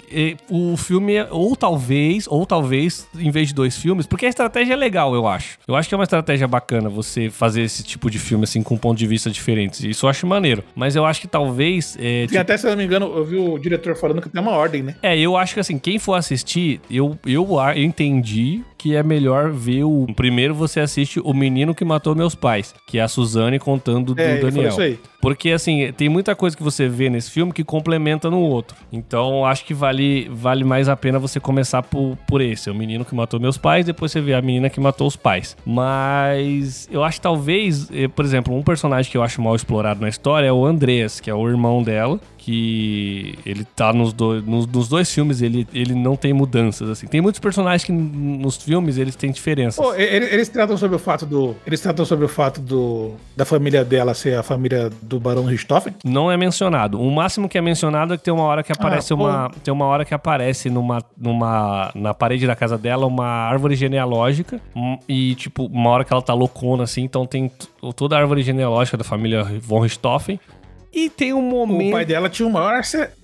o 0.50 0.65
filme, 0.74 1.16
é, 1.16 1.28
ou 1.30 1.54
talvez, 1.54 2.26
ou 2.26 2.46
talvez, 2.46 3.06
em 3.14 3.30
vez 3.30 3.48
de 3.48 3.54
dois 3.54 3.76
filmes, 3.76 4.06
porque 4.06 4.24
a 4.24 4.28
estratégia 4.28 4.72
é 4.72 4.76
legal, 4.76 5.14
eu 5.14 5.26
acho. 5.26 5.58
Eu 5.68 5.76
acho 5.76 5.88
que 5.88 5.94
é 5.94 5.98
uma 5.98 6.04
estratégia 6.04 6.48
bacana 6.48 6.88
você 6.88 7.28
fazer 7.28 7.60
esse 7.60 7.82
tipo 7.82 8.10
de 8.10 8.18
filme, 8.18 8.44
assim, 8.44 8.62
com 8.62 8.76
ponto 8.78 8.96
de 8.96 9.06
vista 9.06 9.30
diferentes. 9.30 9.84
Isso 9.84 10.06
eu 10.06 10.10
acho 10.10 10.26
maneiro. 10.26 10.64
Mas 10.74 10.96
eu 10.96 11.04
acho 11.04 11.20
que 11.20 11.28
talvez. 11.28 11.96
É, 12.00 12.26
tipo... 12.26 12.38
até, 12.38 12.56
se 12.56 12.66
eu 12.66 12.70
não 12.70 12.78
me 12.78 12.84
engano, 12.84 13.12
eu 13.14 13.24
vi 13.24 13.36
o 13.36 13.58
diretor 13.58 13.96
falando 13.96 14.22
que 14.22 14.28
tem 14.28 14.40
uma 14.40 14.52
ordem, 14.52 14.82
né? 14.82 14.94
É, 15.02 15.18
eu 15.18 15.36
acho 15.36 15.54
que 15.54 15.60
assim, 15.60 15.78
quem 15.78 15.98
for 15.98 16.14
assistir, 16.14 16.80
eu, 16.90 17.18
eu, 17.26 17.46
eu 17.74 17.82
entendi 17.82 18.62
que 18.86 18.94
é 18.94 19.02
melhor 19.02 19.50
ver 19.50 19.82
o. 19.82 20.06
Primeiro 20.14 20.54
você 20.54 20.78
assiste 20.78 21.18
O 21.18 21.34
Menino 21.34 21.74
que 21.74 21.84
Matou 21.84 22.14
Meus 22.14 22.36
Pais, 22.36 22.72
que 22.86 22.98
é 22.98 23.02
a 23.02 23.08
Suzane 23.08 23.58
contando 23.58 24.14
do 24.14 24.20
é, 24.20 24.38
Daniel. 24.38 24.68
Isso 24.68 24.80
aí. 24.80 24.98
Porque, 25.20 25.50
assim, 25.50 25.92
tem 25.96 26.08
muita 26.08 26.36
coisa 26.36 26.56
que 26.56 26.62
você 26.62 26.88
vê 26.88 27.10
nesse 27.10 27.32
filme 27.32 27.52
que 27.52 27.64
complementa 27.64 28.30
no 28.30 28.38
outro. 28.38 28.76
Então, 28.92 29.44
acho 29.44 29.64
que 29.64 29.74
vale, 29.74 30.28
vale 30.30 30.62
mais 30.62 30.88
a 30.88 30.96
pena 30.96 31.18
você 31.18 31.40
começar 31.40 31.82
por, 31.82 32.16
por 32.28 32.40
esse. 32.40 32.70
O 32.70 32.74
menino 32.76 33.04
que 33.04 33.12
matou 33.12 33.40
meus 33.40 33.58
pais, 33.58 33.84
depois 33.84 34.12
você 34.12 34.20
vê 34.20 34.34
a 34.34 34.40
menina 34.40 34.70
que 34.70 34.78
matou 34.78 35.08
os 35.08 35.16
pais. 35.16 35.56
Mas 35.66 36.88
eu 36.92 37.02
acho 37.02 37.18
que 37.18 37.22
talvez, 37.22 37.90
eh, 37.90 38.06
por 38.06 38.24
exemplo, 38.24 38.54
um 38.54 38.62
personagem 38.62 39.10
que 39.10 39.18
eu 39.18 39.22
acho 39.24 39.42
mal 39.42 39.56
explorado 39.56 40.00
na 40.00 40.08
história 40.08 40.46
é 40.46 40.52
o 40.52 40.64
Andreas, 40.64 41.18
que 41.18 41.28
é 41.28 41.34
o 41.34 41.48
irmão 41.48 41.82
dela, 41.82 42.20
que 42.46 43.36
ele 43.44 43.64
tá 43.64 43.92
nos, 43.92 44.12
dois 44.12 44.40
nos, 44.46 44.68
nos, 44.68 44.86
dois 44.86 45.12
filmes, 45.12 45.42
ele, 45.42 45.66
ele 45.74 45.96
não 45.96 46.14
tem 46.14 46.32
mudanças, 46.32 46.88
assim. 46.88 47.08
Tem 47.08 47.20
muitos 47.20 47.40
personagens 47.40 47.82
que 47.82 47.90
nos 47.90 48.56
filmes 48.56 48.98
eles 48.98 49.16
têm 49.16 49.32
diferenças. 49.32 49.84
Oh, 49.84 49.92
eles, 49.92 50.32
eles, 50.32 50.48
tratam 50.48 50.76
sobre 50.76 50.94
o 50.94 50.98
fato 51.00 51.26
do... 51.26 51.56
Eles 51.66 51.80
tratam 51.80 52.04
sobre 52.04 52.24
o 52.24 52.28
fato 52.28 52.60
do... 52.60 53.14
Da 53.36 53.44
família 53.44 53.84
dela 53.84 54.14
ser 54.14 54.38
a 54.38 54.44
família 54.44 54.88
do 55.02 55.18
Barão 55.18 55.44
Richthofen? 55.44 55.92
Não 56.04 56.30
é 56.30 56.36
mencionado. 56.36 57.00
O 57.00 57.10
máximo 57.10 57.48
que 57.48 57.58
é 57.58 57.60
mencionado 57.60 58.14
é 58.14 58.16
que 58.16 58.22
tem 58.22 58.32
uma 58.32 58.44
hora 58.44 58.62
que 58.62 58.70
aparece 58.70 59.12
ah, 59.12 59.16
uma... 59.16 59.50
Tem 59.64 59.74
uma 59.74 59.86
hora 59.86 60.04
que 60.04 60.14
aparece 60.14 60.70
numa, 60.70 61.02
numa... 61.18 61.90
Na 61.96 62.14
parede 62.14 62.46
da 62.46 62.54
casa 62.54 62.78
dela 62.78 63.06
uma 63.06 63.26
árvore 63.26 63.74
genealógica 63.74 64.60
hum, 64.76 64.96
e, 65.08 65.34
tipo, 65.34 65.64
uma 65.64 65.90
hora 65.90 66.04
que 66.04 66.12
ela 66.12 66.22
tá 66.22 66.32
loucona, 66.32 66.84
assim, 66.84 67.02
então 67.02 67.26
tem 67.26 67.50
toda 67.96 68.16
a 68.16 68.20
árvore 68.20 68.44
genealógica 68.44 68.96
da 68.96 69.02
família 69.02 69.42
von 69.60 69.80
Richthofen 69.80 70.38
e 70.96 71.10
tem 71.10 71.34
um 71.34 71.42
momento. 71.42 71.90
O 71.90 71.92
pai 71.92 72.06
dela 72.06 72.30
tinha 72.30 72.48
o 72.48 72.50
maior. 72.50 72.80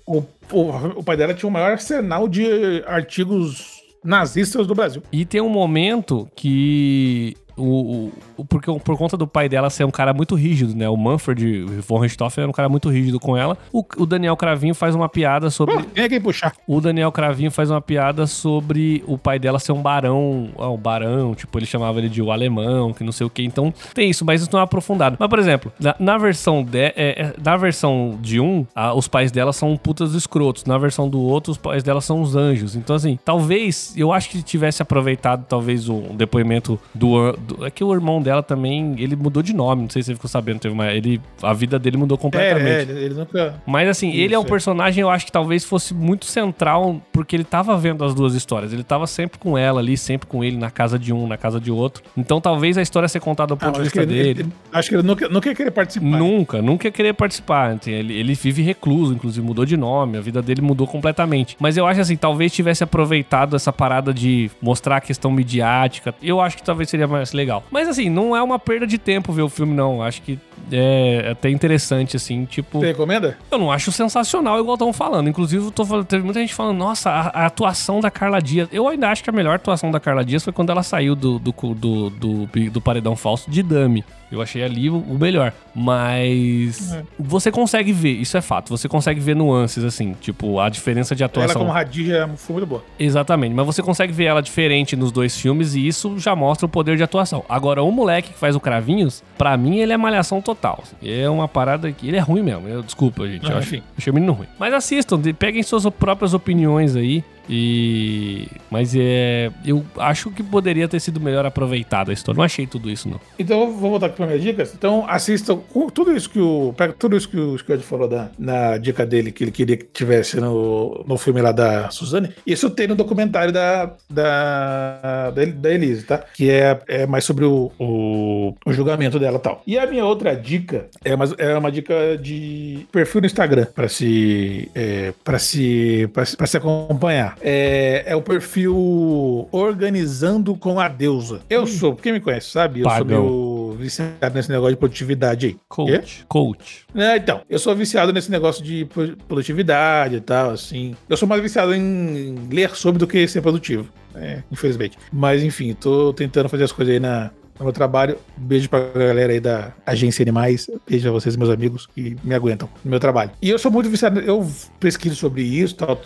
O, 0.07 0.23
o, 0.53 0.61
o 0.99 1.03
pai 1.03 1.17
dela 1.17 1.33
tinha 1.33 1.49
o 1.49 1.53
maior 1.53 1.73
arsenal 1.73 2.29
de 2.29 2.85
artigos 2.87 3.81
nazistas 4.05 4.67
do 4.67 4.75
Brasil. 4.75 5.03
E 5.11 5.25
tem 5.25 5.41
um 5.41 5.49
momento 5.49 6.29
que 6.37 7.35
o, 7.57 7.65
o, 7.65 8.13
porque 8.49 8.73
por 8.81 8.97
conta 8.97 9.17
do 9.17 9.27
pai 9.27 9.49
dela 9.49 9.71
ser 9.71 9.85
um 9.85 9.91
cara 9.91 10.13
muito 10.13 10.35
rígido, 10.35 10.75
né? 10.75 10.89
O 10.89 10.97
Manfred 10.97 11.65
von 11.87 11.99
Richthofen 11.99 12.43
era 12.43 12.51
um 12.51 12.55
cara 12.55 12.69
muito 12.69 12.89
rígido 12.89 13.19
com 13.19 13.37
ela. 13.37 13.57
O, 13.73 13.85
o 13.97 14.07
Daniel 14.07 14.37
Cravinho 14.37 14.75
faz 14.75 14.95
uma 14.95 15.09
piada 15.09 15.51
sobre. 15.51 15.75
É 15.95 16.09
quem 16.09 16.21
puxar? 16.21 16.55
O 16.67 16.81
Daniel 16.81 17.13
Cravinho 17.13 17.51
faz 17.51 17.71
uma 17.71 17.81
piada 17.81 18.27
sobre 18.27 19.03
o 19.07 19.19
pai 19.19 19.39
dela 19.39 19.59
ser 19.59 19.73
um 19.73 19.83
barão. 19.83 20.51
Ah, 20.59 20.71
um 20.71 20.77
barão, 20.77 21.35
tipo, 21.35 21.59
ele 21.59 21.67
chamava 21.67 21.99
ele 21.99 22.09
de 22.09 22.23
o 22.23 22.31
alemão, 22.31 22.93
que 22.93 23.05
não 23.05 23.13
sei 23.13 23.27
o 23.27 23.31
que. 23.31 23.43
Então 23.43 23.73
tem 23.95 24.11
isso, 24.11 24.25
mas 24.25 24.43
isso 24.43 24.51
não 24.53 24.61
é 24.61 24.63
aprofundado. 24.63 25.17
Mas, 25.19 25.29
por 25.29 25.39
exemplo, 25.39 25.73
na, 25.79 25.95
na 25.99 26.19
versão 26.19 26.63
de, 26.65 26.79
é, 26.79 26.93
é, 26.97 27.35
na 27.43 27.57
versão 27.57 28.19
de 28.21 28.41
um, 28.41 28.67
a, 28.75 28.95
os 28.95 29.09
pais 29.09 29.31
dela 29.31 29.53
são 29.53 29.77
putas 29.77 30.15
escrotos. 30.15 30.65
Na 30.65 30.79
versão 30.79 31.09
do 31.09 31.21
outro, 31.21 31.53
os 31.53 31.59
pais 31.59 31.83
dela 31.83 32.01
são 32.01 32.21
os 32.21 32.37
anjos. 32.37 32.77
Então, 32.77 32.97
assim, 32.97 33.19
talvez, 33.25 33.95
eu 33.97 34.13
acho 34.13 34.31
que 34.31 34.43
tivesse 34.43 34.83
aproveitado, 34.83 35.45
talvez, 35.49 35.89
o 35.89 35.95
um 35.95 36.17
depoimento 36.17 36.79
do, 36.95 37.33
do, 37.33 37.67
é 37.67 37.71
que 37.71 37.85
o 37.85 37.93
irmão 37.93 38.23
dela 38.23 38.32
também, 38.41 38.95
ele 38.99 39.17
mudou 39.17 39.43
de 39.43 39.53
nome, 39.53 39.83
não 39.83 39.91
sei 39.91 40.01
se 40.01 40.07
você 40.07 40.15
ficou 40.15 40.31
sabendo, 40.31 40.61
teve 40.61 40.73
uma, 40.73 40.93
ele, 40.93 41.21
a 41.43 41.53
vida 41.53 41.77
dele 41.77 41.97
mudou 41.97 42.17
completamente. 42.17 42.69
É, 42.69 42.79
é 42.79 42.83
ele, 42.83 43.05
ele 43.07 43.15
nunca... 43.15 43.55
Mas 43.67 43.89
assim, 43.89 44.11
Isso, 44.11 44.21
ele 44.21 44.35
é 44.35 44.39
um 44.39 44.45
é. 44.45 44.49
personagem, 44.49 45.03
eu 45.03 45.11
acho 45.11 45.27
que 45.27 45.33
talvez 45.33 45.65
fosse 45.65 45.93
muito 45.93 46.27
central, 46.27 47.03
porque 47.13 47.35
ele 47.35 47.43
tava 47.45 47.77
vendo 47.77 48.05
as 48.05 48.15
duas 48.15 48.35
histórias, 48.35 48.73
ele 48.73 48.85
tava 48.85 49.09
sempre 49.09 49.41
com 49.41 49.59
ela 49.59 49.81
ali, 49.81 49.97
sempre 49.97 50.29
com 50.29 50.45
ele, 50.45 50.57
na 50.57 50.71
casa 50.71 50.97
de 50.97 51.13
um, 51.13 51.27
na 51.27 51.37
casa 51.37 51.61
de 51.61 51.73
outro. 51.73 52.05
Então 52.17 52.41
talvez 52.41 52.79
a 52.79 52.83
história 52.83 53.09
ser 53.09 53.21
contada 53.21 53.55
do 53.55 53.57
ponto 53.57 53.75
ah, 53.75 53.79
de 53.79 53.83
vista 53.83 54.07
dele. 54.07 54.43
Ele, 54.43 54.53
acho 54.73 54.89
que 54.89 54.95
ele 54.95 55.03
nunca, 55.03 55.29
nunca 55.29 55.49
ia 55.49 55.55
querer 55.55 55.71
participar. 55.73 56.07
Nunca, 56.07 56.63
nunca 56.63 56.87
ia 56.87 56.93
querer 56.93 57.13
participar. 57.15 57.79
Ele, 57.87 58.15
ele 58.15 58.35
vive 58.35 58.63
recluso, 58.63 59.13
inclusive 59.13 59.45
mudou 59.45 59.65
de 59.65 59.77
nome, 59.77 60.17
a 60.17 60.21
vida 60.21 60.41
dele 60.41 60.61
mudou 60.61 60.87
completamente. 60.87 61.57
Mas 61.59 61.77
eu 61.77 61.87
acho 61.87 62.01
assim, 62.01 62.17
talvez 62.17 62.53
tivesse 62.53 62.85
aproveitado 62.85 63.57
essa 63.57 63.73
parada 63.73 64.13
de 64.13 64.51
mostrar 64.61 64.97
a 64.97 65.01
questão 65.01 65.31
midiática. 65.31 66.15
Eu 66.23 66.41
acho 66.41 66.57
que 66.57 66.63
talvez 66.63 66.89
seria 66.89 67.09
mais 67.09 67.33
legal. 67.33 67.65
Mas 67.71 67.89
assim, 67.89 68.09
não 68.13 68.37
é 68.37 68.43
uma 68.43 68.59
perda 68.59 68.87
de 68.87 68.99
tempo 68.99 69.33
ver 69.33 69.43
o 69.43 69.49
filme, 69.49 69.75
não. 69.75 70.03
Acho 70.03 70.23
que 70.23 70.39
é 70.71 71.31
até 71.33 71.51
interessante, 71.51 72.17
assim, 72.17 72.45
tipo. 72.45 72.81
Você 72.81 72.87
recomenda? 72.87 73.37
Eu 73.51 73.59
não 73.59 73.71
acho 73.71 73.91
sensacional, 73.91 74.59
igual 74.61 74.75
estão 74.75 74.93
falando. 74.93 75.29
Inclusive, 75.29 75.71
tô 75.71 75.85
falando, 75.85 76.07
teve 76.07 76.25
muita 76.25 76.41
gente 76.41 76.55
falando, 76.55 76.77
nossa, 76.77 77.11
a, 77.11 77.43
a, 77.43 77.47
atuação 77.47 78.01
da 78.01 78.11
Carla 78.11 78.41
Dias. 78.41 78.69
Eu 78.73 78.89
ainda 78.89 79.09
acho 79.09 79.23
que 79.23 79.31
a 79.31 79.33
melhor 79.33 79.57
atuação 79.57 79.91
da 79.91 80.01
Carla 80.01 80.25
Dias 80.25 80.45
foi 80.45 80.53
quando 80.53 80.71
ela 80.71 80.83
saiu 80.83 81.15
do, 81.15 81.39
do, 81.39 81.53
do, 81.75 82.11
do, 82.11 82.47
do 82.71 82.81
paredão 82.81 83.17
falso 83.17 83.51
de 83.51 83.63
Dami. 83.63 84.05
Eu 84.33 84.41
achei 84.41 84.63
ali 84.63 84.89
o, 84.89 84.97
o 84.97 85.19
melhor. 85.19 85.53
Mas 85.75 86.95
é. 86.95 87.03
você 87.19 87.53
consegue 87.53 87.93
ver, 87.93 88.13
isso 88.13 88.35
é 88.37 88.41
fato. 88.41 88.71
Você 88.71 88.89
consegue 88.89 89.21
ver 89.21 89.37
nuances, 89.37 89.85
assim, 89.85 90.15
tipo, 90.19 90.59
a 90.59 90.71
diferença 90.71 91.15
de 91.15 91.23
atuação. 91.23 91.51
Ela 91.51 91.61
como 91.61 91.71
Radija 91.71 92.31
foi 92.37 92.55
muito 92.55 92.67
boa. 92.67 92.83
Exatamente. 92.99 93.55
Mas 93.55 93.67
você 93.67 93.83
consegue 93.83 94.11
ver 94.11 94.25
ela 94.25 94.41
diferente 94.41 94.97
nos 94.97 95.13
dois 95.13 95.39
filmes 95.39 95.75
e 95.75 95.87
isso 95.87 96.19
já 96.19 96.35
mostra 96.35 96.65
o 96.65 96.69
poder 96.69 96.97
de 96.97 97.03
atuação. 97.03 97.45
Agora, 97.47 97.83
o 97.83 97.93
moleque 97.93 98.33
que 98.33 98.39
faz 98.39 98.57
o 98.57 98.61
Cravinhos, 98.61 99.23
pra 99.37 99.55
mim, 99.57 99.77
ele 99.77 99.93
é 99.93 99.97
malhação 99.99 100.41
total. 100.41 100.52
Assim. 100.83 100.97
É 101.03 101.29
uma 101.29 101.49
parada 101.49 101.91
que. 101.93 102.09
Ele 102.09 102.17
é 102.17 102.21
ruim 102.21 102.43
mesmo. 102.43 102.69
Eu, 102.69 102.83
desculpa, 102.83 103.27
gente. 103.27 103.49
Eu 103.49 103.57
acho, 103.57 103.83
achei 103.97 104.11
o 104.11 104.15
menino 104.15 104.33
ruim. 104.33 104.47
Mas 104.59 104.73
assistam, 104.75 105.21
peguem 105.39 105.63
suas 105.63 105.87
próprias 105.91 106.35
opiniões 106.35 106.97
aí. 106.97 107.25
E. 107.49 108.49
Mas 108.71 108.95
é. 108.97 109.51
Eu 109.65 109.85
acho 109.97 110.31
que 110.31 110.43
poderia 110.43 110.89
ter 110.89 111.01
sido 111.01 111.21
melhor 111.21 111.45
aproveitado 111.45 112.11
a 112.11 112.15
história. 112.15 112.37
Não 112.37 112.45
achei 112.45 112.67
tudo 112.67 112.91
isso, 112.91 113.09
não. 113.09 113.21
Então 113.39 113.73
vou 113.73 113.91
voltar 113.91 114.07
aqui 114.07 114.17
para 114.17 114.27
minhas 114.27 114.43
dicas. 114.43 114.75
Então 114.75 115.05
assistam 115.09 115.61
tudo 115.93 116.17
isso 116.17 116.31
que 116.31 116.41
o. 116.41 116.75
Pega 116.77 116.93
tudo 116.93 117.17
isso 117.17 117.29
que 117.29 117.39
o 117.39 117.59
Scott 117.59 117.83
falou 117.83 118.09
da, 118.09 118.31
na 118.39 118.79
dica 118.79 119.05
dele, 119.05 119.33
que 119.33 119.45
ele 119.45 119.51
queria 119.51 119.77
que 119.77 119.85
tivesse 119.85 120.41
no, 120.41 121.05
no 121.07 121.19
filme 121.19 121.41
lá 121.41 121.53
da 121.53 121.91
Suzane. 121.91 122.31
Isso 122.47 122.71
tem 122.71 122.87
no 122.87 122.95
documentário 122.95 123.53
da, 123.53 123.93
da, 124.09 125.31
da, 125.31 125.45
da 125.45 125.71
Elise, 125.71 126.05
tá? 126.05 126.19
Que 126.35 126.51
é, 126.51 126.81
é 126.89 127.07
mais 127.07 127.25
sobre 127.25 127.45
o, 127.45 127.71
o, 127.79 128.55
o 128.65 128.73
julgamento 128.73 129.19
dela 129.19 129.39
tal. 129.39 129.63
E 129.67 129.79
a 129.79 129.87
minha 129.87 130.05
outra 130.05 130.35
dica 130.35 130.87
é 131.05 131.15
uma, 131.15 131.25
é 131.39 131.57
uma 131.57 131.73
dica 131.73 132.17
de 132.17 132.87
perfil 132.91 133.21
no 133.21 133.27
Instagram 133.27 133.67
para 133.75 133.89
se, 133.89 134.71
é, 134.75 135.13
para 135.25 135.39
se, 135.39 136.09
pra, 136.13 136.47
se 136.47 136.57
acompanhar. 136.57 137.32
É, 137.41 138.05
é 138.07 138.17
o 138.17 138.23
perfil 138.23 139.49
Organizando 139.51 140.55
com 140.57 140.79
a 140.79 140.89
Deusa. 140.89 141.41
Eu 141.49 141.67
sou, 141.67 141.95
quem 141.95 142.13
me 142.13 142.21
conhece 142.21 142.51
sabe, 142.51 142.81
eu 142.81 142.85
Pagão. 142.85 143.23
sou 143.23 143.69
meio 143.69 143.77
viciado 143.79 144.35
nesse 144.35 144.51
negócio 144.51 144.75
de 144.75 144.79
produtividade 144.79 145.47
aí. 145.47 145.57
Coach. 145.69 146.21
É? 146.23 146.25
Coach. 146.29 146.87
É, 146.95 147.17
então, 147.17 147.41
eu 147.49 147.59
sou 147.59 147.75
viciado 147.75 148.13
nesse 148.13 148.31
negócio 148.31 148.63
de 148.63 148.87
produtividade 149.27 150.17
e 150.17 150.21
tal, 150.21 150.51
assim. 150.51 150.97
Eu 151.09 151.17
sou 151.17 151.29
mais 151.29 151.43
viciado 151.43 151.75
em 151.75 152.49
ler 152.51 152.75
sobre 152.77 152.99
do 152.99 153.07
que 153.07 153.27
ser 153.27 153.41
produtivo. 153.41 153.89
É, 154.15 154.43
infelizmente. 154.51 154.99
Mas 155.11 155.43
enfim, 155.43 155.75
tô 155.75 156.13
tentando 156.13 156.49
fazer 156.49 156.65
as 156.65 156.73
coisas 156.73 156.93
aí 156.93 157.01
na, 157.01 157.31
no 157.59 157.65
meu 157.65 157.73
trabalho. 157.73 158.17
Beijo 158.37 158.69
pra 158.69 158.81
galera 158.95 159.33
aí 159.33 159.41
da 159.41 159.73
Agência 159.87 160.23
Animais. 160.23 160.71
Beijo 160.89 161.09
a 161.09 161.13
vocês, 161.13 161.37
meus 161.37 161.51
amigos, 161.51 161.87
que 161.87 162.17
me 162.23 162.35
aguentam 162.35 162.69
no 162.85 162.91
meu 162.91 163.01
trabalho. 163.01 163.31
E 163.41 163.51
eu 163.51 163.59
sou 163.59 163.71
muito 163.71 163.89
viciado, 163.89 164.21
eu 164.21 164.49
pesquiso 164.81 165.17
sobre 165.17 165.43
isso, 165.43 165.77
tal, 165.77 166.01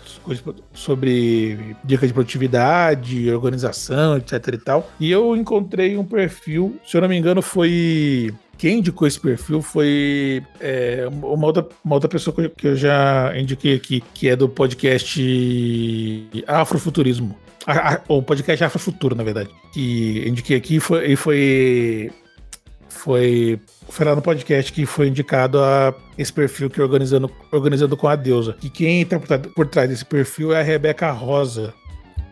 sobre 0.73 1.75
dicas 1.83 2.09
de 2.09 2.13
produtividade, 2.13 3.31
organização, 3.31 4.17
etc 4.17 4.47
e 4.53 4.57
tal. 4.57 4.91
E 4.99 5.11
eu 5.11 5.35
encontrei 5.35 5.97
um 5.97 6.05
perfil, 6.05 6.77
se 6.85 6.95
eu 6.97 7.01
não 7.01 7.09
me 7.09 7.17
engano, 7.17 7.41
foi 7.41 8.33
quem 8.57 8.79
indicou 8.79 9.07
esse 9.07 9.19
perfil 9.19 9.61
foi 9.61 10.43
é, 10.59 11.07
uma, 11.11 11.45
outra, 11.45 11.67
uma 11.85 11.95
outra 11.95 12.09
pessoa 12.09 12.35
que 12.35 12.67
eu 12.67 12.75
já 12.75 13.31
indiquei 13.37 13.75
aqui, 13.75 14.03
que 14.13 14.27
é 14.27 14.35
do 14.35 14.49
podcast 14.49 15.21
Afrofuturismo 16.47 17.35
o 18.07 18.21
podcast 18.21 18.63
Afrofuturo, 18.63 19.15
na 19.15 19.23
verdade, 19.23 19.49
que 19.73 20.27
indiquei 20.27 20.57
aqui 20.57 20.79
foi, 20.79 21.15
foi, 21.15 22.11
foi, 22.87 23.59
foi 23.89 24.05
lá 24.05 24.15
no 24.15 24.21
podcast 24.21 24.71
que 24.71 24.85
foi 24.85 25.07
indicado 25.09 25.59
a 25.59 25.93
esse 26.17 26.31
perfil 26.31 26.69
que 26.69 26.81
organizando, 26.81 27.29
organizando 27.51 27.97
com 27.97 28.07
a 28.07 28.15
deusa. 28.15 28.55
E 28.63 28.69
quem 28.69 29.01
está 29.01 29.19
por, 29.19 29.39
por 29.53 29.67
trás 29.67 29.89
desse 29.89 30.05
perfil 30.05 30.53
é 30.53 30.59
a 30.59 30.63
Rebeca 30.63 31.11
Rosa. 31.11 31.73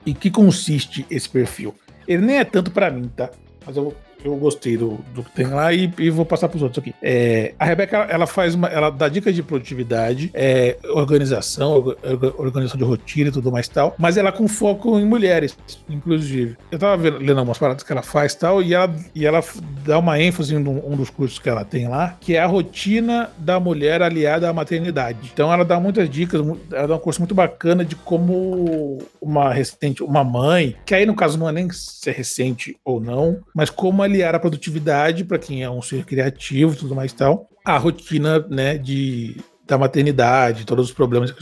E 0.06 0.14
que 0.14 0.30
consiste 0.30 1.06
esse 1.10 1.28
perfil? 1.28 1.74
Ele 2.08 2.24
nem 2.24 2.38
é 2.38 2.44
tanto 2.44 2.70
para 2.70 2.92
mim, 2.92 3.10
tá? 3.16 3.30
Mas 3.66 3.76
eu 3.76 3.84
vou 3.86 4.05
eu 4.26 4.36
gostei 4.36 4.78
do, 4.78 5.00
do 5.14 5.24
que 5.24 5.32
tem 5.32 5.48
lá 5.48 5.72
e, 5.72 5.92
e 6.00 6.10
vou 6.10 6.26
passar 6.26 6.50
para 6.50 6.58
os 6.58 6.64
outros 6.64 6.80
aqui. 6.80 6.94
É, 7.02 7.54
a 7.60 7.66
Rebeca, 7.66 7.98
ela 8.10 8.26
faz 8.26 8.56
uma, 8.56 8.68
ela 8.68 8.90
dá 8.90 9.08
dicas 9.08 9.36
de 9.36 9.44
produtividade, 9.44 10.32
é, 10.34 10.78
organização, 10.90 11.96
organização 12.38 12.78
de 12.78 12.84
rotina 12.84 13.30
e 13.30 13.32
tudo 13.32 13.52
mais 13.52 13.68
tal, 13.68 13.96
mas 13.98 14.18
ela 14.18 14.32
com 14.32 14.48
foco 14.48 15.00
em 15.00 15.06
mulheres, 15.06 15.58
inclusive. 15.90 16.58
Eu 16.72 16.80
tava 16.80 16.98
vendo, 16.98 17.20
lendo 17.20 17.38
algumas 17.38 17.58
paradas 17.58 17.84
que 17.84 17.92
ela 17.92 18.02
faz 18.02 18.34
tal, 18.34 18.62
e 18.62 18.74
ela, 18.74 18.94
e 19.14 19.26
ela 19.26 19.44
dá 19.86 20.00
uma 20.00 20.20
ênfase 20.20 20.56
em 20.56 20.58
um, 20.58 20.94
um 20.94 20.96
dos 20.96 21.10
cursos 21.10 21.38
que 21.38 21.50
ela 21.50 21.64
tem 21.64 21.88
lá, 21.88 22.18
que 22.20 22.36
é 22.36 22.40
a 22.40 22.48
rotina 22.48 23.30
da 23.38 23.60
mulher 23.60 24.02
aliada 24.02 24.50
à 24.50 24.54
maternidade. 24.54 25.32
Então 25.34 25.54
ela 25.54 25.64
dá 25.64 25.80
muitas 25.80 26.10
dicas, 26.10 26.42
ela 26.72 26.88
dá 26.88 26.96
um 26.96 27.00
curso 27.00 27.22
muito 27.22 27.36
bacana 27.36 27.86
de 27.86 27.96
como 27.96 28.98
uma 29.22 29.54
recente, 29.54 30.04
uma 30.04 30.24
mãe, 30.24 30.76
que 30.86 30.96
aí 30.96 31.06
no 31.06 31.16
caso 31.16 31.38
não 31.38 31.48
é 31.48 31.52
nem 31.52 31.70
ser 31.72 32.12
recente 32.12 32.78
ou 32.84 33.00
não, 33.00 33.40
mas 33.54 33.70
como 33.70 34.04
ela 34.04 34.15
aliar 34.16 34.36
a 34.36 34.40
produtividade 34.40 35.24
para 35.24 35.38
quem 35.38 35.64
é 35.64 35.70
um 35.70 35.82
ser 35.82 36.06
criativo 36.06 36.74
e 36.74 36.78
tudo 36.78 36.96
mais 36.96 37.12
e 37.12 37.16
tal, 37.16 37.50
a 37.64 37.78
rotina, 37.78 38.40
né, 38.50 38.78
de 38.78 39.38
da 39.68 39.80
maternidade, 39.80 40.64
todos 40.64 40.90
os 40.90 40.94
problemas 40.94 41.34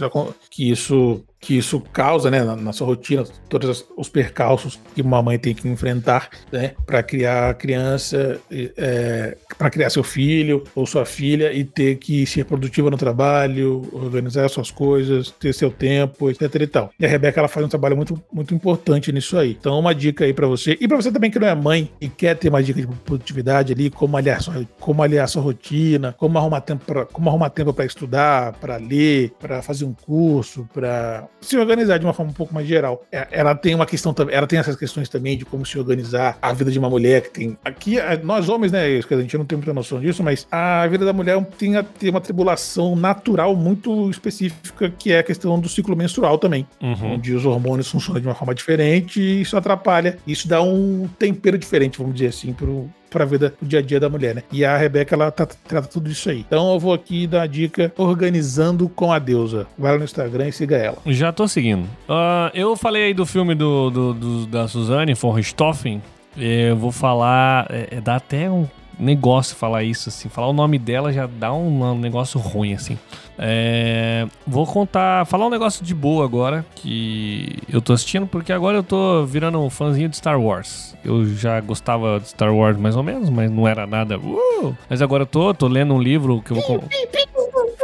que 0.50 0.72
isso 0.72 1.26
que 1.44 1.58
isso 1.58 1.82
causa, 1.92 2.32
né, 2.32 2.42
na, 2.42 2.56
na 2.56 2.72
sua 2.72 2.88
rotina, 2.88 3.26
todos 3.50 3.86
os 3.98 4.08
percalços 4.08 4.80
que 4.96 5.02
uma 5.02 5.22
mãe 5.22 5.38
tem 5.38 5.54
que 5.54 5.68
enfrentar, 5.68 6.30
né, 6.50 6.72
para 6.86 7.04
criar 7.04 7.50
a 7.50 7.54
criança, 7.54 8.40
é, 8.50 9.36
para 9.58 9.70
criar 9.70 9.90
seu 9.90 10.04
filho 10.04 10.64
ou 10.74 10.86
sua 10.86 11.06
filha 11.06 11.52
e 11.52 11.66
ter 11.66 11.98
que 11.98 12.26
ser 12.26 12.46
produtiva 12.46 12.90
no 12.90 12.96
trabalho, 12.96 13.82
organizar 13.92 14.50
suas 14.50 14.72
coisas, 14.72 15.32
ter 15.32 15.54
seu 15.54 15.70
tempo, 15.70 16.30
etc 16.30 16.56
e 16.56 16.68
tal. 16.68 16.92
E 16.98 17.06
a 17.06 17.10
Rebeca 17.10 17.42
ela 17.42 17.50
faz 17.50 17.66
um 17.66 17.70
trabalho 17.70 17.98
muito, 17.98 18.22
muito 18.32 18.56
importante 18.56 19.12
nisso 19.12 19.38
aí. 19.38 19.52
Então, 19.60 19.78
uma 19.78 19.94
dica 19.94 20.24
aí 20.24 20.34
para 20.34 20.48
você 20.48 20.78
e 20.80 20.88
para 20.88 20.96
você 20.96 21.12
também 21.12 21.30
que 21.30 21.40
não 21.40 21.48
é 21.48 21.54
mãe 21.54 21.92
e 22.00 22.08
quer 22.08 22.38
ter 22.38 22.48
uma 22.48 22.64
dica 22.64 22.80
de 22.80 22.88
produtividade 22.88 23.74
ali, 23.74 23.90
como 23.90 24.16
aliar 24.16 24.42
sua, 24.42 24.66
como 24.80 25.04
aliar 25.04 25.28
sua 25.28 25.42
rotina, 25.42 26.16
como 26.18 26.38
arrumar 26.38 26.62
tempo 26.62 26.86
para 26.86 27.06
como 27.06 27.30
arrumar 27.30 27.50
tempo 27.50 27.74
para 27.74 27.86
estudar, 27.86 28.54
para 28.54 28.78
ler, 28.78 29.34
para 29.40 29.62
fazer 29.62 29.84
um 29.84 29.94
curso, 29.94 30.68
para 30.74 31.28
se 31.42 31.58
organizar 31.58 31.98
de 31.98 32.06
uma 32.06 32.14
forma 32.14 32.32
um 32.32 32.34
pouco 32.34 32.54
mais 32.54 32.68
geral. 32.68 33.04
É, 33.12 33.28
ela 33.32 33.54
tem 33.54 33.76
uma 33.76 33.86
questão 33.86 34.14
também, 34.14 34.36
ela 34.36 34.48
tem 34.48 34.60
essas 34.60 34.76
questões 34.76 35.10
também 35.10 35.38
de 35.38 35.46
como 35.46 35.66
se 35.66 35.78
organizar 35.78 36.38
a 36.42 36.54
vida 36.54 36.72
de 36.72 36.80
uma 36.80 36.90
mulher 36.90 37.22
que 37.22 37.30
tem. 37.30 37.58
Aqui, 37.64 37.98
nós 38.24 38.50
homens, 38.50 38.72
né? 38.72 38.86
A 38.86 39.22
gente 39.22 39.38
não 39.38 39.46
tem 39.46 39.58
muita 39.58 39.74
noção 39.74 40.00
disso, 40.00 40.24
mas 40.24 40.48
a 40.52 40.88
vida 40.88 41.06
da 41.06 41.14
mulher 41.14 41.44
tem, 41.58 41.74
tem 42.00 42.10
uma 42.10 42.22
tribulação 42.22 42.96
natural 42.96 43.56
muito 43.56 44.10
específica, 44.10 44.90
que 44.90 45.12
é 45.12 45.20
a 45.20 45.24
questão 45.24 45.60
do 45.60 45.70
ciclo 45.70 45.96
menstrual 45.96 46.38
também. 46.38 46.66
Uhum. 46.82 47.14
Onde 47.14 47.34
os 47.34 47.46
hormônios 47.46 47.90
funcionam 47.90 48.22
de 48.22 48.28
uma 48.28 48.36
forma 48.36 48.56
diferente 48.56 49.22
e 49.22 49.42
isso 49.42 49.58
atrapalha. 49.58 50.18
Isso 50.26 50.48
dá 50.48 50.62
um 50.62 51.08
tempero 51.20 51.58
diferente, 51.58 51.98
vamos 51.98 52.14
dizer 52.16 52.28
assim, 52.28 52.54
pro, 52.54 52.90
para 53.14 53.24
a 53.24 53.28
vida, 53.28 53.54
o 53.62 53.66
dia 53.66 53.80
a 53.80 53.82
dia 53.82 54.00
da 54.00 54.10
mulher, 54.10 54.36
né? 54.36 54.44
E 54.52 54.66
a 54.66 54.76
Rebeca, 54.76 55.16
ela 55.16 55.32
tá, 55.32 55.46
trata 55.46 55.88
tudo 55.88 56.10
isso 56.10 56.30
aí. 56.30 56.40
Então 56.40 56.74
eu 56.74 56.80
vou 56.80 56.94
aqui 56.94 57.28
dar 57.28 57.44
a 57.44 57.48
dica 57.48 57.94
Organizando 57.98 58.90
com 58.90 59.12
a 59.12 59.20
Deusa. 59.20 59.68
Vai 59.78 59.92
lá 59.92 59.98
no 60.00 60.04
Instagram 60.04 60.48
e 60.48 60.52
siga 60.52 60.76
ela. 60.76 60.98
Já 61.06 61.32
tô 61.32 61.48
seguindo. 61.48 61.84
Uh, 62.10 62.50
eu 62.54 62.76
falei 62.76 63.06
aí 63.06 63.14
do 63.14 63.26
filme 63.26 63.54
do, 63.54 63.90
do, 63.90 64.14
do 64.14 64.46
da 64.48 64.68
Suzane, 64.68 65.14
von 65.14 65.32
Richthofen. 65.32 66.02
Eu 66.36 66.76
vou 66.76 66.92
falar. 66.92 67.68
É, 67.70 67.98
é, 67.98 68.02
dá 68.02 68.16
até 68.16 68.50
um 68.50 68.68
negócio 69.00 69.56
falar 69.56 69.84
isso, 69.84 70.10
assim. 70.10 70.30
Falar 70.30 70.48
o 70.48 70.54
nome 70.54 70.78
dela 70.78 71.12
já 71.12 71.28
dá 71.28 71.54
um, 71.54 71.98
negócio 71.98 72.40
ruim, 72.40 72.74
assim. 72.74 72.98
É, 73.38 74.28
vou 74.46 74.66
contar, 74.66 75.26
falar 75.26 75.48
um 75.48 75.50
negócio 75.50 75.84
de 75.84 75.94
boa 75.96 76.24
agora 76.24 76.66
que 76.76 77.58
eu 77.68 77.82
tô 77.82 77.94
assistindo, 77.94 78.28
porque 78.28 78.54
agora 78.54 78.78
eu 78.78 78.84
tô 78.84 79.26
virando 79.26 79.60
um 79.60 79.70
fãzinho 79.70 80.10
de 80.10 80.18
Star 80.18 80.40
Wars. 80.40 80.96
Eu 81.04 81.26
já 81.26 81.60
gostava 81.60 82.20
de 82.20 82.30
Star 82.30 82.54
Wars 82.54 82.78
mais 82.78 82.96
ou 82.96 83.04
menos, 83.04 83.30
mas 83.30 83.50
não 83.52 83.68
era 83.68 83.88
nada. 83.88 84.18
Uh! 84.20 84.76
Mas 84.90 85.02
agora 85.02 85.24
eu 85.24 85.28
tô, 85.28 85.54
tô 85.54 85.68
lendo 85.68 85.94
um 85.94 86.02
livro 86.02 86.42
que 86.42 86.52
eu 86.52 86.62
vou. 86.62 86.84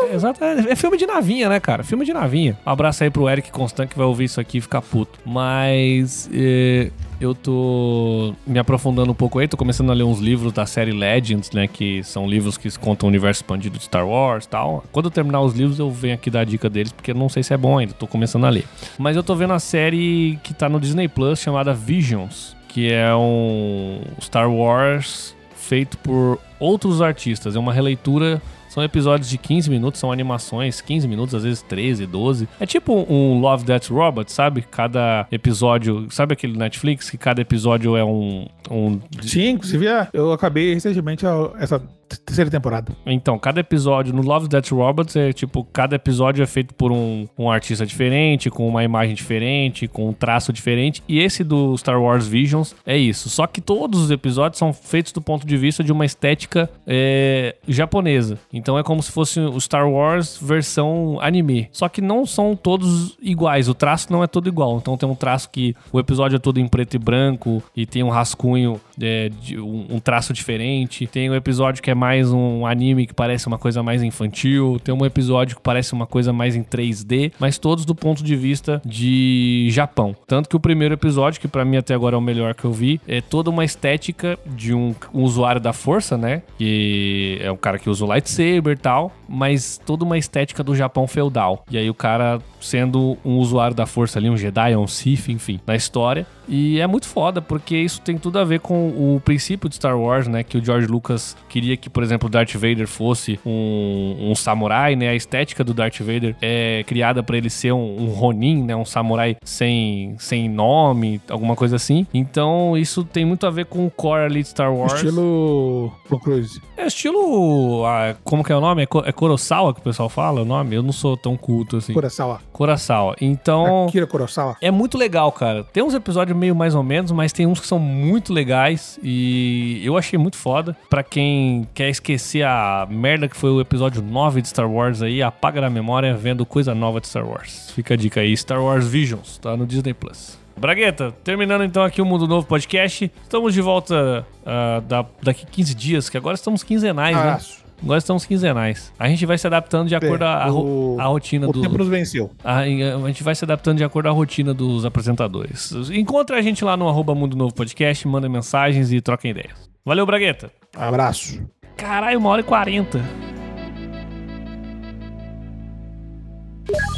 É, 0.10 0.16
exato, 0.16 0.44
é, 0.44 0.72
é, 0.72 0.76
filme 0.76 0.98
de 0.98 1.06
navinha, 1.06 1.50
né, 1.50 1.60
cara? 1.60 1.84
Filme 1.84 2.06
de 2.06 2.14
navinha. 2.14 2.58
Um 2.66 2.70
abraço 2.70 3.04
aí 3.04 3.10
pro 3.10 3.30
Eric 3.30 3.52
Constant 3.52 3.90
que 3.90 3.98
vai 3.98 4.06
ouvir 4.06 4.26
isso 4.26 4.40
aqui 4.40 4.60
e 4.60 4.62
ficar 4.62 4.82
puto. 4.82 5.20
Mas. 5.26 6.30
É, 6.34 6.92
eu 7.20 7.36
tô 7.36 8.34
me 8.48 8.58
aprofundando 8.60 9.12
um 9.12 9.16
pouco 9.16 9.40
aí, 9.40 9.48
tô 9.48 9.58
começando 9.58 9.90
a 9.92 9.94
ler 9.94 10.04
uns 10.04 10.20
livros 10.20 10.54
da 10.54 10.66
série 10.66 10.92
Legends, 10.92 11.52
né? 11.52 11.68
Que 11.68 12.04
são 12.04 12.28
livros 12.28 12.58
que 12.58 12.70
contam 12.80 13.08
o 13.08 13.10
universo 13.10 13.42
expandido 13.42 13.78
de 13.78 13.84
Star 13.84 14.08
Wars 14.08 14.46
e 14.46 14.50
tal. 14.50 14.84
Quando 14.92 15.06
eu 15.06 15.12
terminar 15.12 15.42
os 15.42 15.54
livros, 15.54 15.80
eu 15.80 15.92
venho 15.92 16.14
aqui 16.14 16.30
dar 16.30 16.42
a 16.42 16.46
dica 16.46 16.70
deles, 16.70 16.92
porque 16.92 17.12
eu 17.12 17.16
não 17.16 17.28
sei 17.28 17.44
se 17.44 17.54
é 17.54 17.58
bom 17.58 17.78
ainda, 17.78 17.94
tô 17.94 18.08
começando 18.08 18.46
a 18.46 18.50
ler. 18.50 18.66
Mas 18.98 19.16
eu 19.16 19.24
tô 19.24 19.36
vendo 19.36 19.54
a 19.54 19.60
série 19.60 20.40
que 20.44 20.54
tá 20.54 20.70
no 20.70 20.80
Disney 20.80 21.08
Plus 21.08 21.40
chamada 21.40 21.74
Visions, 21.74 22.56
que 22.68 22.92
é 22.92 23.14
um 23.14 24.02
Star 24.22 24.50
Wars 24.50 25.36
feito 25.56 25.98
por 25.98 26.40
outros 26.60 27.02
artistas. 27.02 27.56
É 27.56 27.60
uma 27.60 27.74
releitura 27.74 28.42
são 28.70 28.84
episódios 28.84 29.30
de 29.30 29.38
15 29.38 29.70
minutos, 29.70 30.00
são 30.00 30.12
animações, 30.12 30.80
15 30.80 31.08
minutos, 31.08 31.36
às 31.36 31.44
vezes 31.44 31.62
13, 31.64 32.06
12. 32.06 32.48
É 32.60 32.66
tipo 32.66 33.06
um 33.10 33.40
Love 33.42 33.66
That 33.66 33.92
Robot, 33.92 34.32
sabe? 34.32 34.62
Cada 34.62 35.28
episódio. 35.32 36.08
Sabe 36.12 36.34
aquele 36.34 36.58
Netflix 36.58 37.10
que 37.10 37.18
cada 37.18 37.42
episódio 37.42 37.98
é 37.98 38.04
um. 38.04 38.48
um... 38.70 39.00
Sim, 39.22 39.50
inclusive 39.50 39.88
é, 39.88 40.08
eu 40.14 40.32
acabei 40.32 40.74
recentemente 40.74 41.26
essa 41.58 41.82
terceira 42.18 42.50
temporada. 42.50 42.96
Então, 43.06 43.38
cada 43.38 43.60
episódio 43.60 44.14
no 44.14 44.22
Love 44.22 44.48
Death 44.48 44.72
Robots 44.72 45.16
é 45.16 45.34
tipo, 45.34 45.64
cada 45.66 45.96
episódio 45.96 46.44
é 46.44 46.48
feito 46.48 46.74
por 46.74 46.92
um, 46.92 47.28
um 47.38 47.50
artista 47.50 47.86
diferente, 47.86 48.50
com 48.50 48.68
uma 48.68 48.84
imagem 48.84 49.16
diferente, 49.16 49.88
com 49.88 50.10
um 50.10 50.14
traço 50.14 50.52
diferente. 50.54 51.04
E 51.08 51.20
esse 51.20 51.44
do 51.44 51.78
Star 51.78 52.02
Wars 52.02 52.28
Visions 52.28 52.76
é 52.86 52.98
isso. 52.98 53.30
Só 53.30 53.48
que 53.48 53.62
todos 53.62 54.02
os 54.02 54.12
episódios 54.12 54.60
são 54.60 54.74
feitos 54.74 55.12
do 55.12 55.22
ponto 55.22 55.46
de 55.46 55.58
vista 55.58 55.84
de 55.84 55.92
uma 55.92 56.06
estética 56.06 56.70
é, 56.86 57.56
japonesa. 57.68 58.40
Então 58.52 58.78
é 58.78 58.84
como 58.84 59.02
se 59.02 59.12
fosse 59.12 59.40
o 59.40 59.60
Star 59.60 59.90
Wars 59.90 60.38
versão 60.42 61.18
anime. 61.22 61.70
Só 61.72 61.88
que 61.90 62.02
não 62.02 62.26
são 62.26 62.56
todos 62.56 63.18
iguais. 63.22 63.68
O 63.68 63.74
traço 63.74 64.12
não 64.12 64.24
é 64.24 64.28
todo 64.28 64.48
igual. 64.48 64.78
Então 64.78 64.98
tem 64.98 65.08
um 65.08 65.16
traço 65.16 65.50
que 65.50 65.76
o 65.92 66.00
episódio 66.00 66.38
é 66.38 66.40
todo 66.40 66.60
em 66.60 66.68
preto 66.68 66.96
e 66.96 67.00
branco 67.00 67.64
e 67.76 67.86
tem 67.86 68.04
um 68.04 68.10
rascunho 68.10 68.80
é, 69.02 69.30
um, 69.58 69.96
um 69.96 70.00
traço 70.00 70.34
diferente. 70.34 71.08
Tem 71.08 71.30
um 71.30 71.36
episódio 71.36 71.82
que 71.82 71.92
é 71.92 71.96
mais 71.96 72.32
um 72.32 72.66
anime 72.66 73.08
que 73.08 73.14
parece 73.14 73.48
uma 73.48 73.58
coisa 73.58 73.82
mais 73.82 74.04
infantil, 74.04 74.80
tem 74.84 74.94
um 74.94 75.06
episódio 75.06 75.56
que 75.56 75.62
parece 75.62 75.94
uma 75.94 76.06
coisa 76.06 76.32
mais 76.32 76.56
em 76.56 76.64
3D, 76.64 77.32
mas 77.40 77.58
todos 77.58 77.86
do 77.86 77.96
ponto 77.96 78.24
de 78.24 78.36
vista 78.36 78.82
de 78.86 79.68
Japão. 79.70 80.16
Tanto 80.28 80.50
que 80.50 80.56
o 80.56 80.60
primeiro 80.60 80.94
episódio, 80.94 81.40
que 81.40 81.48
para 81.48 81.66
mim 81.66 81.78
até 81.78 81.94
agora 81.94 82.16
é 82.16 82.20
o 82.20 82.22
melhor 82.22 82.54
que 82.54 82.66
eu 82.66 82.72
vi, 82.72 83.00
é 83.08 83.22
toda 83.22 83.50
uma 83.50 83.66
estética 83.66 84.38
de 84.46 84.74
um, 84.74 84.94
um 85.14 85.24
usuário 85.24 85.62
da 85.62 85.74
força, 85.74 86.18
né? 86.18 86.42
Que 86.58 87.40
é 87.42 87.52
um 87.52 87.58
cara 87.58 87.78
que 87.78 87.90
usa 87.90 88.04
o 88.04 88.08
lightsaber 88.08 88.74
e 88.74 88.80
tal, 88.80 89.12
mas 89.28 89.80
toda 89.86 90.04
uma 90.04 90.18
estética 90.18 90.64
do 90.64 90.76
Japão 90.76 91.08
feudal. 91.08 91.64
E 91.70 91.78
aí 91.78 91.90
o 91.90 91.94
cara 91.94 92.40
sendo 92.60 93.18
um 93.24 93.38
usuário 93.38 93.76
da 93.76 93.86
força 93.86 94.20
ali, 94.20 94.30
um 94.30 94.38
Jedi, 94.38 94.76
um 94.76 94.88
Sith, 94.88 95.30
enfim, 95.30 95.60
na 95.66 95.76
história. 95.76 96.26
E 96.48 96.80
é 96.80 96.88
muito 96.88 97.08
foda, 97.08 97.42
porque 97.42 97.78
isso 97.78 98.02
tem 98.02 98.18
tudo 98.18 98.40
a 98.40 98.44
ver 98.44 98.60
com 98.60 98.89
o 98.90 99.22
princípio 99.24 99.70
de 99.70 99.76
Star 99.76 100.00
Wars, 100.00 100.28
né? 100.28 100.44
Que 100.44 100.58
o 100.58 100.64
George 100.64 100.88
Lucas 100.88 101.36
queria 101.48 101.76
que, 101.78 101.90
por 101.90 102.04
exemplo, 102.04 102.30
Darth 102.30 102.54
Vader 102.54 102.88
fosse 102.88 103.40
um, 103.46 104.30
um 104.32 104.36
samurai, 104.36 104.96
né? 104.96 105.10
A 105.10 105.16
estética 105.16 105.64
do 105.64 105.74
Darth 105.74 106.00
Vader 106.00 106.36
é 106.42 106.84
criada 106.86 107.24
para 107.24 107.38
ele 107.38 107.50
ser 107.50 107.72
um, 107.72 108.04
um, 108.04 108.08
Ronin, 108.10 108.64
né? 108.64 108.76
Um 108.76 108.86
samurai 108.86 109.38
sem, 109.44 110.16
sem 110.20 110.50
nome, 110.50 111.22
alguma 111.30 111.56
coisa 111.56 111.76
assim. 111.76 112.06
Então, 112.14 112.78
isso 112.78 113.04
tem 113.04 113.26
muito 113.26 113.46
a 113.46 113.50
ver 113.50 113.66
com 113.66 113.86
o 113.86 113.92
core 113.92 114.26
ali 114.26 114.42
de 114.42 114.50
Star 114.50 114.74
Wars. 114.74 114.94
Estilo 114.94 115.92
Pro 116.08 116.20
Cruise. 116.20 116.62
É 116.78 116.88
estilo... 116.88 117.84
Ah, 117.86 118.16
como 118.24 118.44
que 118.44 118.52
é 118.52 118.56
o 118.56 118.62
nome? 118.62 118.84
É, 118.84 118.88
é 119.06 119.12
Kurosawa 119.12 119.74
que 119.74 119.80
o 119.80 119.84
pessoal 119.84 120.10
fala 120.10 120.42
o 120.42 120.46
nome? 120.46 120.76
Eu 120.76 120.84
não 120.84 120.92
sou 120.92 121.18
tão 121.18 121.36
culto 121.36 121.78
assim. 121.78 121.94
Kurosawa. 121.94 122.42
Kurosawa. 122.52 123.16
Então... 123.22 123.88
Akira 123.88 124.08
Kurosawa. 124.08 124.58
É 124.62 124.72
muito 124.72 124.98
legal, 124.98 125.32
cara. 125.32 125.64
Tem 125.64 125.84
uns 125.84 125.94
episódios 125.94 126.38
meio 126.38 126.56
mais 126.56 126.76
ou 126.76 126.84
menos, 126.84 127.12
mas 127.12 127.32
tem 127.32 127.46
uns 127.46 127.60
que 127.60 127.68
são 127.68 127.80
muito 127.80 128.34
legais 128.34 128.79
e 129.02 129.82
eu 129.84 129.98
achei 129.98 130.18
muito 130.18 130.38
foda. 130.38 130.76
Pra 130.90 131.04
quem 131.04 131.68
quer 131.74 131.90
esquecer 131.90 132.44
a 132.44 132.88
merda 132.90 133.28
que 133.28 133.36
foi 133.36 133.50
o 133.50 133.62
episódio 133.62 134.02
9 134.02 134.42
de 134.42 134.48
Star 134.50 134.70
Wars 134.70 135.02
aí, 135.02 135.22
apaga 135.22 135.62
na 135.62 135.70
memória 135.70 136.16
vendo 136.16 136.46
coisa 136.46 136.74
nova 136.76 137.00
de 137.00 137.08
Star 137.08 137.28
Wars. 137.28 137.72
Fica 137.72 137.94
a 137.94 137.98
dica 137.98 138.22
aí, 138.22 138.36
Star 138.36 138.62
Wars 138.62 138.88
Visions, 138.88 139.38
tá 139.38 139.56
no 139.56 139.66
Disney 139.66 139.94
Plus. 139.94 140.38
Bragueta, 140.60 141.14
terminando 141.24 141.64
então 141.64 141.84
aqui 141.84 142.02
o 142.02 142.06
Mundo 142.06 142.28
Novo 142.28 142.46
Podcast. 142.46 143.10
Estamos 143.24 143.54
de 143.54 143.62
volta 143.62 144.26
uh, 144.42 144.82
da, 144.82 145.06
daqui 145.24 145.46
15 145.46 145.74
dias, 145.74 146.10
que 146.10 146.18
agora 146.18 146.36
estamos 146.36 146.64
quinzenais, 146.64 147.16
ah, 147.16 147.26
né? 147.26 147.40
Agora 147.82 147.98
estamos 147.98 148.26
quinzenais. 148.26 148.92
A 149.00 149.08
gente 149.08 149.26
vai 149.26 149.38
se 149.38 149.48
adaptando 149.48 149.88
de 149.88 149.96
acordo 149.96 150.24
à 150.24 150.28
é, 150.28 150.32
a, 150.32 151.04
a, 151.04 151.08
rotina 151.08 151.48
o 151.48 151.52
do. 151.52 151.60
O 151.60 151.62
tempo 151.62 151.78
nos 151.78 151.88
venceu. 151.88 152.30
A, 152.44 152.60
a, 152.60 152.66
gente 153.08 153.24
vai 153.24 153.34
se 153.34 153.46
adaptando 153.46 153.78
de 153.78 153.84
acordo 153.84 154.10
à 154.10 154.12
rotina 154.12 154.54
dos 154.54 154.86
apresentadores. 154.86 155.72
Encontre 155.92 156.36
a 156.36 156.42
gente 156.42 156.64
lá 156.64 156.76
no 156.76 156.88
arroba 156.88 157.16
Mundo 157.16 157.38
Novo 157.38 157.54
Podcast, 157.54 158.08
manda 158.08 158.28
mensagens 158.28 158.92
e 158.92 159.00
troca 159.00 159.28
ideias. 159.28 159.70
Valeu, 159.86 160.06
Bragueta. 160.06 160.52
Abraço. 160.76 161.42
Caralho, 161.78 162.20
uma 162.20 162.30
hora 162.30 162.42
e 162.42 162.44
quarenta. 162.44 163.00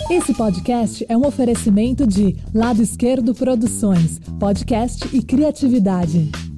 Esse 0.09 0.33
podcast 0.33 1.05
é 1.07 1.15
um 1.15 1.25
oferecimento 1.25 2.05
de 2.05 2.35
Lado 2.53 2.81
Esquerdo 2.81 3.33
Produções, 3.33 4.19
podcast 4.39 5.07
e 5.15 5.23
criatividade. 5.23 6.50